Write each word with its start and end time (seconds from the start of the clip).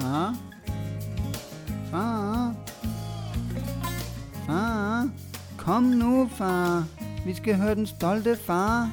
Far? 0.00 0.34
Far? 1.90 2.54
Far? 4.46 5.08
Kom 5.56 5.82
nu, 5.82 6.28
far. 6.36 6.84
Vi 7.26 7.34
skal 7.34 7.54
høre 7.56 7.74
den 7.74 7.86
stolte 7.86 8.36
far. 8.36 8.90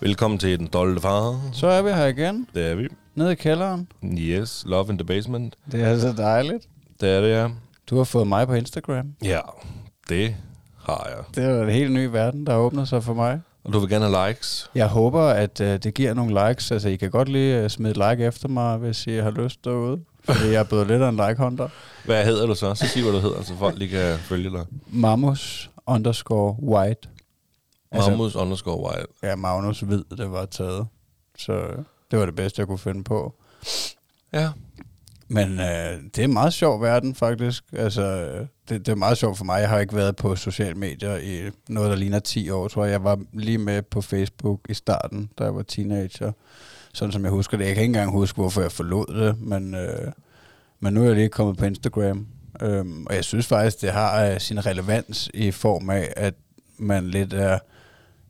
Velkommen 0.00 0.38
til 0.38 0.58
Den 0.58 0.66
Stolte 0.66 1.00
Far. 1.00 1.40
Så 1.52 1.66
er 1.66 1.82
vi 1.82 1.90
her 1.90 2.06
igen, 2.06 2.46
Det 2.54 2.66
er 2.70 2.74
vi. 2.74 2.88
nede 3.14 3.32
i 3.32 3.34
kælderen. 3.34 3.88
Yes, 4.04 4.64
Love 4.66 4.86
in 4.90 4.98
the 4.98 5.04
Basement. 5.06 5.56
Det 5.72 5.82
er 5.82 5.98
så 5.98 6.12
dejligt. 6.12 6.68
Det 7.00 7.08
er 7.08 7.20
det, 7.20 7.28
ja. 7.30 7.48
Du 7.90 7.96
har 7.96 8.04
fået 8.04 8.26
mig 8.26 8.46
på 8.46 8.54
Instagram. 8.54 9.14
Ja, 9.24 9.40
det 10.08 10.36
har 10.84 11.08
jeg. 11.16 11.24
Det 11.34 11.44
er 11.50 11.62
en 11.62 11.68
helt 11.70 11.92
ny 11.92 12.04
verden, 12.04 12.46
der 12.46 12.56
åbner 12.56 12.84
sig 12.84 13.04
for 13.04 13.14
mig. 13.14 13.40
Og 13.64 13.72
du 13.72 13.78
vil 13.78 13.88
gerne 13.88 14.04
have 14.04 14.28
likes. 14.28 14.70
Jeg 14.74 14.86
håber, 14.88 15.22
at 15.22 15.60
uh, 15.60 15.66
det 15.66 15.94
giver 15.94 16.14
nogle 16.14 16.48
likes. 16.48 16.70
Altså, 16.70 16.88
I 16.88 16.96
kan 16.96 17.10
godt 17.10 17.28
lige 17.28 17.64
uh, 17.64 17.70
smide 17.70 17.90
et 17.90 18.10
like 18.10 18.26
efter 18.26 18.48
mig, 18.48 18.76
hvis 18.76 19.06
I 19.06 19.10
har 19.16 19.30
lyst 19.30 19.64
derude. 19.64 20.00
Fordi 20.24 20.44
jeg 20.46 20.54
er 20.54 20.64
blevet 20.64 20.86
lidt 20.86 21.02
af 21.02 21.08
en 21.08 21.16
like-hunter. 21.28 21.68
Hvad 22.04 22.24
hedder 22.24 22.46
du 22.46 22.54
så? 22.54 22.74
Så 22.74 22.88
sig, 22.88 23.02
hvad 23.02 23.12
du 23.12 23.18
hedder, 23.18 23.42
så 23.42 23.54
folk 23.56 23.78
lige 23.78 23.88
kan 23.88 24.18
følge 24.18 24.50
dig. 24.50 24.66
Mamus 24.86 25.70
underscore 25.86 26.56
white. 26.62 27.08
Altså- 27.90 28.38
underscore 28.40 28.92
wild. 28.92 29.06
Ja, 29.22 29.36
Magnus 29.36 29.88
ved, 29.88 30.04
det 30.16 30.30
var 30.32 30.44
taget. 30.44 30.86
Så 31.38 31.52
øh, 31.52 31.78
det 32.10 32.18
var 32.18 32.26
det 32.26 32.34
bedste, 32.34 32.60
jeg 32.60 32.66
kunne 32.66 32.78
finde 32.78 33.04
på. 33.04 33.34
Ja. 34.32 34.50
Men 35.32 35.60
øh, 35.60 36.02
det 36.14 36.18
er 36.18 36.24
en 36.24 36.32
meget 36.32 36.52
sjov 36.52 36.82
verden, 36.82 37.14
faktisk. 37.14 37.64
Altså, 37.72 38.02
øh, 38.02 38.46
det, 38.68 38.86
det 38.86 38.92
er 38.92 38.96
meget 38.96 39.18
sjovt 39.18 39.38
for 39.38 39.44
mig. 39.44 39.60
Jeg 39.60 39.68
har 39.68 39.78
ikke 39.78 39.96
været 39.96 40.16
på 40.16 40.36
sociale 40.36 40.74
medier 40.74 41.16
i 41.16 41.50
noget, 41.68 41.90
der 41.90 41.96
ligner 41.96 42.18
10 42.18 42.50
år, 42.50 42.68
tror 42.68 42.84
jeg. 42.84 42.92
Jeg 42.92 43.04
var 43.04 43.18
lige 43.32 43.58
med 43.58 43.82
på 43.82 44.00
Facebook 44.00 44.60
i 44.68 44.74
starten, 44.74 45.30
da 45.38 45.44
jeg 45.44 45.54
var 45.54 45.62
teenager. 45.62 46.32
Sådan 46.94 47.12
som 47.12 47.24
jeg 47.24 47.30
husker 47.30 47.56
det. 47.56 47.66
Jeg 47.66 47.74
kan 47.74 47.82
ikke 47.82 47.90
engang 47.90 48.10
huske, 48.10 48.36
hvorfor 48.36 48.60
jeg 48.60 48.72
forlod 48.72 49.24
det, 49.24 49.40
men, 49.40 49.74
øh, 49.74 50.12
men 50.80 50.94
nu 50.94 51.02
er 51.02 51.06
jeg 51.06 51.14
lige 51.14 51.28
kommet 51.28 51.56
på 51.56 51.64
Instagram. 51.64 52.26
Øhm, 52.62 53.06
og 53.06 53.14
jeg 53.14 53.24
synes 53.24 53.46
faktisk, 53.46 53.80
det 53.80 53.90
har 53.90 54.24
øh, 54.24 54.40
sin 54.40 54.66
relevans 54.66 55.30
i 55.34 55.50
form 55.50 55.90
af, 55.90 56.12
at 56.16 56.34
man 56.78 57.08
lidt 57.08 57.32
er 57.32 57.58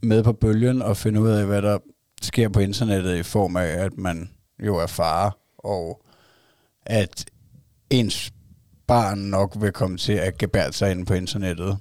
med 0.03 0.23
på 0.23 0.33
bølgen 0.33 0.83
og 0.83 0.97
finder 0.97 1.21
ud 1.21 1.29
af, 1.29 1.47
hvad 1.47 1.63
der 1.63 1.79
sker 2.23 2.49
på 2.49 2.61
internettet 2.61 3.17
i 3.17 3.23
form 3.23 3.57
af, 3.57 3.67
at 3.67 3.99
man 3.99 4.31
jo 4.59 4.77
er 4.77 4.87
far, 4.87 5.39
og 5.59 6.03
at 6.87 7.25
ens 7.91 8.31
barn 8.87 9.19
nok 9.19 9.57
vil 9.61 9.73
komme 9.73 9.99
til 9.99 10.13
at 10.13 10.39
gebære 10.39 10.73
sig 10.73 10.91
ind 10.91 11.07
på 11.07 11.15
internettet, 11.15 11.79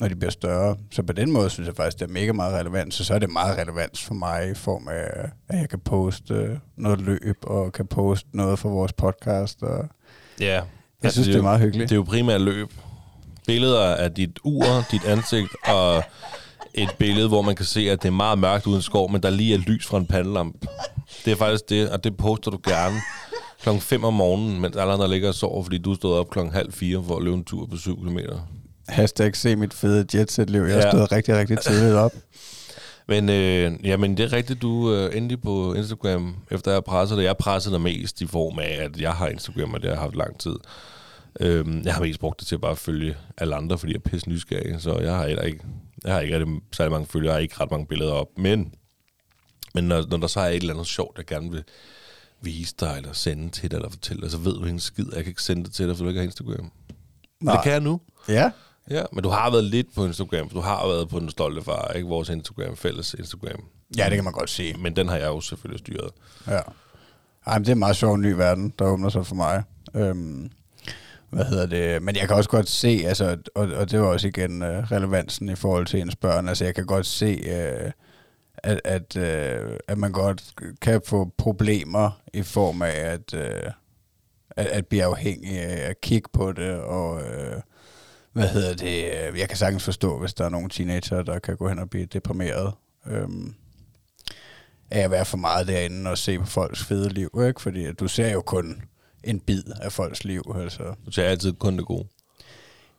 når 0.00 0.08
de 0.08 0.16
bliver 0.16 0.30
større. 0.30 0.76
Så 0.90 1.02
på 1.02 1.12
den 1.12 1.30
måde 1.30 1.50
synes 1.50 1.66
jeg 1.66 1.76
faktisk, 1.76 1.98
det 1.98 2.04
er 2.04 2.12
mega 2.12 2.32
meget 2.32 2.54
relevant. 2.54 2.94
Så 2.94 3.04
så 3.04 3.14
er 3.14 3.18
det 3.18 3.30
meget 3.30 3.58
relevant 3.58 3.98
for 4.00 4.14
mig 4.14 4.50
i 4.50 4.54
form 4.54 4.88
af, 4.88 5.30
at 5.48 5.58
jeg 5.60 5.68
kan 5.68 5.78
poste 5.80 6.60
noget 6.76 7.00
løb, 7.00 7.36
og 7.42 7.72
kan 7.72 7.86
poste 7.86 8.28
noget 8.32 8.58
for 8.58 8.68
vores 8.68 8.92
podcast. 8.92 9.62
Og 9.62 9.88
Ja. 10.40 10.60
jeg 11.02 11.12
synes, 11.12 11.28
det 11.28 11.36
er 11.36 11.42
meget 11.42 11.60
hyggeligt. 11.60 11.88
Det 11.88 11.94
er 11.94 11.98
jo 11.98 12.02
primært 12.02 12.40
løb. 12.40 12.68
Billeder 13.46 13.94
af 13.96 14.12
dit 14.12 14.38
ur, 14.44 14.64
dit 14.90 15.04
ansigt 15.04 15.48
og 15.76 16.02
et 16.74 16.88
billede, 16.98 17.28
hvor 17.28 17.42
man 17.42 17.56
kan 17.56 17.66
se, 17.66 17.80
at 17.90 18.02
det 18.02 18.08
er 18.08 18.12
meget 18.12 18.38
mørkt 18.38 18.66
uden 18.66 18.82
skov, 18.82 19.10
men 19.12 19.22
der 19.22 19.30
lige 19.30 19.54
er 19.54 19.58
lys 19.58 19.86
fra 19.86 19.98
en 19.98 20.06
pandelamp. 20.06 20.66
Det 21.24 21.32
er 21.32 21.36
faktisk 21.36 21.68
det, 21.68 21.90
og 21.90 22.04
det 22.04 22.16
poster 22.16 22.50
du 22.50 22.58
gerne 22.64 22.96
klokken 23.62 23.80
5 23.80 24.04
om 24.04 24.14
morgenen, 24.14 24.60
mens 24.60 24.76
alle 24.76 24.92
andre 24.92 25.08
ligger 25.08 25.28
og 25.28 25.34
sover, 25.34 25.62
fordi 25.62 25.78
du 25.78 25.94
stod 25.94 26.18
op 26.18 26.30
klokken 26.30 26.52
halv 26.54 26.72
fire 26.72 27.04
for 27.04 27.16
at 27.16 27.22
løbe 27.22 27.36
en 27.36 27.44
tur 27.44 27.66
på 27.66 27.76
7 27.76 27.96
km. 27.96 28.18
Hashtag 28.88 29.36
se 29.36 29.56
mit 29.56 29.74
fede 29.74 30.18
jetset-liv. 30.18 30.60
Jeg 30.62 30.82
Ja. 30.82 30.90
stået 30.90 31.12
rigtig, 31.12 31.36
rigtig 31.36 31.58
tidligt 31.58 31.94
op. 31.94 32.12
Men, 33.08 33.28
øh, 33.28 33.72
jamen, 33.84 34.16
det 34.16 34.24
er 34.24 34.32
rigtigt, 34.32 34.62
du 34.62 34.94
øh, 34.94 35.16
endelig 35.16 35.40
på 35.42 35.74
Instagram, 35.74 36.36
efter 36.50 36.72
jeg 36.72 36.84
presset 36.84 37.18
det. 37.18 37.24
Jeg 37.24 37.36
presset 37.36 37.72
dig 37.72 37.80
mest 37.80 38.20
i 38.20 38.26
form 38.26 38.58
af, 38.58 38.78
at 38.80 39.00
jeg 39.00 39.12
har 39.12 39.28
Instagram, 39.28 39.74
og 39.74 39.80
det 39.82 39.88
har 39.88 39.94
jeg 39.94 40.02
haft 40.02 40.16
lang 40.16 40.38
tid. 40.40 40.56
Øhm, 41.40 41.82
jeg 41.84 41.94
har 41.94 42.00
mest 42.02 42.20
brugt 42.20 42.40
det 42.40 42.46
til 42.48 42.58
bare 42.58 42.70
at 42.70 42.78
følge 42.78 43.16
alle 43.38 43.54
andre, 43.54 43.78
fordi 43.78 43.92
jeg 43.92 44.00
er 44.04 44.10
pisse 44.10 44.28
nysgerrig, 44.28 44.80
så 44.80 44.98
jeg 44.98 45.14
har 45.16 45.26
heller 45.26 45.42
ikke, 45.42 45.60
jeg 46.04 46.12
har 46.12 46.20
ikke 46.20 46.38
rigtig 46.38 46.54
særlig 46.72 46.92
mange 46.92 47.06
følgere, 47.06 47.32
jeg 47.32 47.36
har 47.36 47.40
ikke 47.42 47.54
ret 47.60 47.70
mange 47.70 47.86
billeder 47.86 48.12
op, 48.12 48.26
men, 48.36 48.74
men 49.74 49.84
når, 49.84 50.04
når 50.10 50.16
der 50.16 50.26
så 50.26 50.40
er 50.40 50.48
et 50.48 50.54
eller 50.56 50.74
andet 50.74 50.86
sjovt, 50.86 51.18
jeg 51.18 51.26
gerne 51.26 51.50
vil 51.50 51.62
vise 52.42 52.74
dig, 52.80 52.94
eller 52.96 53.12
sende 53.12 53.50
til 53.50 53.70
dig, 53.70 53.76
eller 53.76 53.90
fortælle 53.90 54.22
dig, 54.22 54.30
så 54.30 54.38
ved 54.38 54.54
du 54.54 54.60
ikke 54.60 54.70
en 54.70 54.80
skid, 54.80 55.06
jeg 55.14 55.24
kan 55.24 55.30
ikke 55.30 55.42
sende 55.42 55.64
det 55.64 55.72
til 55.72 55.88
dig, 55.88 55.96
for 55.96 56.04
du 56.04 56.08
ikke 56.08 56.20
har 56.20 56.24
Instagram. 56.24 56.72
Nej. 57.40 57.54
Det 57.54 57.62
kan 57.62 57.72
jeg 57.72 57.80
nu. 57.80 58.00
Ja, 58.28 58.50
Ja, 58.90 59.02
men 59.12 59.22
du 59.22 59.28
har 59.28 59.50
været 59.50 59.64
lidt 59.64 59.94
på 59.94 60.06
Instagram, 60.06 60.48
for 60.48 60.54
du 60.54 60.60
har 60.60 60.86
været 60.86 61.08
på 61.08 61.18
den 61.18 61.30
stolte 61.30 61.62
far, 61.62 61.92
ikke? 61.92 62.08
Vores 62.08 62.28
Instagram, 62.28 62.76
fælles 62.76 63.14
Instagram. 63.14 63.64
ja 63.96 64.04
det 64.04 64.14
kan 64.14 64.24
man 64.24 64.32
godt 64.32 64.50
se. 64.50 64.74
Men 64.78 64.96
den 64.96 65.08
har 65.08 65.16
jeg 65.16 65.26
jo 65.26 65.40
selvfølgelig 65.40 65.78
styret. 65.78 66.10
Ja. 66.46 66.60
Ej, 67.46 67.58
men 67.58 67.60
det 67.64 67.68
er 67.68 67.72
en 67.72 67.78
meget 67.78 67.96
sjov 67.96 68.18
ny 68.18 68.32
verden, 68.32 68.74
der 68.78 68.84
åbner 68.84 69.08
sig 69.08 69.26
for 69.26 69.34
mig. 69.34 69.62
Øhm, 69.94 70.50
hvad 71.30 71.44
hedder 71.44 71.66
det? 71.66 72.02
Men 72.02 72.16
jeg 72.16 72.28
kan 72.28 72.36
også 72.36 72.50
godt 72.50 72.68
se, 72.68 73.02
altså, 73.06 73.36
og, 73.54 73.68
og 73.68 73.90
det 73.90 74.00
var 74.00 74.06
også 74.06 74.28
igen 74.28 74.62
uh, 74.62 74.68
relevansen 74.68 75.48
i 75.48 75.54
forhold 75.54 75.86
til 75.86 76.00
ens 76.00 76.16
børn, 76.16 76.48
altså 76.48 76.64
jeg 76.64 76.74
kan 76.74 76.86
godt 76.86 77.06
se, 77.06 77.40
uh, 77.44 77.90
at, 78.62 78.80
at, 78.84 79.16
øh, 79.16 79.76
at 79.88 79.98
man 79.98 80.12
godt 80.12 80.54
kan 80.80 81.00
få 81.06 81.32
problemer 81.38 82.20
i 82.34 82.42
form 82.42 82.82
af 82.82 82.94
at, 82.94 83.34
øh, 83.34 83.72
at, 84.50 84.66
at 84.66 84.86
blive 84.86 85.04
afhængig 85.04 85.58
af 85.60 85.90
at 85.90 86.00
kigge 86.00 86.28
på 86.32 86.52
det, 86.52 86.74
og 86.74 87.22
øh, 87.22 87.60
hvad 88.32 88.48
hedder 88.48 88.74
det? 88.74 89.04
Øh, 89.04 89.38
jeg 89.38 89.48
kan 89.48 89.56
sagtens 89.56 89.84
forstå, 89.84 90.18
hvis 90.18 90.34
der 90.34 90.44
er 90.44 90.48
nogle 90.48 90.68
teenager, 90.68 91.22
der 91.22 91.38
kan 91.38 91.56
gå 91.56 91.68
hen 91.68 91.78
og 91.78 91.90
blive 91.90 92.06
deprimeret. 92.06 92.74
Øh, 93.06 93.28
af 94.90 95.00
at 95.00 95.10
være 95.10 95.24
for 95.24 95.36
meget 95.36 95.68
derinde 95.68 96.10
og 96.10 96.18
se 96.18 96.38
på 96.38 96.46
folks 96.46 96.84
fede 96.84 97.08
liv, 97.08 97.40
ikke? 97.46 97.60
Fordi 97.60 97.84
at 97.84 98.00
du 98.00 98.08
ser 98.08 98.32
jo 98.32 98.40
kun 98.40 98.82
en 99.24 99.40
bid 99.40 99.62
af 99.80 99.92
folks 99.92 100.24
liv, 100.24 100.42
altså. 100.54 100.94
Du 101.06 101.10
ser 101.10 101.24
altid 101.24 101.52
kun 101.52 101.78
det 101.78 101.86
gode. 101.86 102.06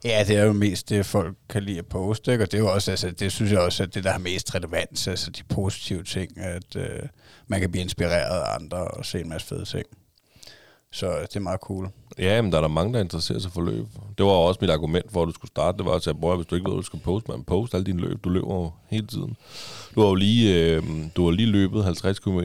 Ja, 0.04 0.24
det 0.28 0.38
er 0.38 0.44
jo 0.44 0.54
mest 0.54 0.90
det, 0.90 1.06
folk 1.06 1.38
kan 1.50 1.64
lide 1.64 1.80
at 1.80 1.86
poste, 1.86 2.32
ikke? 2.32 2.44
Og 2.44 2.52
det 2.52 2.58
er 2.58 2.62
jo 2.62 2.74
også, 2.74 2.92
altså, 2.92 3.12
det 3.12 3.32
synes 3.32 3.52
jeg 3.52 3.60
også, 3.60 3.84
at 3.84 3.96
det, 3.96 4.04
der 4.04 4.12
har 4.12 4.20
mest 4.20 4.56
relevans, 4.56 5.08
altså 5.08 5.32
de 5.32 5.44
positive 5.44 6.04
ting, 6.04 6.40
at 6.40 6.76
øh, 6.76 7.00
man 7.48 7.60
kan 7.60 7.72
blive 7.72 7.84
inspireret 7.84 8.42
af 8.42 8.56
andre 8.56 8.78
og 8.78 9.06
se 9.06 9.20
en 9.20 9.30
masse 9.30 9.48
fede 9.48 9.66
ting. 9.66 9.86
Så 10.92 11.08
øh, 11.08 11.22
det 11.22 11.36
er 11.36 11.40
meget 11.40 11.60
cool. 11.60 11.90
Ja, 12.18 12.42
men 12.42 12.52
der 12.52 12.58
er 12.58 12.62
der 12.62 12.68
mange, 12.68 12.94
der 12.94 13.00
interesserer 13.00 13.40
sig 13.40 13.52
for 13.52 13.62
løb. 13.62 13.86
Det 14.18 14.26
var 14.26 14.32
også 14.32 14.58
mit 14.62 14.70
argument 14.70 15.12
for, 15.12 15.22
at 15.22 15.28
du 15.28 15.34
skulle 15.34 15.50
starte. 15.50 15.78
Det 15.78 15.86
var 15.86 15.94
at 15.94 16.04
sige, 16.04 16.14
bror, 16.14 16.36
hvis 16.36 16.48
du 16.48 16.56
ikke 16.56 16.66
ved, 16.66 16.74
hvad 16.74 16.82
du 16.82 16.86
skal 16.86 17.00
poste, 17.00 17.32
man 17.32 17.44
post 17.44 17.74
alle 17.74 17.86
dine 17.86 18.02
løb. 18.02 18.24
Du 18.24 18.30
løber 18.30 18.56
jo 18.56 18.72
hele 18.90 19.08
tiden. 19.08 19.38
Du 19.96 20.02
har 20.02 20.08
jo 20.08 20.16
lige, 20.16 20.56
øh, 20.56 20.84
du 21.16 21.26
har 21.26 21.32
lige 21.32 21.48
løbet 21.48 21.84
50 21.84 22.20
km 22.20 22.40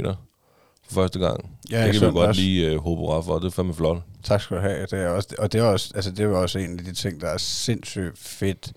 for 0.89 0.95
første 0.95 1.19
gang. 1.19 1.51
Ja, 1.71 1.87
det 1.87 1.93
kan 1.93 2.01
vi 2.01 2.07
godt 2.07 2.15
søndags. 2.15 2.39
lige 2.39 2.71
øh, 2.71 2.79
håbe 2.79 2.99
hurra 2.99 3.21
for. 3.21 3.39
Det 3.39 3.47
er 3.47 3.51
fandme 3.51 3.75
flot. 3.75 3.99
Tak 4.23 4.41
skal 4.41 4.57
du 4.57 4.63
have. 4.63 4.81
Det 4.83 4.93
er 4.93 5.09
også, 5.09 5.29
og 5.39 5.53
det 5.53 5.61
er 5.61 5.65
også, 5.65 5.93
altså 5.95 6.11
det 6.11 6.25
er 6.25 6.29
også 6.29 6.59
en 6.59 6.79
af 6.79 6.85
de 6.85 6.93
ting, 6.93 7.21
der 7.21 7.29
er 7.29 7.39
sindssygt 7.39 8.19
fedt 8.19 8.73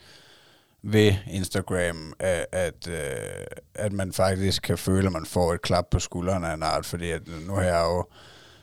ved 0.83 1.13
Instagram, 1.31 2.13
at, 2.19 2.45
at, 2.51 2.87
øh, 2.87 3.45
at 3.75 3.93
man 3.93 4.13
faktisk 4.13 4.61
kan 4.61 4.77
føle, 4.77 5.07
at 5.07 5.13
man 5.13 5.25
får 5.25 5.53
et 5.53 5.61
klap 5.61 5.85
på 5.91 5.99
skulderen 5.99 6.43
af 6.43 6.53
en 6.53 6.63
art, 6.63 6.85
fordi 6.85 7.11
at 7.11 7.21
nu 7.47 7.53
har 7.53 7.61
jeg 7.61 7.83
jo 7.85 8.05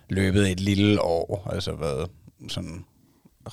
løbet 0.09 0.51
et 0.51 0.61
lille 0.61 1.03
år, 1.03 1.51
altså 1.53 1.73
været 1.75 2.11
sådan 2.49 2.85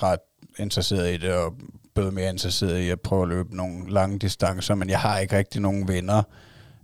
ret 0.02 0.20
interesseret 0.58 1.14
i 1.14 1.16
det, 1.16 1.32
og 1.32 1.54
blevet 1.94 2.14
mere 2.14 2.30
interesseret 2.30 2.78
i 2.78 2.90
at 2.90 3.00
prøve 3.00 3.22
at 3.22 3.28
løbe 3.28 3.56
nogle 3.56 3.92
lange 3.92 4.18
distancer, 4.18 4.74
men 4.74 4.90
jeg 4.90 5.00
har 5.00 5.18
ikke 5.18 5.36
rigtig 5.36 5.60
nogen 5.60 5.88
venner. 5.88 6.22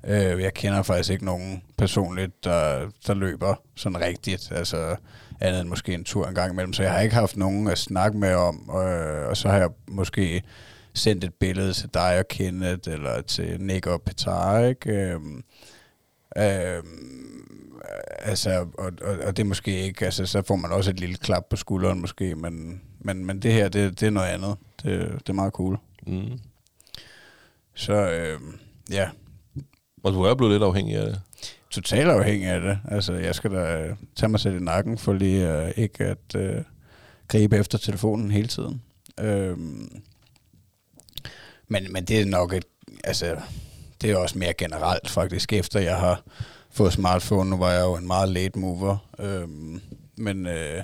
Øh, 0.04 0.42
jeg 0.42 0.54
kender 0.54 0.82
faktisk 0.82 1.10
ikke 1.10 1.24
nogen 1.24 1.62
personligt, 1.78 2.44
der, 2.44 2.90
der 3.06 3.14
løber 3.14 3.54
sådan 3.76 4.00
rigtigt, 4.00 4.52
altså 4.52 4.96
andet 5.40 5.60
end 5.60 5.68
måske 5.68 5.94
en 5.94 6.04
tur 6.04 6.26
en 6.26 6.34
gang 6.34 6.52
imellem, 6.52 6.72
så 6.72 6.82
jeg 6.82 6.92
har 6.92 7.00
ikke 7.00 7.14
haft 7.14 7.36
nogen 7.36 7.68
at 7.68 7.78
snakke 7.78 8.18
med 8.18 8.34
om, 8.34 8.70
øh, 8.70 9.28
og 9.28 9.36
så 9.36 9.48
har 9.48 9.58
jeg 9.58 9.68
måske 9.88 10.42
sendt 10.94 11.24
et 11.24 11.34
billede 11.34 11.72
til 11.72 11.90
dig 11.94 12.18
og 12.18 12.28
Kenneth, 12.28 12.92
eller 12.92 13.20
til 13.20 13.60
Nick 13.60 13.86
og 13.86 14.02
Petar, 14.02 14.64
ikke? 14.64 14.92
Øhm, 14.92 15.44
øhm, 16.36 17.42
altså, 18.18 18.66
og, 18.78 18.92
og, 19.02 19.18
og 19.26 19.36
det 19.36 19.42
er 19.42 19.48
måske 19.48 19.80
ikke, 19.80 20.04
altså, 20.04 20.26
så 20.26 20.42
får 20.42 20.56
man 20.56 20.72
også 20.72 20.90
et 20.90 21.00
lille 21.00 21.16
klap 21.16 21.44
på 21.50 21.56
skulderen 21.56 22.00
måske, 22.00 22.34
men, 22.34 22.82
men, 23.00 23.24
men 23.24 23.42
det 23.42 23.52
her, 23.52 23.68
det, 23.68 24.00
det 24.00 24.06
er 24.06 24.10
noget 24.10 24.28
andet. 24.28 24.56
Det, 24.82 25.12
det 25.12 25.28
er 25.28 25.32
meget 25.32 25.52
cool. 25.52 25.78
Mm. 26.06 26.38
Så 27.74 27.92
øhm, 27.92 28.58
ja, 28.90 29.08
og 30.02 30.12
du 30.12 30.22
er 30.22 30.34
blevet 30.34 30.52
lidt 30.52 30.62
afhængig 30.62 30.96
af 30.96 31.06
det. 31.06 31.20
totalt 31.70 32.08
afhængig 32.08 32.48
af 32.48 32.60
det. 32.60 32.78
Altså, 32.88 33.12
jeg 33.12 33.34
skal 33.34 33.50
da 33.50 33.94
tage 34.16 34.30
mig 34.30 34.40
selv 34.40 34.56
i 34.56 34.64
nakken, 34.64 34.98
for 34.98 35.12
lige 35.12 35.62
uh, 35.62 35.70
ikke 35.76 36.04
at 36.04 36.34
uh, 36.34 36.64
gribe 37.28 37.56
efter 37.56 37.78
telefonen 37.78 38.30
hele 38.30 38.48
tiden. 38.48 38.82
Øhm, 39.20 40.02
men, 41.68 41.92
men 41.92 42.04
det 42.04 42.20
er 42.20 42.24
nok 42.26 42.52
et, 42.52 42.64
altså, 43.04 43.36
det 44.00 44.10
er 44.10 44.16
også 44.16 44.38
mere 44.38 44.52
generelt 44.52 45.08
faktisk, 45.08 45.52
efter 45.52 45.80
jeg 45.80 45.96
har 45.96 46.22
fået 46.70 46.92
smartphone. 46.92 47.50
Nu 47.50 47.56
var 47.56 47.72
jeg 47.72 47.82
jo 47.82 47.96
en 47.96 48.06
meget 48.06 48.28
late 48.28 48.58
mover. 48.58 48.96
Øhm, 49.18 49.80
men, 50.16 50.46
øh, 50.46 50.82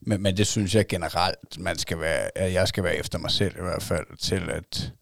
men, 0.00 0.22
men 0.22 0.36
det 0.36 0.46
synes 0.46 0.74
jeg 0.74 0.86
generelt, 0.86 1.58
man 1.58 1.78
skal 1.78 2.00
være, 2.00 2.38
at 2.38 2.52
jeg 2.52 2.68
skal 2.68 2.84
være 2.84 2.96
efter 2.96 3.18
mig 3.18 3.30
selv 3.30 3.56
i 3.58 3.62
hvert 3.62 3.82
fald, 3.82 4.06
til 4.18 4.50
at, 4.50 4.92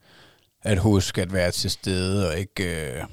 at 0.63 0.77
huske 0.77 1.21
at 1.21 1.33
være 1.33 1.51
til 1.51 1.71
stede, 1.71 2.29
og 2.29 2.37
ikke, 2.37 2.91
øh, 2.91 3.03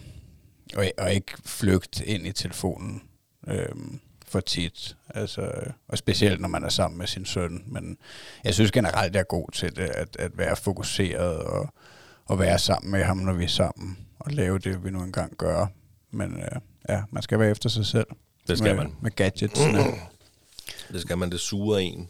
og, 0.76 0.86
og 0.98 1.12
ikke 1.14 1.32
flygte 1.44 2.06
ind 2.06 2.26
i 2.26 2.32
telefonen 2.32 3.02
øhm, 3.48 4.00
for 4.26 4.40
tit. 4.40 4.96
Altså, 5.08 5.52
og 5.88 5.98
specielt 5.98 6.40
når 6.40 6.48
man 6.48 6.64
er 6.64 6.68
sammen 6.68 6.98
med 6.98 7.06
sin 7.06 7.24
søn. 7.24 7.62
Men 7.66 7.98
jeg 8.44 8.54
synes 8.54 8.72
generelt, 8.72 9.14
jeg 9.14 9.20
er 9.20 9.24
god 9.24 9.50
til 9.52 9.76
det, 9.76 9.82
at, 9.82 10.16
at 10.18 10.38
være 10.38 10.56
fokuseret 10.56 11.38
og, 11.38 11.68
og 12.26 12.38
være 12.38 12.58
sammen 12.58 12.90
med 12.90 13.04
ham, 13.04 13.16
når 13.16 13.32
vi 13.32 13.44
er 13.44 13.48
sammen. 13.48 13.98
Og 14.18 14.32
lave 14.32 14.58
det, 14.58 14.84
vi 14.84 14.90
nu 14.90 15.02
engang 15.02 15.36
gør. 15.36 15.66
Men 16.10 16.36
øh, 16.36 16.60
ja, 16.88 17.02
man 17.10 17.22
skal 17.22 17.38
være 17.38 17.50
efter 17.50 17.68
sig 17.68 17.86
selv. 17.86 18.06
Det 18.48 18.58
skal 18.58 18.76
med, 18.76 18.84
man. 18.84 18.94
Med 19.00 19.10
gadgets. 19.10 19.60
Det 20.92 21.00
skal 21.00 21.18
man, 21.18 21.30
det 21.30 21.40
suger 21.40 21.78
en 21.78 22.08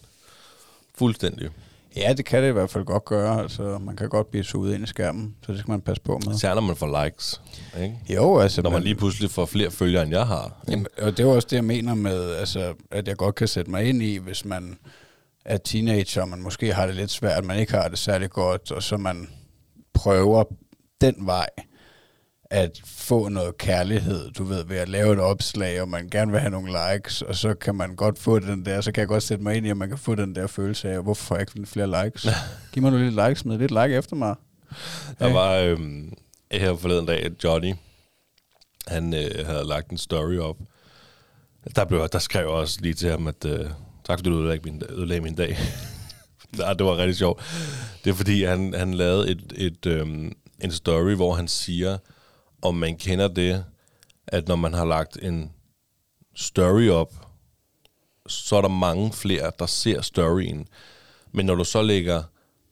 fuldstændig. 0.94 1.50
Ja, 1.96 2.12
det 2.12 2.24
kan 2.24 2.42
det 2.42 2.48
i 2.48 2.52
hvert 2.52 2.70
fald 2.70 2.84
godt 2.84 3.04
gøre. 3.04 3.42
Altså, 3.42 3.78
man 3.78 3.96
kan 3.96 4.08
godt 4.08 4.30
blive 4.30 4.44
suget 4.44 4.74
ind 4.74 4.84
i 4.84 4.86
skærmen, 4.86 5.34
så 5.46 5.52
det 5.52 5.60
skal 5.60 5.70
man 5.70 5.80
passe 5.80 6.02
på 6.02 6.20
med. 6.26 6.34
Især 6.34 6.54
når 6.54 6.60
man 6.60 6.76
får 6.76 7.04
likes. 7.04 7.40
Ikke? 7.82 7.98
Jo, 8.14 8.38
altså... 8.38 8.62
Når 8.62 8.70
man 8.70 8.76
men- 8.78 8.84
lige 8.84 8.94
pludselig 8.94 9.30
får 9.30 9.46
flere 9.46 9.70
følgere, 9.70 10.02
end 10.02 10.12
jeg 10.12 10.26
har. 10.26 10.44
Ikke? 10.44 10.70
Jamen, 10.70 10.86
og 11.02 11.16
det 11.16 11.24
er 11.24 11.28
også 11.28 11.48
det, 11.50 11.56
jeg 11.56 11.64
mener 11.64 11.94
med, 11.94 12.34
altså, 12.34 12.74
at 12.90 13.08
jeg 13.08 13.16
godt 13.16 13.34
kan 13.34 13.48
sætte 13.48 13.70
mig 13.70 13.84
ind 13.84 14.02
i, 14.02 14.16
hvis 14.16 14.44
man 14.44 14.78
er 15.44 15.56
teenager, 15.56 16.22
og 16.22 16.28
man 16.28 16.42
måske 16.42 16.72
har 16.74 16.86
det 16.86 16.94
lidt 16.94 17.10
svært, 17.10 17.44
man 17.44 17.58
ikke 17.58 17.72
har 17.72 17.88
det 17.88 17.98
særlig 17.98 18.30
godt, 18.30 18.72
og 18.72 18.82
så 18.82 18.96
man 18.96 19.28
prøver 19.94 20.44
den 21.00 21.14
vej 21.26 21.46
at 22.50 22.80
få 22.84 23.28
noget 23.28 23.58
kærlighed, 23.58 24.30
du 24.30 24.44
ved, 24.44 24.64
ved 24.64 24.76
at 24.76 24.88
lave 24.88 25.12
et 25.12 25.20
opslag, 25.20 25.82
og 25.82 25.88
man 25.88 26.08
gerne 26.08 26.32
vil 26.32 26.40
have 26.40 26.50
nogle 26.50 26.72
likes, 26.92 27.22
og 27.22 27.34
så 27.36 27.54
kan 27.54 27.74
man 27.74 27.96
godt 27.96 28.18
få 28.18 28.38
den 28.38 28.64
der, 28.64 28.80
så 28.80 28.92
kan 28.92 29.00
jeg 29.00 29.08
godt 29.08 29.22
sætte 29.22 29.44
mig 29.44 29.56
ind 29.56 29.66
i, 29.66 29.70
at 29.70 29.76
man 29.76 29.88
kan 29.88 29.98
få 29.98 30.14
den 30.14 30.34
der 30.34 30.46
følelse 30.46 30.90
af, 30.90 31.02
hvorfor 31.02 31.34
jeg 31.34 31.46
ikke 31.56 31.66
flere 31.66 32.04
likes? 32.04 32.26
Giv 32.72 32.82
mig 32.82 32.92
nogle 32.92 33.10
lidt 33.10 33.28
likes 33.28 33.44
med, 33.44 33.58
lidt 33.58 33.70
like 33.70 33.96
efter 33.96 34.16
mig. 34.16 34.34
Der 35.18 35.32
var 35.32 35.54
øhm, 35.54 36.12
her 36.52 36.76
forleden 36.76 37.06
dag, 37.06 37.30
Johnny, 37.44 37.74
han 38.86 39.14
øh, 39.14 39.46
havde 39.46 39.64
lagt 39.64 39.90
en 39.90 39.98
story 39.98 40.38
op. 40.38 40.56
Der, 41.76 41.84
blev, 41.84 42.08
der 42.12 42.18
skrev 42.18 42.40
jeg 42.40 42.48
også 42.48 42.78
lige 42.80 42.94
til 42.94 43.10
ham, 43.10 43.26
at 43.26 43.44
øh, 43.44 43.70
tak 44.04 44.18
fordi 44.18 44.30
du 44.30 44.38
ødelagde 44.38 44.70
min, 44.70 44.82
ødelagde 44.88 45.20
min 45.20 45.34
dag. 45.34 45.58
ja, 46.58 46.72
det 46.72 46.86
var 46.86 46.96
rigtig 46.96 47.16
sjovt. 47.16 47.42
Det 48.04 48.10
er 48.10 48.14
fordi, 48.14 48.44
han, 48.44 48.74
han 48.74 48.94
lavede 48.94 49.30
et, 49.30 49.52
et, 49.56 49.86
øhm, 49.86 50.32
en 50.60 50.72
story, 50.72 51.14
hvor 51.14 51.34
han 51.34 51.48
siger, 51.48 51.98
om 52.62 52.74
man 52.74 52.96
kender 52.96 53.28
det, 53.28 53.64
at 54.26 54.48
når 54.48 54.56
man 54.56 54.74
har 54.74 54.84
lagt 54.84 55.18
en 55.22 55.52
story 56.34 56.88
op, 56.88 57.14
så 58.26 58.56
er 58.56 58.60
der 58.60 58.68
mange 58.68 59.12
flere, 59.12 59.52
der 59.58 59.66
ser 59.66 60.00
storyen. 60.00 60.68
Men 61.32 61.46
når 61.46 61.54
du 61.54 61.64
så 61.64 61.82
lægger 61.82 62.22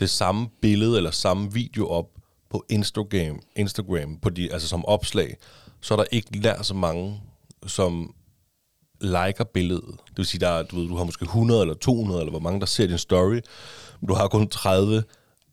det 0.00 0.10
samme 0.10 0.48
billede 0.60 0.96
eller 0.96 1.10
samme 1.10 1.52
video 1.52 1.88
op 1.88 2.06
på 2.50 2.64
Instagram, 2.68 3.40
Instagram 3.56 4.18
på 4.22 4.30
de, 4.30 4.52
altså 4.52 4.68
som 4.68 4.84
opslag, 4.84 5.36
så 5.80 5.94
er 5.94 5.98
der 5.98 6.04
ikke 6.12 6.38
nær 6.38 6.62
så 6.62 6.74
mange, 6.74 7.20
som 7.66 8.14
liker 9.00 9.44
billedet. 9.44 9.94
Det 10.08 10.16
vil 10.16 10.26
sige, 10.26 10.40
der 10.40 10.48
er, 10.48 10.62
du, 10.62 10.76
ved, 10.76 10.88
du 10.88 10.96
har 10.96 11.04
måske 11.04 11.24
100 11.24 11.60
eller 11.60 11.74
200, 11.74 12.20
eller 12.20 12.30
hvor 12.30 12.40
mange, 12.40 12.60
der 12.60 12.66
ser 12.66 12.86
din 12.86 12.98
story, 12.98 13.40
men 14.00 14.08
du 14.08 14.14
har 14.14 14.28
kun 14.28 14.48
30, 14.48 15.04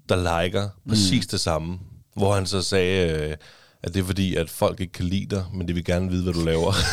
der 0.09 0.43
liker 0.43 0.69
præcis 0.89 1.25
mm. 1.25 1.29
det 1.31 1.39
samme. 1.39 1.79
Hvor 2.15 2.33
han 2.33 2.45
så 2.45 2.61
sagde, 2.61 3.29
øh, 3.29 3.37
at 3.83 3.93
det 3.93 3.99
er 3.99 4.05
fordi, 4.05 4.35
at 4.35 4.49
folk 4.49 4.79
ikke 4.79 4.93
kan 4.93 5.05
lide 5.05 5.35
dig, 5.35 5.45
men 5.53 5.67
de 5.67 5.73
vil 5.73 5.85
gerne 5.85 6.09
vide, 6.09 6.23
hvad 6.23 6.33
du 6.33 6.45
laver. 6.45 6.73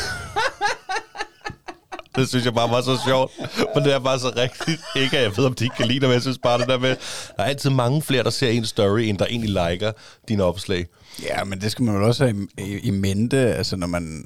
Det 2.17 2.29
synes 2.29 2.45
jeg 2.45 2.55
bare 2.55 2.71
var 2.71 2.81
så 2.81 2.99
sjovt, 3.07 3.33
for 3.73 3.81
det 3.81 3.93
er 3.95 3.99
bare 3.99 4.19
så 4.19 4.33
rigtigt. 4.37 4.81
Ikke 4.97 5.17
at 5.17 5.23
jeg 5.23 5.37
ved, 5.37 5.45
om 5.45 5.55
de 5.55 5.65
ikke 5.65 5.77
kan 5.77 5.87
lide 5.87 6.01
dig, 6.01 6.09
men 6.09 6.15
jeg 6.15 6.23
synes 6.23 6.39
bare 6.39 6.59
det 6.59 6.69
der 6.69 6.79
med, 6.79 6.89
der 7.37 7.43
er 7.43 7.45
altid 7.45 7.71
mange 7.71 8.03
flere, 8.03 8.23
der 8.23 8.31
ser 8.31 8.49
en 8.49 8.67
story, 8.67 9.01
end 9.01 9.19
der 9.19 9.27
egentlig 9.27 9.51
liker 9.51 9.93
dine 10.29 10.45
opslag. 10.45 10.87
Ja, 11.23 11.45
men 11.45 11.61
det 11.61 11.73
skal 11.73 11.85
man 11.85 11.95
jo 11.95 12.07
også 12.07 12.25
have 12.25 12.49
i, 12.59 12.63
i, 12.63 12.79
i 12.79 12.91
mente, 12.91 13.37
altså 13.37 13.77
når 13.77 13.87
man 13.87 14.25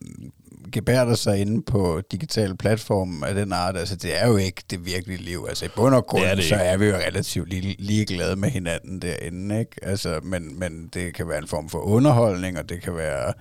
gebærder 0.74 1.14
sig 1.14 1.40
inde 1.40 1.62
på 1.62 2.02
digitale 2.12 2.56
platforme 2.56 3.26
af 3.26 3.34
den 3.34 3.52
art, 3.52 3.76
altså 3.76 3.96
det 3.96 4.22
er 4.22 4.28
jo 4.28 4.36
ikke 4.36 4.62
det 4.70 4.86
virkelige 4.86 5.22
liv. 5.22 5.46
Altså 5.48 5.64
i 5.64 5.68
bund 5.76 5.94
og 5.94 6.06
grund, 6.06 6.22
Det 6.22 6.30
er 6.30 6.34
det 6.34 6.44
så 6.44 6.54
er 6.54 6.76
vi 6.76 6.86
jo 6.86 6.94
relativt 6.94 7.48
lige, 7.48 7.76
ligeglade 7.78 8.36
med 8.36 8.50
hinanden 8.50 9.02
derinde, 9.02 9.60
ikke? 9.60 9.72
Altså, 9.82 10.20
men, 10.22 10.58
men 10.58 10.90
det 10.94 11.14
kan 11.14 11.28
være 11.28 11.38
en 11.38 11.48
form 11.48 11.68
for 11.68 11.78
underholdning, 11.78 12.58
og 12.58 12.68
det 12.68 12.82
kan 12.82 12.96
være 12.96 13.32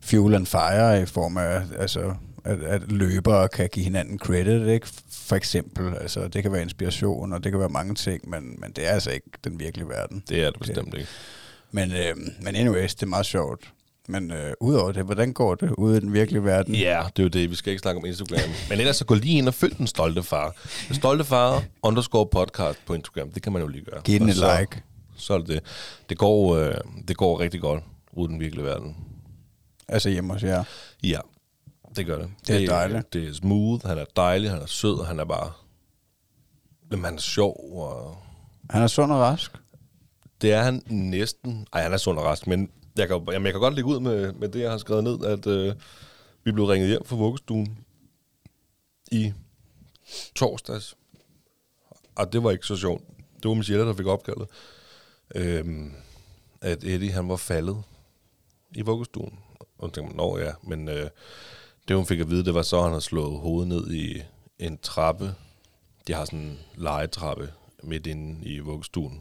fuel 0.00 0.34
and 0.34 0.46
fire 0.46 1.02
i 1.02 1.06
form 1.06 1.36
af, 1.36 1.62
altså, 1.78 2.14
at, 2.44 2.62
at 2.62 2.92
løbere 2.92 3.48
kan 3.48 3.68
give 3.72 3.84
hinanden 3.84 4.18
credit, 4.18 4.68
ikke? 4.68 4.86
For 5.10 5.36
eksempel, 5.36 5.94
altså 6.00 6.28
det 6.28 6.42
kan 6.42 6.52
være 6.52 6.62
inspiration, 6.62 7.32
og 7.32 7.44
det 7.44 7.52
kan 7.52 7.60
være 7.60 7.68
mange 7.68 7.94
ting, 7.94 8.30
men, 8.30 8.56
men 8.58 8.72
det 8.76 8.88
er 8.88 8.90
altså 8.90 9.10
ikke 9.10 9.30
den 9.44 9.60
virkelige 9.60 9.88
verden. 9.88 10.22
Det 10.28 10.42
er 10.42 10.50
det 10.50 10.60
bestemt 10.60 10.94
ikke. 10.94 11.08
Men, 11.70 11.92
øh, 11.92 12.16
men 12.40 12.56
anyways, 12.56 12.94
det 12.94 13.02
er 13.02 13.06
meget 13.06 13.26
sjovt. 13.26 13.72
Men 14.08 14.30
øh, 14.30 14.52
udover 14.60 14.92
det, 14.92 15.04
hvordan 15.04 15.32
går 15.32 15.54
det 15.54 15.70
ude 15.70 15.96
i 15.96 16.00
den 16.00 16.12
virkelige 16.12 16.44
verden? 16.44 16.74
Ja, 16.74 17.02
det 17.16 17.18
er 17.18 17.22
jo 17.22 17.28
det. 17.28 17.50
Vi 17.50 17.54
skal 17.54 17.70
ikke 17.70 17.80
snakke 17.80 17.98
om 17.98 18.04
Instagram. 18.06 18.50
Men 18.68 18.80
ellers 18.80 18.96
så 18.96 19.04
gå 19.04 19.14
lige 19.14 19.38
ind 19.38 19.48
og 19.48 19.54
følg 19.54 19.78
den 19.78 19.86
stolte 19.86 20.22
far. 20.22 20.54
Den 20.88 20.96
stolte 20.96 21.24
far 21.24 21.62
underscore 21.82 22.26
podcast 22.26 22.78
på 22.86 22.94
Instagram. 22.94 23.30
Det 23.30 23.42
kan 23.42 23.52
man 23.52 23.62
jo 23.62 23.68
lige 23.68 23.84
gøre. 23.84 24.00
Giv 24.02 24.20
den 24.20 24.28
et 24.28 24.36
så, 24.36 24.58
like. 24.60 24.82
Så 25.16 25.34
er 25.34 25.38
det 25.38 25.48
det. 25.48 25.60
Det 26.08 26.18
går, 26.18 26.56
øh, 26.56 26.74
det 27.08 27.16
går 27.16 27.40
rigtig 27.40 27.60
godt 27.60 27.84
ude 28.12 28.28
i 28.30 28.32
den 28.32 28.40
virkelige 28.40 28.64
verden. 28.64 28.96
Altså 29.88 30.08
hjemme 30.08 30.32
hos 30.32 30.42
jer. 30.42 30.64
Ja, 31.02 31.18
det 31.96 32.06
gør 32.06 32.18
det. 32.18 32.30
Det 32.46 32.64
er 32.64 32.68
dejligt. 32.68 33.12
Det 33.12 33.28
er 33.28 33.32
smooth, 33.32 33.86
han 33.86 33.98
er 33.98 34.04
dejlig, 34.16 34.50
han 34.50 34.62
er 34.62 34.66
sød, 34.66 35.04
han 35.06 35.20
er 35.20 35.24
bare... 35.24 35.52
Jamen, 36.90 37.04
han 37.04 37.14
er 37.14 37.20
sjov, 37.20 37.56
og 37.82 38.16
Han 38.70 38.82
er 38.82 38.86
sund 38.86 39.12
og 39.12 39.18
rask. 39.20 39.52
det 40.40 40.52
er 40.52 40.62
han 40.62 40.82
næsten... 40.86 41.66
Ej, 41.72 41.82
han 41.82 41.92
er 41.92 41.96
sund 41.96 42.18
og 42.18 42.24
rask, 42.24 42.46
men 42.46 42.68
jeg 42.96 43.08
kan, 43.08 43.24
jamen, 43.32 43.46
jeg 43.46 43.52
kan 43.52 43.60
godt 43.60 43.74
lægge 43.74 43.90
ud 43.90 44.00
med, 44.00 44.32
med 44.32 44.48
det, 44.48 44.60
jeg 44.60 44.70
har 44.70 44.78
skrevet 44.78 45.04
ned, 45.04 45.24
at 45.24 45.46
øh, 45.46 45.74
vi 46.44 46.52
blev 46.52 46.64
ringet 46.64 46.88
hjem 46.88 47.04
fra 47.04 47.16
vuggestuen 47.16 47.78
i 49.12 49.32
torsdags. 50.34 50.94
Og 52.14 52.32
det 52.32 52.44
var 52.44 52.50
ikke 52.50 52.66
så 52.66 52.76
sjovt. 52.76 53.02
Det 53.42 53.48
var 53.48 53.54
Michelle, 53.54 53.86
der 53.86 53.94
fik 53.94 54.06
opkaldet. 54.06 54.48
Øhm, 55.34 55.92
at 56.60 56.84
Eddie, 56.84 57.12
han 57.12 57.28
var 57.28 57.36
faldet 57.36 57.82
i 58.74 58.82
vuggestuen. 58.82 59.38
Og 59.78 59.86
jeg 59.88 59.92
tænkte, 59.92 60.16
nå 60.16 60.38
ja, 60.38 60.52
men 60.62 60.88
øh, 60.88 61.10
det 61.88 61.96
hun 61.96 62.06
fik 62.06 62.20
at 62.20 62.30
vide, 62.30 62.44
det 62.44 62.54
var 62.54 62.62
så, 62.62 62.76
at 62.76 62.82
han 62.82 62.92
havde 62.92 63.00
slået 63.00 63.40
hovedet 63.40 63.68
ned 63.68 63.90
i 63.90 64.22
en 64.58 64.78
trappe. 64.78 65.34
De 66.06 66.12
har 66.12 66.24
sådan 66.24 66.38
en 66.38 66.58
legetrappe 66.74 67.52
midt 67.82 68.06
inde 68.06 68.44
i 68.44 68.58
vuggestuen. 68.58 69.20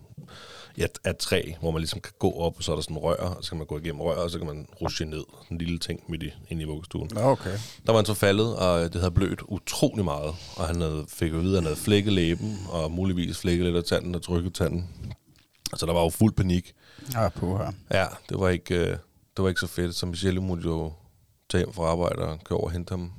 Ja, 0.78 0.86
af 1.04 1.16
træ, 1.16 1.42
hvor 1.60 1.72
man 1.72 1.80
ligesom 1.80 2.00
kan 2.00 2.14
gå 2.20 2.32
op, 2.32 2.58
og 2.58 2.64
så 2.64 2.72
er 2.72 2.76
der 2.76 2.84
sådan 2.84 2.98
rør, 2.98 3.16
og 3.16 3.44
så 3.44 3.50
kan 3.50 3.58
man 3.58 3.68
gå 3.68 3.78
igennem 3.78 4.02
rør, 4.02 4.16
og 4.16 4.30
så 4.30 4.38
kan 4.38 4.48
man 4.48 4.68
rushe 4.82 5.06
ned. 5.06 5.24
Sådan 5.44 5.48
en 5.52 5.58
lille 5.58 5.80
ting 5.80 6.04
midt 6.08 6.24
i, 6.24 6.34
inde 6.50 6.62
i 6.62 6.66
vuggestuen. 6.66 7.10
Nå, 7.14 7.22
okay. 7.22 7.58
Der 7.86 7.92
var 7.92 7.96
han 7.96 8.06
så 8.06 8.14
faldet, 8.14 8.56
og 8.56 8.94
det 8.94 9.02
havde 9.02 9.12
blødt 9.12 9.42
utrolig 9.48 10.06
meget. 10.06 10.36
Og 10.58 10.68
han 10.68 10.82
havde, 10.82 11.06
fik 11.08 11.34
at 11.34 11.42
vide, 11.42 11.52
at 11.52 11.56
han 11.56 11.64
havde 11.64 11.76
flækket 11.76 12.14
læben, 12.14 12.60
og 12.70 12.92
muligvis 12.92 13.38
flækket 13.38 13.66
lidt 13.66 13.76
af 13.76 13.84
tanden 13.84 14.16
og 14.16 14.22
trykket 14.22 14.54
tanden. 14.54 14.90
Så 15.76 15.86
der 15.86 15.94
var 15.94 16.02
jo 16.02 16.10
fuld 16.10 16.34
panik. 16.34 16.74
Ja, 17.14 17.30
på 17.30 17.58
her. 17.58 17.72
Ja, 17.92 18.06
det 18.30 18.40
var 18.40 18.50
ikke, 18.50 18.76
øh, 18.76 18.88
det 19.38 19.44
var 19.44 19.48
ikke 19.48 19.62
så 19.62 19.68
fedt. 19.68 19.96
Så 19.96 20.06
Michelle 20.06 20.42
måtte 20.42 20.64
jo 20.64 20.94
tage 21.50 21.60
hjem 21.60 21.74
fra 21.74 21.84
arbejde 21.84 22.22
og 22.22 22.40
køre 22.44 22.58
over 22.58 22.68
og 22.68 22.72
hente 22.72 22.92
ham. 22.92 23.12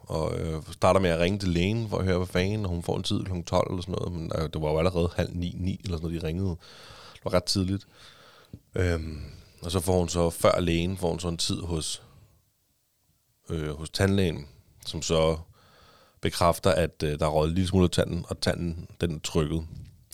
Og 0.00 0.38
øh, 0.40 0.62
starter 0.72 1.00
med 1.00 1.10
at 1.10 1.20
ringe 1.20 1.38
til 1.38 1.48
lægen 1.48 1.88
for 1.88 1.98
at 1.98 2.04
høre, 2.04 2.16
hvad 2.16 2.26
fanden, 2.26 2.64
og 2.64 2.70
hun 2.70 2.82
får 2.82 2.96
en 2.96 3.02
tid 3.02 3.24
kl. 3.24 3.32
12 3.46 3.66
eller 3.70 3.82
sådan 3.82 3.94
noget. 3.98 4.12
Men 4.12 4.32
øh, 4.38 4.48
det 4.52 4.62
var 4.62 4.70
jo 4.70 4.78
allerede 4.78 5.10
halv 5.16 5.30
ni, 5.32 5.54
ni 5.58 5.80
eller 5.84 5.96
sådan 5.96 6.08
noget, 6.08 6.22
de 6.22 6.26
ringede. 6.26 6.56
Var 7.28 7.34
ret 7.34 7.44
tidligt. 7.44 7.86
Øhm, 8.74 9.20
og 9.62 9.70
så 9.70 9.80
får 9.80 9.98
hun 9.98 10.08
så, 10.08 10.30
før 10.30 10.60
lægen, 10.60 10.96
får 10.96 11.08
hun 11.08 11.20
så 11.20 11.28
en 11.28 11.36
tid 11.36 11.60
hos, 11.60 12.02
øh, 13.50 13.78
hos 13.78 13.90
tandlægen, 13.90 14.46
som 14.86 15.02
så 15.02 15.38
bekræfter, 16.20 16.70
at 16.70 17.02
øh, 17.02 17.18
der 17.18 17.26
er 17.26 17.30
røget 17.30 17.48
en 17.48 17.54
lille 17.54 17.68
smule 17.68 17.84
af 17.84 17.90
tanden, 17.90 18.24
og 18.28 18.40
tanden 18.40 18.88
den 19.00 19.14
er 19.14 19.18
trykket. 19.24 19.66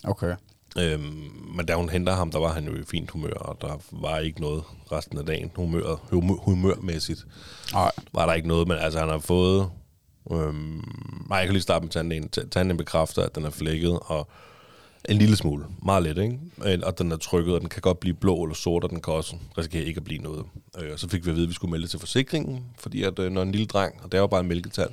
Okay. 0.03 0.35
Øhm, 0.77 1.31
men 1.55 1.65
da 1.65 1.75
hun 1.75 1.89
henter 1.89 2.13
ham, 2.13 2.31
der 2.31 2.39
var 2.39 2.53
han 2.53 2.65
jo 2.65 2.75
i 2.75 2.83
fint 2.83 3.11
humør, 3.11 3.33
og 3.33 3.57
der 3.61 3.77
var 3.91 4.17
ikke 4.19 4.41
noget 4.41 4.63
resten 4.91 5.17
af 5.17 5.25
dagen. 5.25 5.51
Humør, 5.55 5.95
humør, 6.11 6.35
humørmæssigt 6.35 7.25
Nej. 7.73 7.91
var 8.13 8.25
der 8.25 8.33
ikke 8.33 8.47
noget, 8.47 8.67
men 8.67 8.77
altså 8.77 8.99
han 8.99 9.09
har 9.09 9.19
fået... 9.19 9.69
Øhm, 10.31 10.83
nej, 11.29 11.37
jeg 11.37 11.47
kan 11.47 11.53
lige 11.53 11.63
starte 11.63 11.83
med 11.83 11.91
tanden. 11.91 12.29
Tanden 12.29 12.77
bekræfter, 12.77 13.23
at 13.23 13.35
den 13.35 13.45
er 13.45 13.49
flækket, 13.49 13.99
og 14.01 14.27
en 15.09 15.17
lille 15.17 15.35
smule. 15.35 15.65
Meget 15.85 16.03
lidt, 16.03 16.17
ikke? 16.17 16.39
Og 16.85 16.97
den 16.97 17.11
er 17.11 17.17
trykket, 17.17 17.53
og 17.53 17.61
den 17.61 17.69
kan 17.69 17.81
godt 17.81 17.99
blive 17.99 18.15
blå 18.15 18.43
eller 18.43 18.55
sort, 18.55 18.83
og 18.83 18.89
den 18.89 19.01
kan 19.01 19.13
også 19.13 19.35
risikere 19.57 19.83
ikke 19.83 19.97
at 19.97 20.03
blive 20.03 20.21
noget. 20.21 20.45
Øh, 20.79 20.93
og 20.93 20.99
så 20.99 21.09
fik 21.09 21.25
vi 21.25 21.29
at 21.29 21.35
vide, 21.35 21.45
at 21.45 21.49
vi 21.49 21.53
skulle 21.53 21.71
melde 21.71 21.87
til 21.87 21.99
forsikringen, 21.99 22.65
fordi 22.79 23.03
at 23.03 23.19
øh, 23.19 23.31
når 23.31 23.41
en 23.41 23.51
lille 23.51 23.67
dreng, 23.67 24.03
og 24.03 24.11
det 24.11 24.17
er 24.17 24.21
jo 24.21 24.27
bare 24.27 24.41
en 24.41 24.47
mælketand, 24.47 24.89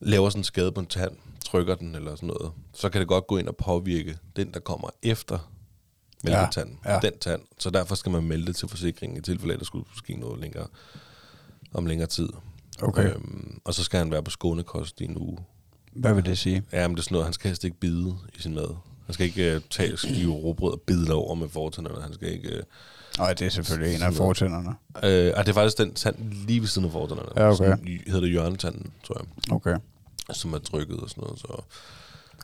laver 0.00 0.30
sådan 0.30 0.40
en 0.40 0.44
skade 0.44 0.72
på 0.72 0.80
en 0.80 0.86
tand, 0.86 1.16
trykker 1.44 1.74
den 1.74 1.94
eller 1.94 2.14
sådan 2.14 2.26
noget, 2.26 2.52
så 2.74 2.88
kan 2.88 3.00
det 3.00 3.08
godt 3.08 3.26
gå 3.26 3.36
ind 3.36 3.48
og 3.48 3.56
påvirke 3.56 4.18
den, 4.36 4.54
der 4.54 4.60
kommer 4.60 4.90
efter 5.02 5.50
mælketanden. 6.24 6.78
Ja, 6.84 6.92
ja. 6.92 7.00
Den 7.00 7.18
tand. 7.18 7.42
Så 7.58 7.70
derfor 7.70 7.94
skal 7.94 8.12
man 8.12 8.24
melde 8.24 8.46
det 8.46 8.56
til 8.56 8.68
forsikringen, 8.68 9.18
i 9.18 9.20
tilfælde 9.20 9.52
af, 9.52 9.56
at 9.56 9.60
der 9.60 9.64
skulle 9.64 9.86
ske 9.96 10.16
noget 10.16 10.40
længere, 10.40 10.66
om 11.74 11.86
længere 11.86 12.08
tid. 12.08 12.28
Okay. 12.82 13.14
Øhm, 13.14 13.60
og 13.64 13.74
så 13.74 13.84
skal 13.84 13.98
han 13.98 14.10
være 14.10 14.22
på 14.22 14.30
skånekost 14.30 15.00
i 15.00 15.04
en 15.04 15.18
uge. 15.18 15.38
Hvad 15.96 16.14
vil 16.14 16.24
det 16.26 16.38
sige? 16.38 16.62
Ja, 16.72 16.88
men 16.88 16.94
det 16.96 17.00
er 17.00 17.04
sådan 17.04 17.14
noget, 17.14 17.26
han 17.26 17.32
skal 17.32 17.48
helst 17.48 17.64
ikke 17.64 17.76
bide 17.80 18.14
i 18.38 18.42
sin 18.42 18.54
mad. 18.54 18.74
Han 19.06 19.14
skal 19.14 19.26
ikke 19.26 19.54
øh, 19.54 19.60
tage 19.70 19.96
skive 19.96 20.32
råbrød 20.32 20.72
og 20.72 20.80
bide 20.80 21.12
over 21.14 21.34
med 21.34 21.48
fortænderne. 21.48 22.02
Han 22.02 22.14
skal 22.14 22.32
ikke... 22.32 22.48
Øh, 22.48 22.62
Nej, 23.18 23.32
det 23.32 23.46
er 23.46 23.50
selvfølgelig 23.50 23.96
en 23.96 24.02
af 24.02 24.14
fortænderne. 24.14 24.68
øh, 25.04 25.32
ah, 25.36 25.44
det 25.44 25.48
er 25.48 25.52
faktisk 25.52 25.78
den 25.78 25.94
tand 25.94 26.16
lige 26.46 26.60
ved 26.60 26.68
siden 26.68 26.86
af 26.86 26.92
fortænderne. 26.92 27.28
Ja, 27.36 27.46
okay. 27.46 27.56
Sådan, 27.56 28.00
hedder 28.06 28.20
det 28.20 28.30
hjørnetanden, 28.30 28.90
tror 29.06 29.16
jeg. 29.20 29.52
Okay. 29.54 29.76
Som 30.32 30.54
er 30.54 30.58
trykket 30.58 30.96
og 31.00 31.10
sådan 31.10 31.22
noget. 31.24 31.38
Så 31.38 31.62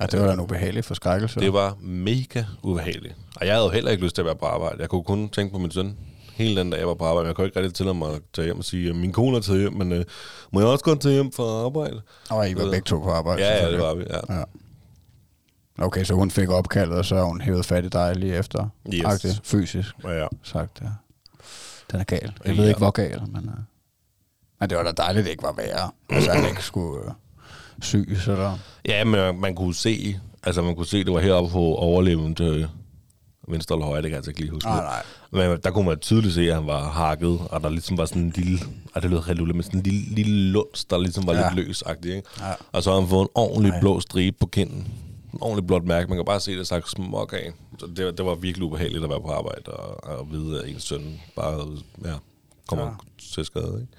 Ja, 0.01 0.07
det 0.07 0.21
var 0.21 0.27
da 0.27 0.33
en 0.33 0.41
ubehagelig 0.41 0.85
forskrækkelse. 0.85 1.41
det 1.41 1.53
var 1.53 1.77
mega 1.81 2.45
ubehageligt. 2.63 3.15
Og 3.37 3.47
jeg 3.47 3.55
havde 3.55 3.65
jo 3.65 3.71
heller 3.71 3.91
ikke 3.91 4.05
lyst 4.05 4.15
til 4.15 4.23
at 4.23 4.27
være 4.27 4.37
på 4.37 4.47
arbejde. 4.47 4.77
Jeg 4.81 4.89
kunne 4.89 5.03
kun 5.05 5.29
tænke 5.29 5.53
på 5.53 5.59
min 5.59 5.71
søn 5.71 5.97
hele 6.35 6.61
den 6.61 6.71
dag, 6.71 6.79
jeg 6.79 6.89
var 6.89 6.95
på 6.95 7.05
arbejde. 7.05 7.27
Jeg 7.27 7.37
kunne 7.37 7.47
ikke 7.47 7.59
rigtig 7.61 7.75
tillade 7.75 7.95
mig 7.99 8.15
at 8.15 8.21
tage 8.35 8.45
hjem 8.45 8.59
og 8.59 8.65
sige, 8.65 8.91
at 8.91 8.97
min 8.97 9.13
kone 9.13 9.37
er 9.37 9.41
taget 9.41 9.61
hjem, 9.61 9.73
men 9.73 9.93
øh, 9.93 10.05
må 10.53 10.61
jeg 10.61 10.69
også 10.69 10.85
godt 10.85 11.01
tage 11.01 11.13
hjem 11.15 11.33
fra 11.33 11.65
arbejde? 11.65 12.01
Og 12.31 12.51
I 12.51 12.55
var 12.55 12.65
begge 12.65 12.81
to 12.81 12.99
på 12.99 13.11
arbejde. 13.11 13.43
Ja, 13.43 13.65
ja, 13.65 13.73
det 13.73 13.81
var 13.81 13.95
vi. 13.95 14.05
Ja. 14.11 14.35
Ja. 14.39 14.43
Okay, 15.79 16.05
så 16.05 16.15
hun 16.15 16.31
fik 16.31 16.49
opkaldet, 16.49 16.99
og 16.99 17.05
så 17.05 17.17
har 17.17 17.25
hun 17.25 17.41
hævet 17.41 17.67
fat 17.67 17.85
i 17.85 17.89
dig 17.89 18.17
lige 18.17 18.35
efter. 18.37 18.69
Yes. 18.95 19.05
Agtigt, 19.05 19.41
fysisk 19.45 19.95
Ja, 20.05 20.11
ja. 20.23 20.27
sagt, 20.43 20.81
ja. 20.83 20.87
Den 21.93 22.01
er 22.01 22.05
gal. 22.05 22.33
Jeg 22.45 22.55
Ja. 22.55 22.61
ved 22.61 22.69
ikke, 22.69 22.79
hvor 22.79 22.91
gal, 22.91 23.21
men... 23.27 23.45
Uh, 23.49 23.55
men 24.61 24.71
det 24.71 24.79
var 24.79 24.85
da 24.85 24.91
dejligt, 24.91 25.25
det 25.25 25.31
ikke 25.31 25.43
var 25.43 25.53
værre. 25.57 25.91
Altså, 26.11 26.31
han 26.33 26.49
ikke 26.49 26.63
skulle 26.65 27.05
uh, 27.07 27.13
syg, 27.81 28.19
så 28.25 28.33
der... 28.33 28.59
Ja, 28.89 29.05
men 29.05 29.41
man, 29.41 29.55
kunne 29.55 29.75
se, 29.75 30.21
altså 30.43 30.63
man 30.63 30.77
kunne 30.77 30.87
se, 30.87 31.05
det 31.05 31.13
var 31.13 31.21
heroppe 31.21 31.51
på 31.51 31.59
overleven 31.75 32.35
til 32.35 32.69
venstre 33.53 33.75
eller 33.75 33.87
højre, 33.87 34.03
det 34.03 34.05
kan 34.05 34.11
jeg 34.11 34.17
altså 34.17 34.31
ikke 34.31 34.41
lige 34.41 34.51
huske. 34.51 34.69
Nej, 34.69 35.03
nej. 35.33 35.47
Men 35.49 35.61
der 35.65 35.71
kunne 35.71 35.87
man 35.87 35.99
tydeligt 35.99 36.35
se, 36.35 36.41
at 36.49 36.55
han 36.55 36.67
var 36.67 36.89
hakket, 36.89 37.41
og 37.51 37.61
der 37.63 37.69
ligesom 37.69 37.99
var 37.99 38.05
sådan 38.05 38.23
en 38.23 38.33
lille, 38.37 38.59
og 38.95 39.03
det 39.03 39.11
lød 39.11 39.35
lille, 39.35 39.53
men 39.53 39.63
sådan 39.63 39.79
en 39.81 39.83
lille, 39.87 40.15
lille 40.15 40.51
luns, 40.53 40.85
der 40.85 40.99
ligesom 40.99 41.27
var 41.27 41.33
Ja. 41.35 41.51
lidt 41.55 41.67
løsagtig, 41.67 42.15
ikke? 42.17 42.29
Ja. 42.41 42.53
Og 42.73 42.83
så 42.83 42.93
har 42.93 43.01
han 43.01 43.09
fået 43.09 43.23
en 43.23 43.29
ordentlig 43.35 43.71
Nej. 43.71 43.81
blå 43.81 44.01
stribe 44.01 44.37
på 44.41 44.47
kinden. 44.47 44.93
En 45.35 45.39
ordentlig 45.41 45.67
blåt 45.67 45.85
mærke. 45.85 46.09
Man 46.09 46.19
kan 46.19 46.25
bare 46.25 46.41
se 46.41 46.59
det 46.59 46.67
sagt 46.67 46.91
smuk 46.91 47.33
af. 47.33 47.53
Så 47.79 47.87
det, 47.87 48.19
det 48.19 48.27
var 48.27 48.35
virkelig 48.35 48.65
ubehageligt 48.67 49.05
at 49.05 49.11
være 49.11 49.21
på 49.21 49.31
arbejde 49.33 49.71
og, 49.73 50.19
og 50.19 50.33
vide, 50.33 50.63
at 50.63 50.69
ens 50.69 50.83
søn 50.83 51.21
bare 51.37 51.67
ja, 52.05 52.13
kommer 52.69 52.85
Ja. 52.87 52.93
til 53.35 53.45
skade. 53.45 53.79
Ikke? 53.81 53.93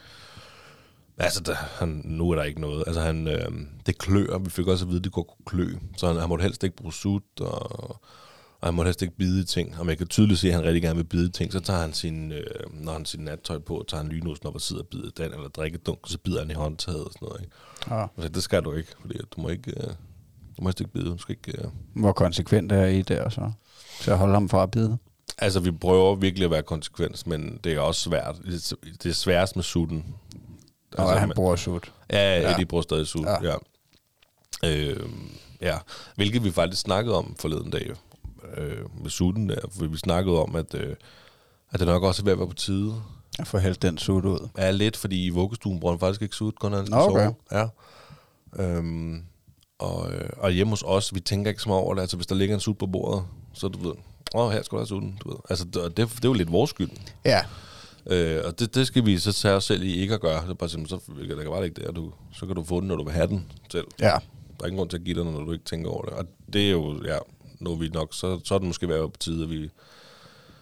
Altså, 1.18 1.40
der, 1.42 1.56
han, 1.80 2.02
nu 2.06 2.32
er 2.32 2.36
der 2.36 2.44
ikke 2.44 2.62
noget. 2.62 2.84
Altså, 2.88 3.02
han, 3.02 3.28
øh, 3.28 3.46
det 3.86 3.98
klør. 3.98 4.38
Vi 4.38 4.50
fik 4.50 4.68
også 4.68 4.86
at 4.86 4.90
vide, 4.90 4.98
at 5.00 5.04
det 5.04 5.12
kunne 5.12 5.26
klø. 5.46 5.68
Så 5.98 6.08
han, 6.08 6.16
han 6.16 6.30
måtte 6.30 6.44
helst 6.44 6.64
ikke 6.64 6.76
bruge 6.76 6.94
sut, 6.94 7.24
og, 7.42 8.00
og 8.64 8.68
han 8.68 8.74
måtte 8.74 8.88
helst 8.88 9.02
ikke 9.02 9.18
bide 9.18 9.42
i 9.42 9.44
ting. 9.44 9.80
Og 9.80 9.86
man 9.86 9.98
kan 9.98 10.08
tydeligt 10.08 10.40
se, 10.40 10.48
at 10.48 10.54
han 10.54 10.64
rigtig 10.64 10.82
gerne 10.82 10.96
vil 10.96 11.04
bide 11.04 11.26
i 11.28 11.30
ting. 11.32 11.52
Så 11.54 11.60
tager 11.60 11.80
han 11.80 11.94
sin, 11.94 12.32
øh, 12.32 12.44
når 12.74 12.94
han 12.94 13.06
sin 13.06 13.20
nattøj 13.20 13.60
på, 13.60 13.86
tager 13.88 14.04
han 14.04 14.12
lynosen 14.12 14.48
op 14.48 14.56
og 14.56 14.62
sidder 14.62 14.82
og 14.82 14.88
bider 14.88 15.10
den, 15.18 15.34
eller 15.34 15.48
drikker 15.48 15.80
dunk, 15.80 16.00
så 16.08 16.18
bider 16.18 16.40
han 16.40 16.52
i 16.52 16.54
håndtaget 16.54 17.06
og 17.06 17.12
sådan 17.14 17.28
noget. 17.28 17.42
Ikke? 17.42 17.56
Ja. 17.96 18.02
Altså, 18.18 18.30
det 18.30 18.44
skal 18.44 18.62
du 18.64 18.74
ikke, 18.74 18.90
fordi 19.02 19.18
du 19.36 19.42
må 19.42 19.50
ikke, 19.50 19.72
øh, 19.72 19.88
du 20.58 20.62
må 20.64 20.70
ikke 20.70 20.88
bide. 20.88 21.06
Du 21.06 21.18
skal 21.18 21.36
ikke, 21.46 21.62
øh. 21.62 21.68
Hvor 21.96 22.12
konsekvent 22.12 22.72
er 22.72 22.86
I 22.86 23.02
der 23.02 23.30
så? 23.30 23.52
Til 24.02 24.12
at 24.12 24.18
holde 24.18 24.34
ham 24.34 24.50
fra 24.50 24.64
at 24.64 24.72
bide? 24.72 24.98
Altså, 25.38 25.60
vi 25.60 25.72
prøver 25.72 26.16
virkelig 26.16 26.46
at 26.46 26.52
være 26.52 26.64
konsekvens, 26.64 27.26
men 27.28 27.60
det 27.64 27.74
er 27.74 27.80
også 27.80 28.02
svært. 28.02 28.36
Det 29.04 29.06
er 29.10 29.14
sværest 29.14 29.56
med 29.56 29.64
sutten. 29.64 30.06
Og 30.92 31.02
Altså, 31.04 31.20
han 31.20 31.28
med- 31.30 31.36
bruger 31.36 31.56
sut. 31.56 31.92
Ja, 32.12 32.40
Ja. 32.42 32.58
de 32.58 32.66
bruger 32.66 32.82
stadig 32.82 33.08
sut, 33.08 33.26
Ja. 33.26 33.44
ja. 33.44 33.56
ja. 34.64 34.78
Øh, 34.90 35.10
ja. 35.62 35.78
Hvilket 36.16 36.44
vi 36.44 36.52
faktisk 36.52 36.82
snakkede 36.82 37.16
om 37.18 37.36
forleden 37.40 37.70
dag 37.72 37.92
øh, 38.58 39.02
med 39.02 39.10
sutten 39.10 39.50
der, 39.50 39.60
for 39.72 39.86
vi 39.86 39.98
snakkede 39.98 40.42
om, 40.42 40.56
at, 40.56 40.74
øh, 40.74 40.96
at 41.72 41.80
det 41.80 41.88
nok 41.88 42.04
også 42.04 42.22
er 42.22 42.24
ved 42.24 42.32
at 42.32 42.40
være 42.40 42.48
på 42.48 42.54
tide. 42.54 42.96
Jeg 43.38 43.48
får 43.48 43.60
hældt 43.60 43.82
den 43.82 43.98
sut 43.98 44.26
ud. 44.26 44.50
Ja, 44.58 44.72
lidt, 44.72 44.98
fordi 44.98 45.26
i 45.26 45.30
vuggestuen 45.30 45.80
bruger 45.80 45.94
han 45.94 46.00
faktisk 46.00 46.22
ikke 46.22 46.36
sut, 46.36 46.60
kun 46.60 46.74
han 46.74 46.86
skal 46.86 46.96
Nå, 46.96 47.04
okay. 47.04 47.26
sove. 47.26 47.36
Ja. 47.52 47.68
Øhm, 48.64 49.24
og, 49.80 50.14
øh, 50.14 50.30
og 50.38 50.52
hjemme 50.52 50.72
hos 50.72 50.84
os, 50.88 51.14
vi 51.14 51.20
tænker 51.20 51.50
ikke 51.50 51.62
så 51.62 51.70
meget 51.70 51.82
over 51.82 51.94
det. 51.94 52.02
Altså, 52.02 52.18
hvis 52.18 52.28
der 52.28 52.36
ligger 52.36 52.56
en 52.56 52.62
sut 52.62 52.78
på 52.78 52.88
bordet, 52.88 53.26
så 53.54 53.68
du 53.68 53.88
ved, 53.88 53.96
åh, 54.36 54.52
her 54.52 54.62
skal 54.64 54.78
der 54.78 54.86
sutten, 54.86 55.20
du 55.24 55.30
ved. 55.30 55.38
Altså, 55.50 55.66
det, 55.66 55.98
det, 55.98 55.98
det 55.98 56.26
er 56.26 56.30
jo 56.30 56.34
lidt 56.34 56.52
vores 56.52 56.70
skyld. 56.70 56.90
Ja. 57.26 57.42
Øh, 58.08 58.42
og 58.46 58.60
det, 58.60 58.76
det 58.76 58.88
skal 58.88 59.06
vi 59.06 59.18
så 59.18 59.34
tage 59.34 59.56
os 59.56 59.64
selv 59.64 59.84
i 59.84 59.94
ikke 59.94 60.14
at 60.14 60.22
gøre. 60.22 60.48
Så 60.48 60.54
bare 60.54 60.70
sige, 60.70 60.88
så 60.88 61.00
der 61.30 61.44
kan 61.44 61.52
bare 61.52 61.64
ligge 61.64 61.84
der, 61.84 61.92
du, 61.92 62.12
så 62.34 62.46
kan 62.46 62.56
du 62.56 62.64
få 62.64 62.80
den, 62.80 62.88
når 62.88 62.96
du 62.96 63.04
vil 63.04 63.14
have 63.14 63.28
den 63.28 63.52
selv. 63.72 63.88
Ja. 64.00 64.06
Der 64.06 64.64
er 64.64 64.66
ingen 64.66 64.78
grund 64.78 64.90
til 64.90 64.98
at 64.98 65.04
give 65.04 65.16
dig, 65.16 65.32
når 65.32 65.44
du 65.44 65.52
ikke 65.52 65.66
tænker 65.66 65.90
over 65.90 66.06
det. 66.06 66.14
Og 66.14 66.26
det 66.54 66.68
er 66.68 66.72
jo, 66.72 67.04
ja, 67.06 67.18
når 67.64 67.76
vi 67.76 67.90
nok, 67.94 68.08
så, 68.12 68.40
så 68.44 68.56
er 68.56 68.60
det 68.60 68.68
måske 68.68 68.90
været 68.90 69.12
på 69.14 69.18
tide, 69.20 69.44
at 69.44 69.50
vi... 69.50 69.70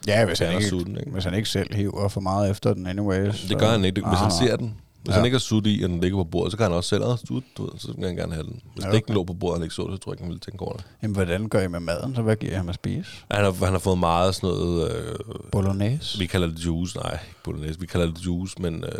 Ja, 0.06 0.24
hvis 0.26 0.38
han, 0.38 0.52
ikke, 0.54 0.68
sutten, 0.68 0.96
ikke? 0.98 1.10
hvis 1.10 1.24
han 1.24 1.34
ikke 1.34 1.48
selv 1.48 1.74
hiver 1.74 2.08
for 2.08 2.20
meget 2.20 2.50
efter 2.50 2.74
den 2.74 2.86
anyways. 2.86 3.44
Det 3.48 3.58
gør 3.58 3.68
han 3.70 3.84
ikke. 3.84 3.94
Hvis 3.94 4.02
Nej, 4.04 4.14
han 4.14 4.28
nej. 4.28 4.46
ser 4.46 4.56
den, 4.56 4.74
hvis 5.02 5.10
Ja. 5.10 5.14
han 5.16 5.24
ikke 5.24 5.34
har 5.34 5.38
sut 5.40 5.66
i, 5.66 5.80
og 5.84 5.88
den 5.90 6.00
ligger 6.00 6.18
på 6.18 6.24
bordet, 6.24 6.50
så 6.52 6.56
kan 6.56 6.64
han 6.64 6.72
også 6.72 6.88
selv 6.88 7.04
have 7.04 7.18
sut, 7.28 7.42
så 7.78 7.92
vil 7.98 8.06
han 8.06 8.16
gerne 8.16 8.32
have 8.32 8.44
den. 8.46 8.60
Hvis 8.74 8.82
Ja, 8.82 8.86
ja, 8.86 8.90
det 8.92 8.96
ikke 8.96 9.06
okay. 9.06 9.14
lå 9.14 9.24
på 9.24 9.32
bordet, 9.32 9.52
og 9.54 9.58
han 9.58 9.62
ikke 9.64 9.74
så 9.74 9.82
det, 9.82 9.92
så 9.92 9.98
tror 9.98 10.12
jeg 10.12 10.14
ikke, 10.14 10.22
han 10.22 10.28
ville 10.30 10.40
tænke 10.40 10.62
over 10.64 10.72
det. 10.76 10.84
Jamen, 11.02 11.14
hvordan 11.14 11.48
gør 11.48 11.60
I 11.62 11.68
med 11.68 11.80
maden? 11.80 12.14
Så 12.14 12.22
hvad 12.22 12.36
giver 12.36 12.52
I 12.52 12.56
ham 12.56 12.68
at 12.68 12.74
spise? 12.74 13.10
Han 13.30 13.44
har, 13.44 13.52
han 13.52 13.72
har 13.72 13.78
fået 13.78 13.98
meget 13.98 14.34
sådan 14.34 14.48
noget, 14.48 14.92
øh, 14.92 15.14
Bolognese? 15.52 16.18
vi 16.18 16.26
kalder 16.26 16.46
det 16.48 16.58
juice, 16.66 16.96
nej, 16.98 17.12
ikke 17.12 17.42
bolognese, 17.44 17.80
vi 17.80 17.86
kalder 17.86 18.06
det 18.06 18.26
juice, 18.26 18.54
men 18.62 18.84
øh, 18.84 18.90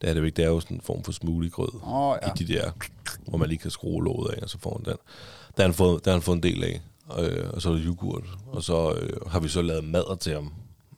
det 0.00 0.10
er 0.10 0.14
det 0.14 0.20
jo 0.20 0.24
ikke, 0.24 0.36
det 0.36 0.44
er 0.44 0.48
jo 0.48 0.60
sådan 0.60 0.76
en 0.76 0.80
form 0.84 1.04
for 1.04 1.12
smoothie-grød. 1.12 1.68
Oh, 1.82 2.16
ja. 2.22 2.28
i 2.28 2.44
de 2.44 2.52
der, 2.54 2.70
hvor 3.28 3.38
man 3.38 3.48
lige 3.48 3.58
kan 3.58 3.70
skrue 3.70 4.04
låget 4.04 4.34
af, 4.34 4.42
og 4.42 4.48
så 4.50 4.58
får 4.62 4.80
man 4.84 4.92
den. 4.92 4.98
Der 5.56 5.62
har 5.62 5.68
han 5.68 5.74
fået, 5.74 6.04
der 6.04 6.10
har 6.10 6.16
han 6.16 6.22
fået 6.22 6.36
en 6.36 6.42
del 6.42 6.64
af, 6.64 6.80
øh, 7.20 7.50
og 7.52 7.62
så 7.62 7.68
er 7.70 7.72
der 7.74 7.82
yoghurt, 7.86 8.24
og 8.46 8.62
så 8.62 8.92
øh, 8.92 9.30
har 9.30 9.40
vi 9.40 9.48
så 9.48 9.62
lavet 9.62 9.84
madder 9.84 10.14
til 10.14 10.32
ham. 10.34 10.52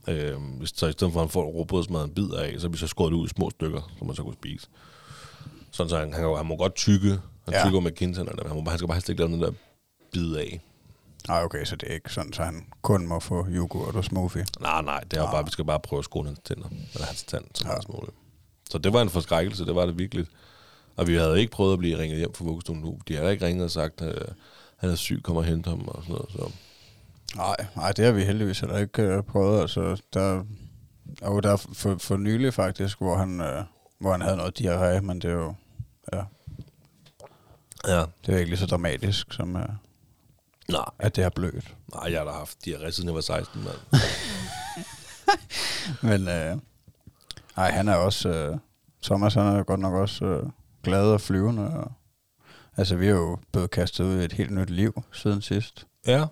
Øh, 0.09 0.37
så 0.65 0.87
i 0.87 0.93
stedet 0.93 1.13
for, 1.13 1.21
at 1.21 1.27
han 1.27 1.31
får 1.31 1.45
råbrødsmad 1.45 2.05
en 2.05 2.11
bid 2.11 2.31
af, 2.31 2.55
så 2.61 2.67
har 2.67 2.73
vi 2.73 2.79
så 2.79 2.87
skåret 2.87 3.13
det 3.13 3.17
ud 3.19 3.27
i 3.27 3.29
små 3.29 3.51
stykker, 3.51 3.93
som 3.99 4.07
man 4.07 4.17
så 4.17 4.23
kunne 4.23 4.35
spise. 4.35 4.67
Sådan 5.71 5.91
så 5.91 5.99
han, 5.99 6.13
han, 6.13 6.37
han 6.37 6.47
må 6.47 6.57
godt 6.57 6.75
tykke, 6.75 7.09
han 7.09 7.19
Ja. 7.53 7.59
ja. 7.59 7.65
tykker 7.65 7.81
med 7.81 7.93
kindtænderne, 7.93 8.39
men 8.43 8.53
han, 8.53 8.65
må, 8.65 8.71
han 8.71 8.79
skal 8.79 8.89
bare 8.89 8.95
helst 8.97 9.09
ikke 9.09 9.21
lave 9.23 9.33
den 9.33 9.43
der 9.43 9.51
bid 10.13 10.35
af. 10.37 10.61
Nej, 11.29 11.43
okay, 11.45 11.65
så 11.65 11.77
det 11.77 11.91
er 11.91 11.95
ikke 11.95 12.13
sådan, 12.13 12.33
så 12.33 12.43
han 12.43 12.67
kun 12.83 13.07
må 13.07 13.21
få 13.21 13.47
yoghurt 13.51 13.95
og 13.97 14.05
smoothie. 14.05 14.47
Nej, 14.61 14.83
nej, 14.83 15.01
det 15.01 15.17
er 15.17 15.21
jo 15.21 15.27
Ah. 15.27 15.33
bare, 15.33 15.45
vi 15.45 15.51
skal 15.51 15.65
bare 15.65 15.81
prøve 15.81 15.99
at 15.99 16.05
skrue 16.05 16.27
hans 16.27 16.39
tænder, 16.45 16.69
eller 16.95 17.07
hans 17.07 17.23
tand, 17.25 17.45
Ja. 17.65 17.81
som 17.83 17.95
muligt. 17.95 18.17
Så 18.71 18.79
det 18.79 18.93
var 18.93 19.03
en 19.03 19.09
forskrækkelse, 19.11 19.65
det 19.67 19.75
var 19.75 19.87
det 19.87 19.99
virkelig. 19.99 20.27
Og 20.97 21.07
vi 21.07 21.15
havde 21.15 21.41
ikke 21.41 21.53
prøvet 21.53 21.73
at 21.73 21.79
blive 21.79 21.99
ringet 21.99 22.19
hjem 22.19 22.35
fra 22.35 22.45
vuggestuen 22.45 22.81
nu. 22.81 22.99
De 23.09 23.17
havde 23.17 23.33
ikke 23.33 23.47
ringet 23.47 23.65
og 23.65 23.71
sagt, 23.71 24.03
at 24.03 24.33
han 24.85 24.93
er 24.93 24.97
syg, 24.97 25.21
kommer 25.25 25.43
og 25.43 25.47
hente 25.49 25.71
ham 25.71 25.89
og 25.89 26.03
sådan 26.03 26.15
noget. 26.15 26.31
Så. 26.33 26.51
Nej, 27.37 27.57
nej, 27.77 27.93
det 27.93 28.05
har 28.05 28.13
vi 28.13 28.25
heldigvis 28.25 28.61
heller 28.61 28.79
ikke 28.79 29.03
øh, 29.03 29.23
prøvet. 29.23 29.61
Altså, 29.61 30.03
der, 30.15 30.45
og 31.23 31.43
der 31.43 31.53
er 31.53 31.57
for, 31.57 31.97
for 31.99 32.17
nylig 32.17 32.55
faktisk, 32.55 32.99
hvor 32.99 33.17
han, 33.17 33.41
øh, 33.41 33.65
hvor 33.99 34.13
han 34.13 34.21
havde 34.21 34.37
noget 34.37 34.61
diarré, 34.61 35.01
men 35.01 35.21
det 35.21 35.31
er 35.31 35.35
jo, 35.35 35.55
ja, 36.13 36.23
Ja. 37.89 38.05
det 38.27 38.35
er 38.35 38.39
ikke 38.39 38.51
lige 38.51 38.59
så 38.59 38.67
dramatisk, 38.67 39.33
som 39.33 39.57
øh, 39.57 39.69
Nej, 40.69 40.85
at 40.99 41.17
det 41.17 41.25
er 41.25 41.29
blødt. 41.29 41.75
nej, 41.95 42.13
jeg 42.13 42.21
har 42.21 42.25
da 42.25 42.31
haft 42.31 42.59
diarré, 42.67 42.91
siden 42.91 43.09
jeg 43.09 43.15
var 43.15 43.21
16, 43.21 43.65
mand. 43.65 43.77
Men 46.03 46.29
øh, 46.29 46.57
nej, 47.57 47.71
han 47.71 47.89
er 47.89 47.95
også, 47.95 48.29
øh, 48.29 48.57
Thomas 49.03 49.35
han 49.35 49.47
er 49.47 49.63
godt 49.63 49.81
nok 49.81 49.95
også 49.95 50.25
øh, 50.25 50.47
glad 50.83 51.03
og 51.03 51.21
flyvende. 51.21 51.67
Og, 51.71 51.93
altså, 52.77 52.97
vi 52.97 53.07
er 53.07 53.15
jo 53.15 53.39
blevet 53.53 53.71
kastet 53.71 54.05
ud 54.05 54.21
i 54.21 54.25
et 54.25 54.33
helt 54.33 54.51
nyt 54.51 54.71
liv 54.71 55.03
siden 55.13 55.43
sidst. 55.43 55.87
ja. 56.07 56.27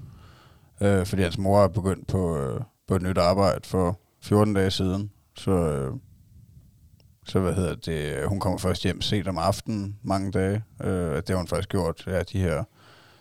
Øh, 0.81 1.07
fordi 1.07 1.23
hans 1.23 1.39
mor 1.39 1.65
er 1.65 1.69
begyndt 1.69 2.07
på, 2.07 2.39
øh, 2.39 2.61
på 2.89 2.97
et 2.97 3.03
nyt 3.03 3.19
arbejde 3.19 3.69
for 3.69 4.01
14 4.23 4.55
dage 4.55 4.71
siden. 4.71 5.11
Så, 5.37 5.51
øh, 5.51 5.93
så 7.27 7.41
hvad 7.41 7.55
hedder 7.55 7.75
det, 7.75 8.29
hun 8.29 8.41
kommer 8.41 8.59
først 8.59 8.83
hjem 8.83 9.01
sent 9.01 9.29
om 9.29 9.39
aftenen 9.39 9.99
mange 10.03 10.31
dage. 10.31 10.65
Øh, 10.85 11.17
det 11.17 11.29
har 11.29 11.37
hun 11.37 11.49
faktisk 11.49 11.69
gjort 11.69 12.05
ja, 12.07 12.23
de 12.23 12.39
her 12.39 12.65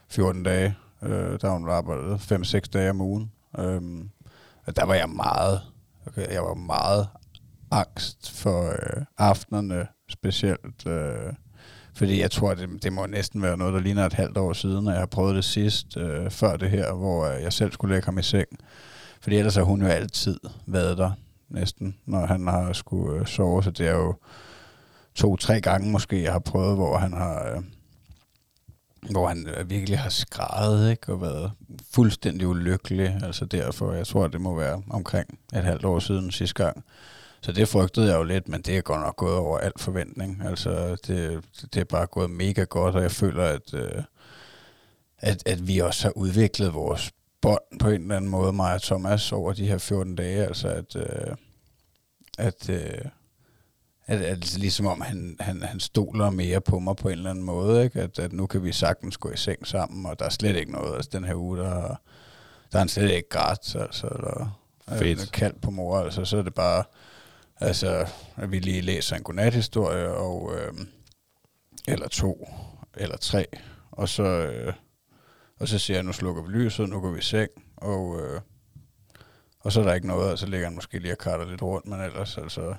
14 0.09 0.43
dage. 0.43 0.75
Øh, 1.01 1.39
der 1.41 1.47
har 1.47 1.53
hun 1.53 1.69
arbejdet 1.69 2.31
5-6 2.31 2.59
dage 2.73 2.89
om 2.89 3.01
ugen. 3.01 3.31
Øh, 3.59 3.81
og 4.65 4.75
der 4.75 4.85
var 4.85 4.93
jeg 4.93 5.09
meget, 5.09 5.61
okay, 6.07 6.33
jeg 6.33 6.43
var 6.43 6.53
meget 6.53 7.07
angst 7.71 8.31
for 8.31 8.69
øh, 8.69 9.05
aftenerne 9.17 9.87
specielt. 10.09 10.87
Øh, 10.87 11.33
fordi 12.01 12.21
jeg 12.21 12.31
tror, 12.31 12.53
det, 12.53 12.83
det 12.83 12.93
må 12.93 13.05
næsten 13.05 13.41
være 13.41 13.57
noget, 13.57 13.73
der 13.73 13.79
ligner 13.79 14.05
et 14.05 14.13
halvt 14.13 14.37
år 14.37 14.53
siden, 14.53 14.87
at 14.87 14.93
jeg 14.93 15.01
har 15.01 15.05
prøvet 15.05 15.35
det 15.35 15.45
sidst, 15.45 15.97
øh, 15.97 16.31
før 16.31 16.57
det 16.57 16.69
her, 16.69 16.93
hvor 16.93 17.27
jeg 17.27 17.53
selv 17.53 17.71
skulle 17.71 17.95
lægge 17.95 18.05
ham 18.05 18.17
i 18.17 18.23
seng. 18.23 18.47
Fordi 19.21 19.35
ellers 19.35 19.55
har 19.55 19.63
hun 19.63 19.81
jo 19.81 19.87
altid 19.87 20.39
været 20.65 20.97
der, 20.97 21.11
næsten, 21.49 21.95
når 22.05 22.25
han 22.25 22.47
har 22.47 22.73
skulle 22.73 23.19
øh, 23.19 23.27
sove. 23.27 23.63
Så 23.63 23.71
det 23.71 23.87
er 23.87 23.95
jo 23.95 24.15
to-tre 25.15 25.61
gange 25.61 25.91
måske, 25.91 26.23
jeg 26.23 26.31
har 26.31 26.39
prøvet, 26.39 26.75
hvor 26.75 26.97
han 26.97 27.13
har... 27.13 27.51
Øh, 27.51 27.63
hvor 29.11 29.27
han 29.27 29.47
øh, 29.57 29.69
virkelig 29.69 29.99
har 29.99 30.09
skrevet, 30.09 30.91
ikke? 30.91 31.13
Og 31.13 31.21
været 31.21 31.51
fuldstændig 31.93 32.47
ulykkelig. 32.47 33.19
Altså 33.23 33.45
derfor, 33.45 33.93
jeg 33.93 34.07
tror, 34.07 34.27
det 34.27 34.41
må 34.41 34.55
være 34.55 34.83
omkring 34.89 35.39
et 35.53 35.63
halvt 35.63 35.85
år 35.85 35.99
siden 35.99 36.31
sidste 36.31 36.63
gang. 36.63 36.83
Så 37.43 37.51
det 37.51 37.67
frygtede 37.67 38.07
jeg 38.07 38.17
jo 38.17 38.23
lidt, 38.23 38.47
men 38.47 38.61
det 38.61 38.77
er 38.77 38.81
godt 38.81 39.01
nok 39.01 39.15
gået 39.15 39.35
over 39.35 39.57
al 39.57 39.71
forventning. 39.77 40.41
Altså, 40.45 40.95
det, 41.07 41.43
det 41.73 41.79
er 41.79 41.83
bare 41.83 42.05
gået 42.05 42.29
mega 42.29 42.63
godt, 42.63 42.95
og 42.95 43.01
jeg 43.01 43.11
føler, 43.11 43.43
at, 43.43 43.73
øh, 43.73 44.03
at, 45.17 45.43
at 45.45 45.67
vi 45.67 45.79
også 45.79 46.03
har 46.03 46.11
udviklet 46.17 46.73
vores 46.73 47.11
bånd 47.41 47.79
på 47.79 47.89
en 47.89 48.01
eller 48.01 48.15
anden 48.15 48.31
måde, 48.31 48.53
mig 48.53 48.73
og 48.73 48.81
Thomas, 48.81 49.31
over 49.31 49.53
de 49.53 49.67
her 49.67 49.77
14 49.77 50.15
dage. 50.15 50.45
Altså, 50.45 50.67
at, 50.67 50.95
øh, 50.95 51.35
at, 52.37 52.69
øh, 52.69 53.05
at, 54.05 54.21
at 54.21 54.57
ligesom 54.57 54.85
om 54.87 55.01
han, 55.01 55.35
han, 55.39 55.63
han 55.63 55.79
stoler 55.79 56.29
mere 56.29 56.61
på 56.61 56.79
mig 56.79 56.95
på 56.95 57.09
en 57.09 57.17
eller 57.17 57.29
anden 57.29 57.45
måde, 57.45 57.83
ikke? 57.83 58.01
At, 58.01 58.19
at 58.19 58.33
nu 58.33 58.45
kan 58.47 58.63
vi 58.63 58.71
sagtens 58.71 59.17
gå 59.17 59.31
i 59.31 59.37
seng 59.37 59.67
sammen, 59.67 60.05
og 60.05 60.19
der 60.19 60.25
er 60.25 60.29
slet 60.29 60.55
ikke 60.55 60.71
noget. 60.71 60.95
Altså 60.95 61.09
den 61.13 61.23
her 61.23 61.35
uge, 61.35 61.57
der, 61.57 61.71
der 62.71 62.77
er 62.77 62.79
han 62.79 62.89
slet 62.89 63.11
ikke 63.11 63.29
grædt, 63.29 63.75
altså, 63.75 64.07
eller 64.07 64.61
Fedt. 64.87 65.31
kaldt 65.31 65.61
på 65.61 65.71
mor, 65.71 65.99
altså 65.99 66.25
så 66.25 66.37
er 66.37 66.41
det 66.41 66.53
bare, 66.53 66.83
altså, 67.61 68.07
at 68.35 68.51
vi 68.51 68.59
lige 68.59 68.81
læser 68.81 69.15
en 69.15 69.23
godnathistorie, 69.23 70.09
og, 70.09 70.55
øh, 70.55 70.73
eller 71.87 72.07
to, 72.07 72.49
eller 72.97 73.17
tre, 73.17 73.45
og 73.91 74.09
så, 74.09 74.23
øh, 74.23 74.73
og 75.59 75.67
så 75.67 75.79
siger 75.79 75.97
jeg, 75.97 76.03
nu 76.03 76.13
slukker 76.13 76.43
vi 76.43 76.51
lyset, 76.51 76.89
nu 76.89 76.99
går 77.01 77.11
vi 77.11 77.19
i 77.19 77.21
seng, 77.21 77.49
og, 77.77 78.21
øh, 78.21 78.41
og 79.59 79.71
så 79.71 79.79
er 79.79 79.83
der 79.83 79.93
ikke 79.93 80.07
noget, 80.07 80.31
og 80.31 80.39
så 80.39 80.45
ligger 80.45 80.67
han 80.67 80.75
måske 80.75 80.99
lige 80.99 81.13
og 81.13 81.17
karter 81.17 81.49
lidt 81.49 81.61
rundt, 81.61 81.87
men 81.87 82.01
ellers, 82.01 82.37
altså, 82.37 82.75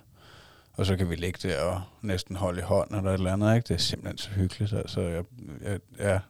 og 0.73 0.87
så 0.87 0.97
kan 0.97 1.11
vi 1.11 1.15
ligge 1.15 1.49
der 1.49 1.61
og 1.61 1.83
næsten 2.03 2.37
holde 2.37 2.61
i 2.61 2.63
hånden 2.63 2.97
eller 2.97 3.11
et 3.11 3.15
eller 3.15 3.33
andet, 3.33 3.57
ikke? 3.57 3.69
Det 3.69 3.75
er 3.75 3.79
simpelthen 3.79 4.19
så 4.19 4.31
hyggeligt, 4.31 4.73
altså, 4.73 5.01
jeg, 5.01 5.25
jeg, 5.63 5.81
ja, 5.99 6.21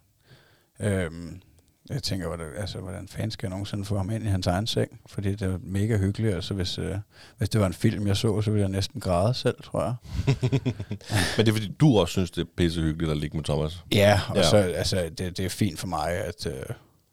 øhm, 0.81 1.43
jeg 1.91 2.03
tænker, 2.03 2.27
hvordan, 2.27 2.47
altså, 2.59 2.79
hvordan 2.79 3.09
fanden 3.09 3.31
skal 3.31 3.47
jeg 3.47 3.51
nogensinde 3.51 3.85
få 3.85 3.97
ham 3.97 4.11
ind 4.11 4.25
i 4.25 4.27
hans 4.27 4.47
egen 4.47 4.67
seng? 4.67 5.01
Fordi 5.07 5.31
det 5.35 5.43
er 5.43 5.59
mega 5.63 5.97
hyggeligt. 5.99 6.35
Altså, 6.35 6.55
hvis, 6.55 6.79
øh, 6.79 6.97
hvis 7.39 7.49
det 7.49 7.61
var 7.61 7.67
en 7.67 7.73
film, 7.73 8.07
jeg 8.07 8.17
så, 8.17 8.43
så 8.43 8.51
ville 8.51 8.61
jeg 8.63 8.69
næsten 8.71 9.01
græde 9.01 9.35
selv, 9.35 9.63
tror 9.63 9.83
jeg. 9.83 9.95
Men 11.37 11.47
det 11.47 11.49
er 11.49 11.53
fordi, 11.53 11.75
du 11.81 11.99
også 11.99 12.13
synes, 12.13 12.31
det 12.31 12.41
er 12.43 12.47
pisse 12.57 12.81
hyggeligt 12.81 13.11
at 13.11 13.17
ligge 13.17 13.37
med 13.37 13.45
Thomas. 13.45 13.85
Ja, 13.93 14.21
og 14.29 14.37
Ja. 14.37 14.43
så, 14.51 14.57
altså, 14.57 15.11
det, 15.19 15.37
det 15.37 15.41
er 15.45 15.49
fint 15.49 15.79
for 15.81 15.87
mig 15.87 16.09
at, 16.11 16.47
øh, 16.47 16.53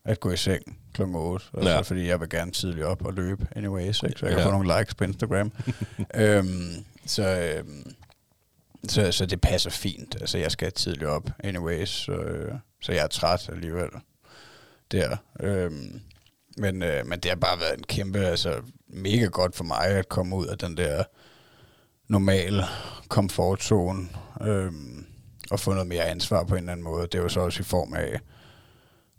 at 0.06 0.20
gå 0.20 0.32
i 0.32 0.38
seng 0.38 0.78
kl. 0.94 1.02
8. 1.02 1.46
Altså, 1.54 1.70
Ja. 1.72 1.80
Fordi 1.82 2.08
jeg 2.08 2.20
vil 2.20 2.30
gerne 2.30 2.52
tidligt 2.52 2.86
op 2.86 3.06
og 3.06 3.14
løbe 3.14 3.48
anyways, 3.56 4.04
ikke? 4.04 4.20
så 4.20 4.26
jeg 4.26 4.36
kan 4.36 4.40
Ja. 4.44 4.46
få 4.48 4.52
nogle 4.52 4.80
likes 4.80 4.96
på 4.96 5.04
Instagram. 5.04 5.52
øhm, 6.16 6.72
så, 7.06 7.24
øhm, 7.58 7.92
så, 8.88 9.12
så 9.12 9.26
det 9.26 9.42
passer 9.42 9.70
fint. 9.70 10.16
Altså, 10.22 10.38
jeg 10.38 10.52
skal 10.52 10.72
tidligt 10.72 11.04
op 11.10 11.30
anyways, 11.44 11.90
så, 11.90 12.12
øh, 12.12 12.54
så 12.82 12.92
jeg 12.92 13.04
er 13.04 13.08
træt 13.08 13.50
alligevel 13.54 13.90
der. 14.92 15.18
Øhm, 15.40 16.02
men, 16.58 16.84
øh, 16.84 17.08
men 17.08 17.20
det 17.20 17.32
har 17.32 17.36
bare 17.36 17.60
været 17.60 17.78
en 17.78 17.84
kæmpe, 17.84 18.20
altså 18.20 18.62
mega 18.88 19.26
godt 19.26 19.56
for 19.56 19.64
mig 19.64 19.86
at 19.86 20.10
komme 20.10 20.36
ud 20.36 20.48
af 20.48 20.58
den 20.58 20.78
der 20.78 21.04
normale 22.08 22.64
komfortzone 23.08 24.08
øhm, 24.42 25.06
og 25.52 25.60
få 25.60 25.72
noget 25.74 25.88
mere 25.88 26.06
ansvar 26.06 26.44
på 26.44 26.56
en 26.56 26.60
eller 26.60 26.72
anden 26.72 26.84
måde. 26.84 27.02
Det 27.02 27.16
er 27.16 27.22
jo 27.22 27.30
så 27.30 27.40
også 27.40 27.60
i 27.60 27.64
form 27.64 27.94
af 27.94 28.20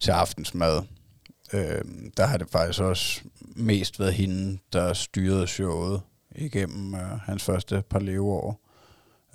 til 0.01 0.11
aftensmad. 0.11 0.83
Øhm, 1.53 2.11
der 2.17 2.27
har 2.27 2.37
det 2.37 2.51
faktisk 2.51 2.81
også 2.81 3.21
mest 3.57 4.01
været 4.01 4.15
hende, 4.15 4.59
der 4.73 4.93
styrede 4.93 5.47
showet 5.47 6.03
igennem 6.35 6.95
øh, 6.95 7.01
hans 7.01 7.45
første 7.45 7.83
par 7.91 7.99
leveår. 7.99 8.61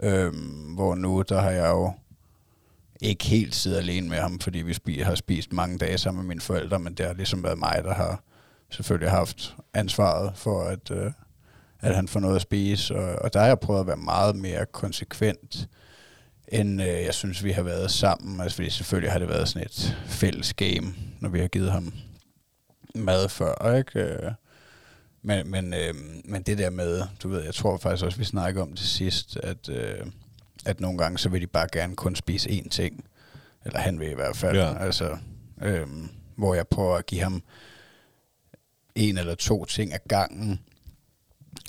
Øhm, 0.04 0.74
hvor 0.74 0.96
nu, 0.96 1.24
der 1.30 1.42
har 1.42 1.51
jeg 1.51 1.70
jo 1.70 1.94
ikke 3.02 3.25
helt 3.25 3.56
sidde 3.56 3.78
alene 3.78 4.10
med 4.10 4.18
ham, 4.18 4.40
fordi 4.40 4.60
vi 4.60 4.72
spi- 4.72 5.04
har 5.04 5.16
spist 5.16 5.54
mange 5.54 5.78
dage 5.78 5.98
sammen 5.98 6.24
med 6.24 6.28
mine 6.28 6.42
forældre, 6.42 6.80
men 6.80 6.94
det 6.94 7.06
har 7.06 7.14
ligesom 7.14 7.44
været 7.44 7.58
mig, 7.58 7.82
der 7.84 7.94
har 7.94 8.24
selvfølgelig 8.70 9.12
haft 9.12 9.56
ansvaret 9.74 10.38
for, 10.38 10.64
at, 10.64 10.92
øh, 10.92 11.12
at 11.82 11.96
han 11.96 12.08
får 12.08 12.20
noget 12.20 12.36
at 12.36 12.42
spise. 12.42 12.96
Og, 12.96 13.22
og 13.22 13.34
der 13.34 13.40
har 13.40 13.48
jeg 13.48 13.60
prøvet 13.60 13.80
at 13.80 13.88
være 13.88 13.98
meget 13.98 14.36
mere 14.36 14.66
konsekvent, 14.66 15.70
end 16.48 16.82
øh, 16.82 16.88
jeg 16.88 17.14
synes, 17.14 17.44
vi 17.44 17.52
har 17.52 17.64
været 17.64 17.92
sammen. 17.92 18.42
Altså, 18.42 18.56
fordi 18.56 18.70
selvfølgelig 18.70 19.12
har 19.12 19.20
det 19.20 19.30
været 19.30 19.50
sådan 19.50 19.66
et 19.66 19.98
fælles 20.08 20.54
game, 20.54 20.94
når 21.20 21.30
vi 21.30 21.40
har 21.40 21.48
givet 21.48 21.72
ham 21.72 21.94
mad 22.96 23.30
før, 23.30 23.75
ikke? 23.78 24.00
Øh, 24.00 24.32
men, 25.22 25.52
men, 25.52 25.74
øh, 25.74 25.94
men 26.25 26.42
det 26.42 26.58
der 26.58 26.70
med, 26.70 27.04
du 27.24 27.30
ved, 27.30 27.44
jeg 27.44 27.54
tror 27.54 27.78
faktisk 27.78 28.06
også, 28.06 28.18
vi 28.18 28.24
snakker 28.24 28.62
om 28.62 28.70
det 28.70 28.80
sidst, 28.80 29.38
at, 29.38 29.70
øh, 29.70 30.06
at 30.66 30.80
nogle 30.80 30.98
gange, 30.98 31.18
så 31.18 31.30
vil 31.30 31.42
de 31.42 31.48
bare 31.48 31.68
gerne 31.72 31.96
kun 31.96 32.16
spise 32.16 32.50
én 32.50 32.70
ting. 32.70 33.06
Eller 33.66 33.80
han 33.80 34.00
vil 34.00 34.12
i 34.12 34.16
hvert 34.16 34.36
fald. 34.36 34.58
Ja. 34.58 34.78
Altså, 34.78 35.18
øh, 35.62 35.88
hvor 36.36 36.56
jeg 36.56 36.68
prøver 36.68 36.96
at 36.96 37.06
give 37.06 37.22
ham 37.22 37.44
en 38.96 39.18
eller 39.18 39.36
to 39.36 39.66
ting 39.66 39.94
ad 39.94 40.00
gangen. 40.10 40.60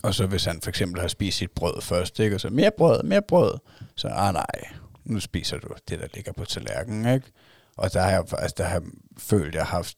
Og 0.02 0.14
så 0.14 0.26
hvis 0.26 0.44
han 0.44 0.60
for 0.60 0.68
eksempel 0.68 1.00
har 1.00 1.08
spist 1.08 1.38
sit 1.38 1.50
brød 1.50 1.82
først, 1.82 2.20
ikke? 2.20 2.36
og 2.36 2.40
så 2.40 2.50
mere 2.50 2.70
brød, 2.78 3.02
mere 3.02 3.22
brød, 3.22 3.58
så 3.96 4.08
ah 4.08 4.34
nej, 4.34 4.68
nu 5.04 5.20
spiser 5.20 5.58
du 5.58 5.68
det, 5.88 6.00
der 6.00 6.06
ligger 6.14 6.32
på 6.32 6.44
tallerkenen. 6.44 7.14
Ikke? 7.14 7.26
Og 7.76 7.92
der 7.92 8.00
har 8.02 8.10
jeg, 8.10 8.24
altså, 8.38 8.54
der 8.58 8.64
har 8.64 8.72
jeg 8.72 8.82
følt, 9.18 9.48
at 9.48 9.54
jeg 9.54 9.64
har 9.64 9.76
haft 9.76 9.96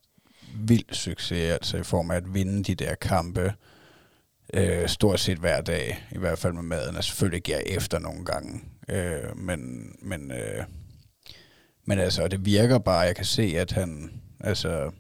vild 0.55 0.95
succes, 0.95 1.53
altså 1.53 1.77
i 1.77 1.83
form 1.83 2.11
af 2.11 2.17
at 2.17 2.35
vinde 2.35 2.65
de 2.65 2.75
der 2.75 2.95
kampe, 2.95 3.55
øh, 4.55 4.89
stort 4.89 5.21
set 5.21 5.39
hver 5.39 5.61
dag, 5.61 6.07
i 6.11 6.19
hvert 6.19 6.39
fald 6.39 6.53
med 6.53 6.63
maden, 6.63 6.97
og 6.97 7.05
selvfølgelig 7.05 7.43
giver 7.43 7.59
jeg 7.59 7.67
efter 7.67 7.99
nogle 7.99 8.25
gange, 8.25 8.61
øh, 8.89 9.37
men, 9.37 9.93
men, 10.03 10.33
øh, 10.33 10.65
men 11.85 11.99
altså, 11.99 12.29
det 12.29 12.45
virker 12.45 12.79
bare, 12.79 12.99
jeg 12.99 13.17
kan 13.17 13.25
se, 13.25 13.55
at 13.57 13.73
han, 13.73 14.21
altså, 14.41 14.91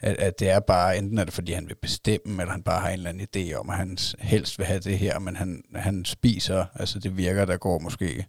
at, 0.00 0.16
at 0.16 0.40
det 0.40 0.50
er 0.50 0.60
bare, 0.60 0.98
enten 0.98 1.18
er 1.18 1.24
det 1.24 1.34
fordi 1.34 1.52
han 1.52 1.68
vil 1.68 1.76
bestemme, 1.82 2.42
eller 2.42 2.52
han 2.52 2.62
bare 2.62 2.80
har 2.80 2.88
en 2.88 2.92
eller 2.92 3.10
anden 3.10 3.28
idé 3.36 3.54
om, 3.54 3.70
at 3.70 3.76
han 3.76 3.98
helst 4.18 4.58
vil 4.58 4.66
have 4.66 4.80
det 4.80 4.98
her, 4.98 5.18
men 5.18 5.36
han, 5.36 5.62
han 5.74 6.04
spiser, 6.04 6.64
altså 6.74 6.98
det 6.98 7.16
virker, 7.16 7.44
der 7.44 7.56
går 7.56 7.78
måske 7.78 8.26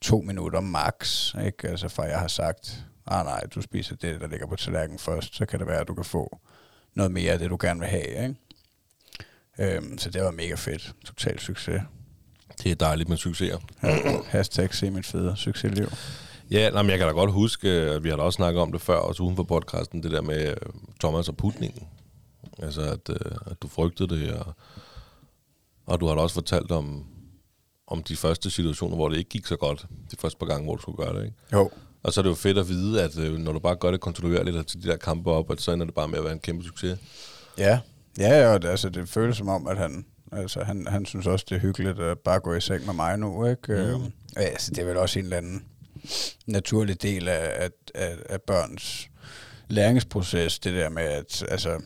to 0.00 0.20
minutter 0.20 0.60
max, 0.60 1.34
ikke? 1.44 1.68
Altså 1.68 1.88
fra 1.88 2.02
jeg 2.02 2.18
har 2.18 2.28
sagt, 2.28 2.86
ah 3.06 3.24
nej, 3.24 3.40
du 3.54 3.60
spiser 3.60 3.96
det, 3.96 4.20
der 4.20 4.26
ligger 4.28 4.46
på 4.46 4.56
tallerkenen 4.56 4.98
først, 4.98 5.36
så 5.36 5.46
kan 5.46 5.58
det 5.58 5.66
være, 5.66 5.80
at 5.80 5.88
du 5.88 5.94
kan 5.94 6.04
få 6.04 6.38
noget 6.94 7.12
mere 7.12 7.32
af 7.32 7.38
det, 7.38 7.50
du 7.50 7.58
gerne 7.60 7.80
vil 7.80 7.88
have, 7.88 8.08
ikke? 8.08 8.34
Øhm, 9.58 9.98
så 9.98 10.10
det 10.10 10.22
var 10.22 10.30
mega 10.30 10.54
fedt. 10.54 10.94
Total 11.04 11.38
succes. 11.38 11.82
Det 12.62 12.70
er 12.70 12.74
dejligt 12.74 13.08
med 13.08 13.16
succeser. 13.16 13.58
Hashtag 14.26 14.74
se 14.74 14.90
mit 14.90 15.06
fede 15.06 15.36
succesliv. 15.36 15.86
Ja, 16.50 16.70
nej, 16.70 16.82
men 16.82 16.90
jeg 16.90 16.98
kan 16.98 17.06
da 17.06 17.12
godt 17.12 17.32
huske, 17.32 17.68
at 17.68 18.04
vi 18.04 18.08
har 18.08 18.16
da 18.16 18.22
også 18.22 18.36
snakket 18.36 18.62
om 18.62 18.72
det 18.72 18.80
før, 18.80 18.96
også 18.96 19.22
uden 19.22 19.36
for 19.36 19.42
podcasten, 19.42 20.02
det 20.02 20.10
der 20.10 20.22
med 20.22 20.48
øh, 20.48 20.56
Thomas 21.00 21.28
og 21.28 21.36
putningen. 21.36 21.88
Altså, 22.58 22.80
at, 22.80 23.10
øh, 23.10 23.36
at 23.46 23.62
du 23.62 23.68
frygtede 23.68 24.08
det, 24.08 24.32
og, 24.32 24.54
og 25.86 26.00
du 26.00 26.06
har 26.06 26.14
da 26.14 26.20
også 26.20 26.34
fortalt 26.34 26.72
om, 26.72 27.04
om 27.86 28.02
de 28.02 28.16
første 28.16 28.50
situationer, 28.50 28.96
hvor 28.96 29.08
det 29.08 29.16
ikke 29.18 29.30
gik 29.30 29.46
så 29.46 29.56
godt. 29.56 29.86
De 30.10 30.16
første 30.18 30.38
par 30.38 30.46
gange, 30.46 30.64
hvor 30.64 30.74
du 30.74 30.82
skulle 30.82 30.98
gøre 30.98 31.18
det, 31.18 31.24
ikke? 31.24 31.36
Jo. 31.52 31.70
Og 32.02 32.12
så 32.12 32.20
er 32.20 32.22
det 32.22 32.30
jo 32.30 32.34
fedt 32.34 32.58
at 32.58 32.68
vide, 32.68 33.02
at 33.02 33.18
øh, 33.18 33.38
når 33.38 33.52
du 33.52 33.58
bare 33.58 33.76
gør 33.76 33.90
det 33.90 34.00
kontinuerligt 34.00 34.56
og 34.56 34.66
til 34.66 34.82
de 34.82 34.88
der 34.88 34.96
kampe 34.96 35.30
op, 35.30 35.50
at 35.50 35.60
så 35.60 35.72
ender 35.72 35.86
det 35.86 35.94
bare 35.94 36.08
med 36.08 36.18
at 36.18 36.24
være 36.24 36.32
en 36.32 36.38
kæmpe 36.38 36.64
succes. 36.64 36.98
Ja, 37.58 37.80
ja, 38.18 38.38
ja 38.38 38.54
og 38.54 38.62
det, 38.62 38.68
altså, 38.68 38.88
det 38.88 39.08
føles 39.08 39.36
som 39.36 39.48
om, 39.48 39.66
at 39.66 39.78
han, 39.78 40.06
altså, 40.32 40.64
han, 40.64 40.86
han 40.86 41.06
synes 41.06 41.26
også, 41.26 41.46
det 41.48 41.56
er 41.56 41.60
hyggeligt 41.60 42.00
at 42.00 42.18
bare 42.18 42.40
gå 42.40 42.54
i 42.54 42.60
seng 42.60 42.86
med 42.86 42.94
mig 42.94 43.18
nu. 43.18 43.46
Ikke? 43.46 43.72
Mm. 43.72 43.78
Øhm, 43.78 44.12
altså, 44.36 44.70
det 44.70 44.78
er 44.78 44.84
vel 44.84 44.96
også 44.96 45.18
en 45.18 45.24
eller 45.24 45.36
anden 45.36 45.64
naturlig 46.46 47.02
del 47.02 47.28
af, 47.28 47.70
af, 47.94 48.16
af, 48.28 48.42
børns 48.42 49.10
læringsproces, 49.68 50.58
det 50.58 50.74
der 50.74 50.88
med, 50.88 51.02
at, 51.02 51.44
altså, 51.48 51.82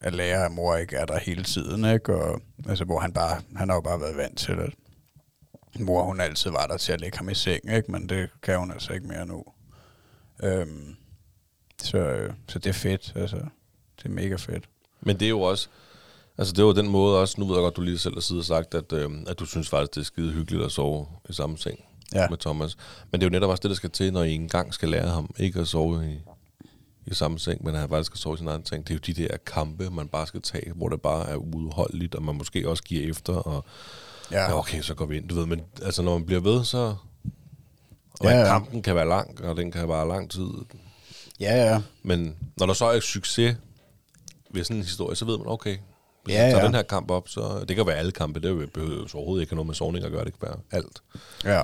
at 0.00 0.14
lære, 0.14 0.44
at 0.44 0.52
mor 0.52 0.76
ikke 0.76 0.96
er 0.96 1.04
der 1.04 1.18
hele 1.18 1.44
tiden, 1.44 1.84
ikke? 1.84 2.14
Og, 2.14 2.40
altså, 2.68 2.84
hvor 2.84 2.98
han 2.98 3.12
bare, 3.12 3.40
han 3.56 3.68
har 3.68 3.76
jo 3.76 3.80
bare 3.80 4.00
været 4.00 4.16
vant 4.16 4.38
til, 4.38 4.52
at 4.52 4.74
mor, 5.80 6.02
hun 6.02 6.20
altid 6.20 6.50
var 6.50 6.66
der 6.66 6.76
til 6.76 6.92
at 6.92 7.00
lægge 7.00 7.18
ham 7.18 7.28
i 7.28 7.34
seng, 7.34 7.72
ikke? 7.72 7.92
Men 7.92 8.08
det 8.08 8.30
kan 8.42 8.58
hun 8.58 8.72
altså 8.72 8.92
ikke 8.92 9.06
mere 9.06 9.26
nu. 9.26 9.44
Øhm, 10.42 10.96
så, 11.82 12.28
så 12.48 12.58
det 12.58 12.70
er 12.70 12.74
fedt, 12.74 13.12
altså. 13.16 13.36
Det 13.96 14.04
er 14.04 14.08
mega 14.08 14.34
fedt. 14.34 14.68
Men 15.00 15.20
det 15.20 15.26
er 15.26 15.30
jo 15.30 15.40
også, 15.40 15.68
altså 16.40 16.54
det 16.54 16.64
var 16.64 16.72
den 16.72 16.88
måde 16.88 17.18
også, 17.20 17.34
nu 17.38 17.46
ved 17.46 17.54
jeg 17.54 17.62
godt, 17.62 17.76
du 17.76 17.80
lige 17.82 17.98
selv 17.98 18.14
har 18.14 18.20
siddet 18.20 18.40
og 18.40 18.46
sagt, 18.46 18.74
at, 18.74 18.92
øh, 18.92 19.10
at 19.26 19.38
du 19.38 19.44
synes 19.46 19.68
faktisk, 19.68 19.94
det 19.94 20.00
er 20.00 20.04
skide 20.04 20.32
hyggeligt 20.32 20.64
at 20.64 20.72
sove 20.72 21.06
i 21.28 21.32
samme 21.32 21.58
seng 21.58 21.78
Ja. 22.14 22.26
med 22.28 22.38
Thomas. 22.38 22.76
Men 23.10 23.20
det 23.20 23.26
er 23.26 23.30
jo 23.30 23.32
netop 23.32 23.50
også 23.50 23.60
det, 23.60 23.68
der 23.68 23.74
skal 23.74 23.90
til, 23.90 24.12
når 24.12 24.22
I 24.22 24.32
engang 24.32 24.74
skal 24.74 24.88
lære 24.88 25.08
ham 25.08 25.34
ikke 25.38 25.60
at 25.60 25.68
sove 25.68 26.12
i, 26.12 26.18
i 27.06 27.14
samme 27.14 27.38
seng, 27.38 27.64
men 27.64 27.74
at 27.74 27.80
han 27.80 27.88
faktisk 27.88 28.06
skal 28.06 28.18
sove 28.18 28.34
i 28.34 28.38
sin 28.38 28.48
egen 28.48 28.66
seng. 28.66 28.88
Det 28.88 28.94
er 28.94 28.98
jo 29.06 29.14
de 29.14 29.22
der 29.22 29.36
kampe, 29.46 29.90
man 29.90 30.08
bare 30.08 30.26
skal 30.26 30.42
tage, 30.42 30.72
hvor 30.72 30.88
det 30.88 31.00
bare 31.02 31.28
er 31.28 31.36
udholdeligt, 31.36 32.14
og 32.14 32.22
man 32.22 32.34
måske 32.34 32.68
også 32.68 32.82
giver 32.82 33.10
efter, 33.10 33.32
og 33.34 33.64
Ja. 34.32 34.40
ja, 34.42 34.58
okay, 34.58 34.82
så 34.82 34.94
går 34.94 35.06
vi 35.06 35.16
ind, 35.16 35.28
du 35.28 35.34
ved. 35.34 35.46
Men 35.46 35.60
altså, 35.82 36.02
når 36.02 36.18
man 36.18 36.26
bliver 36.26 36.40
ved, 36.40 36.64
så... 36.64 36.94
Og 38.20 38.26
Ja, 38.26 38.38
ja, 38.38 38.44
kampen 38.46 38.82
kan 38.82 38.94
være 38.94 39.08
lang, 39.08 39.44
og 39.44 39.56
den 39.56 39.72
kan 39.72 39.88
vare 39.88 40.08
lang 40.08 40.30
tid. 40.30 40.48
Ja, 41.40 41.70
ja. 41.72 41.82
Men 42.02 42.36
når 42.56 42.66
der 42.66 42.72
så 42.72 42.84
er 42.86 43.00
succes 43.00 43.56
ved 44.50 44.64
sådan 44.64 44.76
en 44.76 44.82
historie, 44.82 45.16
så 45.16 45.24
ved 45.24 45.38
man, 45.38 45.46
okay, 45.48 45.76
hvis 46.24 46.34
Ja, 46.34 46.42
ja, 46.42 46.50
tager 46.50 46.58
ja. 46.60 46.66
den 46.66 46.74
her 46.74 46.82
kamp 46.82 47.10
op, 47.10 47.28
så 47.28 47.64
det 47.68 47.76
kan 47.76 47.86
være 47.86 47.96
alle 47.96 48.12
kampe, 48.12 48.40
det 48.40 48.50
er 48.50 48.66
behøver 48.66 48.94
jo 48.94 49.06
overhovedet 49.14 49.42
ikke 49.42 49.50
have 49.50 49.56
noget 49.56 49.66
med 49.66 49.74
sovning 49.74 50.04
at 50.04 50.12
gøre, 50.12 50.24
det 50.24 50.38
kan 50.38 50.48
være 50.48 50.58
alt. 50.70 51.02
Ja. 51.44 51.62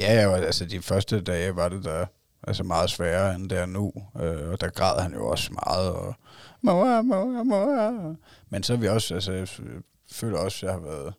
Ja, 0.00 0.14
ja, 0.14 0.36
altså 0.36 0.64
de 0.64 0.82
første 0.82 1.20
dage 1.20 1.56
var 1.56 1.68
det 1.68 1.84
der 1.84 2.06
altså 2.42 2.62
meget 2.62 2.90
sværere 2.90 3.34
end 3.34 3.50
det 3.50 3.58
er 3.58 3.66
nu. 3.66 3.92
Øh, 4.22 4.50
og 4.50 4.60
der 4.60 4.70
græd 4.70 5.00
han 5.02 5.14
jo 5.14 5.26
også 5.28 5.52
meget. 5.52 5.92
Og, 5.92 6.14
mor, 6.62 7.02
mor, 7.02 7.42
mor. 7.42 8.16
Men 8.50 8.62
så 8.62 8.72
er 8.72 8.76
vi 8.76 8.88
også, 8.88 9.14
altså 9.14 9.32
jeg 9.32 9.48
føler 10.12 10.38
også, 10.38 10.66
at 10.66 10.72
jeg 10.72 10.80
har 10.80 10.86
været 10.90 11.14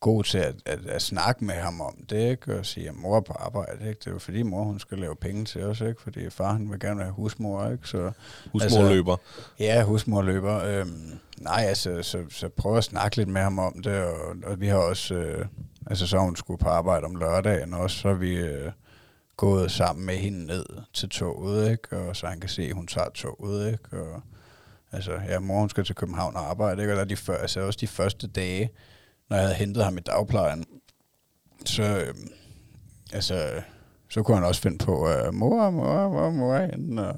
god 0.00 0.24
til 0.24 0.38
at, 0.38 0.54
at, 0.66 0.86
at 0.86 1.02
snakke 1.02 1.44
med 1.44 1.54
ham 1.54 1.80
om 1.80 1.94
det, 2.10 2.30
ikke? 2.30 2.58
Og 2.58 2.66
sige, 2.66 2.88
at 2.88 2.94
mor 2.96 3.16
er 3.16 3.20
på 3.20 3.32
arbejde, 3.32 3.88
ikke? 3.88 3.98
Det 3.98 4.06
er 4.06 4.10
jo 4.10 4.18
fordi 4.18 4.42
mor, 4.42 4.64
hun 4.64 4.80
skal 4.80 4.98
lave 4.98 5.16
penge 5.16 5.44
til 5.44 5.62
os, 5.62 5.80
ikke? 5.80 6.02
Fordi 6.02 6.30
far, 6.30 6.52
han 6.52 6.70
vil 6.70 6.80
gerne 6.80 7.00
være 7.00 7.10
husmor, 7.10 7.70
ikke? 7.70 7.88
Så, 7.88 8.10
Husmor 8.52 8.88
løber. 8.88 9.16
Ja, 9.58 9.84
husmor 9.84 10.22
løber. 10.22 10.64
Øhm, 10.64 11.18
nej, 11.38 11.64
altså, 11.68 12.02
så, 12.02 12.24
så 12.30 12.48
prøv 12.48 12.76
at 12.76 12.84
snakke 12.84 13.16
lidt 13.16 13.28
med 13.28 13.42
ham 13.42 13.58
om 13.58 13.82
det, 13.82 14.02
og, 14.02 14.36
og 14.44 14.60
vi 14.60 14.66
har 14.66 14.78
også, 14.78 15.14
øh, 15.14 15.46
altså 15.86 16.06
så 16.06 16.18
hun 16.18 16.36
skulle 16.36 16.58
på 16.58 16.68
arbejde 16.68 17.04
om 17.04 17.16
lørdagen 17.16 17.74
også, 17.74 17.96
så 17.96 18.08
er 18.08 18.14
vi 18.14 18.36
øh, 18.36 18.72
gået 19.36 19.70
sammen 19.70 20.06
med 20.06 20.16
hende 20.16 20.46
ned 20.46 20.66
til 20.92 21.08
toget, 21.08 21.70
ikke? 21.70 21.98
Og 21.98 22.16
så 22.16 22.26
han 22.26 22.40
kan 22.40 22.50
se, 22.50 22.62
at 22.62 22.74
hun 22.74 22.86
tager 22.86 23.08
toget, 23.14 23.72
ikke? 23.72 24.02
Og, 24.02 24.22
altså, 24.92 25.12
ja, 25.28 25.38
mor 25.38 25.60
hun 25.60 25.70
skal 25.70 25.84
til 25.84 25.94
København 25.94 26.36
og 26.36 26.50
arbejde, 26.50 26.82
ikke? 26.82 26.92
Og 26.92 26.98
der 26.98 27.04
de 27.04 27.16
før, 27.16 27.36
altså 27.36 27.60
også 27.60 27.78
de 27.80 27.86
første 27.86 28.26
dage, 28.26 28.70
når 29.30 29.36
jeg 29.36 29.44
havde 29.44 29.54
hentet 29.54 29.84
ham 29.84 29.98
i 29.98 30.00
dagplejen, 30.00 30.64
så, 31.64 31.82
øh, 31.82 32.14
altså, 33.12 33.62
så 34.10 34.22
kunne 34.22 34.36
han 34.36 34.46
også 34.46 34.60
finde 34.60 34.78
på, 34.78 34.92
uh, 34.92 35.34
mor, 35.34 35.70
mor, 35.70 36.08
mor, 36.08 36.30
mor, 36.30 36.58
hende, 36.58 37.08
og 37.08 37.16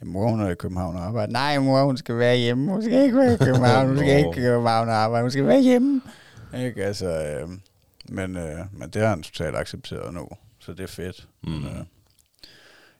ja, 0.00 0.06
mor, 0.06 0.30
hun 0.30 0.40
er 0.40 0.48
i 0.48 0.54
København 0.54 0.96
og 0.96 1.02
arbejde. 1.02 1.32
Nej, 1.32 1.58
mor, 1.58 1.84
hun 1.84 1.96
skal 1.96 2.18
være 2.18 2.36
hjemme. 2.36 2.72
Hun 2.72 2.82
skal 2.82 3.02
ikke 3.02 3.16
være 3.16 3.34
i 3.34 3.36
København. 3.46 3.88
Hun 3.88 3.96
skal 3.96 4.18
ikke 4.18 4.30
i 4.30 4.34
København 4.34 4.88
og 4.88 4.94
arbejde. 4.94 5.22
Hun 5.22 5.30
skal 5.30 5.46
være 5.46 5.60
hjemme. 5.60 6.02
Ikke? 6.54 6.84
Altså, 6.84 7.06
øh, 7.06 7.48
men, 8.08 8.36
øh, 8.36 8.58
men 8.72 8.90
det 8.90 9.02
har 9.02 9.08
han 9.08 9.22
totalt 9.22 9.56
accepteret 9.56 10.14
nu, 10.14 10.28
så 10.58 10.72
det 10.72 10.80
er 10.80 10.86
fedt. 10.86 11.28
Mm. 11.42 11.50
Men, 11.50 11.64
øh, 11.64 11.84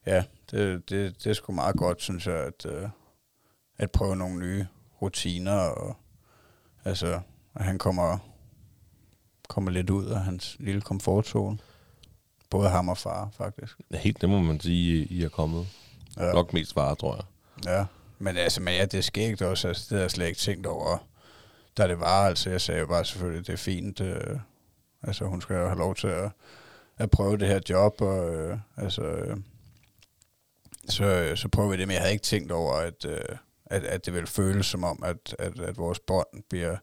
ja, 0.07 0.25
det, 0.51 0.91
det, 0.91 1.25
det 1.25 1.31
er 1.31 1.35
sgu 1.35 1.53
meget 1.53 1.77
godt, 1.77 2.03
synes 2.03 2.27
jeg, 2.27 2.37
at, 2.37 2.67
øh, 2.67 2.89
at 3.79 3.91
prøve 3.91 4.17
nogle 4.17 4.39
nye 4.39 4.67
rutiner, 5.03 5.57
og 5.57 5.97
altså, 6.85 7.21
at 7.55 7.65
han 7.65 7.79
kommer, 7.79 8.19
kommer 9.51 9.71
lidt 9.71 9.91
ud 9.91 10.07
af 10.07 10.21
hans 10.21 10.57
lille 10.59 10.81
komfortzone. 10.81 11.59
Både 12.51 12.69
ham 12.69 12.89
og 12.89 12.99
far, 12.99 13.31
faktisk. 13.37 13.77
Ja, 13.93 13.99
Helt 13.99 14.21
det 14.21 14.29
må 14.29 14.39
man 14.39 14.61
sige, 14.61 15.05
I 15.05 15.23
er 15.23 15.29
kommet. 15.29 15.67
Ja. 16.17 16.33
Nok 16.33 16.53
mest 16.53 16.75
far, 16.75 16.95
tror 16.95 17.15
jeg. 17.15 17.25
Ja, 17.65 17.85
men 18.19 18.37
altså, 18.37 18.61
men 18.61 18.75
ja, 18.75 18.85
det 18.85 19.05
skægt 19.05 19.43
også, 19.43 19.69
altså, 19.69 19.87
det 19.91 19.97
har 19.97 20.01
jeg 20.01 20.11
slet 20.11 20.27
ikke 20.27 20.39
tænkt 20.39 20.67
over, 20.67 20.99
da 21.77 21.89
det 21.89 22.01
var, 22.01 22.27
altså, 22.27 22.51
jeg 22.51 22.61
sagde 22.61 22.81
jo 22.81 22.87
bare 22.87 23.05
selvfølgelig, 23.05 23.47
det 23.47 23.53
er 23.53 23.57
fint, 23.57 24.01
øh, 24.01 24.39
altså, 25.03 25.25
hun 25.25 25.41
skal 25.41 25.57
jo 25.57 25.67
have 25.67 25.79
lov 25.79 25.95
til 25.95 26.09
at, 26.09 26.31
at 26.99 27.11
prøve 27.11 27.37
det 27.37 27.49
her 27.49 27.61
job, 27.69 28.01
og 28.01 28.35
øh, 28.35 28.59
altså, 28.77 29.03
øh, 29.03 29.37
så, 30.89 31.05
øh, 31.05 31.37
så 31.37 31.49
prøver 31.49 31.71
vi 31.71 31.77
det, 31.77 31.89
men 31.89 31.95
jeg 31.95 32.01
havde 32.01 32.13
ikke 32.13 32.25
tænkt 32.25 32.53
over, 32.53 32.75
at, 32.75 33.05
øh, 33.05 33.37
at, 33.67 33.85
at 33.85 34.07
det 34.07 34.15
ville 34.15 34.27
føles 34.27 34.67
som 34.67 34.85
om, 34.85 35.03
at, 35.03 35.37
at, 35.39 35.61
at 35.61 35.79
vores 35.79 35.99
bånd 35.99 36.43
bliver 36.49 36.77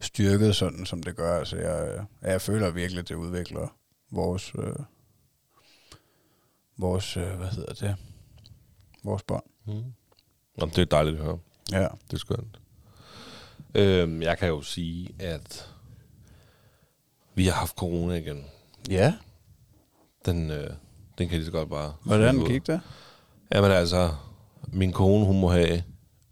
styrket 0.00 0.56
sådan, 0.56 0.86
som 0.86 1.02
det 1.02 1.16
gør, 1.16 1.38
altså, 1.38 1.56
jeg, 1.56 2.04
jeg 2.22 2.40
føler 2.40 2.70
virkelig, 2.70 3.00
at 3.00 3.08
det 3.08 3.14
udvikler 3.14 3.76
vores, 4.10 4.52
øh, 4.58 4.74
vores, 6.78 7.16
øh, 7.16 7.36
hvad 7.36 7.48
hedder 7.48 7.72
det, 7.72 7.96
vores 9.04 9.22
bånd. 9.22 9.42
Mm. 9.66 9.84
Jamen, 10.60 10.74
det 10.74 10.78
er 10.78 10.84
dejligt 10.84 11.16
at 11.16 11.24
høre. 11.24 11.38
Ja. 11.72 11.88
Det 12.06 12.12
er 12.12 12.16
skønt. 12.18 12.60
Øhm, 13.74 14.22
jeg 14.22 14.38
kan 14.38 14.48
jo 14.48 14.62
sige, 14.62 15.14
at 15.18 15.70
vi 17.34 17.46
har 17.46 17.52
haft 17.52 17.76
corona 17.76 18.14
igen. 18.14 18.44
Ja, 18.90 19.14
Den, 20.24 20.50
øh, 20.50 20.70
den 21.18 21.28
kan 21.28 21.38
lige 21.38 21.46
så 21.46 21.52
godt 21.52 21.70
bare... 21.70 21.94
hvordan 22.02 22.44
gik 22.44 22.66
det? 22.66 22.80
Jamen 23.54 23.70
altså, 23.70 24.10
min 24.72 24.92
kone, 24.92 25.26
hun 25.26 25.40
må 25.40 25.48
have 25.48 25.82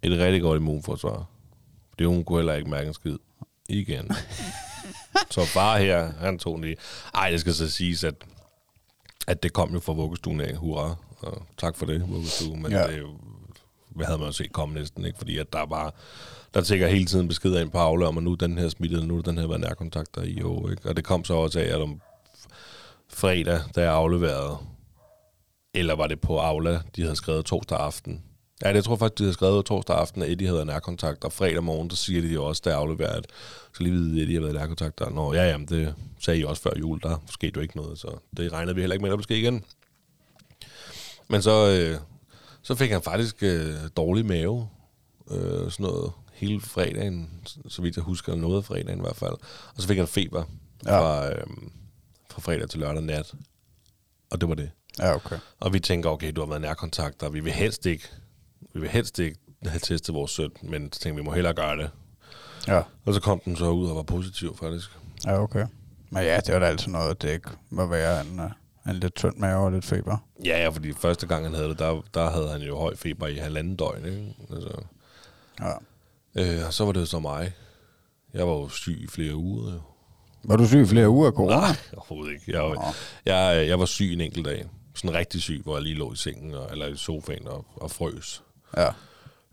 et 0.02 0.18
rigtig 0.18 0.42
godt 0.42 0.60
immunforsvar. 0.60 1.26
Det 1.98 2.06
hun 2.06 2.24
kunne 2.24 2.38
heller 2.38 2.54
ikke 2.54 2.70
mærke 2.70 2.88
en 2.88 2.94
skid. 2.94 3.18
Igen. 3.68 4.10
så 5.30 5.44
far 5.44 5.78
her, 5.78 6.12
han 6.20 6.38
tog 6.38 6.54
den 6.56 6.64
lige. 6.64 6.76
Ej, 7.14 7.30
det 7.30 7.40
skal 7.40 7.54
så 7.54 7.70
siges, 7.70 8.04
at, 8.04 8.14
at 9.26 9.42
det 9.42 9.52
kom 9.52 9.72
jo 9.74 9.80
fra 9.80 9.92
vuggestuen 9.92 10.40
af. 10.40 10.56
Hurra. 10.56 10.96
Og 11.20 11.42
tak 11.58 11.76
for 11.76 11.86
det, 11.86 12.08
vuggestue. 12.08 12.56
Men 12.56 12.72
Ja. 12.72 12.86
det 12.86 12.98
jo, 12.98 13.08
hvad 13.88 14.06
havde 14.06 14.18
man 14.18 14.26
jo 14.26 14.32
set 14.32 14.52
komme 14.52 14.74
næsten, 14.74 15.04
ikke? 15.04 15.18
Fordi 15.18 15.38
at 15.38 15.52
der 15.52 15.66
bare, 15.66 15.90
der 16.54 16.60
tækker 16.60 16.88
hele 16.88 17.04
tiden 17.04 17.28
beskeder 17.28 17.60
ind 17.60 17.70
på 17.70 17.78
Aula 17.78 18.06
om, 18.06 18.16
at 18.18 18.24
nu 18.24 18.32
er 18.32 18.36
den 18.36 18.58
her 18.58 18.68
smittet, 18.68 19.06
nu 19.06 19.18
er 19.18 19.22
den 19.22 19.38
her 19.38 19.46
været 19.46 19.60
nærkontakter 19.60 20.22
i 20.22 20.42
år, 20.42 20.70
ikke? 20.70 20.88
Og 20.88 20.96
det 20.96 21.04
kom 21.04 21.24
så 21.24 21.34
også 21.34 21.60
af, 21.60 21.64
at 21.64 21.80
om 21.80 22.00
fredag, 23.08 23.60
da 23.74 23.82
jeg 23.82 23.92
afleverede, 23.92 24.56
eller 25.74 25.94
var 25.96 26.06
det 26.06 26.20
på 26.20 26.38
Aula, 26.38 26.80
de 26.96 27.02
havde 27.02 27.16
skrevet 27.16 27.44
torsdag 27.44 27.78
aften. 27.78 28.22
Ja, 28.62 28.68
det 28.68 28.74
jeg 28.74 28.84
tror 28.84 28.96
faktisk, 28.96 29.18
de 29.18 29.22
havde 29.22 29.34
skrevet 29.34 29.66
torsdag 29.66 29.96
aften, 29.96 30.22
at 30.22 30.30
Eddie 30.30 30.48
havde 30.48 30.64
nærkontakt, 30.64 31.24
og 31.24 31.32
fredag 31.32 31.64
morgen, 31.64 31.90
der 31.90 31.96
siger 31.96 32.22
de 32.22 32.40
også, 32.40 32.62
da 32.64 32.70
jeg 32.70 32.78
afleverede, 32.78 33.16
at 33.16 33.26
så 33.74 33.82
lige 33.82 33.92
vide, 33.92 34.16
at 34.16 34.22
Eddie 34.22 34.34
har 34.34 34.40
været 34.40 34.54
nærkontakt. 34.54 35.00
Nå, 35.14 35.34
ja, 35.34 35.48
jamen, 35.48 35.66
det 35.66 35.94
sagde 36.20 36.40
I 36.40 36.44
også 36.44 36.62
før 36.62 36.70
jul, 36.78 37.00
der 37.00 37.16
skete 37.30 37.52
jo 37.56 37.60
ikke 37.60 37.76
noget, 37.76 37.98
så 37.98 38.18
det 38.36 38.52
regnede 38.52 38.74
vi 38.74 38.80
heller 38.80 38.94
ikke 38.94 39.02
med, 39.02 39.12
at 39.12 39.18
der 39.18 39.22
ske 39.22 39.38
igen. 39.38 39.64
Men 41.28 41.42
så, 41.42 41.68
øh, 41.68 41.98
så 42.62 42.74
fik 42.74 42.90
han 42.90 43.02
faktisk 43.02 43.42
øh, 43.42 43.74
dårlig 43.96 44.26
mave, 44.26 44.68
øh, 45.30 45.70
sådan 45.70 45.86
noget 45.86 46.12
hele 46.32 46.60
fredagen, 46.60 47.30
så 47.68 47.82
vidt 47.82 47.96
jeg 47.96 48.04
husker, 48.04 48.34
noget 48.34 48.56
af 48.56 48.64
fredagen 48.64 48.98
i 48.98 49.02
hvert 49.02 49.16
fald. 49.16 49.32
Og 49.74 49.82
så 49.82 49.88
fik 49.88 49.98
han 49.98 50.06
feber 50.06 50.44
ja. 50.84 51.00
fra, 51.00 51.30
øh, 51.30 51.46
fra 52.30 52.40
fredag 52.40 52.68
til 52.68 52.80
lørdag 52.80 53.02
nat. 53.02 53.34
Og 54.30 54.40
det 54.40 54.48
var 54.48 54.54
det. 54.54 54.70
Ja, 54.98 55.14
okay. 55.14 55.38
Og 55.60 55.72
vi 55.72 55.80
tænker, 55.80 56.10
okay, 56.10 56.32
du 56.32 56.40
har 56.40 56.48
været 56.48 56.60
nærkontakt, 56.60 57.22
og 57.22 57.34
vi 57.34 57.40
vil 57.40 57.52
helst 57.52 57.86
ikke, 57.86 58.08
vi 58.74 58.80
vil 58.80 58.88
helst 58.90 59.18
ikke 59.18 59.38
have 59.66 59.78
testet 59.80 60.14
vores 60.14 60.30
søn, 60.30 60.50
men 60.62 60.92
så 60.92 61.00
tænkte 61.00 61.22
vi, 61.22 61.24
må 61.24 61.32
hellere 61.32 61.54
gøre 61.54 61.76
det. 61.76 61.90
Ja, 62.68 62.82
Og 63.04 63.14
så 63.14 63.20
kom 63.20 63.40
den 63.44 63.56
så 63.56 63.70
ud 63.70 63.88
og 63.88 63.96
var 63.96 64.02
positiv, 64.02 64.56
faktisk. 64.56 64.90
ja, 65.26 65.42
okay. 65.42 65.66
Men 66.10 66.22
ja, 66.22 66.40
det 66.40 66.54
var 66.54 66.60
da 66.60 66.66
altid 66.66 66.88
noget, 66.92 67.10
at 67.10 67.22
det 67.22 67.30
ikke 67.32 67.50
må 67.70 67.86
være 67.86 68.20
en, 68.20 68.40
uh, 68.40 68.90
en 68.90 68.96
lidt 68.96 69.14
tynd 69.14 69.36
mave 69.36 69.64
og 69.64 69.72
lidt 69.72 69.84
feber. 69.84 70.16
Ja, 70.44 70.62
ja, 70.62 70.68
fordi 70.68 70.92
første 70.92 71.26
gang 71.26 71.44
han 71.44 71.54
havde 71.54 71.68
det, 71.68 71.78
der, 71.78 72.02
der 72.14 72.30
havde 72.30 72.48
han 72.50 72.60
jo 72.60 72.78
høj 72.78 72.96
feber 72.96 73.26
i 73.26 73.34
halvanden 73.36 73.76
døgn, 73.76 74.04
ikke? 74.04 74.34
Altså, 74.50 74.70
Ja. 75.60 75.72
øh, 76.60 76.66
og 76.66 76.74
så 76.74 76.84
var 76.84 76.92
det 76.92 77.00
jo 77.00 77.06
så 77.06 77.18
mig. 77.18 77.52
Jeg 78.34 78.46
var 78.46 78.52
jo 78.52 78.68
syg 78.68 78.98
i 79.00 79.06
flere 79.06 79.34
uger, 79.34 79.72
jo. 79.72 79.80
Var 80.44 80.56
du 80.56 80.66
syg 80.66 80.80
i 80.82 80.86
flere 80.86 81.08
uger 81.08 81.26
af 81.26 81.32
corona? 81.32 81.56
Nej, 81.56 81.76
overhovedet 81.96 82.32
ikke. 82.32 82.44
Jeg, 82.52 82.62
var, 82.62 82.94
jeg, 83.26 83.68
jeg 83.68 83.78
var 83.78 83.84
syg 83.86 84.12
en 84.12 84.20
enkelt 84.20 84.44
dag. 84.44 84.66
Sådan 84.94 85.14
rigtig 85.16 85.42
syg, 85.42 85.60
hvor 85.64 85.76
jeg 85.76 85.82
lige 85.82 85.94
lå 85.94 86.12
i 86.12 86.16
sengen, 86.16 86.54
og, 86.54 86.68
eller 86.72 86.86
i 86.86 86.96
sofaen 86.96 87.48
og, 87.48 87.66
og 87.76 87.90
frøs. 87.90 88.42
Ja. 88.76 88.88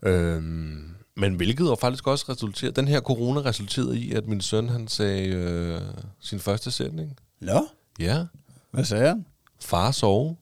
Øhm, 0.02 0.94
men 1.16 1.34
hvilket 1.34 1.70
og 1.70 1.78
faktisk 1.78 2.06
også 2.06 2.24
resulterede, 2.28 2.74
den 2.74 2.88
her 2.88 3.00
corona 3.00 3.40
resulterede 3.40 3.98
i, 3.98 4.12
at 4.12 4.26
min 4.26 4.40
søn 4.40 4.68
han 4.68 4.88
sagde 4.88 5.28
øh, 5.28 5.80
sin 6.20 6.40
første 6.40 6.70
sætning. 6.70 7.16
Nå, 7.40 7.66
Ja, 7.98 8.24
hvad 8.70 8.84
sagde 8.84 9.08
han? 9.08 9.26
far 9.62 9.90
sove. 9.90 10.36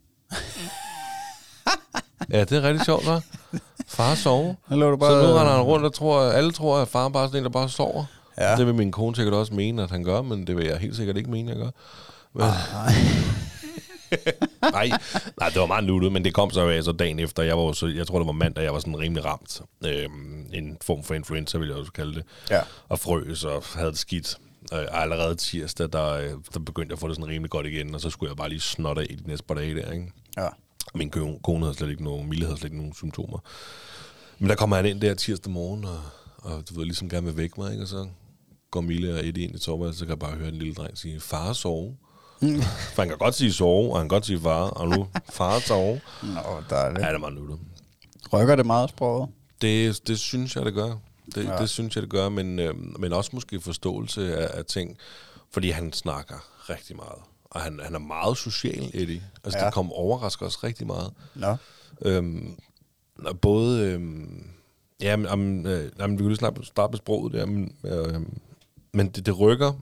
ja, 2.31 2.41
det 2.45 2.53
er 2.53 2.63
rigtig 2.63 2.85
sjovt, 2.85 3.03
hva'? 3.05 3.21
Far 3.89 4.15
sove. 4.15 4.57
Du 4.71 4.97
bare... 4.97 5.11
Så 5.11 5.29
nu 5.29 5.35
render 5.39 5.53
han 5.53 5.63
rundt 5.63 5.87
og 5.87 5.95
tror, 5.95 6.21
alle 6.23 6.53
tror, 6.53 6.79
at 6.79 6.89
far 6.89 7.09
bare 7.09 7.23
er 7.25 7.29
sådan 7.29 7.39
en, 7.39 7.45
der 7.45 7.51
bare 7.51 7.69
sover. 7.69 8.05
Ja. 8.39 8.51
Ja. 8.51 8.57
Det 8.57 8.67
vil 8.67 8.75
min 8.75 8.93
kone 8.93 9.17
sikkert 9.17 9.35
også 9.35 9.55
mene, 9.55 9.83
at 9.83 9.91
han 9.91 10.05
gør, 10.05 10.23
men 10.23 10.47
det 10.47 10.57
vil 10.57 10.67
jeg 10.67 10.79
helt 10.79 10.97
sikkert 10.97 11.17
ikke 11.17 11.31
mene, 11.31 11.51
jeg 11.51 11.59
gør. 11.59 11.71
Men, 12.33 12.47
nej, 14.63 14.91
nej, 15.41 15.49
det 15.49 15.61
var 15.61 15.67
meget 15.67 15.85
nuttet, 15.85 16.13
men 16.13 16.25
det 16.25 16.35
kom 16.35 16.51
så 16.51 16.69
af 16.69 16.85
så 16.85 16.93
dagen 16.93 17.19
efter. 17.19 17.43
Jeg, 17.43 17.59
var 17.59 17.73
så, 17.73 17.87
jeg 17.87 18.07
tror, 18.07 18.19
det 18.19 18.27
var 18.27 18.33
mandag, 18.33 18.63
jeg 18.63 18.73
var 18.73 18.79
sådan 18.79 18.99
rimelig 18.99 19.25
ramt. 19.25 19.63
Øhm, 19.87 20.47
en 20.53 20.79
form 20.83 21.05
for 21.05 21.15
influenza, 21.15 21.59
vil 21.59 21.69
jeg 21.69 21.77
også 21.77 21.93
kalde 21.93 22.15
det. 22.15 22.25
Ja. 22.51 22.61
Og 22.89 22.99
frøs 22.99 23.45
og 23.45 23.63
havde 23.75 23.91
det 23.91 23.99
skidt. 23.99 24.39
Og 24.73 25.03
allerede 25.03 25.35
tirsdag, 25.35 25.89
der, 25.93 26.39
der 26.55 26.61
begyndte 26.61 26.91
jeg 26.91 26.97
at 26.97 26.99
få 26.99 27.09
det 27.09 27.17
sådan 27.17 27.31
rimelig 27.31 27.51
godt 27.51 27.67
igen, 27.67 27.95
og 27.95 28.01
så 28.01 28.11
skulle 28.11 28.31
jeg 28.31 28.37
bare 28.37 28.49
lige 28.49 28.61
snotte 28.61 29.03
af 29.03 29.09
de 29.09 29.29
næste 29.29 29.45
par 29.47 29.55
dage 29.55 29.75
der, 29.75 29.93
ikke? 29.93 30.13
Ja. 30.37 30.49
Min 30.95 31.11
kone 31.43 31.65
havde 31.65 31.75
slet 31.75 31.91
ikke 31.91 32.05
nogen, 32.05 32.29
Mille 32.29 32.45
havde 32.45 32.59
slet 32.59 32.69
ikke 32.69 32.77
nogen 32.77 32.95
symptomer. 32.95 33.39
Men 34.39 34.51
der 34.51 34.57
kommer 34.57 34.77
han 34.77 34.87
ind 34.87 35.01
der 35.01 35.15
tirsdag 35.15 35.53
morgen, 35.53 35.85
og, 35.85 36.01
og 36.37 36.69
du 36.69 36.75
ved, 36.75 36.85
ligesom 36.85 37.09
gerne 37.09 37.27
vil 37.27 37.37
vække 37.37 37.61
mig, 37.61 37.73
ikke? 37.73 37.85
Og 37.85 37.89
så 37.89 38.09
går 38.71 38.81
Mille 38.81 39.15
og 39.15 39.27
Eddie 39.27 39.45
ind 39.45 39.55
i 39.55 39.59
soveværelset, 39.59 39.99
så 39.99 40.05
kan 40.05 40.11
jeg 40.11 40.19
bare 40.19 40.37
høre 40.37 40.49
en 40.49 40.55
lille 40.55 40.75
dreng 40.75 40.99
sige, 40.99 41.21
far 41.21 41.53
sove. 41.53 41.97
For 42.95 43.03
han 43.03 43.09
kan 43.09 43.19
godt 43.19 43.35
sige 43.35 43.53
sove, 43.53 43.91
og 43.93 43.99
han 43.99 44.05
kan 44.05 44.17
godt 44.17 44.27
sige 44.27 44.41
far, 44.41 44.63
og 44.71 44.89
nu 44.89 45.07
far 45.33 45.59
sove. 45.59 46.01
Nå, 46.23 46.63
dejligt. 46.71 47.01
Ja, 47.03 47.09
det 47.09 47.15
er 47.15 47.19
meget 47.19 47.35
nuttet. 47.35 47.59
Rykker 48.33 48.57
det 48.57 48.67
meget 48.67 48.91
sproget? 48.91 49.29
Det, 49.61 50.09
det 50.09 50.19
synes 50.19 50.57
jeg, 50.57 50.65
det 50.65 50.75
gør. 50.75 50.97
Det, 51.35 51.45
Ja. 51.45 51.57
det 51.59 51.71
synes 51.71 51.97
jeg, 51.97 52.03
det 52.03 52.11
gør, 52.11 52.29
men, 52.29 52.59
øh, 52.59 52.75
men 53.01 53.13
også 53.13 53.31
måske 53.33 53.61
forståelse 53.61 54.37
af, 54.37 54.59
af 54.59 54.65
ting, 54.65 54.97
fordi 55.51 55.71
han 55.71 55.93
snakker 55.93 56.35
rigtig 56.71 56.97
meget. 56.97 57.19
Og 57.45 57.61
han, 57.61 57.81
han 57.83 57.95
er 57.95 57.99
meget 57.99 58.37
social, 58.39 58.91
Eddie. 58.95 59.23
Altså, 59.45 59.59
Ja. 59.59 59.65
det 59.67 59.75
kommer 59.75 59.93
overrasker 59.93 60.47
os 60.47 60.65
rigtig 60.65 60.87
meget. 60.87 61.11
Nå. 61.35 61.57
Øhm, 62.03 62.55
både... 63.43 63.91
Øhm, 63.91 64.47
ja, 65.01 65.17
men, 65.17 65.67
øh, 65.67 65.91
jamen, 65.99 66.19
vi 66.19 66.23
kan 66.23 66.29
lige 66.29 66.37
starte 66.65 66.91
med 66.91 66.97
sproget 66.99 67.33
der, 67.33 67.47
men, 67.47 67.75
øh, 67.85 68.21
men 68.93 69.09
det, 69.09 69.27
det 69.27 69.39
rykker. 69.41 69.73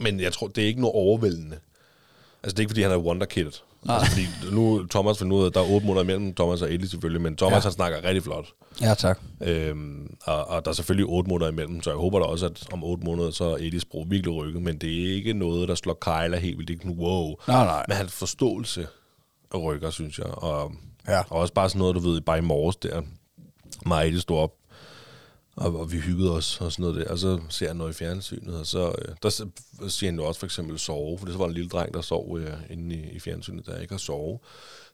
Men 0.00 0.20
jeg 0.20 0.32
tror, 0.32 0.46
det 0.48 0.62
er 0.64 0.68
ikke 0.68 0.80
noget 0.80 0.94
overvældende. 0.94 1.56
Altså, 2.42 2.54
det 2.54 2.58
er 2.58 2.60
ikke, 2.60 2.70
fordi 2.70 2.82
han 2.82 2.90
er 2.92 2.96
wonderkid. 2.98 3.50
Altså, 3.88 4.10
fordi 4.10 4.54
nu 4.54 4.86
Thomas 4.86 5.18
finder 5.18 5.36
ud 5.36 5.42
af, 5.42 5.46
at 5.46 5.54
der 5.54 5.60
er 5.60 5.70
otte 5.70 5.86
måneder 5.86 6.04
imellem 6.04 6.34
Thomas 6.34 6.62
og 6.62 6.74
Eddie 6.74 6.88
selvfølgelig, 6.88 7.22
men 7.22 7.36
Thomas 7.36 7.56
Ja. 7.56 7.60
han 7.60 7.72
snakker 7.72 8.04
rigtig 8.04 8.22
flot. 8.22 8.46
Ja, 8.80 8.94
tak. 8.94 9.20
Øhm, 9.40 10.16
og, 10.24 10.48
og 10.48 10.64
der 10.64 10.70
er 10.70 10.74
selvfølgelig 10.74 11.06
otte 11.06 11.28
måneder 11.28 11.50
imellem, 11.50 11.82
så 11.82 11.90
jeg 11.90 11.96
håber 11.96 12.18
da 12.18 12.24
også, 12.24 12.46
at 12.46 12.72
om 12.72 12.84
otte 12.84 13.04
måneder, 13.04 13.30
så 13.30 13.44
er 13.44 13.56
Eddies 13.56 13.82
sprog 13.82 14.06
virkelig 14.10 14.34
rykket, 14.36 14.62
men 14.62 14.78
det 14.78 14.90
er 15.10 15.14
ikke 15.14 15.32
noget, 15.32 15.68
der 15.68 15.74
slår 15.74 15.94
Kejla 16.00 16.36
helt 16.38 16.58
vildt. 16.58 16.82
Det 16.82 16.90
wow. 16.98 17.34
Nej, 17.48 17.64
nej. 17.64 17.84
Men 17.88 17.96
hans 17.96 18.12
forståelse 18.12 18.86
rykker, 19.54 19.90
synes 19.90 20.18
jeg. 20.18 20.26
Og, 20.26 20.72
Ja. 21.08 21.20
og 21.20 21.40
også 21.40 21.54
bare 21.54 21.68
sådan 21.68 21.78
noget, 21.78 21.94
du 21.94 22.00
ved, 22.00 22.20
bare 22.20 22.38
i 22.38 22.40
morges 22.40 22.76
der, 22.76 23.02
mig 23.86 23.98
og 23.98 24.06
Eddie 24.06 24.20
stod 24.20 24.38
op, 24.38 24.52
Og, 25.60 25.76
og 25.80 25.92
vi 25.92 25.98
hyggede 26.00 26.30
os 26.32 26.60
og 26.60 26.72
sådan 26.72 26.82
noget 26.82 26.96
der. 26.96 27.12
Og 27.12 27.18
så 27.18 27.40
ser 27.48 27.66
jeg 27.66 27.74
noget 27.74 27.90
i 27.90 27.96
fjernsynet, 27.96 28.54
og 28.60 28.66
så 28.66 28.94
øh, 29.08 29.14
der 29.22 29.28
siger 29.88 30.10
han 30.10 30.18
jo 30.20 30.24
også 30.26 30.40
for 30.40 30.46
eksempel 30.46 30.78
sove, 30.78 31.18
for 31.18 31.24
det 31.24 31.34
så 31.34 31.38
var 31.38 31.46
en 31.46 31.52
lille 31.52 31.68
dreng, 31.70 31.94
der 31.94 32.00
sov 32.00 32.38
øh, 32.38 32.52
inde 32.70 32.94
i, 32.96 32.98
i 33.10 33.18
fjernsynet, 33.20 33.66
der 33.66 33.80
ikke 33.80 33.94
har 33.94 33.98
sove. 33.98 34.38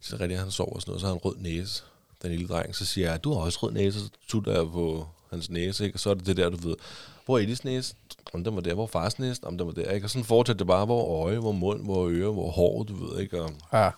Så 0.01 0.15
er 0.15 0.19
det 0.19 0.21
rigtigt, 0.21 0.39
at 0.39 0.43
han 0.45 0.51
sover 0.53 0.75
og 0.75 0.81
sådan 0.81 0.91
noget, 0.91 1.01
så 1.01 1.07
har 1.07 1.15
han 1.15 1.21
rød 1.25 1.37
næse, 1.39 1.83
den 2.23 2.31
lille 2.31 2.49
dreng. 2.49 2.77
Så 2.77 2.85
siger 2.87 3.11
jeg, 3.11 3.25
du 3.25 3.33
har 3.35 3.41
også 3.41 3.59
rød 3.63 3.73
næse, 3.73 4.01
så 4.01 4.09
tutter 4.29 4.53
jeg 4.53 4.63
på 4.73 5.07
hans 5.31 5.51
næse, 5.51 5.85
ikke? 5.85 5.97
Og 5.97 6.01
så 6.01 6.11
er 6.11 6.15
det 6.15 6.27
det 6.27 6.37
der, 6.37 6.51
du 6.51 6.69
ved, 6.69 6.77
hvor 7.25 7.39
er 7.39 7.43
Edis 7.43 7.65
næse? 7.65 7.95
Om 8.33 8.45
den 8.45 8.55
var 8.55 8.61
der, 8.61 8.75
hvor 8.75 8.83
er 8.83 8.87
fars 8.87 9.19
næse? 9.19 9.45
Om 9.45 9.59
den 9.59 9.67
var 9.67 9.73
der, 9.73 9.91
ikke? 9.91 10.07
Og 10.07 10.11
sådan 10.11 10.25
fortsætter 10.25 10.59
det 10.59 10.67
bare, 10.67 10.85
hvor 10.85 11.25
øje, 11.25 11.39
hvor 11.39 11.53
mund, 11.53 11.85
hvor 11.85 12.09
øre, 12.11 12.33
hvor 12.33 12.51
hår, 12.51 12.83
du 12.83 13.07
ved, 13.07 13.21
ikke? 13.21 13.43
Og 13.43 13.51
Ja. 13.73 13.91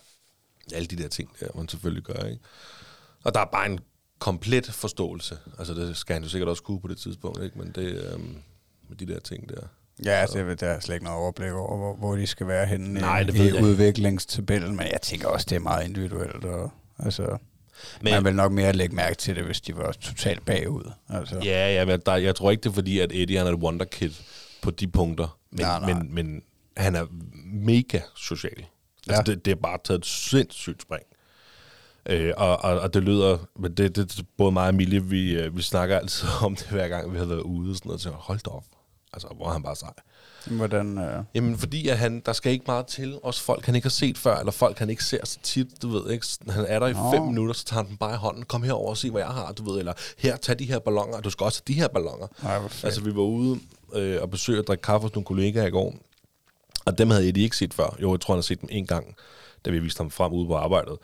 alle 0.73 0.87
de 0.87 0.95
der 0.97 1.07
ting 1.07 1.29
der, 1.39 1.47
man 1.55 1.69
selvfølgelig 1.69 2.03
gør, 2.03 2.23
ikke? 2.27 2.41
Og 3.23 3.33
der 3.33 3.39
er 3.39 3.45
bare 3.45 3.65
en 3.65 3.79
komplet 4.19 4.65
forståelse. 4.65 5.37
Altså, 5.59 5.73
det 5.73 5.97
skal 5.97 6.13
han 6.13 6.23
jo 6.23 6.29
sikkert 6.29 6.49
også 6.49 6.63
kunne 6.63 6.79
på 6.81 6.87
det 6.87 6.97
tidspunkt, 6.97 7.43
ikke? 7.43 7.57
Men 7.59 7.71
det, 7.71 8.11
øhm, 8.13 8.37
med 8.89 8.97
de 8.97 9.05
der 9.07 9.19
ting 9.19 9.49
der. 9.49 9.61
Ja, 10.05 10.11
altså, 10.11 10.43
ved, 10.43 10.55
der 10.55 10.67
er 10.67 10.79
slet 10.79 10.95
ikke 10.95 11.03
noget 11.05 11.19
overblik 11.19 11.51
over, 11.51 11.77
hvor, 11.77 11.95
hvor 11.95 12.15
de 12.15 12.27
skal 12.27 12.47
være 12.47 12.65
henne 12.65 12.93
Nej, 12.93 13.19
i, 13.19 13.23
det 13.23 13.35
i 13.35 13.41
ikke. 13.43 13.63
udviklingstabellen, 13.63 14.75
men 14.75 14.85
jeg 14.91 15.01
tænker 15.01 15.27
også, 15.27 15.45
det 15.49 15.55
er 15.55 15.59
meget 15.59 15.87
individuelt. 15.87 16.45
Og, 16.45 16.71
altså, 16.99 17.21
Men- 17.23 17.39
men, 18.01 18.13
man 18.13 18.23
vil 18.25 18.35
nok 18.35 18.51
mere 18.51 18.73
lægge 18.73 18.95
mærke 18.95 19.15
til 19.15 19.35
det, 19.35 19.43
hvis 19.43 19.61
de 19.61 19.75
var 19.77 19.91
totalt 19.91 20.45
bagud. 20.45 20.91
Altså. 21.09 21.39
Ja, 21.43 21.73
ja 21.73 21.85
men 21.85 22.01
der, 22.05 22.15
jeg 22.15 22.35
tror 22.35 22.51
ikke, 22.51 22.63
det 22.63 22.69
er 22.69 22.73
fordi, 22.73 22.99
at 22.99 23.11
Eddie 23.13 23.37
han 23.37 23.47
er 23.47 23.51
et 23.51 23.59
wonderkid 23.59 24.11
på 24.61 24.71
de 24.71 24.87
punkter. 24.87 25.37
Men, 25.51 25.59
Nej, 25.61 25.79
nej. 25.79 25.93
men, 25.93 26.13
men 26.15 26.41
han 26.77 26.95
er 26.95 27.05
mega 27.45 27.99
social. 28.15 28.65
Altså, 29.07 29.23
Ja. 29.27 29.35
det, 29.35 29.45
det 29.45 29.51
er 29.51 29.55
bare 29.55 29.77
taget 29.83 29.99
et 29.99 30.05
sindssygt 30.05 30.81
spring. 30.81 31.03
Øh, 32.09 32.33
og, 32.37 32.63
og, 32.63 32.79
og 32.79 32.93
det 32.93 33.03
lyder, 33.03 33.37
men 33.55 33.73
det, 33.73 33.95
det, 33.95 34.25
både 34.37 34.51
mig 34.51 34.63
og 34.63 34.69
Emilie, 34.69 35.03
vi, 35.03 35.31
øh, 35.31 35.57
vi 35.57 35.61
snakker 35.61 35.99
altid 35.99 36.27
om 36.41 36.55
det, 36.55 36.67
hver 36.67 36.87
gang 36.87 37.13
vi 37.13 37.17
har 37.17 37.25
været 37.25 37.41
ude 37.41 37.75
sådan 37.75 37.89
noget, 37.89 38.01
så 38.01 38.09
hold 38.09 38.39
da 38.39 38.49
op. 38.49 38.63
Altså, 39.13 39.27
hvor 39.35 39.47
er 39.47 39.51
han 39.53 39.63
bare 39.63 39.75
sej. 39.75 39.93
Hvordan, 40.47 40.97
øh, 40.97 41.23
Jamen, 41.33 41.57
fordi 41.57 41.87
at 41.87 41.97
han, 41.97 42.21
der 42.25 42.33
skal 42.33 42.51
ikke 42.51 42.63
meget 42.67 42.87
til. 42.87 43.19
Også 43.23 43.43
folk, 43.43 43.65
han 43.65 43.75
ikke 43.75 43.85
har 43.85 43.89
set 43.89 44.17
før, 44.17 44.37
eller 44.37 44.51
folk, 44.51 44.79
han 44.79 44.89
ikke 44.89 45.03
ser 45.03 45.25
så 45.25 45.39
tit, 45.43 45.67
du 45.81 45.89
ved 45.89 46.11
ikke. 46.11 46.27
Han 46.49 46.65
er 46.67 46.79
der 46.79 46.87
i 46.87 46.93
Nå. 46.93 47.11
fem 47.11 47.21
minutter, 47.21 47.53
så 47.53 47.65
tager 47.65 47.81
han 47.81 47.89
den 47.89 47.97
bare 47.97 48.13
i 48.13 48.17
hånden. 48.17 48.43
Kom 48.43 48.63
herover 48.63 48.89
og 48.89 48.97
se, 48.97 49.11
hvad 49.11 49.21
jeg 49.21 49.29
har, 49.29 49.51
du 49.51 49.71
ved. 49.71 49.79
Eller 49.79 49.93
her, 50.17 50.37
tag 50.37 50.59
de 50.59 50.65
her 50.65 50.79
ballonger, 50.79 51.21
du 51.21 51.29
skal 51.29 51.43
også 51.43 51.61
have 51.67 51.73
de 51.73 51.79
her 51.79 51.87
ballonger. 51.87 52.27
Ej. 52.43 52.59
Altså, 52.83 53.01
vi 53.01 53.15
var 53.15 53.21
ude 53.21 53.59
øh, 53.93 54.21
og 54.21 54.29
besøge 54.29 54.59
og 54.59 54.67
drikke 54.67 54.81
kaffe 54.81 55.05
hos 55.05 55.15
nogle 55.15 55.25
kollegaer 55.25 55.65
i 55.65 55.71
går. 55.71 55.95
Og 56.85 56.97
dem 56.97 57.09
havde 57.09 57.29
Eddie 57.29 57.43
ikke 57.43 57.57
set 57.57 57.73
før. 57.73 57.97
Jo, 58.01 58.11
jeg 58.11 58.19
tror, 58.19 58.33
han 58.33 58.37
har 58.37 58.41
set 58.41 58.61
dem 58.61 58.69
en 58.71 58.85
gang, 58.85 59.15
da 59.65 59.69
vi 59.69 59.79
viste 59.79 59.99
ham 59.99 60.11
frem 60.11 60.33
ude 60.33 60.47
på 60.47 60.55
arbejdet. 60.55 60.97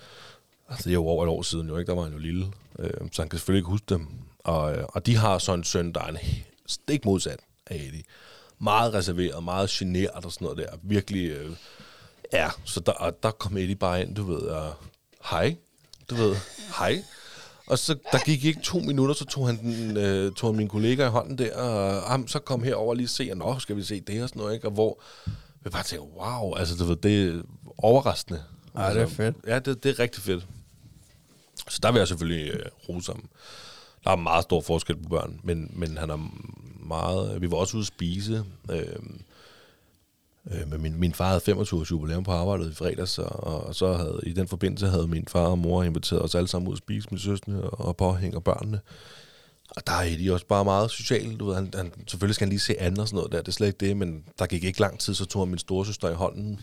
Altså, 0.74 0.84
det 0.84 0.90
er 0.90 0.94
jo 0.94 1.08
over 1.08 1.24
et 1.24 1.30
år 1.30 1.42
siden, 1.42 1.68
jo 1.68 1.78
ikke? 1.78 1.90
Der 1.90 1.96
var 1.96 2.04
han 2.04 2.14
jo 2.14 2.20
lille. 2.20 2.46
Øh, 2.80 2.90
så 3.12 3.22
han 3.22 3.30
kan 3.30 3.40
selvfølgelig 3.40 3.60
ikke 3.60 3.70
huske 3.70 3.86
dem. 3.90 4.08
Og, 4.40 4.76
øh, 4.76 4.84
og 4.90 5.06
de 5.06 5.16
har 5.16 5.38
så 5.38 5.54
en 5.54 5.64
søn, 5.64 5.92
der 5.92 6.02
er 6.02 6.08
en 6.08 6.18
stik 6.66 7.06
modsat 7.06 7.40
af 7.68 7.76
Eddie. 7.76 8.04
Meget 8.60 8.94
reserveret, 8.94 9.44
meget 9.44 9.70
generet 9.70 10.26
og 10.26 10.32
sådan 10.32 10.46
noget 10.46 10.58
der. 10.58 10.78
Virkelig, 10.84 11.30
øh, 11.30 11.52
ja. 12.34 12.50
Så 12.66 12.80
der, 12.80 12.92
og 12.92 13.24
der 13.24 13.32
kom 13.32 13.58
Eddie 13.58 13.76
bare 13.76 14.02
ind, 14.02 14.16
du 14.16 14.24
ved, 14.24 14.42
og 14.42 14.74
hej. 15.30 15.56
Du 16.10 16.16
ved, 16.16 16.36
hej. 16.78 17.04
Og 17.68 17.80
så 17.80 17.96
der 18.12 18.20
gik 18.26 18.46
ikke 18.46 18.62
to 18.62 18.80
minutter, 18.80 19.16
så 19.16 19.26
tog 19.26 19.48
han, 19.48 19.58
den, 19.58 19.98
øh, 19.98 20.32
tog 20.32 20.50
han 20.50 20.58
min 20.58 20.68
kollega 20.68 21.08
i 21.08 21.10
hånden 21.10 21.38
der, 21.38 21.56
og 21.58 22.02
ham, 22.02 22.28
så 22.28 22.40
kom 22.40 22.64
herover 22.64 22.90
og 22.90 22.96
lige 22.96 23.08
se, 23.08 23.28
og 23.32 23.38
nå, 23.38 23.60
skal 23.60 23.76
vi 23.76 23.84
se 23.84 24.02
det 24.02 24.24
og 24.24 24.30
sådan 24.30 24.40
noget, 24.40 24.54
ikke? 24.54 24.68
Og 24.68 24.72
hvor 24.72 25.02
vi 25.64 25.70
bare 25.70 25.84
tænkte, 25.84 26.08
wow, 26.18 26.54
altså 26.54 26.76
du 26.76 26.84
ved, 26.84 26.96
det 26.96 27.28
er 27.28 27.42
overraskende. 27.78 28.44
Ej, 28.76 28.90
det 28.90 28.98
er 28.98 29.02
altså, 29.02 29.16
fedt. 29.16 29.36
Ja, 29.48 29.60
det, 29.60 29.84
det 29.84 29.90
er 29.90 30.00
rigtig 30.00 30.24
fedt. 30.24 30.48
Så 31.70 31.80
der 31.84 31.92
vil 31.92 32.00
jeg 32.00 32.08
selvfølgelig 32.08 32.52
øh, 32.54 32.66
rose 32.90 33.12
ham. 33.12 33.30
Der 34.04 34.12
er 34.12 34.16
meget 34.16 34.44
stor 34.44 34.62
forskel 34.62 34.96
på 34.96 35.10
børn, 35.10 35.40
men, 35.44 35.72
men 35.74 35.98
han 35.98 36.10
er 36.10 36.30
meget... 36.86 37.42
Vi 37.42 37.52
var 37.52 37.58
også 37.58 37.78
ude 37.78 37.84
at 37.84 37.88
spise. 37.88 38.46
Øh, 38.72 38.86
øh, 40.52 40.70
men 40.70 40.82
min, 40.82 41.00
min 41.00 41.14
far 41.14 41.28
havde 41.28 41.42
25 41.42 41.80
års 41.80 41.92
jubilæum 41.92 42.24
på 42.24 42.32
arbejdet 42.32 42.72
i 42.72 42.76
fredags, 42.76 43.20
og, 43.20 43.44
og 43.44 43.76
så 43.76 43.94
havde 43.94 44.22
i 44.24 44.34
den 44.34 44.48
forbindelse 44.48 44.88
havde 44.88 45.08
min 45.08 45.28
far 45.28 45.46
og 45.46 45.60
mor 45.60 45.84
inviteret 45.84 46.22
os 46.22 46.36
alle 46.36 46.48
sammen 46.48 46.68
ud 46.68 46.74
at 46.74 46.78
spise 46.78 47.08
med 47.12 47.20
søstre 47.20 47.54
og 47.62 47.98
påhænger 47.98 48.40
børnene. 48.40 48.80
Og 49.70 49.88
der 49.88 49.94
er 49.94 50.18
de 50.18 50.34
også 50.34 50.46
bare 50.46 50.66
meget 50.66 50.92
sociale, 50.92 51.38
du 51.38 51.46
ved. 51.46 51.56
Han, 51.56 51.74
han, 51.76 51.94
selvfølgelig 52.08 52.36
skal 52.36 52.46
han 52.46 52.50
lige 52.50 52.60
se 52.60 52.82
andre 52.82 53.02
og 53.02 53.08
sådan 53.08 53.16
noget 53.16 53.32
der, 53.32 53.38
det 53.38 53.48
er 53.48 53.52
slet 53.52 53.68
ikke 53.68 53.86
det, 53.88 53.98
men 53.98 54.24
der 54.40 54.46
gik 54.46 54.64
ikke 54.64 54.80
lang 54.80 55.00
tid, 55.00 55.14
så 55.14 55.26
tog 55.26 55.42
han 55.42 55.50
min 55.50 55.60
storesøster 55.60 56.10
i 56.10 56.14
hånden, 56.14 56.60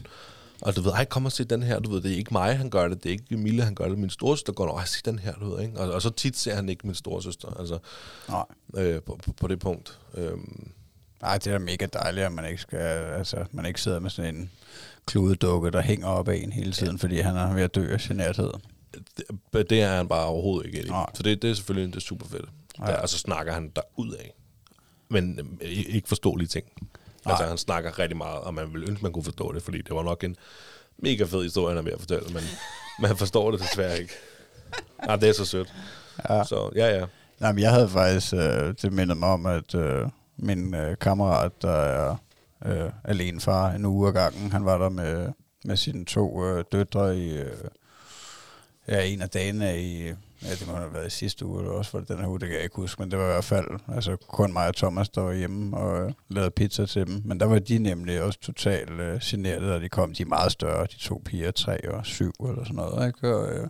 og 0.63 0.77
du 0.77 0.81
ved, 0.81 0.93
ej, 0.93 1.05
kom 1.05 1.25
og 1.25 1.33
se 1.33 1.45
den 1.45 1.63
her, 1.63 1.79
du 1.79 1.91
ved, 1.91 2.01
det 2.01 2.13
er 2.13 2.17
ikke 2.17 2.33
mig, 2.33 2.59
han 2.59 2.71
gør 2.71 2.89
det, 2.89 3.03
det 3.03 3.09
er 3.09 3.13
ikke 3.13 3.25
Emilie, 3.31 3.65
han 3.65 3.75
gør 3.75 3.89
det, 3.89 3.99
min 3.99 4.11
storesøster 4.11 4.53
går, 4.53 4.79
ej, 4.79 4.85
se 4.85 5.03
den 5.05 5.19
her, 5.19 5.35
du 5.35 5.55
ved, 5.55 5.63
ikke? 5.63 5.81
Og, 5.81 5.93
og 5.93 6.03
så 6.03 6.11
tit 6.11 6.39
ser 6.39 6.55
han 6.55 6.69
ikke 6.69 6.87
min 6.87 6.95
storesøster, 6.95 7.49
altså, 7.59 7.79
Nej. 8.29 8.45
øh, 8.77 9.03
på, 9.03 9.19
på, 9.25 9.33
på, 9.33 9.49
det 9.49 9.59
punkt. 9.59 9.99
Øhm, 10.15 10.71
Ej, 11.23 11.39
det 11.39 11.47
er 11.47 11.53
da 11.53 11.59
mega 11.59 11.87
dejligt, 11.87 12.27
at 12.27 12.33
man 12.33 12.45
ikke, 12.45 12.63
skal, 12.63 12.79
altså, 12.79 13.45
man 13.53 13.67
ikke 13.67 13.81
sidder 13.81 13.99
med 13.99 14.11
sådan 14.11 14.35
en 14.35 14.51
kludedukke, 15.07 15.71
der 15.71 15.81
hænger 15.81 16.07
op 16.07 16.29
af 16.29 16.37
en 16.37 16.53
hele 16.53 16.73
tiden, 16.73 16.99
fordi 16.99 17.21
han 17.21 17.37
er 17.37 17.55
ved 17.55 17.63
at 17.63 17.75
dø 17.75 17.93
af 17.93 18.01
generthed. 18.01 18.51
det, 19.53 19.71
det 19.71 19.83
er 19.83 19.97
han 19.97 20.09
bare 20.09 20.27
overhovedet 20.27 20.67
ikke. 20.67 20.89
Nej. 20.89 21.11
Så 21.15 21.23
det, 21.23 21.43
det 21.43 21.51
er 21.51 21.55
selvfølgelig 21.55 21.95
det 21.95 21.97
er 21.97 22.05
super 22.05 22.27
fedt. 22.27 22.49
Ja. 22.79 22.91
Ja. 22.91 23.01
Og 23.01 23.09
så 23.09 23.19
snakker 23.19 23.53
han 23.53 23.73
derud 23.77 24.13
af. 24.13 24.35
Men 25.09 25.39
øh, 25.61 25.71
ikke 25.71 26.09
forståelige 26.09 26.49
ting. 26.49 26.67
Altså, 27.31 27.43
Nej. 27.43 27.49
han 27.49 27.59
snakker 27.59 27.99
rigtig 27.99 28.17
meget, 28.17 28.39
og 28.39 28.55
man 28.55 28.73
ville 28.73 28.89
ønske, 28.89 29.03
man 29.03 29.13
kunne 29.13 29.25
forstå 29.25 29.53
det, 29.53 29.63
fordi 29.63 29.79
det 29.79 29.97
var 29.97 30.03
nok 30.03 30.25
en 30.25 30.37
mega 30.99 31.25
fed 31.25 31.43
historie, 31.43 31.69
han 31.69 31.79
er 31.79 31.83
ved 31.83 31.93
at 31.93 32.01
fortælle, 32.01 32.35
men 32.35 32.43
man 33.09 33.17
forstår 33.17 33.51
det 33.51 33.61
desværre 33.61 33.99
ikke. 34.01 34.13
Ja, 35.09 35.17
det 35.17 35.29
er 35.29 35.33
så 35.33 35.45
sødt. 35.45 35.75
Ja. 36.29 36.45
Så 36.45 36.71
ja, 36.75 36.99
ja. 36.99 37.07
Nej, 37.41 37.53
men 37.53 37.63
jeg 37.63 37.71
havde 37.71 37.89
faktisk, 37.89 38.35
øh, 38.35 38.75
det 38.83 38.93
mindede 38.93 39.19
mig 39.19 39.29
om, 39.29 39.47
at 39.47 39.75
øh, 39.75 40.09
min 40.37 40.75
øh, 40.75 40.97
kammerat, 40.99 41.63
der 41.63 41.73
er 41.73 42.17
øh, 42.67 42.91
alene 43.05 43.41
far 43.41 43.71
en 43.71 43.85
uge 43.85 44.09
ad 44.09 44.13
gangen, 44.13 44.53
han 44.53 44.65
var 44.65 44.79
der 44.79 44.89
med, 44.89 45.33
med 45.65 45.77
sine 45.77 46.05
to 46.05 46.45
øh, 46.45 46.65
døtre 46.73 47.17
i, 47.19 47.39
øh, 47.39 47.65
ja, 48.89 49.05
en 49.05 49.23
af 49.23 49.31
dagene 49.31 49.83
i, 49.83 50.13
ja, 50.43 50.51
det 50.51 50.67
må 50.67 50.75
have 50.75 50.95
været 50.95 51.07
i 51.07 51.11
sidste 51.11 51.47
uge, 51.47 51.61
eller 51.61 51.73
også 51.73 51.91
for 51.91 52.01
den 52.01 52.19
her 52.19 52.27
uge, 52.27 52.41
det 52.41 52.49
kan 52.49 52.57
jeg 52.57 52.65
ikke 52.65 52.77
huske, 52.77 53.03
men 53.03 53.11
det 53.11 53.19
var 53.19 53.25
i 53.25 53.33
hvert 53.33 53.45
fald, 53.45 53.67
altså 53.95 54.17
kun 54.17 54.53
mig 54.53 54.69
og 54.69 54.77
Thomas, 54.77 55.09
der 55.09 55.21
var 55.21 55.33
hjemme 55.33 55.77
og 55.77 56.07
øh, 56.07 56.13
lavede 56.29 56.51
pizza 56.51 56.87
til 56.87 57.07
dem, 57.07 57.23
men 57.25 57.41
der 57.41 57.47
var 57.47 57.59
de 57.59 57.79
nemlig 57.79 58.23
også 58.23 58.41
totalt 58.41 58.91
øh, 58.91 59.21
generet, 59.23 59.73
og 59.73 59.81
de 59.81 59.89
kom, 59.89 60.15
de 60.15 60.23
er 60.23 60.27
meget 60.27 60.53
større, 60.53 60.87
de 60.87 60.99
to 60.99 61.23
piger, 61.25 61.51
tre 61.51 61.91
og 61.91 62.07
syv 62.07 62.33
eller 62.49 62.65
sådan 62.65 62.77
noget, 62.77 63.07
ikke? 63.07 63.35
Og, 63.37 63.53
øh, 63.53 63.69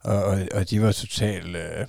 og, 0.00 0.24
og, 0.24 0.38
og 0.54 0.70
de 0.70 0.82
var 0.82 0.92
totalt... 0.92 1.56
Øh, 1.56 1.86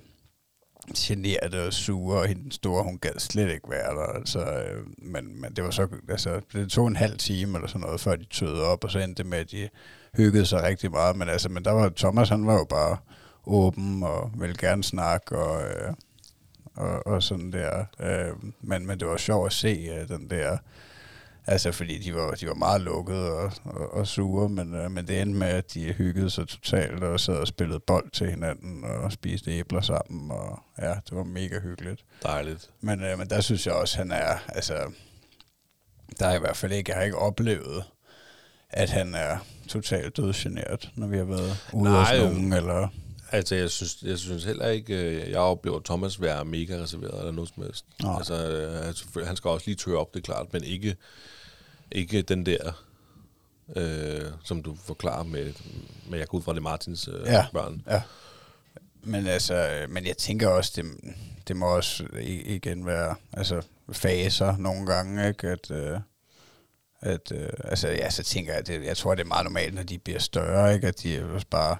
generte 0.97 1.67
og 1.67 1.73
sure, 1.73 2.19
og 2.19 2.27
hende 2.27 2.43
den 2.43 2.51
store, 2.51 2.83
hun 2.83 2.97
gad 2.97 3.19
slet 3.19 3.51
ikke 3.51 3.69
være 3.69 3.95
der. 3.95 4.17
Altså, 4.17 4.39
øh, 4.39 4.85
men, 4.97 5.41
men 5.41 5.53
det 5.55 5.63
var 5.63 5.71
så, 5.71 5.87
altså, 6.09 6.41
det 6.53 6.69
tog 6.69 6.87
en 6.87 6.95
halv 6.95 7.17
time 7.17 7.57
eller 7.57 7.67
sådan 7.67 7.81
noget, 7.81 8.01
før 8.01 8.15
de 8.15 8.25
tøede 8.25 8.63
op, 8.63 8.83
og 8.83 8.91
så 8.91 8.99
endte 8.99 9.23
det 9.23 9.29
med, 9.29 9.37
at 9.37 9.51
de 9.51 9.69
hyggede 10.17 10.45
sig 10.45 10.63
rigtig 10.63 10.91
meget. 10.91 11.15
Men, 11.15 11.29
altså, 11.29 11.49
men 11.49 11.65
der 11.65 11.71
var 11.71 11.89
Thomas, 11.89 12.29
han 12.29 12.47
var 12.47 12.53
jo 12.53 12.65
bare 12.69 12.97
åben 13.47 14.03
og 14.03 14.31
ville 14.37 14.55
gerne 14.57 14.83
snakke, 14.83 15.37
og, 15.37 15.61
øh, 15.61 15.93
og, 16.75 17.07
og 17.07 17.23
sådan 17.23 17.51
der. 17.51 17.85
Øh, 17.99 18.35
men, 18.61 18.87
men 18.87 18.99
det 18.99 19.07
var 19.07 19.17
sjovt 19.17 19.45
at 19.45 19.53
se 19.53 19.89
øh, 19.99 20.07
den 20.07 20.29
der, 20.29 20.57
altså 21.47 21.71
fordi 21.71 21.97
de 21.97 22.15
var, 22.15 22.31
de 22.31 22.47
var 22.47 22.53
meget 22.53 22.81
lukkede 22.81 23.31
og, 23.31 23.51
og, 23.63 23.93
og 23.93 24.07
sure, 24.07 24.49
men, 24.49 24.75
øh, 24.75 24.91
men 24.91 25.07
det 25.07 25.21
endte 25.21 25.39
med, 25.39 25.47
at 25.47 25.73
de 25.73 25.93
hyggede 25.93 26.29
sig 26.29 26.47
totalt 26.47 27.03
og 27.03 27.19
sad 27.19 27.35
og 27.37 27.47
spillede 27.47 27.79
bold 27.79 28.11
til 28.11 28.29
hinanden 28.29 28.83
og 28.83 29.11
spiste 29.11 29.51
æbler 29.51 29.81
sammen, 29.81 30.31
og 30.31 30.59
ja, 30.81 30.89
det 30.89 31.11
var 31.11 31.23
mega 31.23 31.59
hyggeligt. 31.59 32.05
Dejligt. 32.23 32.69
Men, 32.81 33.03
øh, 33.03 33.17
men 33.17 33.29
der 33.29 33.41
synes 33.41 33.67
jeg 33.67 33.73
også, 33.73 33.97
han 33.97 34.11
er, 34.11 34.37
altså, 34.47 34.91
der 36.19 36.27
er 36.27 36.35
i 36.35 36.39
hvert 36.39 36.57
fald 36.57 36.71
ikke, 36.71 36.91
jeg 36.91 36.97
har 36.97 37.03
ikke 37.03 37.17
oplevet, 37.17 37.83
at 38.69 38.89
han 38.89 39.15
er 39.15 39.37
totalt 39.67 40.17
dødsgeneret, 40.17 40.91
når 40.95 41.07
vi 41.07 41.17
har 41.17 41.23
været 41.23 41.69
ude 41.73 41.89
hos 41.89 42.09
Nej, 42.09 42.17
nogen, 42.17 42.53
eller... 42.53 42.87
Altså, 43.31 43.55
jeg 43.55 43.69
synes, 43.69 43.97
jeg 44.03 44.17
synes 44.19 44.43
heller 44.43 44.67
ikke, 44.67 44.95
øh, 44.95 45.31
jeg 45.31 45.39
oplever 45.39 45.79
Thomas 45.85 46.21
være 46.21 46.45
mega 46.45 46.81
reserveret 46.81 47.19
eller 47.19 47.31
noget 47.31 47.49
som 47.55 47.63
helst. 47.63 47.85
Nej. 48.03 48.15
Altså, 48.17 48.49
øh, 49.15 49.27
han 49.27 49.35
skal 49.35 49.49
også 49.49 49.63
lige 49.67 49.75
tørre 49.75 49.97
op, 49.97 50.13
det 50.13 50.19
er 50.19 50.23
klart, 50.23 50.53
men 50.53 50.63
ikke, 50.63 50.95
ikke 51.91 52.21
den 52.21 52.45
der, 52.45 52.83
øh, 53.75 54.21
som 54.43 54.63
du 54.63 54.77
forklarer 54.85 55.23
med, 55.23 55.53
med 56.09 56.19
jeg 56.19 56.27
går 56.27 56.37
ud 56.37 56.43
fra 56.43 56.53
det 56.53 56.61
Martins 56.63 57.07
øh, 57.07 57.25
Ja. 57.25 57.45
børn. 57.53 57.81
Ja. 57.89 58.01
Men 59.03 59.27
altså, 59.27 59.53
øh, 59.69 59.89
men 59.89 60.05
jeg 60.07 60.17
tænker 60.17 60.47
også, 60.47 60.71
det, 60.75 60.85
det 61.47 61.55
må 61.55 61.75
også 61.75 62.03
igen 62.23 62.85
være 62.85 63.15
altså, 63.33 63.61
faser 63.91 64.57
nogle 64.57 64.85
gange, 64.85 65.27
ikke? 65.27 65.47
At, 65.47 65.71
øh, 65.71 65.99
at 67.01 67.31
øh, 67.31 67.49
altså, 67.63 67.87
ja, 67.87 68.09
så 68.09 68.23
tænker 68.23 68.53
jeg, 68.53 68.67
det, 68.67 68.83
jeg 68.83 68.97
tror, 68.97 69.15
det 69.15 69.21
er 69.23 69.27
meget 69.27 69.43
normalt, 69.43 69.73
når 69.73 69.83
de 69.83 69.97
bliver 69.99 70.19
større, 70.19 70.75
ikke? 70.75 70.87
At 70.87 71.03
de 71.03 71.23
også 71.33 71.47
bare 71.49 71.77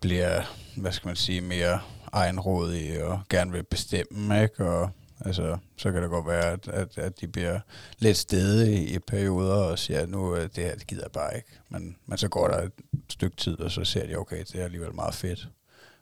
bliver, 0.00 0.42
hvad 0.76 0.92
skal 0.92 1.08
man 1.08 1.16
sige, 1.16 1.40
mere 1.40 1.80
egenrådige 2.12 3.04
og 3.04 3.20
gerne 3.30 3.52
vil 3.52 3.62
bestemme, 3.62 4.42
ikke? 4.42 4.64
Og 4.64 4.90
altså, 5.20 5.56
så 5.76 5.92
kan 5.92 6.02
det 6.02 6.10
godt 6.10 6.26
være, 6.26 6.44
at, 6.44 6.68
at, 6.68 6.98
at 6.98 7.20
de 7.20 7.28
bliver 7.28 7.60
lidt 7.98 8.16
stedige 8.16 8.86
i 8.86 8.98
perioder 8.98 9.54
og 9.54 9.78
siger, 9.78 10.06
nu 10.06 10.36
øh, 10.36 10.42
det 10.42 10.64
her, 10.64 10.74
det 10.74 10.86
gider 10.86 11.02
jeg 11.02 11.12
bare 11.12 11.36
ikke. 11.36 11.48
Men, 11.68 11.96
men 12.06 12.18
så 12.18 12.28
går 12.28 12.48
der 12.48 12.62
et 12.62 12.72
stykke 13.08 13.36
tid, 13.36 13.60
og 13.60 13.70
så 13.70 13.84
ser 13.84 14.06
de, 14.06 14.16
okay, 14.16 14.38
det 14.38 14.54
er 14.54 14.64
alligevel 14.64 14.94
meget 14.94 15.14
fedt. 15.14 15.48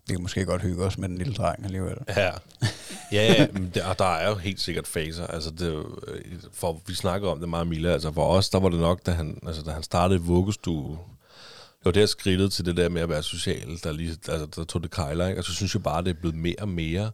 Vi 0.07 0.15
kan 0.15 0.23
måske 0.23 0.45
godt 0.45 0.63
hygge 0.63 0.85
os 0.85 0.99
med 0.99 1.09
den 1.09 1.19
lille 1.19 1.35
dreng 1.35 1.65
alligevel. 1.65 1.99
Ja. 2.09 2.31
ja, 3.13 3.33
ja 3.33 3.47
men 3.53 3.71
der, 3.75 3.87
og 3.87 3.99
der 3.99 4.15
er 4.17 4.29
jo 4.29 4.35
helt 4.35 4.61
sikkert 4.61 4.87
faser. 4.87 5.27
Altså, 5.27 5.51
det, 5.51 5.87
øh, 6.09 6.23
for, 6.53 6.81
vi 6.87 6.95
snakker 6.95 7.29
om 7.29 7.41
det 7.41 7.49
meget, 7.49 7.67
Mila. 7.67 7.93
Altså, 7.93 8.13
for 8.13 8.27
os, 8.27 8.51
der 8.51 8.61
var 8.61 8.69
det 8.69 8.81
nok, 8.81 9.07
da 9.07 9.11
han, 9.11 9.39
altså, 9.47 9.63
da 9.63 9.71
han 9.71 9.83
startede 9.83 10.21
vuggestue, 10.21 10.99
var 11.89 11.93
der 11.93 12.07
skridtet 12.07 12.53
til 12.53 12.65
det 12.65 12.77
der 12.77 12.89
med 12.89 13.03
at 13.03 13.09
være 13.09 13.23
social, 13.23 13.81
der, 13.85 13.93
lige, 13.93 14.11
altså, 14.11 14.47
der 14.57 14.65
tog 14.65 14.83
det 14.83 14.91
kejler, 14.91 15.29
ikke? 15.29 15.41
Og 15.41 15.45
så 15.45 15.55
synes 15.55 15.75
jeg 15.75 15.83
bare, 15.83 16.05
det 16.05 16.11
er 16.11 16.21
blevet 16.21 16.37
mere 16.37 16.57
og 16.59 16.69
mere. 16.69 17.11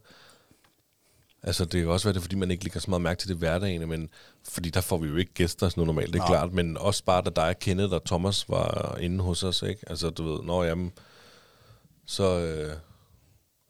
Altså, 1.43 1.65
det 1.65 1.81
kan 1.81 1.89
også 1.89 2.07
være 2.07 2.13
det, 2.13 2.21
fordi 2.21 2.35
man 2.35 2.51
ikke 2.51 2.63
lægger 2.63 2.79
så 2.79 2.89
meget 2.89 3.01
mærke 3.01 3.19
til 3.19 3.29
det 3.29 3.37
hverdagen, 3.37 3.89
men 3.89 4.09
fordi 4.49 4.69
der 4.69 4.81
får 4.81 4.97
vi 4.97 5.07
jo 5.07 5.15
ikke 5.15 5.33
gæster 5.33 5.69
sådan 5.69 5.81
noget 5.81 5.87
normalt, 5.87 6.13
det 6.13 6.19
er 6.19 6.23
Nej. 6.23 6.27
klart. 6.27 6.53
Men 6.53 6.77
også 6.77 7.03
bare, 7.03 7.21
da 7.21 7.29
dig, 7.29 7.55
Kenneth 7.59 7.93
og 7.93 8.05
Thomas 8.05 8.49
var 8.49 8.97
inde 9.01 9.23
hos 9.23 9.43
os, 9.43 9.61
ikke? 9.61 9.81
Altså, 9.87 10.09
du 10.09 10.23
ved, 10.31 10.43
når 10.43 10.63
jamen, 10.63 10.91
så, 12.05 12.39
øh, 12.39 12.73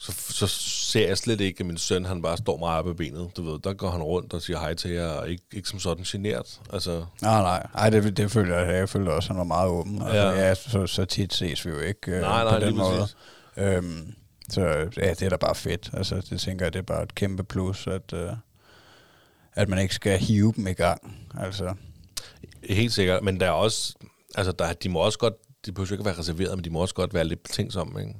så, 0.06 0.34
så 0.34 0.48
ser 0.48 1.08
jeg 1.08 1.18
slet 1.18 1.42
ikke, 1.42 1.60
at 1.60 1.66
min 1.66 1.78
søn, 1.78 2.06
han 2.06 2.22
bare 2.22 2.38
står 2.38 2.58
meget 2.58 2.80
op 2.80 2.88
ad 2.90 2.94
benet. 2.94 3.38
Du 3.38 3.44
ved, 3.52 3.60
der 3.60 3.74
går 3.74 3.90
han 3.90 4.04
rundt 4.04 4.34
og 4.34 4.42
siger 4.42 4.60
hej 4.60 4.74
til 4.74 4.92
jer, 4.92 5.08
og 5.08 5.30
ikke, 5.30 5.44
ikke 5.54 5.70
som 5.70 5.80
sådan 5.80 6.04
genert. 6.04 6.62
Altså, 6.74 7.06
Nej, 7.22 7.42
nej. 7.42 7.68
Ej, 7.76 7.90
det, 7.90 8.18
det 8.18 8.32
føler 8.32 8.58
jeg. 8.60 8.74
Jeg 8.76 8.90
føler 8.90 9.12
også, 9.12 9.28
at 9.28 9.30
han 9.30 9.38
var 9.38 9.44
meget 9.44 9.70
åben. 9.70 10.02
Altså, 10.02 10.18
Ja. 10.18 10.30
ja. 10.48 10.56
så, 10.56 10.88
så 10.88 11.06
tit 11.06 11.34
ses 11.34 11.66
vi 11.66 11.70
jo 11.70 11.80
ikke 11.80 12.12
øh, 12.12 12.22
Nej, 12.22 12.44
nej, 12.44 12.60
på 12.60 12.66
den 12.66 12.78
måde. 12.78 13.00
præcis. 13.00 13.16
Øhm, 13.58 14.14
så 14.50 14.62
ja, 14.98 15.10
det 15.10 15.22
er 15.22 15.30
da 15.30 15.36
bare 15.38 15.56
fedt. 15.56 15.90
Altså, 15.94 16.22
det 16.30 16.40
tænker 16.40 16.66
jeg, 16.66 16.74
det 16.74 16.80
er 16.80 16.84
bare 16.84 17.04
et 17.04 17.16
kæmpe 17.16 17.44
plus, 17.44 17.88
at, 17.88 18.14
øh, 18.14 18.30
at 19.54 19.70
man 19.70 19.80
ikke 19.80 19.96
skal 19.96 20.20
hive 20.20 20.54
dem 20.56 20.68
i 20.68 20.74
gang. 20.74 21.18
Altså, 21.40 21.74
helt 22.70 22.94
sikkert. 22.94 23.24
Men 23.24 23.40
der 23.40 23.46
er 23.46 23.52
også, 23.52 23.94
altså, 24.36 24.52
der, 24.52 24.74
de 24.74 24.90
må 24.90 25.00
også 25.00 25.20
godt, 25.20 25.34
de 25.66 25.72
behøver 25.72 25.92
ikke 25.92 26.02
at 26.02 26.06
være 26.06 26.20
reserveret, 26.20 26.58
men 26.58 26.64
de 26.64 26.70
må 26.70 26.80
også 26.80 26.96
godt 26.96 27.14
være 27.14 27.24
lidt 27.24 27.44
betænksomme, 27.44 28.02
ikke? 28.02 28.14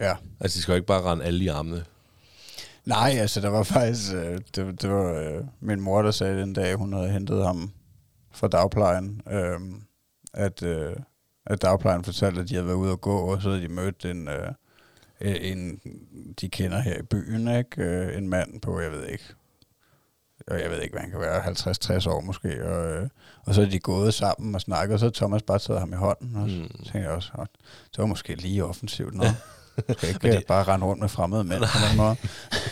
Ja. 0.00 0.16
Altså, 0.40 0.56
de 0.56 0.62
skal 0.62 0.72
jo 0.72 0.76
ikke 0.76 0.86
bare 0.86 1.02
rende 1.02 1.24
alle 1.24 1.44
i 1.44 1.48
armene. 1.48 1.84
Nej, 2.84 3.10
altså, 3.18 3.40
der 3.40 3.48
var 3.48 3.62
faktisk... 3.62 4.14
Øh, 4.14 4.40
det, 4.56 4.82
det 4.82 4.90
var 4.90 5.12
øh, 5.12 5.44
min 5.60 5.80
mor, 5.80 6.02
der 6.02 6.10
sagde 6.10 6.40
den 6.40 6.52
dag, 6.52 6.74
hun 6.74 6.92
havde 6.92 7.08
hentet 7.10 7.44
ham 7.46 7.70
fra 8.32 8.48
dagplejen, 8.48 9.22
øh, 9.30 9.60
at, 10.34 10.62
øh, 10.62 10.96
at 11.46 11.62
dagplejen 11.62 12.04
fortalte, 12.04 12.40
at 12.40 12.48
de 12.48 12.54
havde 12.54 12.66
været 12.66 12.76
ude 12.76 12.92
at 12.92 13.00
gå, 13.00 13.16
og 13.18 13.42
så 13.42 13.48
havde 13.50 13.62
de 13.62 13.68
mødt 13.68 14.04
en... 14.04 14.28
Øh, 14.28 14.52
en, 15.22 15.80
de 16.40 16.48
kender 16.48 16.80
her 16.80 16.98
i 16.98 17.02
byen, 17.02 17.48
ikke? 17.48 17.82
Øh, 17.82 18.18
en 18.18 18.28
mand 18.28 18.60
på, 18.60 18.80
jeg 18.80 18.92
ved 18.92 19.06
ikke, 19.06 19.24
og 20.46 20.60
jeg 20.60 20.70
ved 20.70 20.80
ikke, 20.82 20.92
hvad 20.92 21.00
han 21.00 21.10
kan 21.10 21.20
være, 21.20 21.40
50-60 22.00 22.08
år 22.10 22.20
måske, 22.20 22.64
og, 22.68 22.90
øh, 22.92 23.08
og 23.46 23.54
så 23.54 23.62
er 23.62 23.66
de 23.66 23.78
gået 23.78 24.14
sammen 24.14 24.54
og 24.54 24.60
snakket, 24.60 24.92
og 24.94 24.98
så 25.00 25.06
har 25.06 25.10
Thomas 25.10 25.42
bare 25.42 25.58
taget 25.58 25.80
ham 25.80 25.92
i 25.92 25.96
hånden, 25.96 26.36
og 26.36 26.48
så 26.50 26.56
Mm. 26.56 26.68
tænkte 26.68 26.98
jeg 26.98 27.10
også, 27.10 27.30
"Åh, 27.38 27.44
det 27.92 27.98
var 27.98 28.06
måske 28.06 28.34
lige 28.34 28.64
offensivt 28.64 29.14
Skal 29.92 30.08
ikke 30.08 30.32
det... 30.32 30.46
bare 30.46 30.64
rende 30.64 30.86
rundt 30.86 31.00
med 31.00 31.08
fremmede 31.08 31.44
mænd 31.44 31.60
på 31.62 31.78
den 31.90 31.96
måde. 31.96 32.16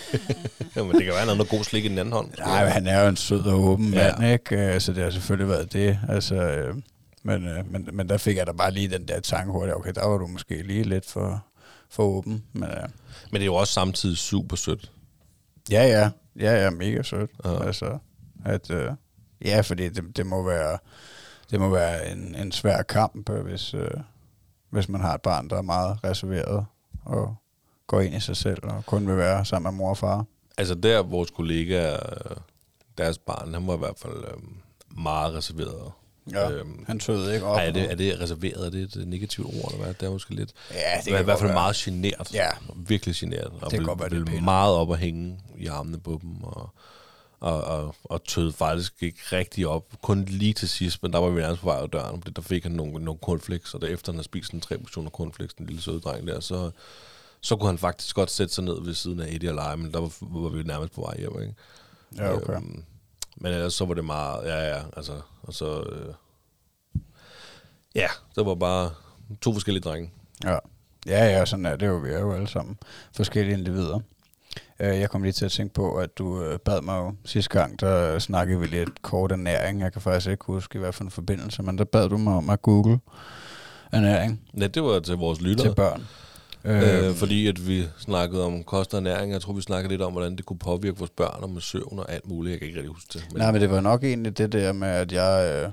Jamen, 0.77 0.93
det 0.95 1.05
kan 1.05 1.11
være, 1.13 1.19
han 1.19 1.29
har 1.29 1.35
noget 1.35 1.51
god 1.51 1.65
slik 1.65 1.85
i 1.85 1.89
den 1.89 1.99
anden 1.99 2.13
hånd. 2.13 2.31
Nej, 2.39 2.65
men 2.65 2.73
han 2.73 2.87
er 2.87 3.03
jo 3.03 3.09
en 3.09 3.17
sød 3.17 3.41
og 3.45 3.61
åben 3.61 3.95
Ja. 3.95 4.17
mand, 4.19 4.33
ikke? 4.33 4.75
Øh, 4.75 4.81
Så 4.81 4.93
det 4.93 5.03
har 5.05 5.11
selvfølgelig 5.11 5.49
været 5.49 5.73
det. 5.73 5.99
Altså, 6.09 6.35
øh, 6.35 6.77
men, 7.23 7.47
øh, 7.49 7.73
men, 7.73 7.89
men 7.93 8.09
der 8.09 8.17
fik 8.17 8.37
jeg 8.37 8.47
da 8.47 8.53
bare 8.53 8.71
lige 8.71 8.89
den 8.89 9.09
der 9.09 9.21
tanke 9.21 9.53
hurtigt, 9.53 9.77
okay, 9.77 9.93
der 9.95 10.07
var 10.07 10.19
du 10.19 10.27
måske 10.27 10.63
lige 10.63 10.83
lidt 10.85 11.07
for, 11.11 11.45
for 11.91 12.03
åben. 12.03 12.45
Men 12.53 12.63
øh, 12.69 12.77
Men 13.31 13.35
det 13.35 13.41
er 13.41 13.45
jo 13.47 13.55
også 13.55 13.73
samtidig 13.73 14.17
super 14.19 14.57
sødt. 14.57 14.91
ja, 15.71 15.83
ja, 15.87 16.11
ja, 16.41 16.63
ja, 16.65 16.71
mega 16.71 17.03
sødt. 17.03 17.31
Ja. 17.45 17.67
Altså, 17.67 17.99
at, 18.45 18.71
øh, 18.71 18.91
ja, 19.45 19.61
fordi 19.61 19.89
det, 19.89 20.17
det 20.17 20.27
må 20.27 20.43
være, 20.43 20.79
det 21.51 21.61
må 21.61 21.69
være 21.69 22.11
en, 22.13 22.35
en 22.35 22.53
svær 22.53 22.83
kamp, 22.83 23.29
hvis, 23.31 23.75
øh, 23.75 23.91
hvis 24.71 24.89
man 24.89 25.01
har 25.01 25.15
et 25.15 25.23
barn, 25.23 25.51
der 25.51 25.57
er 25.59 25.63
meget 25.63 25.99
reserveret 26.05 26.67
og 27.09 27.37
går 27.87 28.01
ind 28.01 28.15
i 28.15 28.21
sig 28.21 28.37
selv 28.37 28.59
og 28.63 28.87
kun 28.87 29.07
vil 29.09 29.17
være 29.17 29.45
sammen 29.45 29.73
med 29.73 29.79
mor 29.79 29.91
og 29.91 29.99
far. 29.99 30.25
Altså 30.59 30.75
der, 30.75 31.03
vores 31.03 31.31
kollega, 31.31 31.93
øh, 31.93 32.37
deres 32.99 33.19
barn, 33.19 33.55
han 33.55 33.67
var 33.67 33.75
i 33.75 33.79
hvert 33.79 33.99
fald 33.99 34.25
øh, 34.25 34.43
meget 35.03 35.35
reserveret. 35.35 35.93
Ja, 36.33 36.51
Øhm, 36.51 36.85
han 36.87 36.99
tøvede 36.99 37.35
ikke 37.35 37.47
op. 37.47 37.59
Er, 37.63 37.71
det, 37.73 37.91
er 37.91 37.95
det 37.95 38.21
reserveret? 38.21 38.67
Er 38.67 38.71
det 38.71 38.97
et 38.97 39.09
negativt 39.09 39.47
ord, 39.47 39.73
eller 39.73 39.85
hvad? 39.85 39.95
Det 39.95 40.07
er 40.07 40.11
måske 40.11 40.35
lidt... 40.35 40.53
Ja, 40.71 40.77
det 41.05 41.13
kan 41.13 41.21
i 41.21 41.25
hvert 41.25 41.39
fald 41.39 41.49
være. 41.51 41.59
meget 41.61 41.77
genert. 41.77 42.35
Ja. 42.35 42.49
Virkelig 42.77 43.15
genert. 43.15 43.47
Og 43.47 43.61
Det 43.61 43.71
kan 43.71 43.79
vil, 43.79 43.87
godt 43.87 44.01
være, 44.01 44.09
det 44.09 44.33
vil 44.33 44.43
meget 44.43 44.75
op 44.75 44.89
og 44.89 44.97
hænge 44.97 45.41
i 45.59 45.67
armene 45.67 45.99
på 46.01 46.19
dem. 46.23 46.43
Og, 46.43 46.71
og, 47.41 47.65
og, 47.65 47.95
og 48.05 48.25
tød 48.25 48.53
faktisk 48.53 49.03
ikke 49.03 49.21
rigtig 49.33 49.67
op. 49.67 49.85
Kun 50.03 50.25
lige 50.25 50.53
til 50.53 50.69
sidst, 50.69 51.03
men 51.03 51.13
der 51.13 51.19
var 51.19 51.29
vi 51.29 51.41
nærmest 51.41 51.63
på 51.63 51.69
vej 51.69 51.79
af 51.79 51.91
døren. 51.91 52.23
Fordi 52.23 52.35
der 52.35 52.43
fik 52.43 52.63
han 52.63 52.73
nogle, 52.73 53.05
nogle 53.05 53.21
cornflakes, 53.23 53.75
og 53.75 53.81
derefter 53.81 54.13
han 54.13 54.17
havde 54.17 54.25
spist 54.25 54.53
en 54.53 54.61
tre 54.61 54.79
portioner 54.79 55.11
cornflakes, 55.11 55.55
den 55.55 55.67
lille 55.67 55.83
søde 55.83 56.01
dreng 56.01 56.27
der, 56.27 56.41
så, 56.41 56.71
så 57.41 57.57
kunne 57.57 57.69
han 57.69 57.79
faktisk 57.79 58.17
godt 58.17 58.31
sætte 58.31 58.55
sig 58.55 58.65
ned 58.65 58.83
ved 58.85 58.95
siden 58.95 59.21
af 59.21 59.27
Eddie 59.29 59.51
og 59.51 59.55
lege, 59.55 59.77
men 59.77 59.93
der 59.93 60.01
var, 60.01 60.13
var 60.21 60.49
vi 60.49 60.63
nærmest 60.63 60.93
på 60.93 61.01
vej 61.01 61.19
hjem, 61.19 61.41
ikke? 61.41 61.55
Ja, 62.17 62.35
okay. 62.35 62.55
Øhm, 62.57 62.85
men 63.37 63.53
ellers 63.53 63.75
så 63.75 63.85
var 63.85 63.95
det 63.95 64.05
meget, 64.05 64.45
ja, 64.45 64.77
ja, 64.77 64.83
altså, 64.97 65.21
og 65.43 65.55
så, 65.55 65.83
øh, 65.83 66.15
ja, 67.95 68.09
det 68.37 68.47
var 68.47 68.55
bare 68.55 68.91
to 69.41 69.53
forskellige 69.53 69.83
drenge. 69.83 70.11
Ja. 70.45 70.59
Ja, 71.07 71.25
ja, 71.25 71.45
sådan 71.45 71.67
er 71.67 71.77
det 71.77 71.87
jo. 71.87 71.97
Vi 71.97 72.11
er 72.11 72.21
jo 72.21 72.33
alle 72.33 72.49
sammen 72.49 72.79
forskellige 73.17 73.59
individer. 73.59 74.01
Øh, 74.81 75.01
Jeg 75.01 75.11
kom 75.11 75.23
lige 75.23 75.33
til 75.33 75.45
at 75.45 75.53
tænke 75.53 75.75
på, 75.75 75.95
at 75.97 76.19
du 76.19 76.43
øh, 76.43 76.59
bad 76.59 76.81
mig 76.83 76.97
jo 76.99 77.15
sidste 77.25 77.59
gang, 77.61 77.81
der 77.81 78.19
snakkede 78.19 78.61
vi 78.61 78.67
lidt 78.67 79.03
kort 79.03 79.33
ernæring. 79.33 79.81
Jeg 79.81 79.93
kan 79.93 80.03
faktisk 80.03 80.31
ikke 80.31 80.45
huske, 80.47 80.77
i 80.77 80.79
hvad 80.79 80.93
for 80.93 81.05
en 81.05 81.11
forbindelse, 81.11 81.63
men 81.63 81.79
der 81.79 81.85
bad 81.85 82.09
du 82.09 82.17
mig 82.19 82.35
om 82.35 82.51
at 82.51 82.63
google 82.63 82.99
ernæring 83.93 84.41
Ja, 84.61 84.67
det 84.67 84.83
var 84.83 85.01
til 85.01 85.15
vores 85.17 85.41
lyttere. 85.41 85.69
til 85.69 85.75
børn. 85.75 86.03
Øh, 86.65 87.15
fordi 87.15 87.47
at 87.47 87.69
vi 87.69 87.85
snakkede 87.99 88.45
om 88.45 88.65
kost 88.65 88.95
og 88.95 88.99
ernæring. 88.99 89.33
Jeg 89.33 89.41
tror, 89.41 89.53
vi 89.53 89.61
snakkede 89.61 89.93
lidt 89.93 90.03
om, 90.03 90.13
hvordan 90.13 90.37
det 90.37 90.47
kunne 90.47 90.59
påvirke 90.59 90.99
vores 90.99 91.11
børn 91.11 91.43
og 91.43 91.51
med 91.51 91.61
søvn 91.61 91.99
og 91.99 92.13
alt 92.13 92.29
muligt. 92.29 92.51
Jeg 92.53 92.59
kan 92.59 92.69
ikke 92.69 92.79
rigtig 92.79 92.93
huske 92.95 93.09
det. 93.13 93.27
Nej, 93.35 93.53
men 93.53 93.61
det 93.61 93.71
var 93.71 93.81
nok 93.81 94.05
egentlig 94.05 94.39
det 94.39 94.53
der 94.53 94.73
med, 94.73 94.89
at 94.89 95.13
jeg, 95.13 95.63
øh, 95.67 95.71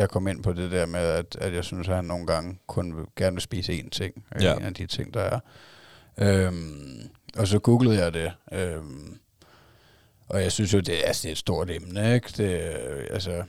jeg 0.00 0.08
kom 0.08 0.28
ind 0.28 0.42
på 0.42 0.52
det 0.52 0.70
der 0.70 0.86
med, 0.86 1.00
at, 1.00 1.36
at 1.40 1.54
jeg 1.54 1.64
synes, 1.64 1.88
at 1.88 1.94
han 1.94 2.04
nogle 2.04 2.26
gange 2.26 2.58
kun 2.66 2.96
vil, 2.96 3.04
gerne 3.16 3.34
vil 3.34 3.42
spise 3.42 3.72
én 3.72 3.88
ting. 3.90 4.24
Øh, 4.36 4.42
Ja. 4.44 4.54
En 4.56 4.62
af 4.62 4.74
de 4.74 4.86
ting, 4.86 5.14
der 5.14 5.20
er. 5.20 5.38
Øhm, 6.18 7.00
og 7.36 7.48
så 7.48 7.58
googlede 7.58 8.04
jeg 8.04 8.14
det. 8.14 8.32
Øhm, 8.52 9.18
og 10.28 10.42
jeg 10.42 10.52
synes 10.52 10.74
jo, 10.74 10.80
det 10.80 11.04
er, 11.04 11.06
altså, 11.06 11.22
det 11.22 11.28
er 11.28 11.32
et 11.32 11.38
stort 11.38 11.70
emne, 11.70 12.14
ikke? 12.14 12.28
Det, 12.36 12.62
øh, 12.62 13.06
altså, 13.10 13.42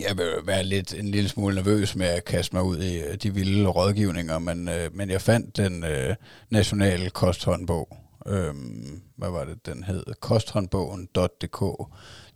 jeg 0.00 0.18
vil 0.18 0.32
være 0.44 0.64
lidt 0.64 0.94
en 0.94 1.08
lille 1.08 1.28
smule 1.28 1.54
nervøs 1.54 1.96
med 1.96 2.06
at 2.06 2.24
kaste 2.24 2.56
mig 2.56 2.62
ud 2.62 2.78
i 2.78 3.00
øh, 3.00 3.14
de 3.14 3.34
vilde 3.34 3.68
rådgivninger, 3.68 4.38
men, 4.38 4.68
øh, 4.68 4.94
men 4.94 5.10
jeg 5.10 5.20
fandt 5.20 5.56
den 5.56 5.84
øh, 5.84 6.16
nationale 6.50 7.10
kosthåndbog. 7.10 7.96
Øhm, 8.26 9.02
hvad 9.16 9.30
var 9.30 9.44
det, 9.44 9.66
den 9.66 9.84
hed? 9.84 10.04
Kosthåndbogen.dk. 10.20 11.88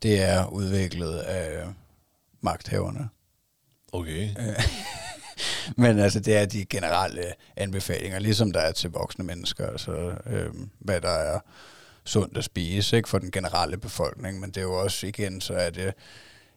Det 0.03 0.23
er 0.23 0.47
udviklet 0.47 1.19
af 1.19 1.67
magthaverne. 2.41 3.09
Okay. 3.93 4.29
Men 5.77 5.99
altså, 5.99 6.21
det 6.21 6.37
er 6.37 6.47
de 6.47 6.65
generelle 6.65 7.27
øh, 7.27 7.33
anbefalinger, 7.57 8.19
ligesom 8.19 8.53
der 8.53 8.61
er 8.61 8.73
til 8.73 8.91
voksne 8.91 9.25
mennesker, 9.25 9.67
altså 9.67 10.15
øh, 10.27 10.51
hvad 10.79 11.01
der 11.01 11.09
er 11.09 11.41
sundt 12.05 12.39
at 12.39 12.45
spise 12.45 12.97
ikke 12.97 13.09
for 13.09 13.19
den 13.19 13.31
generelle 13.31 13.77
befolkning, 13.77 14.41
men 14.41 14.51
det 14.51 14.57
er 14.57 14.63
jo 14.63 14.75
også 14.83 15.07
igen, 15.07 15.41
så 15.41 15.55
er 15.55 15.71
det 15.71 15.95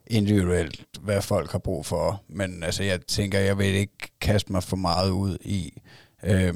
individuelt, 0.08 0.86
hvad 1.02 1.22
folk 1.22 1.52
har 1.52 1.60
brug 1.60 1.86
for. 1.86 2.24
Men 2.28 2.64
altså, 2.64 2.84
jeg 2.84 3.02
tænker, 3.02 3.40
jeg 3.40 3.58
vil 3.58 3.66
ikke 3.66 4.12
kaste 4.22 4.52
mig 4.52 4.64
for 4.64 4.76
meget 4.76 5.10
ud 5.10 5.38
i, 5.42 5.82
øh, 6.24 6.56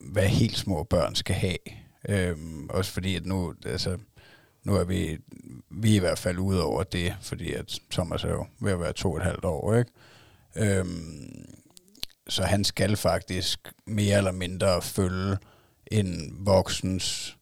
hvad 0.00 0.26
helt 0.26 0.56
små 0.56 0.84
børn 0.84 1.14
skal 1.14 1.34
have. 1.34 1.58
Øh, 2.08 2.36
også 2.70 2.92
fordi, 2.92 3.16
at 3.16 3.26
nu, 3.26 3.54
altså, 3.66 3.98
nu 4.64 4.74
er 4.74 4.84
vi, 4.84 5.18
vi 5.70 5.92
er 5.92 5.96
i 5.96 5.98
hvert 5.98 6.18
fald 6.18 6.38
ude 6.38 6.64
over 6.64 6.82
det, 6.82 7.14
fordi 7.22 7.52
at 7.52 7.78
Thomas 7.90 8.24
er 8.24 8.30
jo 8.30 8.46
ved 8.60 8.72
at 8.72 8.80
være 8.80 8.92
to 8.92 9.10
og 9.12 9.16
et 9.16 9.22
halvt 9.22 9.44
år, 9.44 9.74
ikke? 9.74 9.90
Øhm, 10.56 11.44
så 12.28 12.42
han 12.42 12.64
skal 12.64 12.96
faktisk 12.96 13.72
mere 13.86 14.16
eller 14.16 14.32
mindre 14.32 14.82
følge 14.82 15.36
en 15.86 16.36
voksens, 16.38 17.36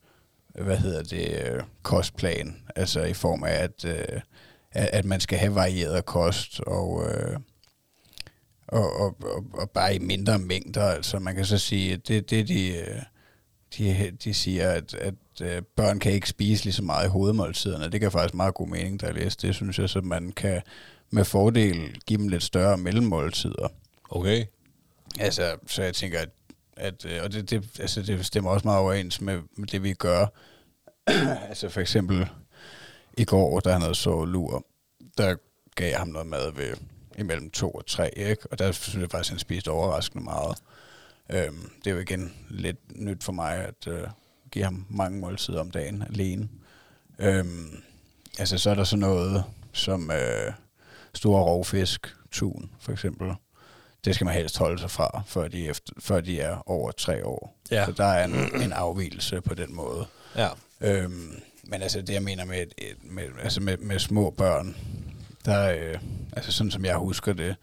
hvad 0.54 0.76
hedder 0.76 1.02
det, 1.02 1.52
øh, 1.52 1.62
kostplan. 1.82 2.56
Altså 2.76 3.02
i 3.02 3.14
form 3.14 3.44
af, 3.44 3.52
at, 3.52 3.84
øh, 3.84 4.20
at 4.72 5.04
man 5.04 5.20
skal 5.20 5.38
have 5.38 5.54
varieret 5.54 6.06
kost, 6.06 6.60
og, 6.60 7.04
øh, 7.04 7.38
og, 8.68 9.00
og, 9.00 9.16
og, 9.20 9.44
og 9.52 9.70
bare 9.70 9.94
i 9.94 9.98
mindre 9.98 10.38
mængder. 10.38 10.84
Altså 10.84 11.18
man 11.18 11.34
kan 11.34 11.44
så 11.44 11.58
sige, 11.58 11.92
at 11.92 12.08
det, 12.08 12.30
det 12.30 12.48
de, 12.48 12.68
øh, 12.78 13.02
de, 13.78 14.10
de 14.24 14.34
siger, 14.34 14.70
at, 14.70 14.94
at 14.94 15.14
øh, 15.42 15.62
børn 15.76 15.98
kan 15.98 16.12
ikke 16.12 16.28
spise 16.28 16.64
lige 16.64 16.74
så 16.74 16.82
meget 16.82 17.06
i 17.06 17.10
hovedmåltiderne. 17.10 17.88
Det 17.88 18.00
kan 18.00 18.12
faktisk 18.12 18.34
meget 18.34 18.54
god 18.54 18.68
mening, 18.68 19.00
der 19.00 19.06
jeg 19.06 19.32
det, 19.42 19.54
synes 19.54 19.78
jeg, 19.78 19.88
så 19.88 20.00
man 20.00 20.32
kan 20.32 20.62
med 21.10 21.24
fordel 21.24 22.00
give 22.06 22.18
dem 22.18 22.28
lidt 22.28 22.42
større 22.42 22.76
mellemmåltider. 22.76 23.68
Okay. 24.10 24.44
Altså, 25.20 25.56
så 25.66 25.82
jeg 25.82 25.94
tænker, 25.94 26.20
at, 26.20 26.28
at 26.76 27.04
øh, 27.04 27.22
og 27.22 27.32
det, 27.32 27.50
det, 27.50 27.80
altså, 27.80 28.02
det 28.02 28.26
stemmer 28.26 28.50
også 28.50 28.66
meget 28.68 28.80
overens 28.80 29.20
med, 29.20 29.42
med 29.56 29.66
det, 29.68 29.82
vi 29.82 29.92
gør. 29.92 30.26
altså 31.48 31.68
for 31.68 31.80
eksempel 31.80 32.28
i 33.16 33.24
går, 33.24 33.60
da 33.60 33.72
han 33.72 33.80
havde 33.80 33.94
så 33.94 34.24
lur, 34.24 34.66
der 35.18 35.36
gav 35.74 35.88
jeg 35.88 35.98
ham 35.98 36.08
noget 36.08 36.26
mad 36.26 36.52
ved 36.52 36.76
imellem 37.18 37.50
to 37.50 37.70
og 37.70 37.86
tre, 37.86 38.18
ikke? 38.18 38.42
Og 38.50 38.58
der 38.58 38.72
synes 38.72 39.02
jeg 39.02 39.10
faktisk, 39.10 39.30
at 39.30 39.32
han 39.32 39.38
spiste 39.38 39.70
overraskende 39.70 40.24
meget. 40.24 40.58
Øhm, 41.30 41.70
det 41.84 41.90
er 41.90 41.94
jo 41.94 42.00
igen 42.00 42.34
lidt 42.50 43.00
nyt 43.00 43.24
for 43.24 43.32
mig 43.32 43.56
at 43.56 43.86
øh, 43.86 44.08
give 44.50 44.64
ham 44.64 44.86
mange 44.88 45.20
måltider 45.20 45.60
om 45.60 45.70
dagen 45.70 46.02
alene. 46.02 46.48
Øhm, 47.18 47.82
altså 48.38 48.58
så 48.58 48.70
er 48.70 48.74
der 48.74 48.84
sådan 48.84 49.00
noget 49.00 49.44
som 49.72 50.10
øh, 50.10 50.52
store 51.14 51.42
rovfisk, 51.42 52.16
tun 52.30 52.70
for 52.80 52.92
eksempel. 52.92 53.32
Det 54.06 54.14
skal 54.14 54.24
man 54.24 54.34
helst 54.34 54.58
holde 54.58 54.78
sig 54.78 54.90
fra, 54.90 55.22
før 55.26 55.48
de, 55.48 55.68
efter, 55.68 55.92
før 56.00 56.20
de 56.20 56.40
er 56.40 56.62
over 56.66 56.90
tre 56.92 57.26
år. 57.26 57.56
Ja. 57.70 57.84
Så 57.86 57.92
der 57.92 58.04
er 58.04 58.24
en, 58.24 58.62
en 58.62 58.72
afvielse 58.72 59.40
på 59.40 59.54
den 59.54 59.74
måde. 59.74 60.06
Ja. 60.36 60.48
Øhm, 60.80 61.40
men 61.64 61.82
altså 61.82 62.00
det, 62.00 62.10
jeg 62.14 62.22
mener 62.22 62.44
med, 62.44 62.62
et- 62.78 62.96
med, 63.02 63.24
altså 63.42 63.60
med, 63.60 63.76
med 63.76 63.98
små 63.98 64.30
børn, 64.30 64.76
der, 65.44 65.70
øh, 65.72 65.98
altså 66.32 66.52
sådan 66.52 66.70
som 66.70 66.84
jeg 66.84 66.96
husker 66.96 67.32
det, 67.32 67.56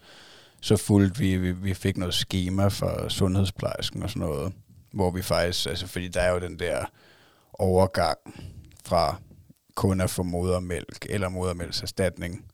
så 0.60 0.76
fulgte 0.76 1.18
vi, 1.18 1.36
vi, 1.36 1.52
vi 1.52 1.74
fik 1.74 1.96
noget 1.96 2.14
schema 2.14 2.68
fra 2.68 3.08
sundhedsplejersken 3.08 4.02
og 4.02 4.10
sådan 4.10 4.20
noget, 4.28 4.52
hvor 4.92 5.10
vi 5.10 5.22
faktisk, 5.22 5.66
altså 5.66 5.86
fordi 5.86 6.08
der 6.08 6.20
er 6.20 6.32
jo 6.32 6.38
den 6.40 6.58
der 6.58 6.84
overgang 7.52 8.18
fra 8.84 9.16
kun 9.74 10.00
at 10.00 10.10
få 10.10 10.22
modermælk 10.22 11.06
eller 11.10 11.28
modermælkserstatning 11.28 12.44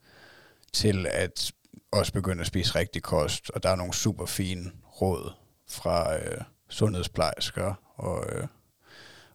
til 0.73 1.07
at 1.11 1.51
også 1.91 2.13
begynde 2.13 2.41
at 2.41 2.47
spise 2.47 2.75
rigtig 2.75 3.03
kost, 3.03 3.49
og 3.49 3.63
der 3.63 3.69
er 3.69 3.75
nogle 3.75 3.93
super 3.93 4.25
fine 4.25 4.71
råd 5.01 5.31
fra 5.69 6.15
øh, 6.17 6.41
sundhedsplejersker 6.69 7.73
og, 7.95 8.25
øh, 8.35 8.47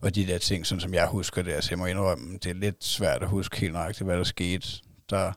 og 0.01 0.15
de 0.15 0.27
der 0.27 0.39
ting, 0.39 0.67
sådan 0.67 0.81
som 0.81 0.95
jeg 0.95 1.07
husker 1.09 1.43
det. 1.43 1.53
Altså 1.53 1.71
jeg 1.71 1.79
må 1.79 1.87
indrømme, 1.87 2.39
det 2.39 2.51
er 2.51 2.55
lidt 2.55 2.85
svært 2.85 3.23
at 3.23 3.29
huske 3.29 3.61
helt 3.61 3.73
nøjagtigt, 3.73 4.07
hvad 4.07 4.17
der 4.17 4.25
skete, 4.25 4.69
da 5.11 5.33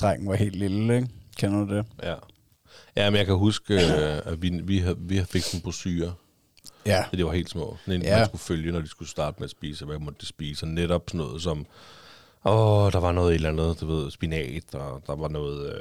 drengen 0.00 0.28
var 0.28 0.34
helt 0.34 0.56
lille, 0.56 0.96
ikke? 0.96 1.08
Kender 1.36 1.64
du 1.64 1.76
det? 1.76 1.86
Ja. 2.02 2.14
Ja, 2.96 3.10
men 3.10 3.18
jeg 3.18 3.26
kan 3.26 3.34
huske, 3.34 3.74
øh, 3.74 4.20
at 4.24 4.42
vi, 4.42 4.48
vi, 4.64 4.84
vi 4.98 5.24
fik 5.24 5.42
sådan 5.42 5.58
en 5.58 5.62
brochure, 5.62 6.14
Ja. 6.86 7.04
da 7.12 7.16
de 7.16 7.24
var 7.24 7.32
helt 7.32 7.50
små. 7.50 7.76
Sådan 7.80 8.00
en, 8.00 8.06
ja. 8.06 8.16
man 8.18 8.26
skulle 8.26 8.42
følge, 8.42 8.72
når 8.72 8.80
de 8.80 8.88
skulle 8.88 9.08
starte 9.08 9.36
med 9.38 9.44
at 9.44 9.50
spise, 9.50 9.84
og 9.84 9.86
hvad 9.86 9.98
måtte 9.98 10.20
de 10.20 10.26
spise. 10.26 10.64
Og 10.64 10.68
netop 10.68 11.02
sådan 11.08 11.18
noget 11.18 11.42
som, 11.42 11.66
åh, 12.46 12.92
der 12.92 13.00
var 13.00 13.12
noget 13.12 13.30
et 13.30 13.34
eller 13.34 13.48
andet, 13.48 13.80
du 13.80 13.86
ved, 13.86 14.10
spinat, 14.10 14.74
og 14.74 15.02
der 15.06 15.16
var 15.16 15.28
noget 15.28 15.72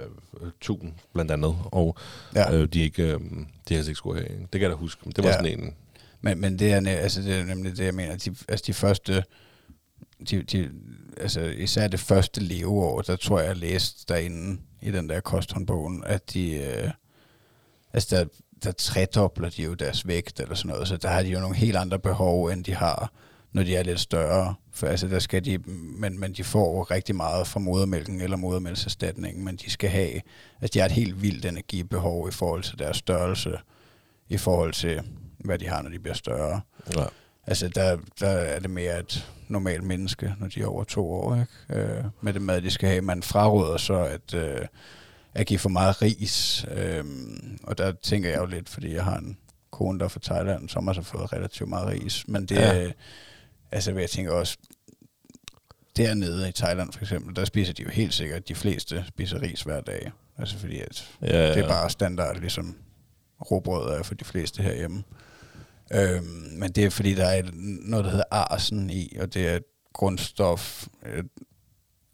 øh, 0.41 0.49
tun, 0.61 0.93
blandt 1.13 1.32
andet. 1.32 1.55
Og 1.66 1.97
Ja. 2.36 2.53
øh, 2.55 2.68
de 2.68 2.80
ikke, 2.82 3.03
øh, 3.03 3.20
de 3.70 3.74
helst 3.74 3.89
ikke 3.89 3.97
skulle 3.97 4.22
have. 4.28 4.39
Det 4.39 4.51
kan 4.51 4.61
jeg 4.61 4.70
da 4.70 4.76
huske. 4.76 5.01
Men 5.05 5.11
det 5.11 5.24
var 5.24 5.30
Ja. 5.30 5.36
sådan 5.38 5.59
en, 5.59 5.74
Men, 6.22 6.41
men 6.41 6.59
det, 6.59 6.72
er, 6.74 6.89
altså 6.89 7.22
det 7.22 7.36
er 7.36 7.43
nemlig 7.45 7.78
det, 7.78 7.86
jeg 7.86 7.93
mener. 7.93 8.18
De, 8.18 8.36
altså 8.47 8.63
de 8.68 8.74
første, 8.74 9.24
de, 10.30 10.43
de, 10.43 10.72
altså 11.18 11.41
især 11.41 11.88
det 11.88 11.99
første 11.99 12.41
leveår, 12.41 13.01
der 13.01 13.16
tror 13.16 13.39
jeg, 13.39 13.47
jeg 13.47 13.57
læste 13.57 14.05
derinde 14.13 14.61
i 14.82 14.91
den 14.91 15.09
der 15.09 15.20
kosthåndbogen, 15.20 16.03
at 16.05 16.34
de, 16.34 16.51
øh, 16.55 16.89
altså 17.93 18.16
der, 18.16 18.26
der 18.63 18.72
tredobler 18.72 19.49
de 19.49 19.63
jo 19.63 19.74
deres 19.74 20.07
vægt 20.07 20.39
eller 20.39 20.55
sådan 20.55 20.70
noget, 20.70 20.88
så 20.88 20.97
der 20.97 21.09
har 21.09 21.22
de 21.24 21.30
jo 21.30 21.39
nogle 21.39 21.55
helt 21.55 21.78
andre 21.78 21.99
behov, 21.99 22.45
end 22.47 22.63
de 22.63 22.74
har, 22.74 23.11
når 23.51 23.63
de 23.63 23.76
er 23.76 23.84
lidt 23.84 23.99
større. 23.99 24.55
For 24.76 24.88
altså 24.88 25.07
der 25.07 25.19
skal 25.19 25.45
de, 25.45 25.57
men, 25.97 26.19
men 26.19 26.34
de 26.34 26.43
får 26.43 26.91
rigtig 26.91 27.15
meget 27.15 27.47
fra 27.47 27.59
modermælken 27.59 28.21
eller 28.21 28.38
modermælkserstatningen, 28.38 29.45
men 29.45 29.55
de 29.55 29.69
skal 29.71 29.89
have, 29.89 30.21
altså 30.61 30.73
de 30.73 30.80
har 30.80 30.86
et 30.86 30.91
helt 30.91 31.21
vildt 31.21 31.45
energibehov 31.45 32.28
i 32.30 32.32
forhold 32.32 32.63
til 32.63 32.80
deres 32.80 32.97
størrelse, 32.97 33.57
i 34.30 34.38
forhold 34.38 34.73
til, 34.73 35.01
hvad 35.39 35.59
de 35.59 35.67
har, 35.67 35.82
når 35.82 35.89
de 35.89 35.99
bliver 35.99 36.15
større. 36.15 36.61
ja. 36.95 37.05
Altså, 37.47 37.67
der, 37.67 37.97
der 38.19 38.28
er 38.28 38.59
det 38.59 38.69
mere 38.69 38.99
et 38.99 39.32
normalt 39.47 39.84
menneske, 39.84 40.36
når 40.39 40.47
de 40.47 40.61
er 40.61 40.65
over 40.67 40.84
to 40.84 41.11
år, 41.11 41.36
ikke? 41.36 41.82
Øh, 41.84 42.03
med 42.21 42.34
det 42.34 42.41
mad, 42.41 42.61
de 42.61 42.71
skal 42.71 42.89
have. 42.89 43.01
Man 43.01 43.23
fraråder 43.23 43.78
så 43.78 43.93
at, 43.93 44.34
øh, 44.34 44.65
at 45.34 45.47
give 45.47 45.59
for 45.59 45.69
meget 45.69 46.01
ris. 46.01 46.65
Øh, 46.71 47.03
og 47.63 47.78
der 47.78 47.91
tænker 48.03 48.30
jeg 48.30 48.39
jo 48.39 48.45
lidt, 48.45 48.69
fordi 48.69 48.93
jeg 48.93 49.03
har 49.03 49.17
en 49.17 49.38
kone, 49.71 49.99
der 49.99 50.05
er 50.05 50.09
fra 50.09 50.19
Thailand, 50.23 50.69
som 50.69 50.88
har 50.88 51.01
fået 51.01 51.34
relativt 51.34 51.69
meget 51.69 51.88
ris. 51.88 52.23
Men 52.28 52.45
det 52.45 52.55
Ja. 52.55 52.91
Ja. 53.76 53.89
altså, 53.89 53.91
jeg 53.99 54.09
tænker 54.09 54.32
også, 54.32 54.57
dernede 55.97 56.49
i 56.49 56.51
Thailand 56.51 56.93
for 56.93 57.01
eksempel, 57.01 57.36
der 57.36 57.45
spiser 57.45 57.73
de 57.73 57.84
jo 57.84 57.89
helt 57.89 58.13
sikkert, 58.13 58.47
de 58.47 58.55
fleste 58.55 59.05
spiser 59.07 59.41
ris 59.41 59.61
hver 59.61 59.82
dag. 59.82 60.11
Altså 60.38 60.57
fordi, 60.57 60.80
at 60.80 61.09
Ja, 61.21 61.49
det 61.53 61.57
er 61.63 61.67
bare 61.67 61.89
standard, 61.89 62.39
ligesom 62.39 62.76
råbrød 63.51 63.99
er 63.99 64.03
for 64.03 64.15
de 64.15 64.26
fleste 64.26 64.63
herhjemme. 64.63 65.03
Øhm, 65.93 66.26
men 66.51 66.71
det 66.71 66.86
er 66.86 66.89
fordi, 66.89 67.13
der 67.13 67.26
er 67.26 67.39
et- 67.39 67.53
noget, 67.86 68.05
der 68.05 68.11
hedder 68.11 68.26
arsen 68.32 68.89
i, 68.89 69.15
og 69.19 69.34
det 69.34 69.47
er 69.47 69.55
et 69.55 69.63
grundstof, 69.93 70.88
et, 71.17 71.28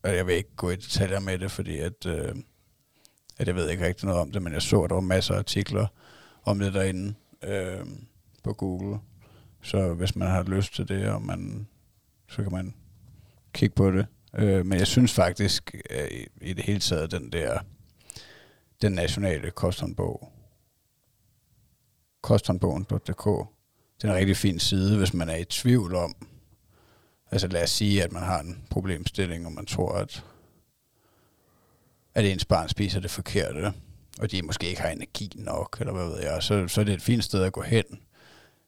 og 0.04 0.16
jeg 0.16 0.28
vil 0.28 0.36
ikke 0.36 0.56
gå 0.56 0.70
i 0.70 0.76
detaljer 0.76 1.20
med 1.20 1.40
det, 1.40 1.52
fordi 1.52 1.78
at, 1.78 2.06
øh, 2.06 2.36
at 3.38 3.48
jeg 3.48 3.56
ved 3.56 3.70
ikke 3.70 3.86
rigtig 3.86 4.06
noget 4.06 4.22
om 4.22 4.32
det, 4.32 4.42
men 4.42 4.54
jeg 4.54 4.62
så, 4.62 4.82
at 4.82 4.90
der 4.90 4.94
var 4.96 5.02
masser 5.02 5.34
af 5.34 5.38
artikler 5.38 5.88
om 6.46 6.60
det 6.60 6.74
derinde 6.74 7.14
øh, 7.44 7.86
på 8.44 8.54
Google. 8.54 9.00
Så 9.64 9.94
hvis 9.94 10.16
man 10.16 10.28
har 10.28 10.44
lyst 10.44 10.76
til 10.76 10.88
det, 10.88 11.10
og 11.10 11.22
man, 11.22 11.68
så 12.30 12.44
kan 12.44 12.52
man 12.52 12.74
kigge 13.54 13.76
på 13.76 13.92
det. 13.92 14.06
Øh, 14.36 14.66
men 14.66 14.80
jeg 14.80 14.88
synes 14.88 15.14
faktisk, 15.14 15.76
øh, 15.90 16.08
i, 16.12 16.50
i 16.50 16.54
det 16.54 16.64
hele 16.64 16.80
taget, 16.80 17.12
den 17.12 17.32
der 17.32 17.60
den 18.82 18.92
nationale 18.92 19.52
kosthåndbog, 19.52 20.32
kosthåndbogen.dk, 22.22 23.26
det 23.98 24.08
er 24.08 24.12
en 24.12 24.20
rigtig 24.20 24.38
fin 24.38 24.60
side, 24.60 24.98
hvis 24.98 25.14
man 25.14 25.30
er 25.30 25.36
i 25.36 25.46
tvivl 25.46 25.96
om, 25.96 26.16
altså 27.32 27.48
lad 27.48 27.64
os 27.64 27.70
sige, 27.70 28.04
at 28.04 28.12
man 28.12 28.24
har 28.24 28.40
en 28.40 28.64
problemstilling, 28.70 29.46
og 29.46 29.52
man 29.52 29.66
tror, 29.66 29.94
at, 29.94 30.24
at 32.14 32.26
ens 32.26 32.46
barn 32.46 32.70
spiser 32.70 33.00
det 33.00 33.12
forkerte, 33.12 33.74
og 34.20 34.32
de 34.32 34.42
måske 34.42 34.70
ikke 34.70 34.82
har 34.82 34.90
energi 34.90 35.32
nok, 35.36 35.78
eller 35.80 35.94
hvad 35.94 36.06
ved 36.06 36.22
jeg, 36.22 36.44
så, 36.44 36.68
så 36.68 36.82
er 36.82 36.86
det 36.86 36.94
et 36.94 37.02
fint 37.02 37.24
sted 37.24 37.44
at 37.44 37.54
gå 37.54 37.62
hen 37.62 37.86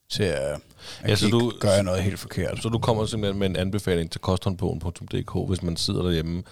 til 0.09 0.23
at, 0.23 0.59
at 1.01 1.09
Ja, 1.09 1.15
så 1.15 1.27
du- 1.27 1.53
gør 1.59 1.69
jeg 1.71 1.83
noget 1.83 2.03
helt 2.03 2.19
forkert. 2.19 2.59
Så 2.63 2.69
du 2.69 2.77
kommer 2.79 3.05
simpelthen 3.05 3.39
med 3.39 3.47
en 3.47 3.55
anbefaling 3.55 4.11
til 4.11 4.21
kosthåndbogen.dk, 4.21 5.47
hvis 5.49 5.63
man 5.63 5.77
sidder 5.77 6.01
derhjemme 6.03 6.43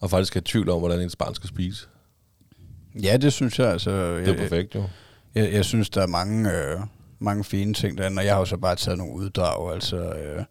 og 0.00 0.10
faktisk 0.10 0.36
er 0.36 0.40
i 0.40 0.44
tvivl 0.44 0.68
om, 0.70 0.78
hvordan 0.78 1.00
ens 1.00 1.16
barn 1.16 1.34
skal 1.34 1.48
spise. 1.48 1.86
Ja, 3.02 3.16
det 3.16 3.32
synes 3.32 3.58
jeg. 3.58 3.68
Altså, 3.72 4.16
Det 4.16 4.28
er 4.28 4.36
perfekt, 4.36 4.74
jo. 4.74 4.84
Jeg, 5.34 5.52
jeg 5.52 5.64
synes, 5.64 5.90
der 5.90 6.02
er 6.02 6.06
mange, 6.06 6.52
øh, 6.52 6.80
mange 7.18 7.44
fine 7.44 7.74
ting 7.74 7.98
derinde, 7.98 8.20
og 8.20 8.24
jeg 8.24 8.32
har 8.34 8.38
jo 8.38 8.44
så 8.44 8.56
bare 8.56 8.76
taget 8.76 8.98
nogle 8.98 9.14
uddrag. 9.14 9.74
Altså, 9.74 9.96
øh, 9.96 10.44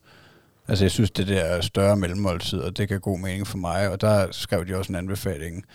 altså 0.68 0.84
jeg 0.84 0.92
synes, 0.92 1.12
det 1.12 1.28
der 1.28 1.62
større 1.62 1.98
mellemmåltider, 1.98 2.70
det 2.70 2.88
kan 2.88 3.00
god 3.00 3.20
mening 3.20 3.48
for 3.48 3.58
mig, 3.58 3.90
og 3.90 4.02
der 4.02 4.28
skrev 4.32 4.68
de 4.68 4.76
også 4.76 4.92
en 4.92 4.96
anbefaling, 4.96 5.66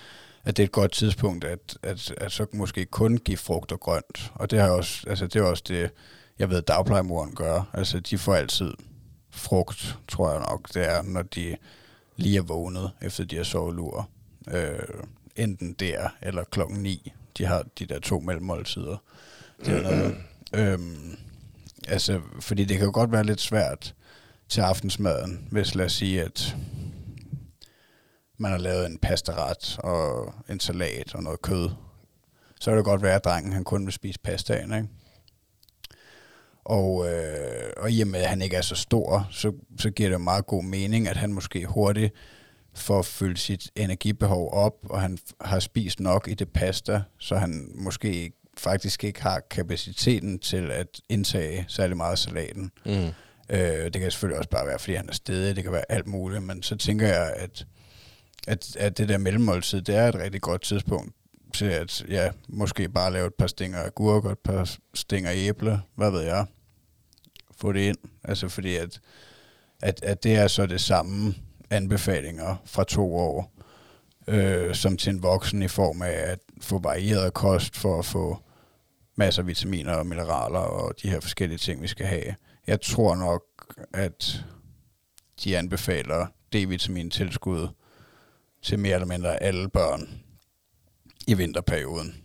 at 0.44 0.56
det 0.56 0.62
er 0.62 0.66
et 0.66 0.72
godt 0.72 0.92
tidspunkt, 0.92 1.44
at, 1.44 1.78
at, 1.82 2.14
at 2.16 2.32
så 2.32 2.46
måske 2.52 2.84
kun 2.84 3.18
give 3.18 3.36
frugt 3.36 3.72
og 3.72 3.80
grønt. 3.80 4.32
Og 4.34 4.50
det, 4.50 4.58
har 4.60 4.70
også, 4.70 5.04
altså, 5.06 5.26
det 5.26 5.36
er 5.36 5.42
også 5.42 5.62
det, 5.68 5.90
jeg 6.38 6.50
ved, 6.50 6.62
dagplejemoren 6.62 7.34
gør. 7.34 7.70
Altså, 7.72 8.00
de 8.00 8.18
får 8.18 8.34
altid 8.34 8.72
frugt, 9.30 9.98
tror 10.08 10.30
jeg 10.30 10.40
nok, 10.40 10.74
det 10.74 10.84
er, 10.88 11.02
når 11.02 11.22
de 11.22 11.56
lige 12.16 12.38
er 12.38 12.42
vågnet, 12.42 12.90
efter 13.02 13.24
de 13.24 13.36
har 13.36 13.44
sovet 13.44 13.74
lur. 13.74 14.08
Øh, 14.50 14.78
enten 15.36 15.72
der 15.72 16.08
eller 16.22 16.44
klokken 16.44 16.78
9. 16.82 17.12
De 17.38 17.44
har 17.44 17.64
de 17.78 17.86
der 17.86 17.98
to 18.00 18.20
mellemmåltider. 18.20 18.96
Det 19.66 19.76
er 19.76 19.82
noget, 19.82 20.16
øhm, 20.72 21.16
altså, 21.88 22.20
fordi 22.40 22.64
det 22.64 22.76
kan 22.76 22.86
jo 22.86 22.92
godt 22.94 23.12
være 23.12 23.24
lidt 23.24 23.40
svært 23.40 23.94
til 24.48 24.60
aftensmaden, 24.60 25.48
hvis 25.50 25.74
lad 25.74 25.86
os 25.86 25.92
sige, 25.92 26.22
at 26.22 26.56
man 28.38 28.50
har 28.50 28.58
lavet 28.58 28.86
en 28.86 28.98
pastaret 28.98 29.78
og 29.78 30.34
en 30.48 30.60
salat 30.60 31.14
og 31.14 31.22
noget 31.22 31.42
kød. 31.42 31.70
Så 32.60 32.70
kan 32.70 32.76
det 32.76 32.84
godt 32.84 33.02
være, 33.02 33.14
at 33.14 33.24
drengen 33.24 33.52
han 33.52 33.64
kun 33.64 33.84
vil 33.84 33.92
spise 33.92 34.20
pastaen, 34.20 34.74
ikke? 34.74 34.88
Og, 36.68 37.08
øh, 37.08 37.72
og 37.76 37.90
i 37.90 38.00
og 38.00 38.08
med, 38.08 38.20
at 38.20 38.28
han 38.28 38.42
ikke 38.42 38.56
er 38.56 38.62
så 38.62 38.74
stor, 38.74 39.28
så, 39.30 39.52
så 39.78 39.90
giver 39.90 40.10
det 40.10 40.20
meget 40.20 40.46
god 40.46 40.64
mening, 40.64 41.08
at 41.08 41.16
han 41.16 41.32
måske 41.32 41.66
hurtigt 41.66 42.14
får 42.74 43.02
fyldt 43.02 43.38
sit 43.38 43.70
energibehov 43.76 44.52
op, 44.52 44.74
og 44.82 45.00
han 45.00 45.18
har 45.40 45.60
spist 45.60 46.00
nok 46.00 46.28
i 46.28 46.34
det 46.34 46.48
pasta, 46.48 47.02
så 47.18 47.36
han 47.36 47.72
måske 47.74 48.32
faktisk 48.58 49.04
ikke 49.04 49.22
har 49.22 49.40
kapaciteten 49.50 50.38
til 50.38 50.70
at 50.70 51.00
indtage 51.08 51.64
særlig 51.68 51.96
meget 51.96 52.12
af 52.12 52.18
salaten. 52.18 52.70
Mm. 52.86 52.92
Øh, 53.50 53.84
det 53.84 54.00
kan 54.00 54.10
selvfølgelig 54.10 54.38
også 54.38 54.50
bare 54.50 54.66
være, 54.66 54.78
fordi 54.78 54.94
han 54.94 55.08
er 55.08 55.12
stedig, 55.12 55.56
det 55.56 55.64
kan 55.64 55.72
være 55.72 55.92
alt 55.92 56.06
muligt, 56.06 56.42
men 56.42 56.62
så 56.62 56.76
tænker 56.76 57.06
jeg, 57.06 57.32
at, 57.36 57.66
at, 58.46 58.76
at 58.76 58.98
det 58.98 59.08
der 59.08 59.18
mellemmåltid, 59.18 59.82
det 59.82 59.94
er 59.94 60.08
et 60.08 60.14
rigtig 60.14 60.40
godt 60.40 60.62
tidspunkt 60.62 61.12
til 61.54 61.64
at, 61.64 62.04
ja, 62.08 62.30
måske 62.48 62.88
bare 62.88 63.12
lave 63.12 63.26
et 63.26 63.34
par 63.34 63.46
stænger 63.46 63.82
agurk 63.82 64.24
og 64.24 64.32
et 64.32 64.38
par 64.38 64.76
stænger 64.94 65.30
æble, 65.34 65.80
hvad 65.96 66.10
ved 66.10 66.20
jeg, 66.20 66.46
få 67.60 67.72
det 67.72 67.80
ind. 67.80 67.98
Altså 68.24 68.48
fordi, 68.48 68.76
at, 68.76 69.00
at, 69.82 70.02
at 70.02 70.24
det 70.24 70.34
er 70.34 70.48
så 70.48 70.66
det 70.66 70.80
samme 70.80 71.34
anbefalinger 71.70 72.56
fra 72.64 72.84
to 72.84 73.16
år, 73.16 73.52
øh, 74.28 74.74
som 74.74 74.96
til 74.96 75.10
en 75.10 75.22
voksen 75.22 75.62
i 75.62 75.68
form 75.68 76.02
af 76.02 76.12
at 76.12 76.38
få 76.60 76.78
varieret 76.78 77.34
kost 77.34 77.76
for 77.76 77.98
at 77.98 78.04
få 78.04 78.38
masser 79.16 79.42
af 79.42 79.46
vitaminer 79.46 79.94
og 79.94 80.06
mineraler 80.06 80.58
og 80.58 80.94
de 81.02 81.10
her 81.10 81.20
forskellige 81.20 81.58
ting, 81.58 81.82
vi 81.82 81.88
skal 81.88 82.06
have. 82.06 82.34
Jeg 82.66 82.80
tror 82.80 83.14
nok, 83.14 83.42
at 83.94 84.44
de 85.44 85.58
anbefaler 85.58 86.26
D-vitamin-tilskud 86.52 87.68
til 88.62 88.78
mere 88.78 88.94
eller 88.94 89.06
mindre 89.06 89.42
alle 89.42 89.68
børn 89.68 90.08
i 91.26 91.34
vinterperioden. 91.34 92.22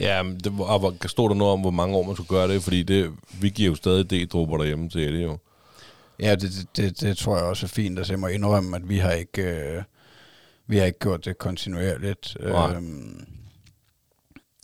Ja, 0.00 0.22
det, 0.44 0.58
var- 0.58 0.64
og 0.64 0.78
hvor- 0.78 1.06
stod 1.08 1.28
der 1.28 1.34
noget 1.36 1.52
om, 1.52 1.60
hvor 1.60 1.70
mange 1.70 1.96
år 1.96 2.02
man 2.02 2.14
skulle 2.16 2.28
gøre 2.28 2.48
det? 2.48 2.62
Fordi 2.62 2.82
det, 2.82 3.12
vi 3.40 3.48
giver 3.48 3.70
jo 3.70 3.74
stadig 3.74 4.10
D-dropper 4.10 4.56
derhjemme 4.56 4.88
til 4.88 5.12
det 5.14 5.22
jo. 5.22 5.38
Ja, 6.20 6.34
det, 6.34 6.66
det, 6.76 7.00
det, 7.00 7.16
tror 7.16 7.36
jeg 7.36 7.44
også 7.46 7.66
er 7.66 7.68
fint. 7.68 7.98
Altså, 7.98 8.12
jeg 8.12 8.20
må 8.20 8.26
indrømme, 8.26 8.76
at 8.76 8.88
vi 8.88 8.98
har 8.98 9.10
ikke, 9.12 9.42
øh, 9.42 9.82
vi 10.66 10.76
har 10.76 10.84
ikke 10.84 10.98
gjort 10.98 11.24
det 11.24 11.38
kontinuerligt. 11.38 12.36
Nej. 12.40 12.74
Øhm, 12.74 13.26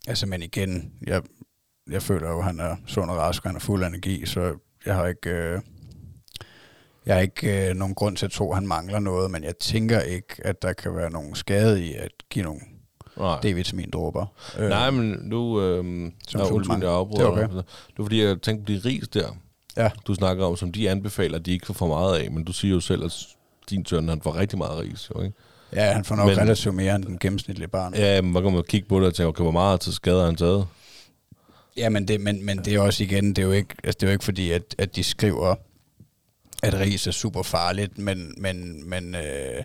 altså, 0.07 0.27
men 0.27 0.43
igen, 0.43 0.93
jeg, 1.07 1.23
jeg 1.91 2.03
føler 2.03 2.31
jo, 2.31 2.39
at 2.39 2.45
han 2.45 2.61
er 2.61 2.77
sund 2.87 3.11
og 3.11 3.17
rask, 3.17 3.45
og 3.45 3.49
han 3.49 3.57
er 3.57 3.61
fuld 3.61 3.83
af 3.83 3.89
energi, 3.89 4.27
så 4.27 4.55
jeg 4.87 4.95
har 4.95 5.07
ikke... 5.07 5.31
Øh, 5.31 5.61
jeg 7.07 7.15
har 7.15 7.21
ikke 7.23 7.69
øh, 7.71 7.77
nogen 7.77 7.95
grund 7.95 8.17
til 8.17 8.27
at 8.27 8.33
tro, 8.33 8.51
at 8.51 8.57
han 8.57 8.67
mangler 8.67 8.99
noget, 8.99 9.31
men 9.31 9.45
jeg 9.45 9.57
tænker 9.59 10.01
ikke, 10.01 10.35
at 10.39 10.63
der 10.63 10.73
kan 10.73 10.97
være 10.97 11.11
nogen 11.11 11.35
skade 11.35 11.85
i 11.87 11.95
at 11.95 12.11
give 12.31 12.45
nogle 12.45 12.61
Nej. 13.21 13.39
D-vitamin-dråber. 13.43 14.27
Øh, 14.59 14.69
Nej, 14.69 14.91
men 14.91 15.19
nu... 15.23 15.61
Øh, 15.61 15.77
Som 16.29 16.41
der 16.41 16.75
er 16.75 16.79
jeg 16.81 16.91
afbryder 16.91 17.31
Det 17.31 17.41
er 17.41 17.45
okay. 17.45 17.55
dig. 17.57 17.65
Var 17.99 18.05
fordi, 18.05 18.23
jeg 18.23 18.43
tænkte 18.43 18.65
på 18.65 18.73
de 18.73 18.89
ris 18.89 19.09
der, 19.09 19.37
Ja, 19.77 19.91
du 20.07 20.15
snakker 20.15 20.45
om, 20.45 20.57
som 20.57 20.73
de 20.73 20.91
anbefaler, 20.91 21.39
at 21.39 21.47
de 21.47 21.53
ikke 21.53 21.67
får 21.67 21.75
for 21.75 21.87
meget 21.87 22.19
af, 22.19 22.31
men 22.31 22.45
du 22.45 22.53
siger 22.53 22.75
jo 22.75 22.81
selv, 22.81 23.05
at 23.05 23.13
din 23.71 23.87
søn, 23.87 24.09
han 24.09 24.21
får 24.23 24.37
rigtig 24.37 24.59
meget 24.59 24.79
ris, 24.79 25.11
jo, 25.15 25.23
ikke? 25.23 25.37
ja 25.73 25.93
han 25.93 26.05
får 26.05 26.17
nok 26.17 26.27
Men- 26.27 26.39
relativt 26.39 26.75
mere 26.75 26.95
end 26.95 27.05
den 27.05 27.19
gennemsnitlige 27.19 27.69
barn. 27.69 27.95
Ja, 27.95 28.21
men 28.23 28.31
hvor 28.31 28.41
kan 28.41 28.53
man 28.53 28.63
kigge 28.69 28.89
på 28.89 28.99
det 29.01 29.07
og 29.07 29.15
tænke, 29.15 29.29
okay, 29.29 29.43
hvor 29.43 29.51
meget 29.51 29.81
til 29.81 29.93
skade 29.93 30.25
han 30.25 30.37
taget? 30.37 30.67
Ja, 31.77 31.89
men 31.89 32.09
det, 32.09 32.21
men, 32.21 32.45
men 32.47 32.59
det 32.59 32.75
er 32.75 32.81
også 32.81 33.05
igen, 33.05 33.29
det 33.29 33.39
er 33.39 33.47
jo 33.47 33.53
ikke, 33.53 33.75
altså 33.85 33.97
det 34.01 34.03
er 34.07 34.11
jo 34.11 34.13
ikke 34.13 34.25
fordi, 34.25 34.51
at, 34.51 34.75
at 34.79 34.97
de 34.97 35.05
skriver, 35.05 35.55
at 36.63 36.75
ris 36.75 37.07
er 37.07 37.11
super 37.11 37.43
farligt, 37.43 37.99
men, 37.99 38.35
men, 38.37 38.89
men 38.91 39.15
øh, 39.15 39.63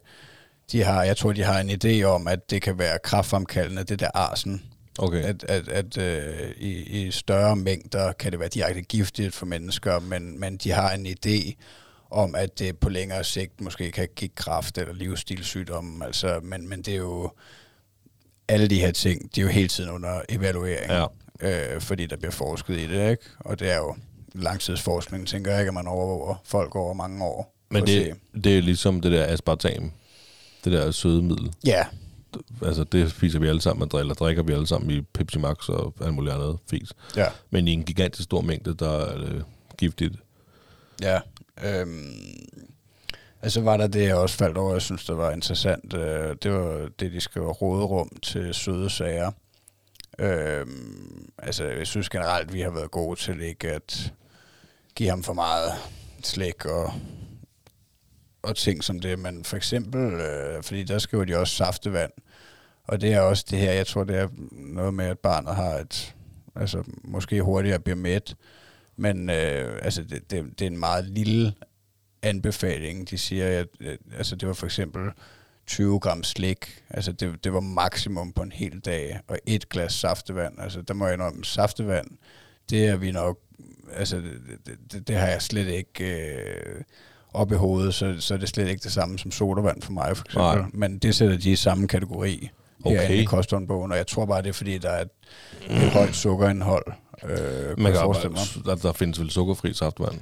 de 0.71 0.83
har, 0.83 1.03
jeg 1.03 1.17
tror, 1.17 1.33
de 1.33 1.43
har 1.43 1.59
en 1.59 1.69
idé 1.69 2.03
om, 2.03 2.27
at 2.27 2.49
det 2.49 2.61
kan 2.61 2.79
være 2.79 2.99
kraftfremkaldende, 3.03 3.83
det 3.83 3.99
der 3.99 4.09
arsen. 4.13 4.63
Okay. 4.99 5.23
At, 5.23 5.43
at, 5.43 5.67
at 5.67 5.97
øh, 5.97 6.51
i, 6.57 6.71
i 7.05 7.11
større 7.11 7.55
mængder 7.55 8.11
kan 8.11 8.31
det 8.31 8.39
være 8.39 8.49
direkte 8.49 8.81
giftigt 8.81 9.35
for 9.35 9.45
mennesker, 9.45 9.99
men, 9.99 10.39
men 10.39 10.57
de 10.57 10.71
har 10.71 10.91
en 10.91 11.07
idé 11.07 11.53
om, 12.11 12.35
at 12.35 12.59
det 12.59 12.77
på 12.77 12.89
længere 12.89 13.23
sigt 13.23 13.61
måske 13.61 13.91
kan 13.91 14.07
give 14.15 14.29
kræft 14.35 14.77
eller 14.77 14.93
livsstilssygdomme. 14.93 16.05
Altså, 16.05 16.39
men, 16.43 16.69
men 16.69 16.81
det 16.81 16.93
er 16.93 16.97
jo 16.97 17.31
alle 18.47 18.67
de 18.67 18.79
her 18.79 18.91
ting, 18.91 19.35
de 19.35 19.41
er 19.41 19.45
jo 19.45 19.51
hele 19.51 19.67
tiden 19.67 19.89
under 19.89 20.21
evaluering 20.29 20.91
Ja. 20.91 21.05
øh, 21.75 21.81
fordi 21.81 22.05
der 22.05 22.15
bliver 22.17 22.31
forsket 22.31 22.77
i 22.77 22.87
det, 22.87 23.11
ikke? 23.11 23.23
Og 23.39 23.59
det 23.59 23.71
er 23.71 23.77
jo 23.77 23.95
langtidsforskning, 24.33 25.27
tænker 25.27 25.51
jeg 25.51 25.59
ikke, 25.61 25.69
at 25.69 25.73
man 25.73 25.87
overvåger 25.87 26.35
folk 26.45 26.75
over 26.75 26.93
mange 26.93 27.25
år. 27.25 27.55
Men 27.69 27.87
det, 27.87 28.13
det 28.43 28.57
er 28.57 28.61
ligesom 28.61 29.01
det 29.01 29.11
der 29.11 29.25
aspartam, 29.25 29.91
det 30.65 30.73
der 30.73 30.91
søde 30.91 31.21
middel. 31.23 31.51
Ja, 31.65 31.85
Altså, 32.65 32.83
det 32.83 33.11
spiser 33.11 33.39
vi 33.39 33.47
alle 33.47 33.61
sammen, 33.61 33.89
eller 33.99 34.13
drikker 34.13 34.43
vi 34.43 34.53
alle 34.53 34.67
sammen 34.67 34.91
i 34.91 35.01
Pepsi 35.01 35.39
Max 35.39 35.69
og 35.69 35.93
alt 36.01 36.13
muligt 36.13 36.35
andet 36.35 36.57
fis. 36.69 36.89
ja, 37.15 37.27
Men 37.49 37.67
i 37.67 37.71
en 37.71 37.83
gigantisk 37.83 38.23
stor 38.23 38.41
mængde, 38.41 38.73
der 38.73 38.89
er 38.89 39.17
det 39.17 39.45
giftigt. 39.77 40.15
ja. 41.01 41.19
Øhm, 41.63 42.15
altså 43.41 43.61
var 43.61 43.77
der 43.77 43.87
det, 43.87 44.03
jeg 44.03 44.15
også 44.15 44.37
faldt 44.37 44.57
over, 44.57 44.71
jeg 44.73 44.81
synes, 44.81 45.05
der 45.05 45.13
var 45.13 45.31
interessant. 45.31 45.93
Øh, 45.93 46.35
det 46.43 46.51
var 46.51 46.89
det, 46.99 47.11
de 47.11 47.21
skriver 47.21 47.53
råderum 47.53 48.09
til 48.21 48.53
søde 48.53 48.89
sager. 48.89 49.31
Øhm, 50.19 51.29
altså, 51.37 51.63
jeg 51.63 51.87
synes 51.87 52.09
generelt, 52.09 52.53
vi 52.53 52.61
har 52.61 52.71
været 52.71 52.91
gode 52.91 53.19
til 53.19 53.41
ikke 53.41 53.71
at 53.71 54.13
give 54.95 55.09
ham 55.09 55.23
for 55.23 55.33
meget 55.33 55.71
slæk 56.23 56.65
og, 56.65 56.93
og 58.45 58.55
ting 58.55 58.83
som 58.83 58.99
det. 58.99 59.19
Men 59.19 59.43
for 59.43 59.57
eksempel, 59.57 60.13
øh, 60.13 60.63
fordi 60.63 60.83
der 60.83 60.99
skriver 60.99 61.25
de 61.25 61.37
også 61.37 61.55
saftevand. 61.55 62.11
Og 62.83 63.01
det 63.01 63.13
er 63.13 63.19
også 63.19 63.45
det 63.49 63.59
her, 63.59 63.71
jeg 63.71 63.87
tror, 63.87 64.03
det 64.03 64.15
er 64.15 64.27
noget 64.51 64.93
med, 64.93 65.05
at 65.05 65.19
barnet 65.19 65.55
har 65.55 65.71
et, 65.71 66.15
altså 66.55 66.83
måske 67.03 67.41
hurtigere 67.41 67.79
bliver 67.79 67.95
mæt. 67.95 68.35
Men 68.97 69.29
øh, 69.29 69.79
altså, 69.81 70.03
det, 70.03 70.31
det, 70.31 70.59
det 70.59 70.65
er 70.65 70.69
en 70.69 70.79
meget 70.79 71.05
lille 71.05 71.53
anbefaling. 72.21 73.09
De 73.09 73.17
siger, 73.17 73.59
at 73.59 73.67
øh, 73.79 73.97
altså, 74.17 74.35
det 74.35 74.47
var 74.47 74.53
for 74.53 74.65
eksempel 74.65 75.11
20 75.67 75.99
gram 75.99 76.23
slik. 76.23 76.83
Altså, 76.89 77.11
det, 77.11 77.43
det 77.43 77.53
var 77.53 77.59
maksimum 77.59 78.33
på 78.33 78.41
en 78.41 78.51
hel 78.51 78.79
dag. 78.79 79.19
Og 79.27 79.39
et 79.45 79.69
glas 79.69 79.93
saftevand. 79.93 80.59
Altså, 80.59 80.81
der 80.81 80.93
må 80.93 81.05
jeg 81.05 81.13
indrømme, 81.13 81.45
saftevand, 81.45 82.07
det 82.69 82.87
er 82.87 82.95
vi 82.95 83.11
nok... 83.11 83.39
Altså, 83.93 84.17
det, 84.17 84.41
det, 84.65 84.77
det, 84.91 85.07
det 85.07 85.15
har 85.15 85.27
jeg 85.27 85.41
slet 85.41 85.67
ikke... 85.67 86.03
Øh, 86.03 86.83
op 87.35 87.51
i 87.51 87.55
hovedet, 87.55 87.93
så, 87.93 88.15
så 88.19 88.33
er 88.33 88.37
det 88.37 88.49
slet 88.49 88.67
ikke 88.69 88.83
det 88.83 88.91
samme 88.91 89.19
som 89.19 89.31
sodavand 89.31 89.81
for 89.81 89.91
mig, 89.91 90.17
for 90.17 90.25
eksempel. 90.25 90.61
Nej. 90.61 90.65
Men 90.73 90.97
det 90.97 91.15
sætter 91.15 91.37
de 91.37 91.51
i 91.51 91.55
samme 91.55 91.87
kategori 91.87 92.49
Okay. 92.85 92.97
herinde 92.97 93.21
i 93.21 93.25
kosthåndbogen, 93.25 93.91
og 93.91 93.97
jeg 93.97 94.07
tror 94.07 94.25
bare, 94.25 94.41
det 94.41 94.49
er 94.49 94.53
fordi, 94.53 94.77
der 94.77 94.89
er 94.89 95.01
et, 95.01 95.09
et 95.69 95.89
højt 95.89 96.15
sukkerindhold. 96.15 96.85
Øh, 97.23 97.29
Man 97.79 97.93
kan 97.93 98.01
jeg 98.01 98.31
mig. 98.31 98.65
der, 98.65 98.75
der 98.75 98.91
findes 98.93 99.19
vel 99.19 99.29
sukkerfri 99.29 99.73
saftevand. 99.73 100.15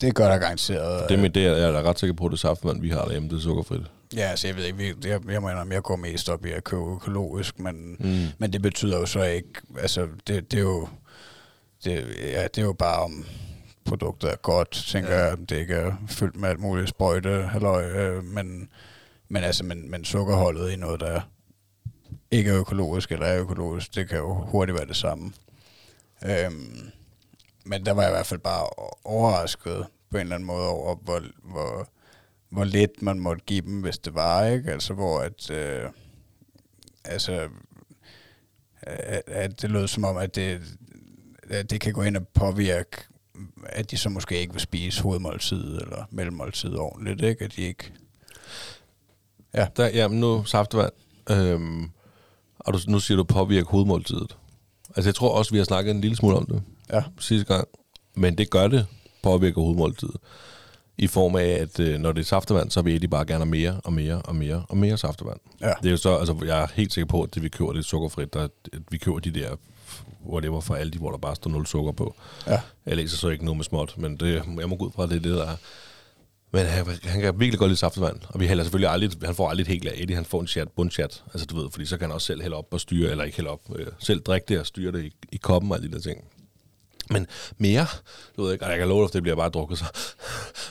Det 0.00 0.14
gør 0.14 0.28
der 0.28 0.38
garanteret. 0.38 1.08
Det 1.08 1.18
med 1.18 1.30
det, 1.30 1.46
er 1.46 1.50
jeg 1.56 1.68
er 1.70 1.82
ret 1.82 1.98
sikker 1.98 2.14
på, 2.14 2.24
at 2.26 2.30
det 2.32 2.38
saftevand, 2.40 2.80
vi 2.80 2.88
har 2.88 3.04
derhjemme, 3.04 3.28
det 3.28 3.36
er 3.36 3.40
sukkerfrit. 3.40 3.80
Ja, 4.16 4.20
altså 4.20 4.46
jeg 4.46 4.56
ved 4.56 4.64
ikke, 4.64 4.94
jeg, 5.04 5.20
jeg 5.30 5.42
må 5.42 5.48
indrømme, 5.48 5.74
jeg 5.74 5.82
går 5.82 5.96
mest 5.96 6.28
op 6.28 6.46
i 6.46 6.50
at 6.50 6.64
købe 6.64 6.82
økologisk, 6.94 7.58
men, 7.58 7.96
Mm. 7.98 8.16
men 8.38 8.52
det 8.52 8.62
betyder 8.62 8.98
jo 8.98 9.06
så 9.06 9.22
ikke, 9.22 9.48
altså 9.80 10.06
det, 10.26 10.50
det 10.52 10.58
er 10.58 10.62
jo, 10.62 10.88
det, 11.84 12.04
ja, 12.22 12.42
det 12.42 12.58
er 12.58 12.62
jo 12.62 12.72
bare 12.72 13.02
om 13.02 13.24
produktet 13.84 14.32
er 14.32 14.36
godt, 14.36 14.70
tænker 14.70 15.14
ja. 15.14 15.24
jeg, 15.24 15.38
det 15.38 15.52
ikke 15.52 15.74
er 15.74 15.92
fyldt 16.08 16.36
med 16.36 16.48
alt 16.48 16.60
muligt 16.60 16.88
sprøjte, 16.88 17.42
halløj, 17.42 17.84
øh, 17.84 18.24
men, 18.24 18.68
men 19.28 19.44
altså, 19.44 19.64
men, 19.64 19.90
men 19.90 20.04
sukkerholdet 20.04 20.70
i 20.70 20.76
noget, 20.76 21.00
der 21.00 21.20
ikke 22.30 22.50
er 22.50 22.60
økologisk 22.60 23.12
eller 23.12 23.26
er 23.26 23.40
økologisk, 23.40 23.94
det 23.94 24.08
kan 24.08 24.18
jo 24.18 24.34
hurtigt 24.34 24.78
være 24.78 24.88
det 24.88 24.96
samme. 24.96 25.32
Øhm, 26.26 26.90
men 27.64 27.86
der 27.86 27.92
var 27.92 28.02
jeg 28.02 28.10
i 28.10 28.14
hvert 28.14 28.26
fald 28.26 28.40
bare 28.40 28.66
overrasket 29.04 29.86
på 30.10 30.16
en 30.16 30.20
eller 30.20 30.34
anden 30.34 30.46
måde 30.46 30.68
over, 30.68 30.94
hvor, 30.94 31.22
hvor, 31.42 31.88
hvor 32.48 32.64
lidt 32.64 33.02
man 33.02 33.18
måtte 33.18 33.42
give 33.46 33.60
dem, 33.60 33.80
hvis 33.80 33.98
det 33.98 34.14
var, 34.14 34.44
ikke? 34.44 34.72
Altså, 34.72 34.94
hvor 34.94 35.20
at, 35.20 35.50
øh, 35.50 35.90
altså, 37.04 37.48
at, 38.82 39.22
at 39.26 39.62
det 39.62 39.70
lød 39.70 39.88
som 39.88 40.04
om, 40.04 40.16
at 40.16 40.34
det, 40.34 40.62
at 41.50 41.70
det 41.70 41.80
kan 41.80 41.92
gå 41.92 42.02
ind 42.02 42.16
og 42.16 42.28
påvirke, 42.28 42.96
at 43.66 43.90
de 43.90 43.96
så 43.96 44.08
måske 44.08 44.40
ikke 44.40 44.52
vil 44.52 44.60
spise 44.60 45.02
hovedmåltid 45.02 45.64
eller 45.80 46.04
mellemmåltid 46.10 46.76
ordentligt, 46.76 47.22
ikke? 47.22 47.44
At 47.44 47.56
de 47.56 47.62
ikke... 47.62 47.92
Der, 49.76 49.86
jamen 49.86 50.20
nu 50.20 50.44
saftevand. 50.44 50.92
Øhm, 51.30 51.90
og 52.58 52.74
du, 52.74 52.78
nu 52.88 53.00
siger 53.00 53.16
du 53.16 53.24
påvirke 53.24 53.66
hovedmåltidet. 53.70 54.36
Altså 54.96 55.08
jeg 55.08 55.14
tror 55.14 55.34
også, 55.38 55.50
vi 55.50 55.58
har 55.58 55.64
snakket 55.64 55.90
en 55.90 56.00
lille 56.00 56.16
smule 56.16 56.36
om 56.36 56.46
det 56.46 56.62
Ja, 56.92 57.02
sidste 57.20 57.54
gang. 57.54 57.68
Men 58.14 58.38
det 58.38 58.50
gør 58.50 58.68
det, 58.68 58.86
påvirker 59.22 59.60
hovedmåltidet. 59.60 60.16
I 60.98 61.06
form 61.06 61.36
af, 61.36 61.44
at 61.44 61.80
øh, 61.80 61.98
når 62.00 62.12
det 62.12 62.20
er 62.20 62.24
saftevand, 62.24 62.70
så 62.70 62.82
vil 62.82 63.02
de 63.02 63.08
bare 63.08 63.24
gerne 63.26 63.46
mere 63.46 63.80
og 63.84 63.92
mere 63.92 64.22
og 64.22 64.36
mere 64.36 64.66
og 64.68 64.76
mere 64.76 64.98
saftevand. 64.98 65.40
ja, 65.60 65.72
Det 65.82 65.86
er 65.86 65.90
jo 65.90 65.96
så, 65.96 66.16
altså 66.16 66.36
jeg 66.44 66.62
er 66.62 66.66
helt 66.74 66.92
sikker 66.92 67.06
på, 67.08 67.22
at 67.22 67.34
det 67.34 67.42
vi 67.42 67.48
køber, 67.48 67.72
det 67.72 67.78
er 67.78 67.82
sukkerfrit. 67.82 68.34
Der, 68.34 68.42
at 68.44 68.50
vi 68.90 68.98
køber 68.98 69.18
de 69.18 69.30
der, 69.30 69.56
whatever 70.26 70.60
fra 70.60 70.78
Aldi, 70.78 70.98
hvor 70.98 71.10
der 71.10 71.18
bare 71.18 71.34
står 71.36 71.50
nul 71.50 71.66
sukker 71.66 71.92
på. 71.92 72.14
ja. 72.46 72.60
Jeg 72.86 72.96
læser 72.96 73.16
så 73.16 73.28
ikke 73.28 73.44
noget 73.44 73.56
med 73.56 73.64
småt, 73.64 73.94
men 73.98 74.16
det, 74.16 74.42
jeg 74.60 74.68
må 74.68 74.76
gå 74.76 74.84
ud 74.86 74.90
fra, 74.94 75.02
at 75.02 75.08
det 75.10 75.16
er 75.16 75.20
det, 75.20 75.32
der 75.32 75.46
er. 75.46 75.56
Men 76.52 76.66
han, 76.66 76.86
han 77.02 77.20
kan 77.20 77.40
virkelig 77.40 77.58
godt 77.58 77.68
lide 77.70 77.78
saftevand, 77.78 78.16
og 78.28 78.40
vi 78.40 78.46
hælder 78.46 78.64
selvfølgelig 78.64 78.90
aldrig, 78.90 79.10
han 79.24 79.34
får 79.34 79.48
aldrig 79.50 79.62
et 79.62 79.68
helt 79.68 79.82
glas 79.82 79.94
Eddie, 80.00 80.16
han 80.16 80.24
får 80.24 80.40
en 80.40 80.46
chat, 80.46 80.68
bundchat, 80.68 81.22
altså 81.32 81.46
du 81.46 81.60
ved, 81.60 81.70
fordi 81.70 81.86
så 81.86 81.96
kan 81.96 82.06
han 82.08 82.14
også 82.14 82.26
selv 82.26 82.42
hælde 82.42 82.56
op 82.56 82.66
og 82.70 82.80
styre, 82.80 83.10
eller 83.10 83.24
ikke 83.24 83.36
hælde 83.36 83.50
op, 83.50 83.60
øh, 83.76 83.86
selv 83.98 84.20
drikke 84.20 84.44
det 84.48 84.58
og 84.60 84.66
styre 84.66 84.92
det 84.92 85.04
i, 85.04 85.12
i 85.32 85.36
koppen 85.36 85.70
og 85.70 85.76
alle 85.76 85.88
de 85.88 85.92
der 85.94 86.00
ting. 86.00 86.24
Men 87.10 87.26
mere, 87.58 87.86
du 88.36 88.42
ved 88.42 88.52
ikke, 88.52 88.64
og 88.64 88.70
jeg 88.70 88.78
kan 88.78 88.88
love 88.88 89.00
dig, 89.00 89.06
at 89.08 89.12
det 89.12 89.22
bliver 89.22 89.36
bare 89.36 89.48
drukket 89.48 89.78
så. 89.78 89.84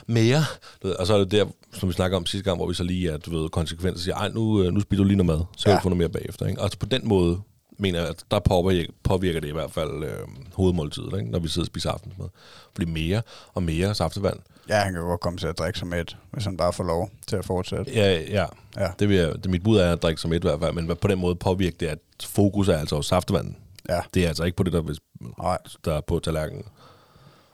Mere, 0.06 0.44
du 0.82 0.86
ved, 0.88 0.94
og 0.96 1.06
så 1.06 1.14
er 1.14 1.18
det 1.18 1.30
der, 1.30 1.46
som 1.72 1.88
vi 1.88 1.92
snakker 1.94 2.16
om 2.16 2.26
sidste 2.26 2.44
gang, 2.50 2.58
hvor 2.58 2.66
vi 2.68 2.74
så 2.74 2.82
lige 2.84 3.10
er, 3.10 3.16
du 3.16 3.38
ved, 3.42 3.48
konsekvenser 3.48 4.04
siger, 4.04 4.14
ej, 4.16 4.28
nu, 4.28 4.62
øh, 4.62 4.72
nu 4.72 4.80
spiser 4.80 5.02
du 5.02 5.08
lige 5.08 5.16
noget 5.16 5.38
mad, 5.38 5.44
så 5.56 5.64
kan 5.64 5.70
Ja. 5.72 5.76
du 5.78 5.82
få 5.82 5.88
noget 5.88 5.98
mere 5.98 6.08
bagefter. 6.08 6.46
Ikke? 6.46 6.62
Altså 6.62 6.78
på 6.78 6.86
den 6.86 7.08
måde, 7.08 7.40
mener 7.78 8.00
jeg, 8.00 8.08
at 8.08 8.24
der 8.30 8.38
påvirker, 8.38 8.92
påvirker 9.02 9.40
det 9.40 9.48
i 9.48 9.52
hvert 9.52 9.70
fald 9.72 10.04
øh, 10.04 10.18
hovedmåltidet, 10.54 11.18
ikke? 11.18 11.30
når 11.30 11.38
vi 11.38 11.48
sidder 11.48 11.62
og 11.62 11.66
spiser 11.66 11.90
aftensmad. 11.90 12.28
Fordi 12.74 12.90
mere 12.90 13.22
og 13.54 13.62
mere 13.62 13.94
saftevand, 13.94 14.38
Ja, 14.68 14.76
han 14.78 14.92
kan 14.92 15.02
jo 15.02 15.08
godt 15.08 15.20
komme 15.20 15.38
til 15.38 15.46
at 15.46 15.58
drikke 15.58 15.78
som 15.78 15.92
et, 15.92 16.16
hvis 16.30 16.44
han 16.44 16.56
bare 16.56 16.72
får 16.72 16.84
lov 16.84 17.10
til 17.26 17.36
at 17.36 17.44
fortsætte. 17.44 17.92
Ja, 17.94 18.20
ja. 18.20 18.46
Ja. 18.76 18.88
Det, 18.98 19.08
vil 19.08 19.16
jeg, 19.16 19.32
det 19.42 19.50
mit 19.50 19.62
bud 19.62 19.78
er 19.78 19.92
at 19.92 20.02
drikke 20.02 20.20
som 20.20 20.32
et 20.32 20.36
i 20.44 20.46
hvert 20.48 20.60
fald, 20.60 20.72
men 20.72 20.96
på 20.96 21.08
den 21.08 21.18
måde 21.18 21.34
påvirker 21.34 21.76
det, 21.78 21.86
at 21.86 21.98
fokus 22.24 22.68
er 22.68 22.76
altså 22.78 22.96
på 22.96 23.02
saftevand. 23.02 23.54
Ja, 23.88 24.00
Det 24.14 24.24
er 24.24 24.28
altså 24.28 24.44
ikke 24.44 24.56
på 24.56 24.62
det, 24.62 24.72
der, 24.72 24.80
hvis- 24.80 24.98
nej, 25.38 25.58
der 25.84 25.94
er 25.94 26.00
på 26.00 26.18
tallerkenen. 26.18 26.64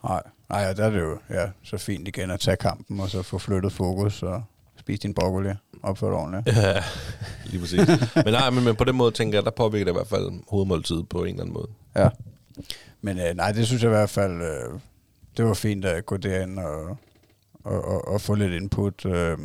nej. 0.04 0.22
Nej, 0.50 0.60
ja, 0.60 0.72
der 0.72 0.84
er 0.84 0.90
det 0.90 1.00
jo 1.00 1.18
ja, 1.30 1.46
så 1.64 1.76
fint 1.78 2.08
igen 2.08 2.30
at 2.30 2.40
tage 2.40 2.56
kampen, 2.56 3.00
og 3.00 3.08
så 3.10 3.22
få 3.22 3.38
flyttet 3.38 3.72
fokus 3.72 4.22
og 4.22 4.42
spise 4.80 5.02
din 5.02 5.14
broccoli 5.14 5.50
opført 5.82 6.12
ordentligt. 6.12 6.56
Ja, 6.56 6.82
lige 7.44 7.60
præcis. 7.60 7.78
men 8.24 8.32
nej, 8.32 8.50
men, 8.50 8.64
men 8.64 8.76
på 8.76 8.84
den 8.84 8.96
måde 8.96 9.10
tænker 9.10 9.38
jeg, 9.38 9.44
der 9.44 9.50
påvirker 9.50 9.84
det 9.84 9.92
i 9.92 9.94
hvert 9.94 10.08
fald 10.08 10.30
hovedmåltid 10.48 11.02
på 11.02 11.24
en 11.24 11.28
eller 11.28 11.40
anden 11.40 11.54
måde. 11.54 11.68
Ja. 11.96 12.08
Men 13.00 13.18
øh, 13.18 13.34
nej, 13.34 13.52
det 13.52 13.66
synes 13.66 13.82
jeg 13.82 13.88
i 13.88 13.94
hvert 13.94 14.10
fald, 14.10 14.42
øh, 14.42 14.80
det 15.36 15.44
var 15.44 15.54
fint 15.54 15.84
at 15.84 16.06
gå 16.06 16.16
derind 16.16 16.58
og, 16.58 16.96
og, 17.64 17.84
og, 17.84 18.08
og 18.08 18.20
få 18.20 18.34
lidt 18.34 18.52
input. 18.52 19.06
Øh, 19.06 19.38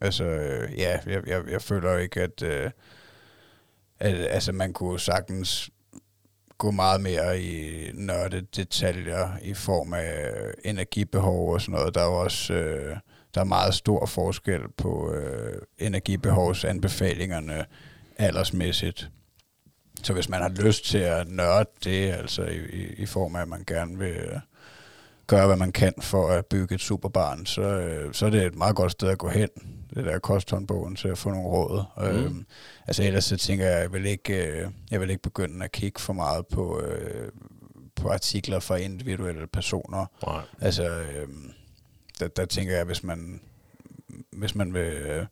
altså, 0.00 0.24
øh, 0.24 0.78
ja, 0.78 0.98
jeg, 1.06 1.22
jeg, 1.26 1.42
jeg 1.50 1.62
føler 1.62 1.98
ikke, 1.98 2.20
at, 2.20 2.42
øh, 2.42 2.70
at 4.00 4.14
altså, 4.14 4.52
man 4.52 4.72
kunne 4.72 5.00
sagtens 5.00 5.70
gå 6.58 6.70
meget 6.70 7.00
mere 7.00 7.40
i 7.42 7.84
nørde 7.94 8.40
detaljer 8.56 9.28
i 9.42 9.54
form 9.54 9.92
af 9.92 10.30
energibehov 10.64 11.52
og 11.52 11.60
sådan 11.60 11.72
noget. 11.72 11.94
Der 11.94 12.00
er 12.00 12.06
jo 12.06 12.20
også 12.20 12.54
øh, 12.54 12.96
der 13.34 13.40
er 13.40 13.44
meget 13.44 13.74
stor 13.74 14.06
forskel 14.06 14.60
på 14.76 15.12
øh, 15.14 15.62
energibehovsanbefalingerne 15.78 17.64
aldersmæssigt. 18.16 19.10
Så 20.02 20.12
hvis 20.12 20.28
man 20.28 20.42
har 20.42 20.48
lyst 20.48 20.84
til 20.84 20.98
at 20.98 21.28
nørde 21.28 21.70
det, 21.84 22.12
altså 22.12 22.42
i, 22.44 22.94
i, 22.96 23.06
form 23.06 23.36
af, 23.36 23.42
at 23.42 23.48
man 23.48 23.64
gerne 23.66 23.98
vil 23.98 24.16
øh, 24.16 24.40
gøre, 25.26 25.46
hvad 25.46 25.56
man 25.56 25.72
kan 25.72 25.94
for 26.00 26.28
at 26.28 26.46
bygge 26.46 26.74
et 26.74 26.80
superbarn, 26.80 27.46
så, 27.46 27.62
øh, 27.62 28.14
så 28.14 28.26
er 28.26 28.30
det 28.30 28.42
et 28.42 28.54
meget 28.54 28.76
godt 28.76 28.92
sted 28.92 29.08
at 29.08 29.18
gå 29.18 29.28
hen, 29.28 29.48
det 29.94 30.04
der 30.04 30.18
kosthåndbogen, 30.18 30.96
til 30.96 31.08
at 31.08 31.18
få 31.18 31.30
nogle 31.30 31.48
råd. 31.48 31.84
Mm. 31.96 32.04
Øhm, 32.04 32.46
altså 32.86 33.02
ellers 33.02 33.24
så 33.24 33.36
tænker 33.36 33.66
jeg, 33.66 33.80
jeg 33.80 33.92
vil 33.92 34.06
ikke, 34.06 34.46
øh, 34.46 34.70
jeg 34.90 35.00
vil 35.00 35.10
ikke 35.10 35.22
begynde 35.22 35.64
at 35.64 35.72
kigge 35.72 36.00
for 36.00 36.12
meget 36.12 36.46
på, 36.46 36.80
øh, 36.80 37.32
på 37.96 38.08
artikler 38.08 38.60
fra 38.60 38.76
individuelle 38.76 39.46
personer. 39.46 40.06
Nej. 40.26 40.42
Altså, 40.60 40.88
øh, 40.88 41.28
der, 42.20 42.28
der 42.28 42.44
tænker 42.44 42.76
jeg, 42.76 42.84
hvis 42.84 43.02
man, 43.02 43.40
hvis 44.30 44.54
man 44.54 44.74
vil, 44.74 44.80
øh, 44.92 45.26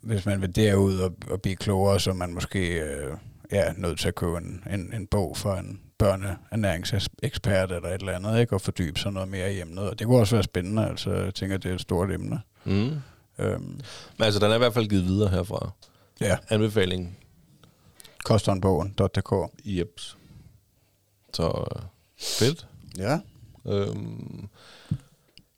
hvis 0.00 0.26
man 0.26 0.40
vil 0.40 0.56
derud 0.56 0.98
og, 0.98 1.14
og 1.30 1.42
blive 1.42 1.56
klogere, 1.56 2.00
så 2.00 2.10
er 2.10 2.14
man 2.14 2.34
måske 2.34 2.80
øh, 2.80 3.16
ja, 3.52 3.72
nødt 3.76 3.98
til 4.00 4.08
at 4.08 4.14
købe 4.14 4.36
en, 4.36 4.64
en, 4.72 4.94
en 4.94 5.06
bog 5.06 5.36
for 5.36 5.54
en 5.54 5.80
børneernæringsekspert 5.98 7.72
eller 7.72 7.88
et 7.88 8.00
eller 8.00 8.12
andet, 8.12 8.40
ikke? 8.40 8.54
og 8.54 8.60
fordybe 8.60 9.00
sig 9.00 9.12
noget 9.12 9.28
mere 9.28 9.54
i 9.54 9.60
emnet. 9.60 9.90
Og 9.90 9.98
det 9.98 10.06
kunne 10.06 10.18
også 10.18 10.36
være 10.36 10.42
spændende, 10.42 10.88
altså 10.88 11.12
jeg 11.14 11.34
tænker, 11.34 11.56
det 11.56 11.70
er 11.70 11.74
et 11.74 11.80
stort 11.80 12.10
emne. 12.10 12.40
Mm. 12.64 12.90
Øhm, 13.38 13.62
Men 14.18 14.24
altså, 14.24 14.40
den 14.40 14.50
er 14.50 14.54
i 14.54 14.58
hvert 14.58 14.74
fald 14.74 14.88
givet 14.88 15.04
videre 15.04 15.28
herfra. 15.30 15.70
ja, 16.20 16.36
Anbefaling 16.48 17.18
kosthåndbogen.dk. 18.24 19.32
Jeps. 19.64 20.16
Så 21.34 21.64
øh, 21.76 21.82
fedt. 22.18 22.66
Ja. 22.98 23.20
Øhm, 23.66 24.48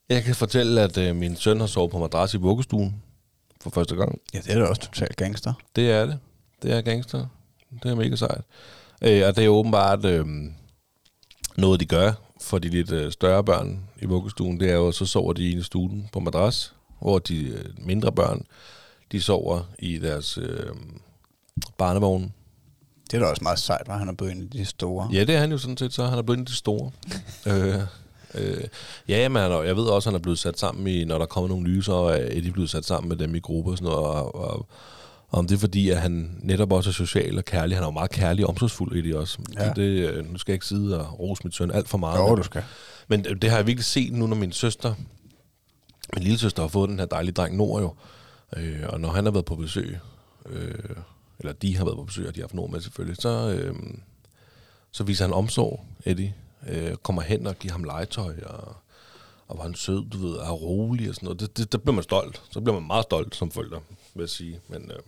jeg 0.09 0.23
kan 0.25 0.35
fortælle, 0.35 0.81
at 0.81 0.99
øh, 0.99 1.17
min 1.17 1.37
søn 1.37 1.61
har 1.61 1.67
sovet 1.67 1.91
på 1.91 1.99
madras 1.99 2.35
i 2.35 2.37
vuggestuen 2.37 3.03
for 3.61 3.71
første 3.71 3.97
gang. 3.97 4.21
ja, 4.35 4.39
det 4.39 4.53
er 4.53 4.59
da 4.59 4.65
også 4.67 4.83
totalt 4.83 5.17
gangster. 5.17 5.53
Det 5.77 5.91
er 5.91 6.07
det. 6.07 6.19
Det 6.63 6.73
er 6.73 6.81
gangster. 6.81 7.27
Det 7.83 7.91
er 7.91 7.95
mega 7.95 8.17
sejt. 8.17 8.43
Øh, 9.03 9.23
og 9.27 9.37
det 9.37 9.45
er 9.45 9.49
åbenbart 9.49 10.05
øh, 10.05 10.27
noget, 11.57 11.81
de 11.81 11.87
gør 11.87 12.13
for 12.41 12.59
de 12.59 12.69
lidt 12.69 12.91
øh, 12.91 13.13
større 13.13 13.45
børn 13.45 13.81
i 14.03 14.05
vuggestuen. 14.05 14.61
Det 14.61 14.71
er 14.71 14.75
jo, 14.75 14.93
så 14.93 15.07
sover 15.07 15.33
de 15.33 15.51
i 15.51 15.63
stuen 15.63 16.09
på 16.13 16.21
madras, 16.21 16.75
hvor 17.01 17.19
de 17.19 17.45
øh, 17.45 17.65
mindre 17.79 18.13
børn, 18.13 18.47
de 19.13 19.23
sover 19.23 19.63
i 19.79 19.99
deres 19.99 20.39
øh, 20.39 20.67
barnevogn. 21.79 22.33
Det 23.11 23.17
er 23.17 23.21
da 23.21 23.27
også 23.27 23.43
meget 23.45 23.59
sejt, 23.59 23.89
at 23.89 23.99
han 23.99 24.09
er 24.09 24.13
blevet 24.13 24.33
en 24.33 24.43
af 24.43 24.51
de 24.51 24.65
store. 24.65 25.09
Ja, 25.13 25.25
det 25.25 25.35
er 25.35 25.39
han 25.39 25.51
jo 25.51 25.59
sådan 25.59 25.77
set, 25.77 25.93
så 25.93 26.07
han 26.07 26.19
er 26.19 26.23
blevet 26.23 26.39
en 26.39 26.43
af 26.43 26.47
de 26.47 26.55
store. 26.55 26.91
øh, 27.47 27.81
øh, 28.35 28.65
ja, 29.09 29.29
men 29.29 29.43
er- 29.43 29.63
jeg 29.63 29.77
ved 29.77 29.85
også, 29.85 30.09
at 30.09 30.13
han 30.13 30.19
er 30.19 30.23
blevet 30.23 30.39
sat 30.39 30.59
sammen 30.59 30.87
i, 30.87 31.05
når 31.05 31.19
der 31.19 31.27
kommer 31.27 31.49
nogle 31.49 31.65
nye, 31.65 31.83
så 31.83 31.95
er 31.95 32.17
Eddie 32.31 32.53
blevet 32.53 32.71
sat 32.71 32.85
sammen 32.85 33.09
med 33.09 33.17
dem 33.17 33.35
i 33.35 33.39
grupper 33.39 33.71
og 33.73 33.79
sådan 33.79 33.91
noget, 33.93 34.07
og, 34.07 34.35
og, 34.35 34.51
og 35.29 35.39
om 35.39 35.47
det 35.47 35.55
er 35.55 35.59
fordi, 35.59 35.91
at 35.91 36.01
han 36.01 36.39
netop 36.43 36.73
også 36.73 36.91
er 36.91 36.95
social 36.95 37.39
og 37.39 37.45
kærlig. 37.45 37.77
Han 37.77 37.83
er 37.83 37.87
jo 37.87 37.91
meget 37.91 38.11
kærlig 38.11 38.45
og 38.45 38.51
omsorgsfuld, 38.51 38.97
Eddie 38.97 39.19
også. 39.19 39.39
Ja. 39.59 39.73
Det, 39.73 39.83
øh, 40.11 40.33
nu 40.33 40.39
skal 40.39 40.53
jeg 40.53 40.55
ikke 40.57 40.67
sidde 40.67 41.01
og 41.07 41.21
rose 41.21 41.41
mit 41.45 41.55
søn 41.55 41.71
alt 41.71 41.89
for 41.89 41.99
meget. 41.99 42.19
Jo, 42.19 42.27
men- 42.29 42.37
du 42.37 42.43
skal. 42.43 42.63
men 43.09 43.25
det 43.25 43.51
har 43.51 43.57
jeg 43.57 43.67
virkelig 43.67 43.85
set 43.85 44.13
nu, 44.13 44.27
når 44.27 44.37
min 44.37 44.53
søster, 44.53 44.95
min 46.15 46.23
lille 46.23 46.39
søster 46.39 46.63
har 46.63 46.69
fået 46.69 46.89
den 46.91 46.99
her 46.99 47.07
dejlige 47.07 47.33
dreng 47.33 47.57
Nord 47.57 47.81
jo. 47.83 47.95
Øh, 48.57 48.81
og 48.89 49.01
når 49.01 49.11
han 49.11 49.25
har 49.25 49.33
været 49.33 49.45
på 49.45 49.57
besøg, 49.57 49.99
øh, 50.51 50.75
eller 51.39 51.53
de 51.53 51.77
har 51.77 51.85
været 51.85 51.97
på 51.97 52.05
besøg, 52.05 52.29
og 52.29 52.35
de 52.35 52.41
har 52.41 52.45
haft 52.47 52.55
Nord 52.55 52.71
med 52.71 52.81
selvfølgelig, 52.81 53.17
så, 53.23 53.29
øh, 53.59 53.75
så 54.93 55.05
viser 55.05 55.25
han 55.25 55.35
omsorg, 55.35 55.85
Eddie. 56.05 56.35
Øh, 56.69 56.97
kommer 56.97 57.23
hen 57.23 57.47
og 57.47 57.57
giver 57.59 57.73
ham 57.73 57.85
legetøj, 57.85 58.35
og, 58.47 58.75
og 59.49 59.59
var 59.59 59.63
han 59.65 59.75
sød, 59.75 60.05
du 60.11 60.19
ved, 60.19 60.33
og 60.35 60.63
rolig 60.63 61.09
og 61.09 61.15
sådan 61.15 61.27
noget. 61.27 61.41
Det, 61.41 61.57
det, 61.59 61.73
der 61.73 61.79
bliver 61.79 61.95
man 61.95 62.03
stolt. 62.05 62.43
Så 62.51 62.61
bliver 62.61 62.81
man 62.81 62.87
meget 62.87 63.03
stolt 63.05 63.37
som 63.37 63.51
forælder, 63.51 63.81
vil 64.15 64.23
jeg 64.23 64.29
sige. 64.29 64.61
Men, 64.69 64.91
øh, 64.91 64.99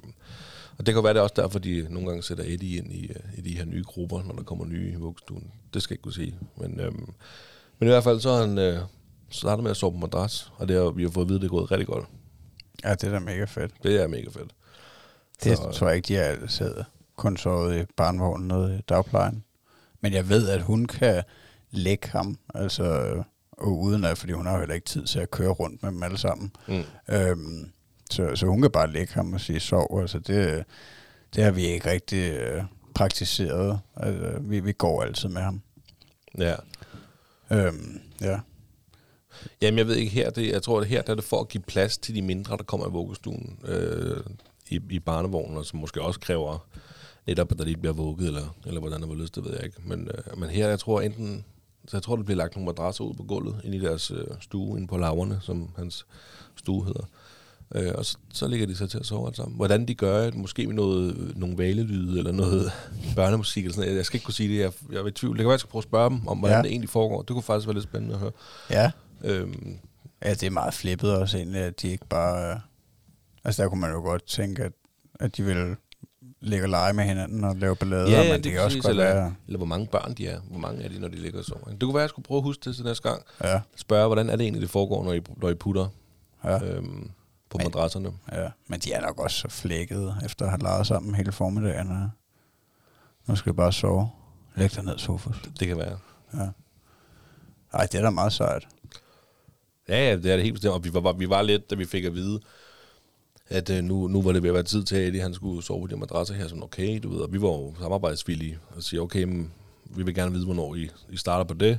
og 0.79 0.87
det 0.87 0.95
kan 0.95 1.05
være, 1.05 1.13
det 1.15 1.19
er 1.19 1.23
også 1.23 1.35
derfor, 1.37 1.59
de 1.59 1.87
nogle 1.91 2.09
gange 2.09 2.23
sætter 2.23 2.45
Eddie 2.47 2.79
ind 2.79 2.93
i, 2.93 3.07
øh, 3.07 3.39
i 3.39 3.41
de 3.41 3.57
her 3.57 3.65
nye 3.65 3.85
grupper, 3.85 4.23
når 4.23 4.35
der 4.35 4.43
kommer 4.43 4.65
nye 4.65 4.93
i 4.93 4.95
vuggestuen. 4.97 5.51
Det 5.75 5.83
skal 5.83 5.95
jeg 5.95 5.99
ikke 5.99 6.03
kunne 6.03 6.13
sige. 6.13 6.39
Men, 6.57 6.81
øh, 6.81 6.93
men 7.79 7.89
i 7.89 7.91
hvert 7.91 8.05
fald 8.05 8.21
så 8.21 8.31
er 8.31 8.41
han 8.47 8.59
øh, 8.59 8.79
startet 9.31 9.63
med 9.63 9.71
at 9.71 9.77
sove 9.77 9.93
på 9.93 9.99
madras, 9.99 10.53
og 10.57 10.69
det 10.69 10.77
har, 10.77 10.91
vi 10.91 11.03
har 11.03 11.11
fået 11.11 11.25
at 11.25 11.29
vide, 11.29 11.37
at 11.37 11.41
det 11.43 11.47
er 11.47 11.51
gået 11.51 11.71
rigtig 11.71 11.87
godt. 11.87 12.05
Ja, 12.85 12.91
det 12.95 13.05
er 13.05 13.11
da 13.11 13.19
mega 13.19 13.45
fedt. 13.45 13.73
Det 13.83 14.03
er 14.03 14.07
mega 14.07 14.29
fedt. 14.29 14.51
Det 15.45 15.57
Så- 15.59 15.71
tror 15.73 15.87
jeg 15.87 15.97
ikke, 15.97 16.07
de 16.09 16.15
har 16.15 16.23
altid 16.23 16.75
kun 17.17 17.37
sovet 17.37 17.83
i 17.83 17.85
barnvognen 17.97 18.49
nede 18.49 18.79
i 18.79 18.81
dagplejen. 18.89 19.45
Men 20.01 20.13
jeg 20.13 20.29
ved, 20.29 20.49
at 20.49 20.63
hun 20.63 20.87
kan 20.87 21.23
lægge 21.77 22.09
ham, 22.09 22.39
altså 22.55 23.23
og 23.53 23.79
uden 23.79 24.05
at, 24.05 24.19
fordi 24.19 24.33
hun 24.33 24.47
har 24.47 24.53
jo 24.53 24.59
heller 24.59 24.75
ikke 24.75 24.87
tid 24.87 25.07
til 25.07 25.19
at 25.19 25.31
køre 25.31 25.51
rundt 25.51 25.83
med 25.83 25.91
dem 25.93 26.03
alle 26.03 26.19
sammen. 26.19 26.53
Mm. 26.69 26.83
Øhm, 27.09 27.71
så, 28.11 28.37
så 28.37 28.47
hun 28.47 28.63
kan 28.63 28.71
bare 28.71 28.93
lægge 28.93 29.13
ham 29.13 29.33
og 29.33 29.41
sige 29.41 29.61
sov. 29.61 30.01
Altså 30.01 30.19
det, 30.19 30.65
det 31.35 31.45
har 31.45 31.51
vi 31.51 31.67
ikke 31.67 31.91
rigtig 31.91 32.33
øh, 32.33 32.65
praktiseret. 32.95 33.81
Altså, 33.97 34.39
vi, 34.41 34.61
vi 34.61 34.73
går 34.73 35.03
altid 35.03 35.29
med 35.29 35.43
ham. 35.43 35.63
Ja. 36.39 36.55
Øhm, 37.53 38.01
ja. 38.21 38.41
Jamen, 39.63 39.79
jeg 39.79 39.87
ved 39.87 39.97
ikke 39.97 40.13
her, 40.13 40.31
det, 40.31 40.53
jeg 40.53 40.63
tror, 40.63 40.81
at 40.81 40.87
her 40.87 41.03
der 41.03 41.11
er 41.11 41.15
det 41.15 41.25
for 41.25 41.41
at 41.41 41.49
give 41.49 41.63
plads 41.63 41.99
til 41.99 42.15
de 42.15 42.23
mindre, 42.23 42.57
der 42.57 42.63
kommer 42.63 42.87
i 42.87 42.91
vuggestuen 42.91 43.59
øh, 43.65 44.21
i, 44.69 44.81
i 44.91 44.99
barnevognen, 44.99 45.59
og 45.59 45.67
som 45.67 45.79
måske 45.79 46.03
også 46.03 46.21
kræver 46.21 46.67
netop, 47.27 47.53
at 47.53 47.59
der 47.59 47.65
lige 47.65 47.77
bliver 47.77 47.93
vugget, 47.93 48.27
eller, 48.27 48.57
eller 48.67 48.81
hvordan 48.81 49.01
det 49.01 49.09
var 49.09 49.15
lyst, 49.15 49.35
det 49.35 49.45
ved 49.45 49.53
jeg 49.53 49.65
ikke. 49.65 49.77
Men, 49.85 50.09
øh, 50.09 50.39
men 50.39 50.51
her, 50.51 50.69
jeg 50.69 50.79
tror 50.79 51.01
enten, 51.01 51.45
så 51.89 51.97
jeg 51.97 52.03
tror, 52.03 52.17
der 52.17 52.23
bliver 52.23 52.37
lagt 52.37 52.57
nogle 52.57 52.67
madrasser 52.67 53.05
ud 53.05 53.15
på 53.15 53.23
gulvet, 53.23 53.61
ind 53.65 53.75
i 53.75 53.81
deres 53.81 54.11
øh, 54.11 54.27
stue, 54.41 54.77
inde 54.77 54.89
på 54.89 54.97
laverne, 54.97 55.39
som 55.43 55.71
hans 55.77 56.07
stue 56.57 56.85
hedder. 56.85 57.05
Øh, 57.75 57.93
og 57.95 58.05
så, 58.05 58.19
så 58.35 58.49
ligger 58.49 58.67
de 58.67 58.77
så 58.77 58.87
til 58.87 58.99
at 58.99 59.07
sove 59.07 59.27
alt 59.27 59.37
sammen. 59.37 59.57
Hvordan 59.57 59.89
de 59.89 59.95
gør 59.95 60.25
det, 60.25 60.35
måske 60.35 60.67
med 60.67 60.75
noget, 60.75 61.33
nogle 61.37 61.59
valelyde, 61.59 62.19
eller 62.19 62.33
noget 62.33 62.73
børnemusik, 63.17 63.65
eller 63.65 63.75
sådan 63.75 63.87
noget. 63.89 63.97
Jeg 63.97 64.07
skal 64.07 64.17
ikke 64.17 64.25
kunne 64.25 64.35
sige 64.35 64.49
det, 64.49 64.61
jeg, 64.61 64.73
jeg 64.93 64.99
er 64.99 65.07
i 65.07 65.11
tvivl. 65.11 65.37
Det 65.37 65.43
kan 65.43 65.47
være, 65.47 65.53
jeg 65.53 65.61
skal 65.61 65.71
prøve 65.71 65.81
at 65.81 65.85
spørge 65.89 66.11
dem, 66.11 66.27
om 66.29 66.39
hvordan 66.39 66.57
ja. 66.57 66.63
det 66.63 66.71
egentlig 66.71 66.91
foregår. 66.91 67.23
Det 67.23 67.31
kunne 67.31 67.43
faktisk 67.43 67.67
være 67.67 67.75
lidt 67.75 67.85
spændende 67.85 68.15
at 68.15 68.21
høre. 68.21 68.33
Ja. 68.71 68.91
Øhm, 69.25 69.79
Ja, 70.25 70.31
det 70.31 70.43
er 70.43 70.51
meget 70.51 70.75
flippet 70.75 71.17
også 71.17 71.37
egentlig, 71.37 71.61
at 71.61 71.83
de 71.83 71.89
ikke 71.89 72.07
bare... 72.07 72.51
øh, 72.51 72.57
Altså 73.45 73.63
der 73.63 73.69
kunne 73.69 73.81
man 73.81 73.91
jo 73.91 74.01
godt 74.01 74.27
tænke, 74.27 74.63
at, 74.63 74.73
at 75.21 75.37
de 75.37 75.43
ville 75.43 75.77
ligge 76.41 76.65
og 76.65 76.69
lege 76.69 76.93
med 76.93 77.05
hinanden 77.05 77.45
og 77.45 77.57
lave 77.57 77.77
ballader, 77.77 78.11
Ja, 78.11 78.33
men 78.33 78.45
det, 78.45 78.53
kan 78.53 78.61
også 78.61 78.79
godt 78.79 78.91
eller, 78.91 79.05
være... 79.05 79.35
Eller 79.47 79.57
hvor 79.57 79.67
mange 79.67 79.87
børn 79.87 80.15
de 80.15 80.27
er. 80.29 80.41
Hvor 80.41 80.59
mange 80.59 80.83
er 80.83 80.89
de, 80.89 80.99
når 81.01 81.09
de 81.09 81.17
ligger 81.17 81.39
og 81.39 81.45
sover. 81.45 81.65
Det 81.71 81.81
kunne 81.81 81.95
være, 81.95 82.01
at 82.03 82.03
jeg 82.03 82.09
skulle 82.11 82.27
prøve 82.27 82.39
at 82.39 82.43
huske 82.45 82.61
det 82.65 82.77
til 82.77 82.85
næste 82.85 83.09
gang. 83.09 83.23
Ja, 83.45 83.61
Spørge, 83.77 84.07
hvordan 84.07 84.31
er 84.31 84.37
det 84.37 84.43
egentlig, 84.45 84.63
det 84.63 84.71
foregår, 84.71 85.05
når 85.05 85.13
I, 85.13 85.21
når 85.37 85.49
I 85.51 85.55
putter 85.55 85.89
ja, 86.45 86.65
øhm, 86.65 87.11
på 87.51 87.59
Men- 87.59 87.65
madrasserne. 87.67 88.13
ja. 88.33 88.49
Men 88.67 88.81
de 88.81 88.93
er 88.93 89.01
nok 89.01 89.19
også 89.21 89.37
så 89.39 89.49
flækkede, 89.49 90.17
efter 90.25 90.45
at 90.45 90.51
have 90.51 90.63
leget 90.63 90.87
sammen 90.87 91.15
hele 91.15 91.33
formiddagen. 91.33 91.91
og 91.91 92.11
Nu 93.27 93.37
skal 93.37 93.53
vi 93.53 93.57
bare 93.57 93.73
sove. 93.73 94.11
Læg 94.57 94.75
dig 94.75 94.85
ned, 94.85 94.99
Sofus. 94.99 95.37
Det, 95.45 95.61
det 95.61 95.69
kan 95.69 95.79
være. 95.79 95.99
Ja. 96.35 96.49
Ej, 97.73 97.87
det 97.93 97.95
er 97.99 98.03
da 98.03 98.11
meget 98.11 98.33
sejt. 98.33 98.69
Ja, 99.89 100.09
ja, 100.11 100.17
det 100.17 100.27
er 100.33 100.37
det 100.37 100.43
helt 100.43 100.55
bestemt. 100.55 100.75
Og 100.75 100.85
vi 100.85 100.91
var, 100.95 101.13
vi 101.13 101.29
var 101.29 101.43
lidt, 101.43 101.71
da 101.71 101.75
vi 101.75 101.85
fik 101.85 102.05
at 102.05 102.15
vide, 102.15 102.41
at 103.49 103.71
øh, 103.71 103.85
nu, 103.85 104.09
nu 104.09 104.23
var 104.23 104.33
det 104.33 104.43
ved 104.43 104.51
at 104.51 104.55
være 104.55 104.63
tid 104.63 104.85
til, 104.85 104.97
at 104.97 105.09
Eddie, 105.09 105.23
han 105.23 105.35
skulle 105.35 105.63
sove 105.63 105.81
på 105.81 105.87
de 105.87 105.97
madrasser 105.97 106.35
her. 106.35 106.49
Sådan, 106.49 106.63
okay, 106.63 107.01
du 107.03 107.09
ved, 107.09 107.19
og 107.21 107.33
vi 107.33 107.43
var 107.43 107.49
jo 107.49 107.75
samarbejdsvillige 107.79 108.59
og 108.77 108.83
siger, 108.83 109.01
okay, 109.01 109.25
men, 109.25 109.53
vi 109.91 110.03
vil 110.03 110.15
gerne 110.15 110.33
vide, 110.33 110.45
hvornår 110.45 110.75
I, 110.75 110.91
I 111.11 111.17
starter 111.17 111.45
på 111.45 111.55
det. 111.55 111.79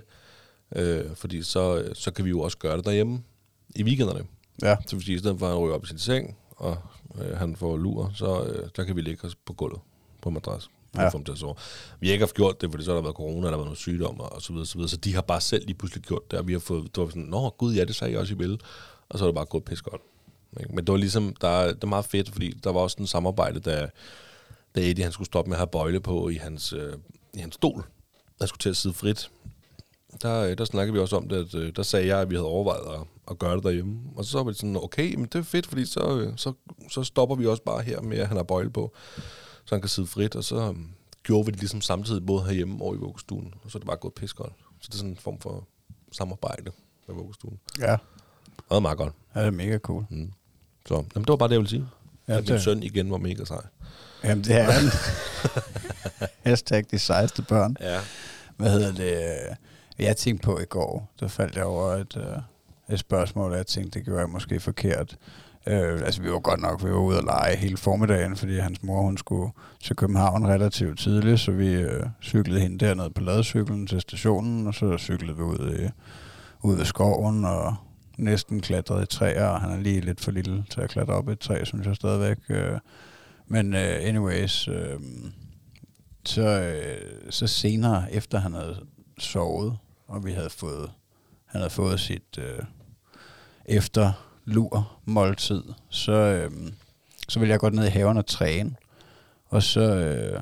Øh, 0.76 1.16
fordi 1.16 1.44
så, 1.44 1.90
så 1.94 2.12
kan 2.12 2.26
vi 2.26 2.30
jo 2.30 2.40
også 2.42 2.58
gøre 2.58 2.78
det 2.78 2.86
derhjemme 2.86 3.24
i 3.76 3.84
weekenderne. 3.84 4.26
Ja, 4.62 4.76
Så 4.88 4.96
hvis 4.96 5.08
i 5.08 5.18
stedet 5.18 5.40
for 5.40 5.46
at 5.46 5.52
han 5.52 5.62
ryger 5.62 5.76
op 5.76 5.84
i 5.84 5.88
sin 5.88 6.00
seng, 6.00 6.38
og 6.50 6.78
øh, 7.22 7.38
han 7.38 7.56
får 7.56 7.78
lur, 7.78 8.12
så 8.16 8.44
øh, 8.44 8.70
der 8.76 8.84
kan 8.84 8.96
vi 8.96 9.02
ligge 9.02 9.28
os 9.28 9.36
på 9.36 9.54
gulvet 9.54 9.80
på 10.22 10.30
madras. 10.30 10.70
Ja. 10.96 11.08
Få 11.08 11.18
ham 11.18 11.24
til 11.24 11.32
at 11.32 11.38
sove. 11.38 11.56
Vi 12.00 12.08
har 12.08 12.14
ikke 12.14 12.24
haft 12.26 12.36
gjort 12.36 12.62
det, 12.62 12.72
fordi 12.72 12.84
så 12.84 12.92
har 12.92 12.96
der 12.96 13.02
været 13.02 13.16
corona, 13.16 13.46
der 13.46 13.52
har 13.52 13.58
været 13.58 13.66
noget 13.66 13.78
sygdom 13.78 14.20
og, 14.20 14.34
og 14.34 14.42
så 14.42 14.54
videre, 14.54 14.66
så 14.66 14.78
videre. 14.78 14.90
Så 14.90 14.98
de 14.98 15.14
har 15.16 15.22
bare 15.22 15.42
selv 15.42 15.66
lige 15.66 15.78
pludselig 15.78 16.04
gjort 16.04 16.32
det, 16.32 16.40
og 16.40 16.48
vi 16.48 16.52
har 16.52 16.60
fået, 16.60 16.96
det 16.96 17.04
var 17.04 17.10
sådan, 17.10 17.22
nå 17.24 17.50
gud, 17.50 17.74
ja, 17.74 17.84
det 17.84 17.96
sagde 17.96 18.14
jeg 18.14 18.20
også, 18.20 18.34
I 18.34 18.38
ville. 18.38 18.58
Og 19.10 19.20
så 19.20 19.26
er 19.26 19.28
det 19.28 19.36
bare 19.36 19.46
gået 19.46 19.64
pis 19.64 19.82
godt. 19.82 20.02
Ikke? 20.60 20.76
Men 20.76 20.86
det 20.86 20.92
var 20.92 20.98
ligesom, 20.98 21.36
der, 21.42 21.68
det 21.68 21.84
er 21.84 21.88
meget 21.88 22.06
fedt, 22.06 22.30
fordi 22.30 22.52
der 22.64 22.72
var 22.72 22.80
også 22.80 22.98
en 23.00 23.08
samarbejde, 23.08 23.60
da, 23.60 23.90
da 24.76 24.82
Eddie 24.82 25.04
han 25.04 25.12
skulle 25.12 25.26
stoppe 25.26 25.50
med 25.50 25.56
at 25.56 25.60
have 25.60 25.68
bøjle 25.68 26.00
på 26.00 26.30
i 26.30 26.36
hans, 26.36 26.74
øh, 26.74 26.94
i 27.34 27.40
hans 27.40 27.56
stol. 27.56 27.86
Han 28.40 28.48
skulle 28.48 28.60
til 28.60 28.70
at 28.70 28.78
sidde 28.78 28.96
frit. 28.96 29.30
Der, 30.22 30.40
øh, 30.42 30.58
der 30.58 30.66
snakkede 30.66 30.94
vi 30.94 31.00
også 31.00 31.18
om 31.18 31.30
det, 31.30 31.38
at 31.38 31.56
øh, 31.56 31.76
der 31.76 31.84
sagde 31.84 32.08
jeg, 32.08 32.20
at 32.20 32.30
vi 32.30 32.36
havde 32.36 32.48
overvejet 32.48 33.00
at, 33.00 33.08
at 33.32 33.40
gøre 33.40 33.56
det 33.56 33.64
derhjemme. 33.64 34.00
Og 34.16 34.26
så 34.26 34.44
var 34.44 34.50
det 34.50 34.58
sådan, 34.58 34.78
okay, 34.78 35.16
men 35.16 35.26
det 35.26 35.36
er 35.36 35.44
fedt, 35.44 35.68
fordi 35.68 35.86
så, 35.86 36.20
øh, 36.20 36.34
så, 36.36 36.54
så 36.92 37.04
stopper 37.04 37.36
vi 37.36 37.46
også 37.46 37.64
bare 37.64 37.82
her 37.82 38.02
med, 38.02 38.18
at 38.18 38.28
han 38.28 38.38
har 38.38 38.44
bøjle 38.44 38.70
på, 38.70 38.94
så 39.66 39.76
han 39.76 39.82
kan 39.82 39.90
sidde 39.90 40.08
frit. 40.08 40.36
Og 40.36 40.44
så 40.44 40.56
øh, 40.56 40.76
gjorde 41.24 41.46
vi 41.46 41.52
det 41.52 41.60
ligesom 41.60 41.82
samtidig, 41.82 42.26
både 42.26 42.44
herhjemme 42.44 42.84
og 42.84 42.96
i 42.96 42.98
vuggestuen. 42.98 43.54
Og 43.64 43.72
så 43.72 43.78
er 43.78 43.80
det 43.80 43.88
bare 43.88 43.98
gået 43.98 44.14
pis 44.14 44.34
godt. 44.34 44.54
Så 44.80 44.88
det 44.88 44.94
er 44.94 44.98
sådan 44.98 45.12
en 45.12 45.18
form 45.18 45.40
for 45.40 45.68
samarbejde 46.12 46.72
med 47.08 47.16
vuggestuen. 47.16 47.60
ja. 47.80 47.98
Og 48.70 48.76
det 48.76 48.76
er 48.76 48.80
meget 48.80 48.98
godt. 48.98 49.14
Ja, 49.36 49.40
det 49.40 49.48
er 49.48 49.52
mega 49.52 49.78
cool. 49.78 50.06
Mm. 50.10 50.32
Så 50.88 50.94
jamen, 50.94 51.10
det 51.16 51.30
var 51.30 51.36
bare 51.36 51.50
det, 51.50 51.54
jeg 51.54 51.60
ville 51.60 51.70
sige. 51.70 51.88
Ja, 52.28 52.38
at 52.38 52.48
din 52.48 52.60
søn 52.60 52.84
igen 52.84 53.12
var 53.12 53.18
mega 53.18 53.46
sej. 53.46 53.62
Jamen, 54.24 54.44
det 54.44 54.56
er 54.56 54.64
han. 54.64 54.84
Hashtag 56.46 56.84
de 56.92 57.00
sejeste 57.00 57.42
børn. 57.42 57.78
Ja. 57.82 58.00
Hvad 58.58 58.72
hedder 58.72 58.92
det? 58.92 59.38
Jeg 60.00 60.18
tænkte 60.18 60.46
på 60.46 60.60
i 60.60 60.66
går, 60.66 61.10
der 61.20 61.28
faldt 61.28 61.56
jeg 61.56 61.64
over 61.66 61.94
et, 61.94 62.18
øh, 62.18 62.94
et 62.94 63.00
spørgsmål, 63.00 63.52
og 63.52 63.58
jeg 63.58 63.68
tænkte, 63.68 64.00
det 64.00 64.06
gjorde 64.06 64.20
jeg 64.20 64.30
måske 64.30 64.60
forkert. 64.60 65.18
Øh, 65.68 66.02
altså, 66.06 66.22
vi 66.22 66.32
var 66.32 66.40
godt 66.40 66.62
nok, 66.62 66.84
vi 66.84 66.90
var 66.90 66.98
ude 66.98 67.18
at 67.18 67.24
lege 67.24 67.56
hele 67.56 67.78
formiddagen, 67.78 68.36
fordi 68.36 68.58
hans 68.58 68.84
mor, 68.84 69.02
hun 69.02 69.18
skulle 69.18 69.52
til 69.84 69.96
København 69.96 70.48
relativt 70.48 71.00
tidligt, 71.00 71.40
så 71.40 71.52
vi 71.52 71.74
øh, 71.74 72.06
cyklede 72.22 72.60
hende 72.60 72.86
dernede 72.86 73.10
på 73.10 73.22
ladecyklen 73.22 73.88
til 73.88 74.02
stationen, 74.02 74.68
og 74.68 74.74
så 74.74 74.98
cyklede 74.98 75.38
vi 75.38 75.44
ud, 75.44 75.78
i, 75.80 75.90
ud 76.62 76.76
ved 76.76 76.86
skoven, 76.86 77.46
og 77.46 77.76
næsten 78.18 78.62
klatrede 78.62 79.04
i 79.04 79.06
træer, 79.06 79.46
og 79.46 79.62
han 79.62 79.72
er 79.72 79.78
lige 79.78 80.02
lidt 80.02 80.22
for 80.22 80.32
lille 80.32 80.66
til 80.70 80.82
at 80.82 80.90
klatre 80.90 81.14
op 81.14 81.30
i 81.30 81.32
et 81.32 81.40
træ, 81.40 81.64
synes 81.64 81.88
jeg 81.88 81.96
stadigvæk. 81.96 82.38
Øh, 82.50 82.80
men 83.48 83.74
uh, 83.74 83.80
anyways, 83.80 84.68
øh, 84.68 85.00
så, 86.26 86.42
øh, 86.42 87.32
så 87.32 87.48
senere, 87.48 88.14
efter 88.14 88.40
han 88.40 88.54
havde 88.54 88.86
sovet, 89.20 89.78
og 90.08 90.26
vi 90.26 90.32
havde 90.32 90.50
fået, 90.50 90.92
han 91.46 91.62
havde 91.62 91.70
fået 91.70 92.00
sit 92.00 92.38
øh, 92.38 92.60
efter 93.66 94.12
lur 94.46 95.00
måltid, 95.06 95.64
så, 95.90 96.12
øh, 96.12 96.52
så 97.30 97.40
ville 97.40 97.52
jeg 97.52 97.60
gå 97.60 97.70
ned 97.70 97.86
i 97.86 97.90
haven 97.90 98.18
og 98.18 98.26
træne. 98.26 98.76
Og 99.50 99.64
så, 99.64 99.82
øh, 99.82 100.42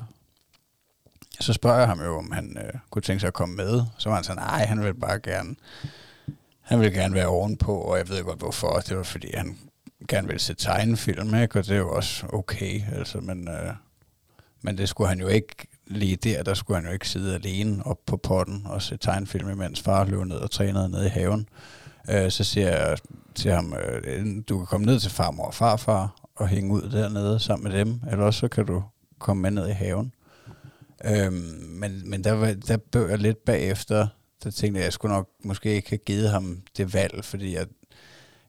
så 1.40 1.52
spørger 1.52 1.78
jeg 1.78 1.88
ham 1.88 2.00
jo, 2.00 2.18
om 2.18 2.32
han 2.32 2.58
øh, 2.58 2.72
kunne 2.90 3.02
tænke 3.02 3.20
sig 3.20 3.28
at 3.28 3.34
komme 3.34 3.56
med. 3.56 3.82
Så 3.98 4.08
var 4.08 4.16
han 4.16 4.24
sådan, 4.24 4.42
nej, 4.42 4.66
han 4.66 4.84
vil 4.84 4.94
bare 4.94 5.20
gerne, 5.20 5.56
han 6.66 6.80
ville 6.80 7.00
gerne 7.00 7.14
være 7.14 7.26
ovenpå, 7.26 7.72
og 7.72 7.98
jeg 7.98 8.08
ved 8.08 8.24
godt 8.24 8.38
hvorfor. 8.38 8.82
Det 8.88 8.96
var 8.96 9.02
fordi, 9.02 9.30
han 9.34 9.58
gerne 10.08 10.26
ville 10.26 10.40
se 10.40 10.54
tegnefilm, 10.54 11.34
ikke? 11.34 11.58
og 11.58 11.66
det 11.66 11.74
er 11.74 11.78
jo 11.78 11.90
også 11.90 12.26
okay, 12.32 12.82
altså, 12.92 13.20
men, 13.20 13.48
øh, 13.48 13.72
men 14.62 14.78
det 14.78 14.88
skulle 14.88 15.08
han 15.08 15.20
jo 15.20 15.26
ikke 15.26 15.54
lige 15.86 16.16
der, 16.16 16.42
der 16.42 16.54
skulle 16.54 16.76
han 16.76 16.86
jo 16.86 16.92
ikke 16.92 17.08
sidde 17.08 17.34
alene 17.34 17.86
op 17.86 17.98
på 18.06 18.16
potten 18.16 18.62
og 18.64 18.82
se 18.82 18.96
tegnefilm, 18.96 19.50
imens 19.50 19.80
far 19.80 20.04
løb 20.04 20.24
ned 20.24 20.36
og 20.36 20.50
trænede 20.50 20.88
ned 20.88 21.04
i 21.04 21.08
haven. 21.08 21.48
Øh, 22.10 22.30
så 22.30 22.44
siger 22.44 22.68
jeg 22.68 22.98
til 23.34 23.50
ham, 23.50 23.74
øh, 24.04 24.26
du 24.48 24.58
kan 24.58 24.66
komme 24.66 24.86
ned 24.86 25.00
til 25.00 25.10
farmor 25.10 25.44
og 25.44 25.54
farfar 25.54 26.28
og 26.36 26.48
hænge 26.48 26.72
ud 26.72 26.90
dernede 26.90 27.40
sammen 27.40 27.72
med 27.72 27.78
dem, 27.78 28.00
eller 28.10 28.24
også 28.24 28.40
så 28.40 28.48
kan 28.48 28.66
du 28.66 28.82
komme 29.18 29.42
med 29.42 29.50
ned 29.50 29.68
i 29.68 29.72
haven. 29.72 30.12
Øh, 31.04 31.32
men, 31.32 32.10
men 32.10 32.24
der, 32.24 32.32
var, 32.32 32.54
der 32.68 32.76
bøg 32.76 33.10
jeg 33.10 33.18
lidt 33.18 33.44
bagefter, 33.44 34.06
der 34.44 34.50
tænkte 34.50 34.78
jeg, 34.78 34.82
at 34.82 34.84
jeg 34.84 34.92
skulle 34.92 35.14
nok 35.14 35.28
måske 35.44 35.74
ikke 35.74 35.90
have 35.90 35.98
givet 35.98 36.30
ham 36.30 36.62
det 36.76 36.94
valg, 36.94 37.24
fordi 37.24 37.54
jeg, 37.54 37.66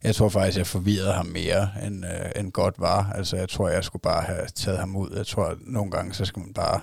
jeg 0.03 0.15
tror 0.15 0.29
faktisk, 0.29 0.57
jeg 0.57 0.67
forvirrede 0.67 1.13
ham 1.13 1.25
mere, 1.25 1.69
end, 1.85 2.05
øh, 2.05 2.31
end 2.35 2.51
godt 2.51 2.75
var. 2.79 3.11
Altså, 3.11 3.37
jeg 3.37 3.49
tror, 3.49 3.69
jeg 3.69 3.83
skulle 3.83 4.01
bare 4.01 4.23
have 4.23 4.47
taget 4.55 4.79
ham 4.79 4.95
ud. 4.95 5.09
Jeg 5.15 5.27
tror, 5.27 5.45
at 5.45 5.57
nogle 5.61 5.91
gange, 5.91 6.13
så 6.13 6.25
skal 6.25 6.39
man 6.39 6.53
bare 6.53 6.81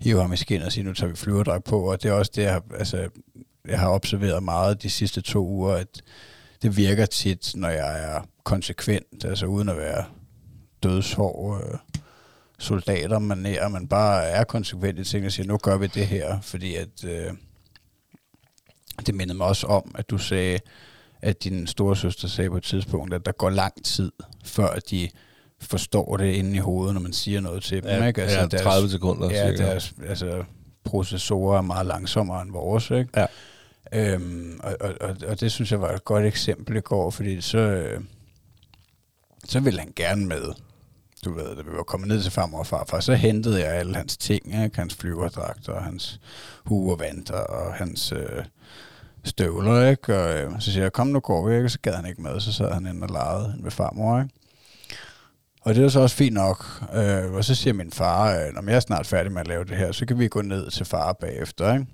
hive 0.00 0.20
ham 0.20 0.32
i 0.32 0.36
skinnet 0.36 0.66
og 0.66 0.72
sige, 0.72 0.84
nu 0.84 0.94
tager 0.94 1.10
vi 1.10 1.16
flyverdrag 1.16 1.64
på. 1.64 1.90
Og 1.90 2.02
det 2.02 2.08
er 2.08 2.12
også 2.12 2.32
det, 2.34 2.42
jeg 2.42 2.52
har, 2.52 2.62
altså, 2.78 3.08
jeg 3.68 3.80
har 3.80 3.90
observeret 3.90 4.42
meget 4.42 4.82
de 4.82 4.90
sidste 4.90 5.20
to 5.20 5.46
uger, 5.46 5.72
at 5.74 6.02
det 6.62 6.76
virker 6.76 7.06
tit, 7.06 7.52
når 7.54 7.68
jeg 7.68 8.14
er 8.14 8.20
konsekvent, 8.44 9.24
altså 9.24 9.46
uden 9.46 9.68
at 9.68 9.76
være 9.76 10.04
dødshård 10.82 11.62
øh, 11.64 11.78
soldater, 12.58 13.18
man 13.18 13.46
er, 13.46 13.68
man 13.68 13.88
bare 13.88 14.24
er 14.24 14.44
konsekvent 14.44 14.98
i 14.98 15.04
tingene 15.04 15.28
og 15.28 15.32
siger, 15.32 15.46
nu 15.46 15.56
gør 15.56 15.76
vi 15.76 15.86
det 15.86 16.06
her, 16.06 16.40
fordi 16.40 16.74
at 16.74 17.04
øh, 17.04 17.32
det 19.06 19.14
mindede 19.14 19.38
mig 19.38 19.46
også 19.46 19.66
om, 19.66 19.94
at 19.94 20.10
du 20.10 20.18
sagde, 20.18 20.58
at 21.22 21.44
din 21.44 21.66
store 21.66 21.96
søster 21.96 22.28
sagde 22.28 22.50
på 22.50 22.56
et 22.56 22.62
tidspunkt, 22.62 23.14
at 23.14 23.26
der 23.26 23.32
går 23.32 23.50
lang 23.50 23.84
tid, 23.84 24.12
før 24.44 24.78
de 24.90 25.08
forstår 25.60 26.16
det 26.16 26.34
inde 26.34 26.56
i 26.56 26.58
hovedet, 26.58 26.94
når 26.94 27.00
man 27.00 27.12
siger 27.12 27.40
noget 27.40 27.62
til 27.62 27.82
dem. 27.82 27.90
Ja, 27.90 28.06
ikke? 28.06 28.22
Altså, 28.22 28.38
ja, 28.40 28.46
30 28.46 28.80
deres, 28.80 28.92
sekunder. 28.92 29.30
Ja, 29.30 29.50
cirka. 29.50 29.64
deres 29.64 29.94
altså, 30.08 30.44
processorer 30.84 31.58
er 31.58 31.62
meget 31.62 31.86
langsommere 31.86 32.42
end 32.42 32.52
vores. 32.52 32.90
Ikke? 32.90 33.08
Ja. 33.16 33.26
Øhm, 33.92 34.60
og, 34.62 34.76
og, 34.80 34.94
og, 35.00 35.16
og 35.26 35.40
det 35.40 35.52
synes 35.52 35.72
jeg 35.72 35.80
var 35.80 35.92
et 35.92 36.04
godt 36.04 36.24
eksempel 36.24 36.76
i 36.76 36.80
går, 36.80 37.10
fordi 37.10 37.40
så, 37.40 37.58
øh, 37.58 38.00
så 39.44 39.60
ville 39.60 39.80
han 39.80 39.92
gerne 39.96 40.26
med. 40.26 40.44
Du 41.24 41.34
ved, 41.34 41.56
da 41.56 41.62
vi 41.62 41.76
var 41.76 41.82
kommet 41.82 42.08
ned 42.08 42.22
til 42.22 42.32
farmor 42.32 42.58
og 42.58 42.66
farfar, 42.66 43.00
så 43.00 43.14
hentede 43.14 43.60
jeg 43.60 43.72
alle 43.74 43.94
hans 43.94 44.16
ting, 44.16 44.64
ikke? 44.64 44.76
hans 44.76 44.94
flyverdragter, 44.94 45.72
og 45.72 45.84
hue 46.64 46.92
og 46.92 47.00
vanter, 47.00 47.34
og 47.34 47.74
hans 47.74 48.12
øh, 48.12 48.44
støvler, 49.24 49.90
ikke? 49.90 50.18
Og 50.18 50.38
øh, 50.38 50.60
så 50.60 50.72
siger 50.72 50.84
jeg, 50.84 50.92
kom 50.92 51.06
nu 51.06 51.20
går 51.20 51.48
vi, 51.48 51.54
ikke? 51.54 51.66
Og 51.66 51.70
så 51.70 51.78
gad 51.82 51.94
han 51.94 52.06
ikke 52.06 52.22
med, 52.22 52.40
så 52.40 52.52
sad 52.52 52.72
han 52.72 52.86
inde 52.86 53.02
og 53.02 53.10
legede 53.10 53.56
ved 53.60 53.70
farmor, 53.70 54.18
ikke? 54.20 54.34
Og 55.60 55.74
det 55.74 55.84
er 55.84 55.88
så 55.88 56.00
også 56.00 56.16
fint 56.16 56.34
nok. 56.34 56.66
Øh, 56.94 57.32
og 57.32 57.44
så 57.44 57.54
siger 57.54 57.74
min 57.74 57.90
far, 57.90 58.30
øh, 58.30 58.54
når 58.54 58.62
jeg 58.66 58.76
er 58.76 58.80
snart 58.80 59.06
færdig 59.06 59.32
med 59.32 59.40
at 59.40 59.46
lave 59.46 59.64
det 59.64 59.76
her, 59.76 59.92
så 59.92 60.06
kan 60.06 60.18
vi 60.18 60.28
gå 60.28 60.42
ned 60.42 60.70
til 60.70 60.86
far 60.86 61.12
bagefter, 61.12 61.72
ikke? 61.72 61.86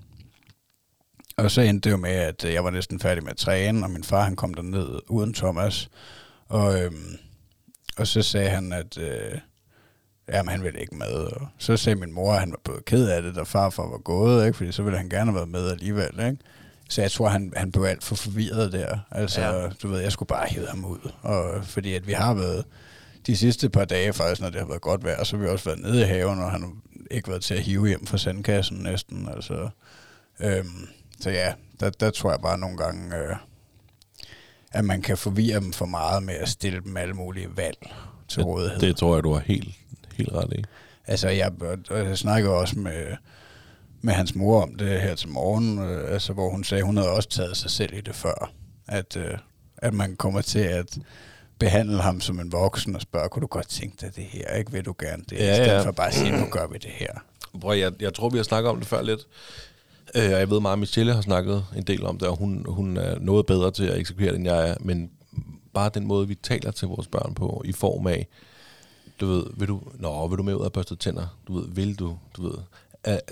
Og 1.36 1.50
så 1.50 1.60
endte 1.60 1.88
det 1.88 1.92
jo 1.92 1.96
med, 2.00 2.10
at 2.10 2.44
øh, 2.44 2.52
jeg 2.52 2.64
var 2.64 2.70
næsten 2.70 3.00
færdig 3.00 3.22
med 3.22 3.30
at 3.30 3.36
træne, 3.36 3.84
og 3.84 3.90
min 3.90 4.04
far 4.04 4.24
han 4.24 4.36
kom 4.36 4.54
derned 4.54 5.00
uden 5.08 5.34
Thomas. 5.34 5.88
Og, 6.48 6.82
øhm, 6.82 7.16
og 7.96 8.06
så 8.06 8.22
sagde 8.22 8.50
han, 8.50 8.72
at 8.72 8.98
øh, 8.98 9.38
jamen, 10.32 10.48
han 10.48 10.62
ville 10.62 10.80
ikke 10.80 10.94
med. 10.94 11.12
Og 11.12 11.48
så 11.58 11.76
sagde 11.76 12.00
min 12.00 12.12
mor, 12.12 12.32
at 12.32 12.40
han 12.40 12.50
var 12.50 12.60
både 12.64 12.82
ked 12.86 13.08
af 13.08 13.22
det, 13.22 13.34
da 13.34 13.42
farfar 13.42 13.90
var 13.90 13.98
gået, 13.98 14.46
ikke? 14.46 14.56
fordi 14.56 14.72
så 14.72 14.82
ville 14.82 14.98
han 14.98 15.08
gerne 15.08 15.30
have 15.30 15.34
været 15.34 15.48
med 15.48 15.70
alligevel. 15.70 16.20
Ikke? 16.20 16.36
Så 16.90 17.02
jeg 17.02 17.10
tror, 17.10 17.28
han, 17.28 17.52
han 17.56 17.72
blev 17.72 17.84
alt 17.84 18.04
for 18.04 18.14
forvirret 18.14 18.72
der. 18.72 18.98
Altså, 19.10 19.40
ja. 19.40 19.68
du 19.82 19.88
ved, 19.88 20.00
jeg 20.00 20.12
skulle 20.12 20.26
bare 20.26 20.46
hæve 20.46 20.66
ham 20.66 20.84
ud. 20.84 21.12
Og, 21.22 21.64
fordi 21.64 21.94
at 21.94 22.06
vi 22.06 22.12
har 22.12 22.34
været 22.34 22.64
de 23.26 23.36
sidste 23.36 23.70
par 23.70 23.84
dage 23.84 24.12
faktisk, 24.12 24.40
når 24.40 24.50
det 24.50 24.60
har 24.60 24.66
været 24.66 24.80
godt 24.80 25.04
vejr, 25.04 25.24
så 25.24 25.36
har 25.36 25.44
vi 25.44 25.48
også 25.48 25.64
været 25.64 25.80
nede 25.80 26.00
i 26.00 26.04
haven, 26.04 26.38
og 26.38 26.50
han 26.50 26.62
har 26.62 26.72
ikke 27.10 27.28
været 27.28 27.42
til 27.42 27.54
at 27.54 27.62
hive 27.62 27.88
hjem 27.88 28.06
fra 28.06 28.18
sandkassen 28.18 28.76
næsten. 28.76 29.28
Altså, 29.34 29.68
øhm, 30.40 30.88
så 31.20 31.30
ja, 31.30 31.52
der, 31.80 31.90
der 31.90 32.10
tror 32.10 32.30
jeg 32.30 32.40
bare 32.40 32.58
nogle 32.58 32.76
gange, 32.76 33.16
øh, 33.16 33.36
at 34.72 34.84
man 34.84 35.02
kan 35.02 35.18
forvirre 35.18 35.60
dem 35.60 35.72
for 35.72 35.86
meget 35.86 36.22
med 36.22 36.34
at 36.34 36.48
stille 36.48 36.80
dem 36.80 36.96
alle 36.96 37.14
mulige 37.14 37.48
valg 37.56 37.92
til 38.28 38.42
rådighed. 38.42 38.80
Det 38.80 38.96
tror 38.96 39.16
jeg, 39.16 39.24
du 39.24 39.32
har 39.32 39.40
helt, 39.40 39.74
helt 40.14 40.32
ret 40.32 40.52
i. 40.52 40.64
Altså, 41.06 41.28
jeg, 41.28 41.52
jeg 41.90 42.18
snakker 42.18 42.50
også 42.50 42.78
med, 42.78 43.16
med 44.00 44.14
hans 44.14 44.34
mor 44.34 44.62
om 44.62 44.74
det 44.74 45.00
her 45.00 45.14
til 45.14 45.28
morgen, 45.28 45.78
øh, 45.78 46.12
altså, 46.12 46.32
hvor 46.32 46.50
hun 46.50 46.64
sagde, 46.64 46.82
hun 46.82 46.96
havde 46.96 47.10
også 47.10 47.28
taget 47.28 47.56
sig 47.56 47.70
selv 47.70 47.94
i 47.94 48.00
det 48.00 48.14
før, 48.14 48.52
at, 48.86 49.16
øh, 49.16 49.38
at 49.76 49.94
man 49.94 50.16
kommer 50.16 50.40
til 50.40 50.58
at 50.58 50.98
behandle 51.58 52.00
ham 52.00 52.20
som 52.20 52.40
en 52.40 52.52
voksen 52.52 52.96
og 52.96 53.02
spørge, 53.02 53.28
kunne 53.28 53.40
du 53.40 53.46
godt 53.46 53.68
tænke 53.68 53.96
dig 54.00 54.16
det 54.16 54.24
her, 54.24 54.54
ikke? 54.54 54.72
Vil 54.72 54.84
du 54.84 54.94
gerne 54.98 55.22
det? 55.30 55.36
Ja, 55.36 55.52
I 55.52 55.54
stedet 55.54 55.68
ja. 55.68 55.86
for 55.86 55.92
bare 55.92 56.06
at 56.06 56.14
sige, 56.14 56.40
nu 56.40 56.46
gør 56.50 56.66
vi 56.66 56.78
det 56.78 56.90
her. 56.90 57.12
Bror, 57.60 57.72
jeg, 57.72 57.92
jeg 58.00 58.14
tror, 58.14 58.28
vi 58.28 58.36
har 58.36 58.44
snakket 58.44 58.70
om 58.70 58.78
det 58.78 58.86
før 58.86 59.02
lidt. 59.02 59.26
Øh, 60.14 60.22
jeg 60.22 60.50
ved 60.50 60.60
meget, 60.60 60.72
at 60.72 60.78
Michelle 60.78 61.14
har 61.14 61.20
snakket 61.20 61.64
en 61.76 61.82
del 61.82 62.06
om 62.06 62.18
det, 62.18 62.28
og 62.28 62.36
hun, 62.36 62.64
hun 62.68 62.96
er 62.96 63.18
noget 63.18 63.46
bedre 63.46 63.70
til 63.70 63.84
at 63.84 63.98
eksekvere 63.98 64.28
det, 64.30 64.36
end 64.36 64.46
jeg 64.46 64.68
er. 64.68 64.74
Men 64.80 65.10
bare 65.74 65.90
den 65.94 66.06
måde, 66.06 66.28
vi 66.28 66.34
taler 66.34 66.70
til 66.70 66.88
vores 66.88 67.06
børn 67.06 67.34
på, 67.34 67.62
i 67.64 67.72
form 67.72 68.06
af, 68.06 68.26
du 69.20 69.26
ved, 69.26 69.44
vil 69.56 69.68
du, 69.68 69.80
nå, 69.94 70.28
vil 70.28 70.38
du 70.38 70.42
med 70.42 70.54
ud 70.54 70.60
og 70.60 70.72
børste 70.72 70.96
tænder? 70.96 71.38
Du 71.48 71.58
ved, 71.58 71.68
vil 71.68 71.98
du, 71.98 72.18
du 72.36 72.42
ved, 72.42 72.58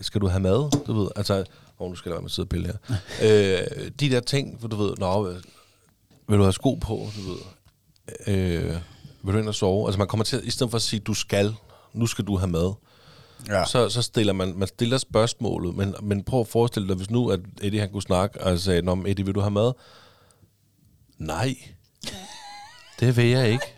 skal 0.00 0.20
du 0.20 0.26
have 0.26 0.40
mad? 0.40 0.84
Du 0.86 0.92
ved, 0.92 1.08
altså, 1.16 1.44
oh, 1.78 1.90
nu 1.90 1.96
skal 1.96 2.10
der 2.10 2.16
være 2.16 2.22
med 2.22 2.28
at 2.28 2.32
sidde 2.32 2.46
og 2.46 2.48
pille 2.48 2.66
her. 2.66 2.96
øh, 3.22 3.90
de 4.00 4.10
der 4.10 4.20
ting, 4.20 4.58
hvor 4.58 4.68
du 4.68 4.76
ved, 4.76 4.94
nå, 4.98 5.32
vil 6.28 6.38
du 6.38 6.42
have 6.42 6.52
sko 6.52 6.74
på? 6.74 7.06
Du 7.16 7.30
ved, 7.30 7.38
øh, 8.26 8.76
vil 9.22 9.34
du 9.34 9.38
ind 9.38 9.48
og 9.48 9.54
sove? 9.54 9.86
Altså, 9.86 9.98
man 9.98 10.08
kommer 10.08 10.24
til, 10.24 10.40
i 10.44 10.50
stedet 10.50 10.70
for 10.70 10.76
at 10.76 10.82
sige, 10.82 11.00
du 11.00 11.14
skal, 11.14 11.54
nu 11.92 12.06
skal 12.06 12.24
du 12.24 12.36
have 12.36 12.50
mad, 12.50 12.74
ja. 13.48 13.64
så, 13.64 13.88
så 13.88 14.02
stiller 14.02 14.32
man, 14.32 14.54
man 14.56 14.68
stiller 14.68 14.98
spørgsmålet, 14.98 15.74
men, 15.74 15.94
men 16.02 16.24
prøv 16.24 16.40
at 16.40 16.48
forestille 16.48 16.88
dig, 16.88 16.96
hvis 16.96 17.10
nu, 17.10 17.30
at 17.30 17.40
Eddie 17.62 17.80
han 17.80 17.92
kunne 17.92 18.02
snakke, 18.02 18.44
og 18.44 18.58
sagde, 18.58 18.82
Nå, 18.82 19.04
Eddie, 19.06 19.24
vil 19.24 19.34
du 19.34 19.40
have 19.40 19.50
mad? 19.50 19.72
Nej, 21.18 21.54
det 23.00 23.16
vil 23.16 23.26
jeg 23.26 23.48
ikke. 23.50 23.74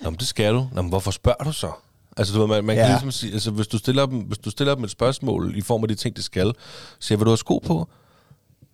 Nå, 0.00 0.10
men 0.10 0.18
det 0.18 0.28
skal 0.28 0.54
du. 0.54 0.68
Nå, 0.72 0.82
men 0.82 0.88
hvorfor 0.88 1.10
spørger 1.10 1.44
du 1.44 1.52
så? 1.52 1.72
Altså, 2.16 2.34
du 2.34 2.40
ved, 2.40 2.48
man, 2.48 2.64
man 2.64 2.76
ja. 2.76 2.82
kan 2.82 2.90
ligesom 2.90 3.10
sige, 3.10 3.32
altså, 3.32 3.50
hvis 3.50 3.66
du, 3.66 3.78
stiller 3.78 4.06
dem, 4.06 4.18
hvis 4.18 4.38
du 4.38 4.50
stiller 4.50 4.74
dem 4.74 4.84
et 4.84 4.90
spørgsmål 4.90 5.56
i 5.56 5.60
form 5.60 5.84
af 5.84 5.88
de 5.88 5.94
ting, 5.94 6.16
det 6.16 6.24
skal, 6.24 6.52
siger, 7.00 7.18
vil 7.18 7.24
du 7.24 7.30
have 7.30 7.36
sko 7.36 7.58
på? 7.58 7.88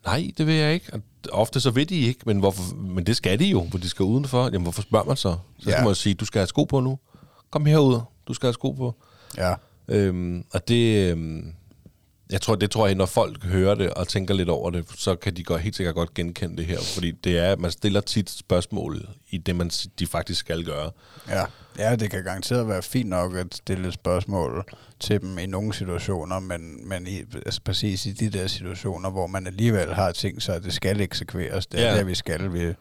Nej, 0.06 0.30
det 0.38 0.46
vil 0.46 0.54
jeg 0.54 0.74
ikke. 0.74 0.92
Ofte 1.32 1.60
så 1.60 1.70
ved 1.70 1.86
de 1.86 2.00
ikke, 2.00 2.20
men, 2.26 2.38
hvorfor, 2.38 2.74
men 2.74 3.06
det 3.06 3.16
skal 3.16 3.38
de 3.38 3.44
jo, 3.44 3.66
for 3.70 3.78
de 3.78 3.88
skal 3.88 4.02
udenfor. 4.02 4.44
Jamen, 4.44 4.62
hvorfor 4.62 4.82
spørger 4.82 5.06
man 5.06 5.16
så? 5.16 5.36
Så 5.58 5.62
skal 5.62 5.72
ja. 5.78 5.84
man 5.84 5.94
sige, 5.94 6.14
du 6.14 6.24
skal 6.24 6.38
have 6.38 6.46
sko 6.46 6.64
på 6.64 6.80
nu. 6.80 6.98
Kom 7.50 7.66
herud, 7.66 8.00
du 8.28 8.34
skal 8.34 8.46
have 8.46 8.54
sko 8.54 8.70
på. 8.70 8.94
Ja. 9.36 9.54
Øhm, 9.88 10.44
og 10.52 10.68
det, 10.68 11.10
øhm, 11.10 11.52
jeg 12.30 12.40
tror, 12.40 12.54
det 12.54 12.70
tror 12.70 12.86
jeg, 12.86 12.94
når 12.94 13.06
folk 13.06 13.44
hører 13.44 13.74
det 13.74 13.90
og 13.90 14.08
tænker 14.08 14.34
lidt 14.34 14.48
over 14.48 14.70
det, 14.70 14.84
så 14.96 15.14
kan 15.14 15.36
de 15.36 15.44
godt, 15.44 15.62
helt 15.62 15.76
sikkert 15.76 15.94
godt 15.94 16.14
genkende 16.14 16.56
det 16.56 16.66
her, 16.66 16.78
fordi 16.94 17.10
det 17.10 17.38
er, 17.38 17.56
man 17.56 17.70
stiller 17.70 18.00
tit 18.00 18.30
spørgsmål 18.30 19.08
i 19.30 19.38
det, 19.38 19.56
man 19.56 19.70
de 19.98 20.06
faktisk 20.06 20.40
skal 20.40 20.64
gøre. 20.64 20.90
Ja, 21.28 21.44
ja 21.80 21.96
det 21.96 22.10
kan 22.10 22.24
garanteret 22.24 22.68
være 22.68 22.82
fint 22.82 23.08
nok 23.08 23.36
at 23.36 23.54
stille 23.54 23.92
spørgsmål 23.92 24.64
til 25.00 25.20
dem 25.20 25.38
i 25.38 25.46
nogle 25.46 25.74
situationer, 25.74 26.38
men, 26.38 26.88
men 26.88 27.06
i, 27.06 27.18
altså 27.46 27.60
præcis 27.64 28.06
i 28.06 28.12
de 28.12 28.30
der 28.30 28.46
situationer, 28.46 29.10
hvor 29.10 29.26
man 29.26 29.46
alligevel 29.46 29.94
har 29.94 30.12
sig, 30.38 30.54
at 30.54 30.64
det 30.64 30.72
skal 30.72 31.00
eksekveres, 31.00 31.66
det 31.66 31.80
er 31.80 31.92
ja. 31.92 31.98
det, 31.98 32.06
vi 32.06 32.14
skal. 32.14 32.52
Vi, 32.52 32.74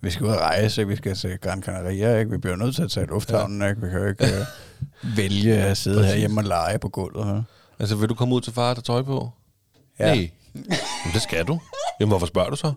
vi 0.00 0.10
skal 0.10 0.26
ud 0.26 0.30
og 0.30 0.40
rejse, 0.40 0.80
ikke? 0.80 0.88
vi 0.88 0.96
skal 0.96 1.14
til 1.14 1.38
Gran 1.38 1.62
Canaria, 1.62 2.18
ikke? 2.18 2.30
vi 2.30 2.38
bliver 2.38 2.56
nødt 2.56 2.74
til 2.74 2.82
at 2.82 2.90
tage 2.90 3.06
lufthavnen, 3.06 3.68
ikke? 3.68 3.80
vi 3.80 3.90
kan 3.90 4.00
jo 4.00 4.06
ikke 4.06 4.24
uh, 4.24 5.16
vælge 5.16 5.54
at 5.54 5.76
sidde 5.76 6.04
her 6.04 6.16
hjemme 6.16 6.40
og 6.40 6.44
lege 6.44 6.78
på 6.78 6.88
gulvet. 6.88 7.26
Her. 7.26 7.42
Altså, 7.78 7.96
vil 7.96 8.08
du 8.08 8.14
komme 8.14 8.34
ud 8.34 8.40
til 8.40 8.52
far 8.52 8.74
og 8.74 8.84
tøj 8.84 9.02
på? 9.02 9.30
Ja. 9.98 10.14
Nej. 10.14 10.30
Jamen, 10.54 11.14
det 11.14 11.22
skal 11.22 11.44
du. 11.44 11.60
Jamen, 12.00 12.10
hvorfor 12.10 12.26
spørger 12.26 12.50
du 12.50 12.56
så? 12.56 12.72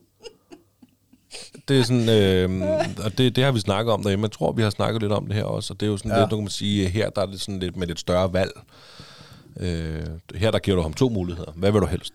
Det 1.67 1.79
er 1.79 1.83
sådan, 1.83 2.09
øh, 2.09 2.61
og 3.05 3.17
det, 3.17 3.35
det 3.35 3.43
har 3.43 3.51
vi 3.51 3.59
snakket 3.59 3.93
om 3.93 4.01
derhjemme. 4.03 4.23
Jeg 4.25 4.31
tror, 4.31 4.51
vi 4.51 4.61
har 4.61 4.69
snakket 4.69 5.01
lidt 5.01 5.11
om 5.11 5.25
det 5.27 5.35
her 5.35 5.43
også, 5.43 5.73
og 5.73 5.79
det 5.79 5.85
er 5.85 5.91
jo 5.91 5.97
sådan 5.97 6.11
Ja. 6.11 6.19
lidt, 6.19 6.31
nu 6.31 6.37
kan 6.37 6.43
man 6.43 6.49
sige, 6.49 6.89
her 6.89 7.09
der 7.09 7.21
er 7.21 7.25
det 7.25 7.41
sådan 7.41 7.59
lidt 7.59 7.75
med 7.77 7.87
lidt 7.87 7.99
større 7.99 8.33
valg. 8.33 8.51
Øh, 9.59 10.05
her 10.35 10.51
der 10.51 10.59
giver 10.59 10.75
du 10.77 10.81
ham 10.81 10.93
to 10.93 11.09
muligheder. 11.09 11.51
Hvad 11.55 11.71
vil 11.71 11.81
du 11.81 11.85
helst? 11.87 12.13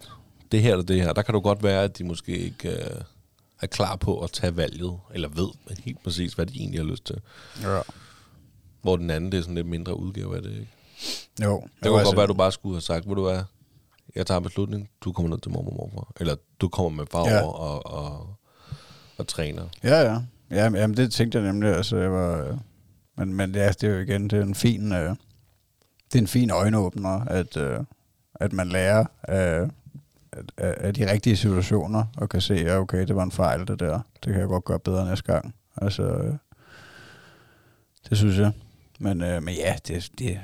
Det 0.52 0.62
her 0.62 0.72
eller 0.72 0.84
det 0.84 1.02
her. 1.02 1.12
Der 1.12 1.22
kan 1.22 1.34
du 1.34 1.40
godt 1.40 1.62
være, 1.62 1.82
at 1.84 1.98
de 1.98 2.04
måske 2.04 2.38
ikke 2.38 2.68
øh, 2.70 3.00
er 3.62 3.66
klar 3.66 3.96
på 3.96 4.18
at 4.20 4.30
tage 4.30 4.56
valget, 4.56 4.96
eller 5.14 5.28
ved 5.28 5.48
helt 5.84 6.02
præcis, 6.04 6.32
hvad 6.32 6.46
de 6.46 6.58
egentlig 6.58 6.80
har 6.80 6.86
lyst 6.86 7.04
til. 7.04 7.16
Ja. 7.62 7.80
Hvor 8.82 8.96
den 8.96 9.10
anden, 9.10 9.32
det 9.32 9.38
er 9.38 9.42
sådan 9.42 9.54
lidt 9.54 9.66
mindre 9.66 9.98
udgave 10.00 10.36
af 10.36 10.42
det, 10.42 10.50
ikke? 10.52 10.68
Jo. 11.44 11.62
Det 11.82 11.88
kunne 11.90 12.04
godt 12.04 12.16
være, 12.16 12.22
at 12.22 12.28
du 12.28 12.34
bare 12.34 12.52
skulle 12.52 12.74
have 12.74 12.80
sagt, 12.80 13.08
vil 13.08 13.16
du 13.16 13.22
hvad, 13.22 13.42
jeg 14.16 14.26
tager 14.26 14.38
en 14.38 14.44
beslutning, 14.44 14.88
du 15.04 15.12
kommer 15.12 15.30
ned 15.30 15.38
til 15.38 15.50
mormor 15.52 15.70
og 15.70 15.90
morfar. 15.94 16.12
Eller 16.20 16.36
du 16.60 16.68
kommer 16.68 16.90
med 16.90 17.06
far 17.10 17.28
Ja. 17.28 17.42
over 17.42 17.52
og, 17.52 17.86
og, 17.86 18.36
og 19.18 19.26
træner. 19.26 19.62
Ja, 19.82 20.00
ja. 20.00 20.18
ja 20.50 20.68
men- 20.70 20.80
jamen, 20.80 20.96
det 20.96 21.12
tænkte 21.12 21.38
jeg 21.38 21.46
nemlig. 21.46 21.70
Altså, 21.76 21.96
jeg 21.96 22.12
var, 22.12 22.44
øh, 22.44 22.56
men, 23.16 23.34
men 23.34 23.54
ja, 23.54 23.68
det 23.68 23.82
er 23.84 23.88
jo 23.94 23.98
igen, 23.98 24.30
det 24.30 24.38
er 24.38 24.42
en 24.42 24.54
fin, 24.54 24.92
øh, 24.92 25.08
det 26.12 26.14
er 26.14 26.18
en 26.18 26.26
fin 26.26 26.50
øjenåbner, 26.50 27.20
at, 27.24 27.56
øh, 27.56 27.78
at 28.34 28.52
man 28.52 28.68
lærer 28.68 29.04
af, 29.22 29.68
af, 30.56 30.74
af 30.78 30.94
de 30.94 31.12
rigtige 31.12 31.36
situationer, 31.36 32.04
og 32.16 32.28
kan 32.28 32.40
se, 32.40 32.54
ja, 32.54 32.78
okay, 32.78 33.06
det 33.06 33.16
var 33.16 33.22
en 33.22 33.32
fejl, 33.32 33.66
det 33.66 33.80
der. 33.80 34.00
Det 34.24 34.32
kan 34.32 34.40
jeg 34.40 34.48
godt 34.48 34.64
gøre 34.64 34.78
bedre 34.78 35.06
næste 35.08 35.32
gang. 35.32 35.54
Altså, 35.76 36.02
øh, 36.02 36.34
det 38.10 38.18
synes 38.18 38.38
jeg. 38.38 38.52
Men, 39.00 39.22
øh, 39.22 39.42
men 39.42 39.54
ja, 39.54 39.76
det, 39.88 40.10
det, 40.18 40.40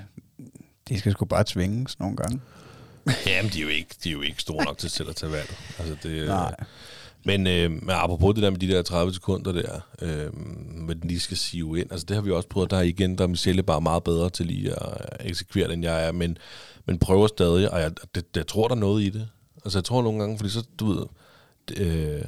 de 0.89 0.99
skal 0.99 1.13
sgu 1.13 1.25
bare 1.25 1.45
tvinges 1.47 1.99
nogle 1.99 2.17
gange. 2.17 2.41
Jamen, 3.27 3.51
de 3.53 3.59
er 3.59 3.63
jo 3.63 3.69
ikke, 3.69 3.95
de 4.05 4.09
er 4.09 4.13
jo 4.13 4.21
ikke 4.21 4.41
store 4.43 4.65
nok 4.65 4.79
til 4.79 4.91
selv 4.91 5.09
at 5.09 5.17
tage 5.17 5.33
valg. 5.33 5.51
Altså, 5.79 5.97
det, 6.03 6.27
Nej. 6.29 6.55
Men, 7.25 7.47
øh, 7.47 7.71
men 7.71 7.91
apropos 7.91 8.35
det 8.35 8.43
der 8.43 8.51
med 8.51 8.59
de 8.59 8.69
der 8.69 8.83
30 8.83 9.15
sekunder 9.15 9.53
der, 9.53 9.81
øh, 10.03 10.33
hvad 10.85 10.95
den 10.95 11.09
lige 11.09 11.21
skal 11.21 11.37
sive 11.37 11.81
ind, 11.81 11.93
altså 11.93 12.07
det 12.07 12.17
har 12.17 12.23
vi 12.23 12.31
også 12.31 12.49
prøvet, 12.49 12.71
der 12.71 12.77
er 12.77 12.83
igen, 12.83 13.19
der 13.19 13.25
er 13.25 13.29
Michelle 13.29 13.63
bare 13.63 13.81
meget 13.81 14.05
bedre 14.05 14.31
til 14.31 14.47
lige 14.47 14.73
at 14.83 15.17
eksekvere 15.21 15.73
end 15.73 15.83
jeg 15.83 16.07
er, 16.07 16.13
men, 16.13 16.39
men 16.87 16.99
prøver 16.99 17.27
stadig, 17.27 17.71
og 17.73 17.81
jeg, 17.81 17.93
det, 18.15 18.25
jeg 18.37 18.47
tror, 18.47 18.69
der 18.69 18.75
er 18.75 18.81
noget 18.81 19.03
i 19.03 19.11
det. 19.11 19.29
Altså 19.65 19.79
jeg 19.79 19.85
tror 19.85 20.03
nogle 20.03 20.19
gange, 20.19 20.39
fordi 20.39 20.51
så, 20.51 20.67
du 20.81 20.87
ved, 20.87 21.07
det, 21.69 21.79
øh, 21.79 22.25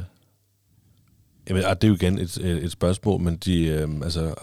jamen, 1.48 1.62
det 1.62 1.84
er 1.84 1.88
jo 1.88 1.94
igen 1.94 2.18
et, 2.18 2.36
et, 2.36 2.72
spørgsmål, 2.72 3.20
men 3.20 3.36
de, 3.36 3.64
øh, 3.64 3.88
altså, 4.02 4.34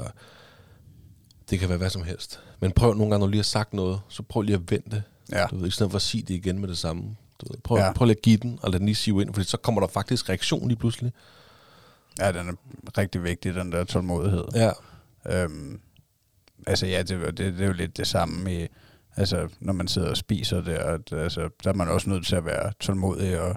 det 1.49 1.59
kan 1.59 1.69
være 1.69 1.77
hvad 1.77 1.89
som 1.89 2.03
helst. 2.03 2.39
Men 2.59 2.71
prøv 2.71 2.93
nogle 2.93 3.11
gange, 3.11 3.19
når 3.19 3.27
du 3.27 3.31
lige 3.31 3.39
har 3.39 3.43
sagt 3.43 3.73
noget, 3.73 3.99
så 4.09 4.23
prøv 4.23 4.41
lige 4.41 4.55
at 4.55 4.71
vente. 4.71 5.03
Ja. 5.31 5.45
Du 5.45 5.57
ved, 5.57 5.67
i 5.67 5.71
stedet 5.71 5.91
for 5.91 5.95
at 5.95 6.01
sige 6.01 6.23
det 6.23 6.33
igen 6.33 6.59
med 6.59 6.67
det 6.67 6.77
samme. 6.77 7.15
Du 7.41 7.45
ved, 7.53 7.61
prøv, 7.63 7.77
Ja. 7.77 7.93
prøv 7.93 8.05
lige 8.05 8.15
at 8.17 8.21
give 8.21 8.37
den, 8.37 8.59
og 8.61 8.71
lad 8.71 8.79
den 8.79 8.85
lige 8.85 8.95
sive 8.95 9.21
ind, 9.21 9.33
fordi 9.33 9.47
så 9.47 9.57
kommer 9.57 9.81
der 9.81 9.87
faktisk 9.87 10.29
reaktion 10.29 10.67
lige 10.67 10.77
pludselig. 10.77 11.11
Ja, 12.19 12.31
den 12.31 12.49
er 12.49 12.53
rigtig 12.97 13.23
vigtig, 13.23 13.55
den 13.55 13.71
der 13.71 13.83
tålmodighed. 13.83 14.45
Ja. 14.55 14.71
Øhm, 15.29 15.79
altså 16.67 16.85
ja, 16.87 17.03
det, 17.03 17.37
det, 17.37 17.37
det 17.37 17.61
er 17.61 17.67
jo 17.67 17.73
lidt 17.73 17.97
det 17.97 18.07
samme 18.07 18.63
i, 18.63 18.67
altså 19.15 19.47
når 19.59 19.73
man 19.73 19.87
sidder 19.87 20.09
og 20.09 20.17
spiser 20.17 20.61
der, 20.61 20.79
at, 20.79 21.13
altså, 21.13 21.49
der 21.63 21.69
er 21.69 21.73
man 21.73 21.87
også 21.87 22.09
nødt 22.09 22.25
til 22.25 22.35
at 22.35 22.45
være 22.45 22.71
tålmodig 22.79 23.39
og, 23.41 23.55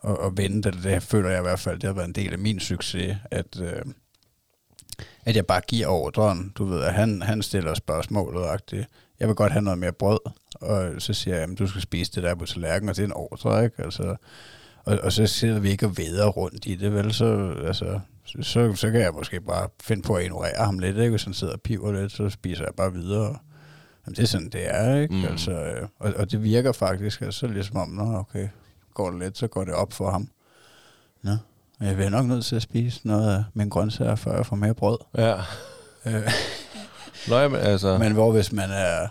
og, 0.00 0.18
og 0.18 0.36
vente. 0.36 0.70
Det, 0.70 0.82
det 0.82 1.02
føler 1.02 1.30
jeg 1.30 1.38
i 1.38 1.42
hvert 1.42 1.60
fald, 1.60 1.78
det 1.80 1.86
har 1.88 1.94
været 1.94 2.08
en 2.08 2.14
del 2.14 2.32
af 2.32 2.38
min 2.38 2.60
succes, 2.60 3.16
at, 3.30 3.60
øh, 3.60 3.82
at 5.24 5.36
jeg 5.36 5.46
bare 5.46 5.60
giver 5.68 5.86
ordren. 5.86 6.52
Du 6.58 6.64
ved, 6.64 6.82
at 6.82 6.94
han, 6.94 7.22
han 7.22 7.42
stiller 7.42 7.74
spørgsmålet, 7.74 8.46
agtigt. 8.46 8.86
Jeg 9.20 9.28
vil 9.28 9.36
godt 9.36 9.52
have 9.52 9.62
noget 9.62 9.78
mere 9.78 9.92
brød, 9.92 10.18
og 10.54 10.92
så 10.98 11.12
siger 11.12 11.34
jeg, 11.34 11.50
at 11.50 11.58
du 11.58 11.66
skal 11.66 11.82
spise 11.82 12.12
det 12.12 12.22
der 12.22 12.34
på 12.34 12.46
tallerkenen, 12.46 12.88
og 12.88 12.96
det 12.96 13.02
er 13.02 13.06
en 13.06 13.12
ordre, 13.12 13.64
ikke? 13.64 13.82
Altså, 13.82 14.16
og, 14.84 14.98
og 15.02 15.12
så 15.12 15.26
sidder 15.26 15.58
vi 15.58 15.70
ikke 15.70 15.86
og 15.86 15.98
veder 15.98 16.26
rundt 16.26 16.66
i 16.66 16.74
det, 16.74 16.94
vel? 16.94 17.14
Så, 17.14 17.54
altså, 17.66 18.00
så, 18.24 18.74
så, 18.74 18.90
kan 18.90 19.00
jeg 19.00 19.12
måske 19.12 19.40
bare 19.40 19.68
finde 19.80 20.02
på 20.02 20.14
at 20.14 20.24
ignorere 20.24 20.64
ham 20.64 20.78
lidt, 20.78 20.96
ikke? 20.96 21.10
Hvis 21.10 21.24
han 21.24 21.34
sidder 21.34 21.52
og 21.52 21.60
piver 21.60 21.92
lidt, 21.92 22.12
så 22.12 22.28
spiser 22.28 22.64
jeg 22.64 22.74
bare 22.76 22.92
videre. 22.92 23.38
Jamen, 24.06 24.16
det 24.16 24.18
er 24.18 24.26
sådan, 24.26 24.48
det 24.48 24.74
er, 24.74 24.96
ikke? 24.96 25.14
Mm. 25.14 25.24
Altså, 25.24 25.52
øh, 25.52 25.88
og, 25.98 26.12
og 26.16 26.30
det 26.30 26.42
virker 26.42 26.72
faktisk, 26.72 27.20
altså 27.20 27.46
ligesom 27.46 27.76
om, 27.76 27.88
nå, 27.88 28.18
okay, 28.18 28.48
går 28.94 29.10
det 29.10 29.20
lidt, 29.20 29.38
så 29.38 29.46
går 29.46 29.64
det 29.64 29.74
op 29.74 29.92
for 29.92 30.10
ham. 30.10 30.28
Nå, 31.22 31.36
jeg 31.80 31.94
bliver 31.94 32.10
nok 32.10 32.26
nødt 32.26 32.44
til 32.44 32.56
at 32.56 32.62
spise 32.62 33.06
noget 33.06 33.34
af 33.34 33.44
mine 33.54 33.70
grøntsager, 33.70 34.16
før 34.16 34.36
jeg 34.36 34.46
får 34.46 34.56
mere 34.56 34.74
brød. 34.74 34.98
Ja. 35.18 35.36
Nå, 37.28 37.36
jamen, 37.38 37.60
altså... 37.60 37.98
men 37.98 38.12
hvor 38.12 38.32
hvis 38.32 38.52
man 38.52 38.70
er, 38.70 39.08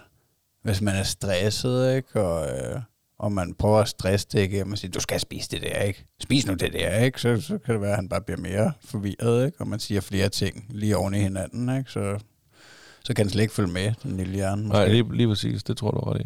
hvis 0.64 0.82
man 0.82 0.96
er 0.96 1.04
stresset, 1.04 1.96
ikke? 1.96 2.22
Og, 2.22 2.48
øh, 2.60 2.82
og 3.20 3.32
man 3.32 3.54
prøver 3.54 3.80
at 3.80 3.90
stresse 3.90 4.28
det 4.32 4.44
igennem 4.44 4.72
og 4.72 4.78
sige, 4.78 4.92
du 4.92 5.00
skal 5.00 5.20
spise 5.20 5.50
det 5.52 5.62
der, 5.62 5.82
ikke? 5.82 6.06
Spis 6.22 6.46
nu 6.48 6.54
det 6.54 6.74
der, 6.74 6.98
ikke? 7.00 7.22
Så, 7.22 7.42
så 7.42 7.58
kan 7.58 7.74
det 7.74 7.82
være, 7.82 7.90
at 7.92 7.96
han 7.96 8.10
bare 8.10 8.22
bliver 8.22 8.38
mere 8.40 8.72
forvirret, 8.86 9.46
ikke? 9.46 9.62
Og 9.62 9.68
man 9.68 9.80
siger 9.80 10.02
flere 10.02 10.30
ting 10.30 10.66
lige 10.70 10.98
oven 10.98 11.14
i 11.14 11.20
hinanden, 11.20 11.78
ikke? 11.78 11.92
Så, 11.92 12.20
så 13.04 13.14
kan 13.14 13.26
han 13.26 13.30
slet 13.30 13.42
ikke 13.42 13.54
følge 13.54 13.72
med, 13.72 13.94
den 14.04 14.18
lille 14.18 14.34
hjerne. 14.34 14.62
måske. 14.62 14.74
Nej, 14.80 14.88
lige, 14.88 15.16
lige 15.16 15.28
præcis. 15.28 15.64
Det 15.64 15.78
tror 15.78 15.92
du 15.92 16.00
ret 16.00 16.22
i. 16.22 16.26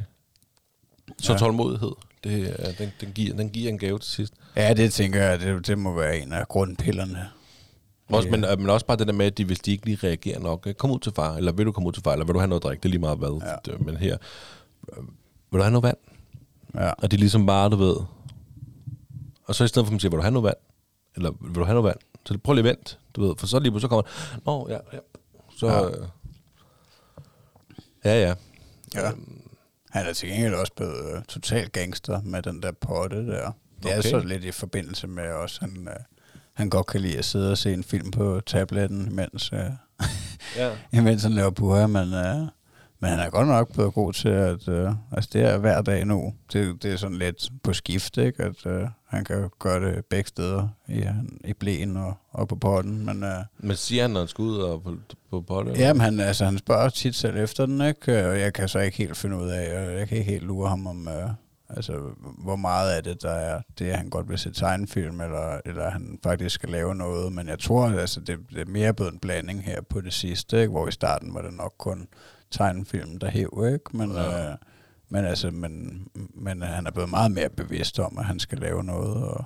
Så 1.21 1.34
Ja. 1.34 1.38
tålmodighed. 1.39 1.91
Det, 2.23 2.75
den, 2.77 2.91
den, 3.01 3.11
giver, 3.11 3.36
den 3.36 3.49
giver 3.49 3.69
en 3.69 3.77
gave 3.79 3.99
til 3.99 4.11
sidst. 4.11 4.34
Ja, 4.55 4.73
det 4.73 4.93
tænker 4.93 5.23
jeg, 5.23 5.39
det, 5.39 5.67
det 5.67 5.77
må 5.77 5.93
være 5.95 6.17
en 6.17 6.34
af 6.34 6.47
grundpillerne. 6.47 7.29
Også, 8.14 8.30
men, 8.30 8.43
øh, 8.45 8.59
men 8.59 8.70
også 8.70 8.86
bare 8.86 8.97
det 8.97 9.07
der 9.07 9.14
med, 9.14 9.26
at 9.26 9.38
de, 9.38 9.45
hvis 9.45 9.59
de 9.59 9.72
ikke 9.72 9.86
lige 9.86 9.97
reagerer 10.07 10.39
nok, 10.39 10.68
øh, 10.68 10.74
kom 10.74 10.91
ud 10.91 10.99
til 10.99 11.11
far, 11.16 11.36
eller 11.36 11.51
vil 11.51 11.66
du 11.66 11.72
komme 11.72 11.88
ud 11.88 11.93
til 11.93 12.03
far, 12.03 12.11
eller 12.11 12.26
vil 12.26 12.34
du 12.34 12.39
have 12.39 12.47
noget 12.47 12.64
drikke, 12.64 12.82
det 12.84 12.89
er 12.89 12.91
lige 12.91 13.01
meget 13.01 13.18
hvad. 13.18 13.41
Ja. 13.45 13.72
Det- 13.72 13.82
Men 13.86 13.97
her, 13.97 14.18
øh, 14.97 15.03
vil 15.51 15.57
du 15.57 15.61
have 15.61 15.72
noget 15.72 15.84
vand? 15.84 15.97
Ja. 16.76 16.91
Og 16.91 17.11
de 17.11 17.16
er 17.16 17.20
ligesom 17.20 17.45
bare, 17.45 17.70
du 17.70 17.76
ved. 17.76 17.95
Og 19.45 19.55
så 19.55 19.64
i 19.64 19.68
stedet 19.68 19.86
for, 19.86 19.89
at 19.89 19.93
man 19.93 19.99
siger, 19.99 20.09
vil 20.09 20.18
du 20.18 20.22
have 20.22 20.32
noget 20.32 20.43
vand? 20.43 20.57
Eller 21.16 21.32
vil 21.41 21.55
du 21.55 21.64
have 21.64 21.74
noget 21.74 21.88
vand? 21.88 21.97
Så 22.26 22.38
prøv 22.38 22.53
lige 22.53 22.70
at 22.70 22.76
vente, 22.78 22.95
du 23.16 23.22
ved. 23.28 23.36
For 23.38 23.47
så 23.47 23.59
lige 23.59 23.80
så 23.82 23.88
kommer 23.88 24.03
Nå, 24.45 24.68
ja, 24.70 24.78
ja. 24.93 24.99
Så, 25.57 25.68
Ja. 25.68 25.80
ja. 25.82 25.89
ja, 28.05 28.22
ja. 28.22 28.34
ja. 28.95 29.11
Han 29.89 30.05
er 30.05 30.14
til 30.14 30.30
gengæld 30.30 30.53
også 30.53 30.74
blevet 30.76 31.16
øh, 31.16 31.24
total 31.24 31.70
gangster 31.70 32.22
med 32.22 32.41
den 32.41 32.61
der 32.64 32.72
potte 32.72 33.28
der. 33.28 33.51
Det 33.84 33.91
er 33.93 33.99
Okay. 33.99 34.09
så 34.09 34.20
lidt 34.20 34.43
i 34.43 34.51
forbindelse 34.51 35.07
med 35.07 35.28
også, 35.32 35.59
han, 35.61 35.88
øh, 35.88 35.93
han 36.53 36.69
godt 36.69 36.87
kan 36.87 37.01
lide 37.01 37.17
at 37.17 37.25
sidde 37.25 37.51
og 37.51 37.57
se 37.57 37.73
en 37.73 37.83
film 37.83 38.11
på 38.11 38.41
tabletten, 38.45 39.15
mens, 39.15 39.51
øh, 39.53 39.59
ja. 40.57 40.71
imens 40.99 41.23
han 41.23 41.31
laver 41.31 41.49
burger, 41.49 41.87
men, 41.87 42.13
øh, 42.13 42.47
men 42.99 43.09
han 43.09 43.19
er 43.19 43.29
godt 43.29 43.47
nok 43.47 43.73
blevet 43.73 43.93
god 43.93 44.13
til 44.13 44.29
at, 44.29 44.67
øh, 44.67 44.91
altså 45.11 45.29
det 45.33 45.41
er 45.41 45.57
hver 45.57 45.81
dag 45.81 46.05
nu, 46.05 46.33
det, 46.53 46.83
det 46.83 46.93
er 46.93 46.97
sådan 46.97 47.17
lidt 47.17 47.49
på 47.63 47.73
skift, 47.73 48.17
ikke? 48.17 48.43
at 48.43 48.65
øh, 48.65 48.87
han 49.07 49.25
kan 49.25 49.49
gøre 49.59 49.85
det 49.85 50.05
begge 50.05 50.27
steder, 50.27 50.67
i, 50.87 51.03
i 51.45 51.53
blæen 51.53 51.97
og, 51.97 52.13
og 52.31 52.47
på 52.47 52.55
potten, 52.55 53.05
men 53.05 53.23
øh, 53.23 53.43
Men 53.57 53.75
siger 53.75 54.01
han, 54.01 54.11
når 54.11 54.19
han 54.19 54.27
skal 54.27 54.41
ud 54.41 54.57
og 54.57 54.83
på, 54.83 54.95
på 55.29 55.41
potte? 55.41 55.71
Jamen, 55.71 56.01
han, 56.01 56.19
altså, 56.19 56.45
han 56.45 56.57
spørger 56.57 56.89
tit 56.89 57.15
selv 57.15 57.37
efter 57.37 57.65
den, 57.65 57.81
ikke? 57.81 58.27
Og 58.27 58.39
jeg 58.39 58.53
kan 58.53 58.67
så 58.67 58.79
ikke 58.79 58.97
helt 58.97 59.17
finde 59.17 59.37
ud 59.37 59.49
af, 59.49 59.87
og 59.87 59.93
jeg 59.99 60.07
kan 60.07 60.17
ikke 60.17 60.31
helt 60.31 60.43
lure 60.43 60.69
ham 60.69 60.87
om, 60.87 61.07
øh, 61.07 61.29
altså, 61.76 62.09
hvor 62.38 62.55
meget 62.55 62.91
af 62.91 63.03
det, 63.03 63.21
der 63.21 63.32
er 63.32 63.61
det, 63.80 63.86
at 63.89 63.97
han 63.97 64.09
godt 64.09 64.30
vil 64.30 64.38
se 64.38 64.51
tegnefilm, 64.51 65.21
eller, 65.21 65.59
eller 65.65 65.89
han 65.89 66.19
faktisk 66.24 66.55
skal 66.55 66.69
lave 66.69 66.95
noget. 66.95 67.34
Men 67.34 67.47
jeg 67.47 67.59
tror, 67.59 67.86
altså, 67.88 68.19
det, 68.19 68.39
det 68.49 68.61
er 68.61 68.65
mere 68.71 68.93
blevet 68.93 69.13
en 69.13 69.19
blanding 69.19 69.63
her 69.63 69.82
på 69.82 70.01
det 70.01 70.13
sidste, 70.13 70.61
ikke? 70.61 70.71
Hvor 70.71 70.88
i 70.88 70.91
starten 70.91 71.34
var 71.34 71.41
det 71.41 71.53
nok 71.53 71.74
kun 71.78 72.07
tegnefilm, 72.51 73.17
der 73.19 73.30
hæv, 73.30 73.63
ikke? 73.74 73.97
Men, 73.97 74.11
Ja. 74.11 74.49
øh, 74.51 74.55
men, 75.09 75.26
altså, 75.26 75.51
men, 75.51 76.07
men 76.36 76.61
han 76.61 76.88
er 76.88 76.91
blevet 76.91 77.09
meget 77.09 77.32
mere 77.32 77.49
bevidst 77.49 77.99
om, 77.99 78.17
at 78.17 78.26
han 78.26 78.39
skal 78.39 78.57
lave 78.57 78.84
noget, 78.84 79.24
og, 79.24 79.45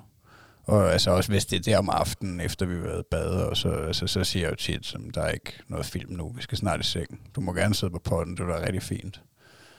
og 0.63 0.91
altså 0.93 1.11
også 1.11 1.31
hvis 1.31 1.45
det 1.45 1.59
er 1.59 1.63
der 1.71 1.77
om 1.77 1.89
aftenen, 1.89 2.39
efter 2.41 2.65
vi 2.65 2.73
har 2.75 2.81
været 2.81 3.05
bade, 3.05 3.49
og 3.49 3.57
så, 3.57 3.69
altså, 3.69 4.07
så 4.07 4.23
siger 4.23 4.43
jeg 4.43 4.51
jo 4.51 4.55
tit, 4.55 4.85
som 4.85 5.09
der 5.09 5.21
er 5.21 5.29
ikke 5.29 5.53
noget 5.67 5.85
film 5.85 6.13
nu, 6.13 6.29
vi 6.35 6.41
skal 6.41 6.57
snart 6.57 6.79
i 6.79 6.83
seng. 6.83 7.21
Du 7.35 7.41
må 7.41 7.53
gerne 7.53 7.75
sidde 7.75 7.93
på 7.93 7.99
potten, 7.99 8.37
det 8.37 8.43
er 8.49 8.61
rigtig 8.61 8.83
fint. 8.83 9.21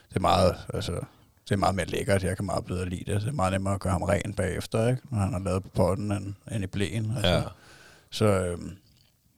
Det 0.09 0.17
er 0.17 0.21
meget, 0.21 0.57
altså, 0.75 1.01
det 1.49 1.55
er 1.55 1.57
meget 1.57 1.75
mere 1.75 1.87
lækkert, 1.87 2.25
jeg 2.25 2.37
kan 2.37 2.47
meget 2.47 2.65
bedre 2.65 2.89
lide 2.89 3.13
det. 3.13 3.21
Det 3.21 3.29
er 3.29 3.33
meget 3.33 3.53
nemmere 3.53 3.75
at 3.75 3.81
gøre 3.81 3.93
ham 3.93 4.03
ren 4.03 4.35
bagefter, 4.35 4.89
ikke? 4.89 5.03
når 5.11 5.19
han 5.19 5.33
har 5.33 5.41
lavet 5.41 5.63
på 5.63 5.69
potten, 5.75 6.13
end, 6.13 6.35
end 6.53 6.65
i 6.65 6.67
blæen. 6.67 7.13
Altså. 7.17 7.31
Ja. 7.31 7.43
Så, 8.11 8.25
øhm, 8.25 8.77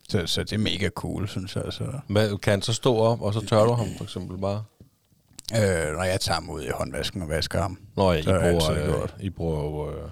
så, 0.08 0.26
så 0.26 0.42
det 0.42 0.52
er 0.52 0.58
mega 0.58 0.88
cool, 0.88 1.28
synes 1.28 1.56
jeg. 1.56 1.64
Altså. 1.64 1.84
Hvad, 2.06 2.38
kan 2.38 2.50
han 2.50 2.62
så 2.62 2.72
stå 2.72 2.96
op, 2.96 3.22
og 3.22 3.34
så 3.34 3.46
tør 3.46 3.64
du 3.64 3.72
ham 3.72 3.86
for 3.96 4.04
eksempel 4.04 4.38
bare? 4.38 4.64
Øh, 5.54 5.96
når 5.96 6.02
jeg 6.02 6.20
tager 6.20 6.34
ham 6.34 6.50
ud 6.50 6.62
i 6.62 6.68
håndvasken 6.74 7.22
og 7.22 7.28
vasker 7.28 7.60
ham. 7.60 7.78
Nå 7.96 8.12
ja, 8.12 8.18
I 8.18 8.22
Så 8.22 8.34
jeg 8.34 8.52
bruger, 8.52 8.70
øh, 8.70 8.84
gjort. 8.84 9.16
I 9.20 9.30
bruger 9.30 9.62
jo... 9.62 9.90
Øh, 9.90 10.10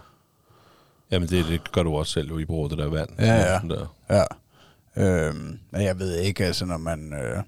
jamen 1.10 1.28
det, 1.28 1.44
det 1.48 1.72
gør 1.72 1.82
du 1.82 1.96
også 1.96 2.12
selv, 2.12 2.28
jo. 2.28 2.38
I 2.38 2.44
bruger 2.44 2.68
det 2.68 2.78
der 2.78 2.88
vand. 2.88 3.08
Ja, 3.18 3.34
ja. 3.34 3.60
Der. 3.68 3.96
Ja. 4.10 4.24
Øhm, 4.96 5.58
men 5.70 5.82
jeg 5.82 5.98
ved 5.98 6.16
ikke, 6.16 6.44
altså 6.44 6.64
når 6.64 6.76
man... 6.76 7.12
Øh, 7.12 7.42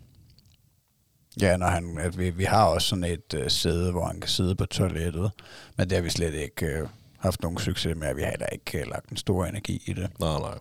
ja, 1.41 1.57
når 1.57 1.67
han, 1.67 1.99
at 1.99 2.19
vi, 2.19 2.31
vi 2.31 2.45
har 2.45 2.65
også 2.67 2.89
sådan 2.89 3.05
et 3.05 3.35
øh, 3.35 3.51
sæde, 3.51 3.91
hvor 3.91 4.05
han 4.05 4.21
kan 4.21 4.29
sidde 4.29 4.55
på 4.55 4.67
toilettet, 4.67 5.31
men 5.77 5.91
det 5.91 5.97
har 5.97 6.03
vi 6.03 6.11
slet 6.11 6.35
ikke 6.35 6.67
øh, 6.67 6.89
haft 7.19 7.43
nogen 7.43 7.59
succes 7.59 7.97
med, 7.97 8.09
og 8.09 8.17
vi 8.17 8.23
har 8.23 8.31
heller 8.31 8.47
ikke 8.47 8.79
øh, 8.79 8.87
lagt 8.87 9.11
en 9.11 9.17
stor 9.17 9.45
energi 9.45 9.83
i 9.87 9.93
det. 9.93 10.11
Nej, 10.21 10.39
nej. 10.39 10.59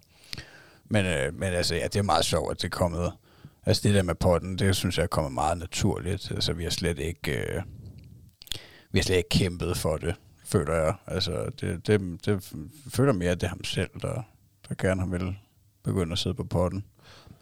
Men, 0.86 1.06
øh, 1.06 1.34
men 1.34 1.54
altså, 1.54 1.76
ja, 1.76 1.84
det 1.84 1.96
er 1.96 2.04
meget 2.04 2.26
sjovt, 2.26 2.52
at 2.52 2.58
det 2.58 2.66
er 2.66 2.78
kommet... 2.78 3.12
Altså 3.66 3.82
det 3.88 3.96
der 3.96 4.04
med 4.04 4.16
potten, 4.16 4.60
det 4.60 4.76
synes 4.76 4.98
jeg 4.98 5.04
er 5.04 5.08
kommet 5.08 5.34
meget 5.34 5.58
naturligt. 5.58 6.32
Altså 6.32 6.54
vi 6.54 6.64
har 6.64 6.70
slet 6.70 7.00
ikke... 7.00 7.32
Øh, 7.32 7.62
vi 8.92 9.00
har 9.00 9.04
slet 9.04 9.18
ikke 9.18 9.30
kæmpet 9.30 9.78
for 9.78 9.98
det, 9.98 10.16
føler 10.46 10.74
jeg. 10.74 10.94
Altså 11.08 11.52
det, 11.62 11.88
det, 11.88 12.26
det 12.26 12.54
føler 12.90 13.14
mere, 13.14 13.32
at 13.32 13.42
det 13.42 13.48
er 13.48 13.50
ham 13.50 13.64
selv, 13.64 13.90
der, 14.02 14.24
der 14.70 14.76
gerne 14.76 15.12
vil 15.12 15.36
begynde 15.84 16.12
at 16.12 16.20
sidde 16.20 16.36
på 16.36 16.44
potten. 16.44 16.84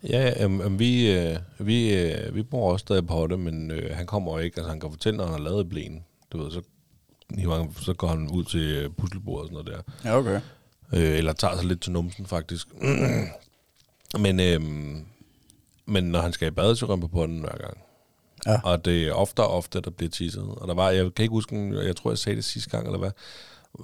Ja, 0.03 0.45
um, 0.45 0.79
vi, 0.79 1.11
øh, 1.11 1.37
vi, 1.59 1.95
øh, 1.95 2.35
vi 2.35 2.43
bor 2.43 2.71
også 2.71 2.83
stadig 2.83 3.07
på 3.07 3.27
det, 3.27 3.39
men 3.39 3.71
øh, 3.71 3.95
han 3.95 4.05
kommer 4.05 4.39
ikke. 4.39 4.57
Altså, 4.57 4.69
han 4.69 4.79
kan 4.79 4.91
fortælle, 4.91 5.17
når 5.17 5.25
han 5.25 5.33
har 5.33 5.49
lavet 5.49 5.69
blæen. 5.69 6.05
Du 6.31 6.43
ved, 6.43 6.51
så, 6.51 6.61
han, 7.35 7.73
så 7.81 7.93
går 7.93 8.07
han 8.07 8.29
ud 8.29 8.43
til 8.43 8.89
puslebordet 8.97 9.41
og 9.41 9.47
sådan 9.55 9.71
noget 9.71 9.85
der. 10.03 10.09
Ja, 10.09 10.17
okay. 10.17 10.41
Øh, 10.93 11.17
eller 11.17 11.33
tager 11.33 11.55
sig 11.55 11.65
lidt 11.65 11.81
til 11.81 11.91
numsen, 11.91 12.25
faktisk. 12.25 12.67
men, 14.23 14.39
øh, 14.39 14.61
men 15.85 16.03
når 16.03 16.21
han 16.21 16.33
skal 16.33 16.47
i 16.47 16.51
bad, 16.51 16.75
så 16.75 16.85
rømper 16.85 17.07
på 17.07 17.25
den 17.25 17.39
hver 17.39 17.57
gang. 17.57 17.77
Ja. 18.45 18.61
Og 18.63 18.85
det 18.85 19.07
er 19.07 19.13
ofte 19.13 19.39
og 19.39 19.49
ofte, 19.49 19.81
der 19.81 19.89
bliver 19.89 20.09
tisset. 20.09 20.43
Og 20.43 20.67
der 20.67 20.73
var, 20.73 20.89
jeg 20.89 21.13
kan 21.13 21.23
ikke 21.23 21.33
huske, 21.33 21.85
jeg 21.85 21.95
tror, 21.95 22.11
jeg 22.11 22.17
sagde 22.17 22.35
det 22.35 22.45
sidste 22.45 22.69
gang, 22.69 22.85
eller 22.85 22.99
hvad. 22.99 23.11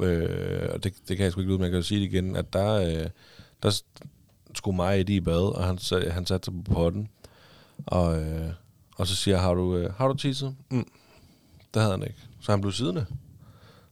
Øh, 0.07 0.69
og 0.73 0.83
det, 0.83 0.93
det 1.07 1.17
kan 1.17 1.23
jeg 1.23 1.31
sgu 1.31 1.41
ikke 1.41 1.53
ud, 1.53 1.57
men 1.57 1.63
jeg 1.63 1.71
kan 1.71 1.79
jo 1.79 1.83
sige 1.83 1.99
det 1.99 2.05
igen, 2.05 2.35
at 2.35 2.53
der, 2.53 2.73
øh, 2.73 3.09
der 3.63 3.81
skulle 4.57 4.75
mig 4.75 5.09
i 5.09 5.19
bad, 5.19 5.55
og 5.55 5.63
han, 5.63 5.79
han 6.11 6.25
satte 6.25 6.45
sig 6.45 6.53
på 6.65 6.73
potten. 6.73 7.07
Og, 7.85 8.21
øh, 8.21 8.49
og 8.97 9.07
så 9.07 9.15
siger 9.15 9.35
jeg, 9.35 9.43
har 9.43 9.53
du, 9.53 9.75
øh, 9.75 9.93
har 9.93 10.07
du 10.07 10.13
tisset? 10.13 10.55
Mm. 10.71 10.87
Det 11.73 11.81
havde 11.81 11.93
han 11.93 12.03
ikke. 12.03 12.19
Så 12.41 12.51
han 12.51 12.61
blev 12.61 12.71
siddende. 12.73 13.05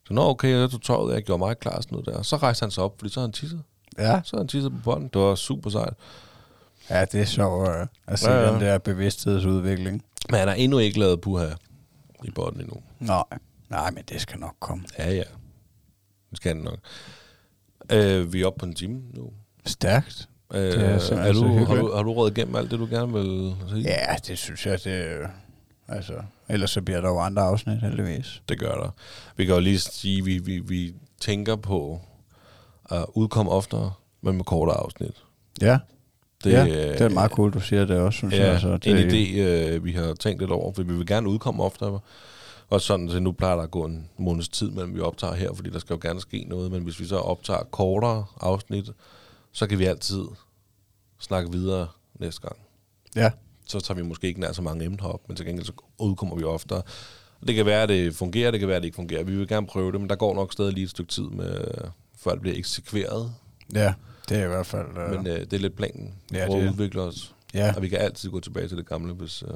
Så 0.07 0.14
nå, 0.14 0.22
okay, 0.30 0.49
jeg 0.59 0.70
tog 0.70 0.82
tøjet, 0.82 1.14
jeg 1.14 1.24
gjorde 1.24 1.39
mig 1.39 1.57
klar 1.59 1.82
sådan 1.82 1.88
noget 1.91 2.05
der. 2.05 2.22
Så 2.22 2.38
rejste 2.38 2.64
han 2.64 2.72
sig 2.72 2.84
op, 2.84 2.95
fordi 2.99 3.14
så 3.14 3.20
havde 3.20 3.28
han 3.28 3.34
tisset. 3.34 3.62
Ja. 3.97 4.22
Så 4.24 4.32
havde 4.36 4.41
han 4.43 4.47
tisset 4.47 4.72
på 4.72 4.78
potten. 4.84 5.09
Det 5.14 5.22
var 5.22 5.36
super 5.36 5.70
sejt. 5.70 5.93
Ja, 6.89 7.05
det 7.05 7.22
er 7.22 7.26
sjovt 7.26 7.70
øh, 7.70 7.88
at 8.07 8.20
se 8.20 8.32
Ja, 8.32 8.41
ja. 8.41 8.53
den 8.53 8.62
der 8.62 8.78
bevidsthedsudvikling. 8.78 10.03
Men 10.30 10.39
han 10.39 10.47
har 10.47 10.55
endnu 10.55 10.78
ikke 10.78 10.99
lavet 10.99 11.22
puha 11.22 11.47
i 12.24 12.32
potten 12.32 12.62
endnu. 12.62 12.82
Nej, 12.99 13.24
nej, 13.70 13.91
men 13.91 14.03
det 14.09 14.22
skal 14.22 14.39
nok 14.39 14.55
komme. 14.59 14.84
Ja, 14.97 15.12
ja. 15.14 15.24
Det 16.30 16.38
skal 16.38 16.55
han 16.55 16.64
nok. 16.64 16.80
Øh, 17.91 18.34
vi 18.34 18.41
er 18.41 18.47
oppe 18.47 18.59
på 18.59 18.66
en 18.66 18.76
time 18.76 19.01
nu. 19.14 19.30
Stærkt. 19.66 20.30
Øh, 20.53 20.61
Det 20.61 20.75
er 21.11 21.15
er 21.15 21.33
du, 21.33 21.47
har, 21.65 21.75
du, 21.75 21.91
har 21.95 22.03
du 22.03 22.13
råd 22.13 22.31
igennem 22.31 22.55
alt 22.55 22.71
det, 22.71 22.79
du 22.79 22.87
gerne 22.91 23.13
vil 23.13 23.55
sige? 23.69 23.81
Ja, 23.81 24.15
det 24.27 24.37
synes 24.37 24.65
jeg, 24.65 24.83
det. 24.83 25.17
Altså, 25.87 26.13
ellers 26.49 26.71
så 26.71 26.81
bliver 26.81 27.01
der 27.01 27.09
jo 27.09 27.19
andre 27.19 27.41
afsnit, 27.41 27.81
heldigvis. 27.81 28.41
Det 28.49 28.59
gør 28.59 28.73
der. 28.73 28.89
Vi 29.37 29.45
kan 29.45 29.55
jo 29.55 29.61
lige 29.61 29.79
sige, 29.79 30.19
at 30.19 30.25
vi, 30.25 30.37
vi, 30.37 30.59
vi 30.59 30.93
tænker 31.19 31.55
på 31.55 31.99
at 32.89 33.05
udkomme 33.13 33.51
oftere, 33.51 33.91
men 34.21 34.35
med 34.37 34.43
kortere 34.45 34.77
afsnit. 34.77 35.23
Ja, 35.61 35.79
Det, 36.43 36.51
ja, 36.51 36.65
det 36.65 37.01
er 37.01 37.09
meget 37.09 37.31
cool, 37.31 37.51
du 37.53 37.59
siger 37.59 37.85
det 37.85 37.97
også, 37.97 38.17
synes 38.17 38.33
jeg. 38.33 38.41
Ja, 38.41 38.51
Altså, 38.51 38.77
det, 38.77 38.85
en 39.03 39.09
idé, 39.09 39.39
øh, 39.39 39.85
vi 39.85 39.91
har 39.91 40.13
tænkt 40.13 40.41
lidt 40.41 40.51
over, 40.51 40.73
for 40.73 40.83
vi 40.83 40.93
vil 40.93 41.05
gerne 41.07 41.29
udkomme 41.29 41.63
oftere. 41.63 41.99
Og 42.69 42.81
sådan, 42.81 43.09
så 43.09 43.19
nu 43.19 43.31
plejer 43.31 43.55
der 43.55 43.63
at 43.63 43.71
gå 43.71 43.85
en 43.85 44.09
måneds 44.17 44.49
tid, 44.49 44.71
mellem 44.71 44.95
vi 44.95 44.99
optager 44.99 45.33
her, 45.33 45.53
fordi 45.53 45.69
der 45.69 45.79
skal 45.79 45.93
jo 45.93 45.99
gerne 46.01 46.21
ske 46.21 46.45
noget. 46.49 46.71
Men 46.71 46.83
hvis 46.83 46.99
vi 46.99 47.05
så 47.05 47.15
optager 47.17 47.63
kortere 47.71 48.25
afsnit, 48.41 48.89
så 49.51 49.67
kan 49.67 49.79
vi 49.79 49.85
altid 49.85 50.23
snakke 51.19 51.51
videre 51.51 51.87
næste 52.19 52.41
gang. 52.41 52.55
Ja, 53.15 53.31
Så 53.65 53.79
tager 53.79 53.95
vi 53.95 54.01
måske 54.03 54.27
ikke 54.27 54.39
nær 54.39 54.51
så 54.51 54.61
mange 54.61 54.85
emner 54.85 55.03
op, 55.05 55.27
men 55.27 55.37
til 55.37 55.45
gengæld 55.45 55.65
så 55.65 55.73
udkommer 55.99 56.35
vi 56.35 56.43
oftere. 56.43 56.81
Det 57.47 57.55
kan 57.55 57.65
være, 57.65 57.83
at 57.83 57.89
det 57.89 58.15
fungerer, 58.15 58.51
det 58.51 58.59
kan 58.59 58.67
være, 58.69 58.75
at 58.77 58.81
det 58.81 58.87
ikke 58.87 58.95
fungerer. 58.95 59.23
Vi 59.23 59.35
vil 59.35 59.47
gerne 59.47 59.67
prøve 59.67 59.91
det, 59.91 59.99
men 60.01 60.09
der 60.09 60.15
går 60.15 60.35
nok 60.35 60.53
stadig 60.53 60.73
lige 60.73 60.83
et 60.83 60.89
stykke 60.89 61.11
tid, 61.11 61.23
med, 61.23 61.65
før 62.17 62.31
det 62.31 62.41
bliver 62.41 62.57
eksekveret. 62.57 63.33
ja, 63.73 63.93
det 64.29 64.37
er 64.39 64.43
i 64.45 64.47
hvert 64.47 64.65
fald... 64.65 64.97
Øh, 64.97 65.09
Men 65.17 65.27
øh, 65.27 65.39
det 65.39 65.53
er 65.53 65.57
lidt 65.57 65.75
planen. 65.75 66.13
Ja, 66.31 66.37
Ja, 66.37 66.47
det 66.47 66.63
at 66.67 66.71
udvikle 66.71 67.01
os. 67.01 67.35
ja, 67.53 67.73
Og 67.75 67.81
vi 67.81 67.89
kan 67.89 67.99
altid 67.99 68.29
gå 68.29 68.39
tilbage 68.39 68.67
til 68.67 68.77
det 68.77 68.85
gamle, 68.85 69.13
hvis 69.13 69.43
øh, 69.43 69.49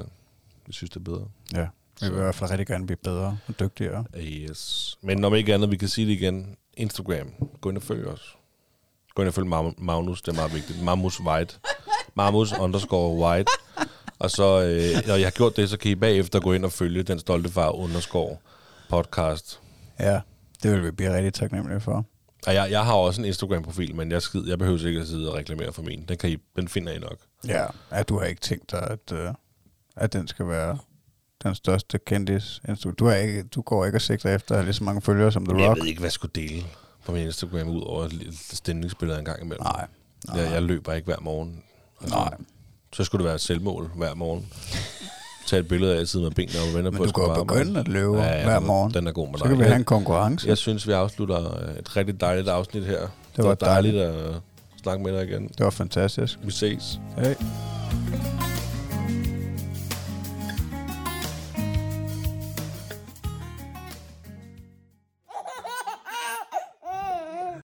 vi 0.66 0.72
synes, 0.72 0.90
det 0.90 0.96
er 0.96 1.04
bedre. 1.04 1.28
ja. 1.54 1.66
Vi 2.00 2.06
vil 2.06 2.12
i 2.18 2.20
hvert 2.20 2.34
fald 2.34 2.50
rigtig 2.50 2.66
gerne 2.66 2.86
blive 2.86 2.96
bedre 2.96 3.38
og 3.48 3.60
dygtigere. 3.60 4.04
Yes. 4.18 4.98
Men 5.02 5.24
om 5.24 5.34
ikke 5.34 5.54
andet, 5.54 5.70
vi 5.70 5.76
kan 5.76 5.88
sige 5.88 6.06
det 6.06 6.12
igen. 6.12 6.56
Instagram. 6.74 7.30
Gå 7.60 7.68
ind 7.68 7.76
og 7.76 7.82
følg 7.82 8.06
os. 8.06 8.36
Gå 9.16 9.22
ind 9.22 9.28
og 9.28 9.34
følg 9.34 9.46
Mag- 9.46 9.74
Magnus, 9.78 10.22
det 10.22 10.32
er 10.32 10.36
meget 10.36 10.54
vigtigt. 10.54 10.82
Mamus 10.82 11.20
White. 11.20 11.54
Mamus 12.14 12.52
underscore 12.52 13.16
White. 13.26 13.52
Og 14.18 14.30
så, 14.30 14.44
øh, 14.62 15.06
når 15.06 15.14
jeg 15.14 15.26
har 15.26 15.30
gjort 15.30 15.56
det, 15.56 15.70
så 15.70 15.76
kan 15.76 15.90
I 15.90 15.94
bagefter 15.94 16.40
gå 16.40 16.52
ind 16.52 16.64
og 16.64 16.72
følge 16.72 17.02
den 17.02 17.18
stolte 17.18 17.48
far 17.48 17.70
underscore 17.70 18.36
podcast. 18.88 19.60
Ja, 20.00 20.20
det 20.62 20.72
vil 20.72 20.84
vi 20.84 20.90
blive 20.90 21.14
rigtig 21.16 21.34
taknemmelige 21.34 21.80
for. 21.80 22.04
Og 22.46 22.54
jeg, 22.54 22.70
jeg 22.70 22.84
har 22.84 22.94
også 22.94 23.20
en 23.20 23.24
Instagram-profil, 23.24 23.94
men 23.94 24.10
jeg, 24.12 24.22
skid, 24.22 24.48
jeg 24.48 24.58
behøver 24.58 24.86
ikke 24.86 25.00
at 25.00 25.06
sidde 25.06 25.30
og 25.30 25.36
reklamere 25.36 25.72
for 25.72 25.82
min. 25.82 26.04
Den, 26.08 26.16
kan 26.16 26.30
I, 26.30 26.36
den 26.56 26.68
finder 26.68 26.92
I 26.92 26.98
nok. 26.98 27.16
Ja, 27.46 27.64
ja 27.92 28.02
du 28.02 28.18
har 28.18 28.26
ikke 28.26 28.40
tænkt 28.40 28.70
dig, 28.70 28.82
at, 28.90 29.12
øh, 29.12 29.28
at 29.96 30.12
den 30.12 30.28
skal 30.28 30.48
være 30.48 30.78
den 31.42 31.54
største 31.54 31.98
kendis. 32.06 32.60
Du, 32.98 33.06
har 33.06 33.14
ikke, 33.14 33.42
du 33.42 33.62
går 33.62 33.84
ikke 33.86 33.96
og 33.98 34.02
sigter 34.02 34.34
efter 34.34 34.54
at 34.54 34.58
have 34.58 34.64
lige 34.64 34.74
så 34.74 34.84
mange 34.84 35.02
følgere 35.02 35.32
som 35.32 35.46
The 35.46 35.58
Jeg 35.58 35.68
Rock. 35.70 35.80
ved 35.80 35.86
ikke, 35.86 35.98
hvad 36.00 36.06
jeg 36.06 36.12
skulle 36.12 36.32
dele 36.34 36.64
på 37.06 37.12
min 37.12 37.22
Instagram, 37.22 37.68
ud 37.68 37.82
over 37.82 38.04
et 38.04 38.12
lille 38.12 38.34
stemningsbillede 38.52 39.18
en 39.18 39.24
gang 39.24 39.42
imellem. 39.42 39.62
Nej, 39.62 39.86
nej, 40.28 40.40
Jeg, 40.40 40.52
jeg 40.52 40.62
løber 40.62 40.92
ikke 40.92 41.06
hver 41.06 41.16
morgen. 41.20 41.62
Altså, 42.00 42.16
nej. 42.16 42.34
Så 42.92 43.04
skulle 43.04 43.20
det 43.20 43.24
være 43.26 43.34
et 43.34 43.40
selvmål 43.40 43.90
hver 43.96 44.14
morgen. 44.14 44.52
Tag 45.46 45.58
et 45.58 45.68
billede 45.68 45.98
af, 46.00 46.06
sidde 46.06 46.24
med 46.24 46.32
benene 46.32 46.58
og 46.58 46.74
venter 46.74 46.90
Men 46.90 46.98
på 46.98 47.04
du 47.04 47.08
at 47.08 47.14
kan 47.14 47.24
jo 47.24 47.44
begynde 47.44 47.80
at 47.80 47.88
løbe 47.88 48.16
Ja, 48.22 48.38
ja, 48.38 48.44
hver 48.44 48.58
morgen. 48.60 48.94
Den 48.94 49.06
er 49.06 49.12
god 49.12 49.28
med 49.30 49.38
Så 49.38 49.44
dig. 49.44 49.48
kan 49.50 49.58
vi 49.58 49.62
have 49.62 49.72
Jeg, 49.72 49.78
en 49.78 49.84
konkurrence. 49.84 50.48
jeg 50.48 50.58
synes, 50.58 50.86
vi 50.86 50.92
afslutter 50.92 51.36
et 51.78 51.96
rigtig 51.96 52.20
dejligt 52.20 52.48
afsnit 52.48 52.84
her. 52.86 53.00
Det, 53.00 53.08
var 53.36 53.44
var 53.44 53.54
dejligt 53.54 53.96
at 53.96 54.34
snakke 54.82 55.04
med 55.04 55.12
dig 55.12 55.28
igen. 55.28 55.48
Det 55.48 55.64
var 55.64 55.70
fantastisk. 55.70 56.38
Vi 56.42 56.50
ses. 56.50 57.00
Hey. 57.18 57.34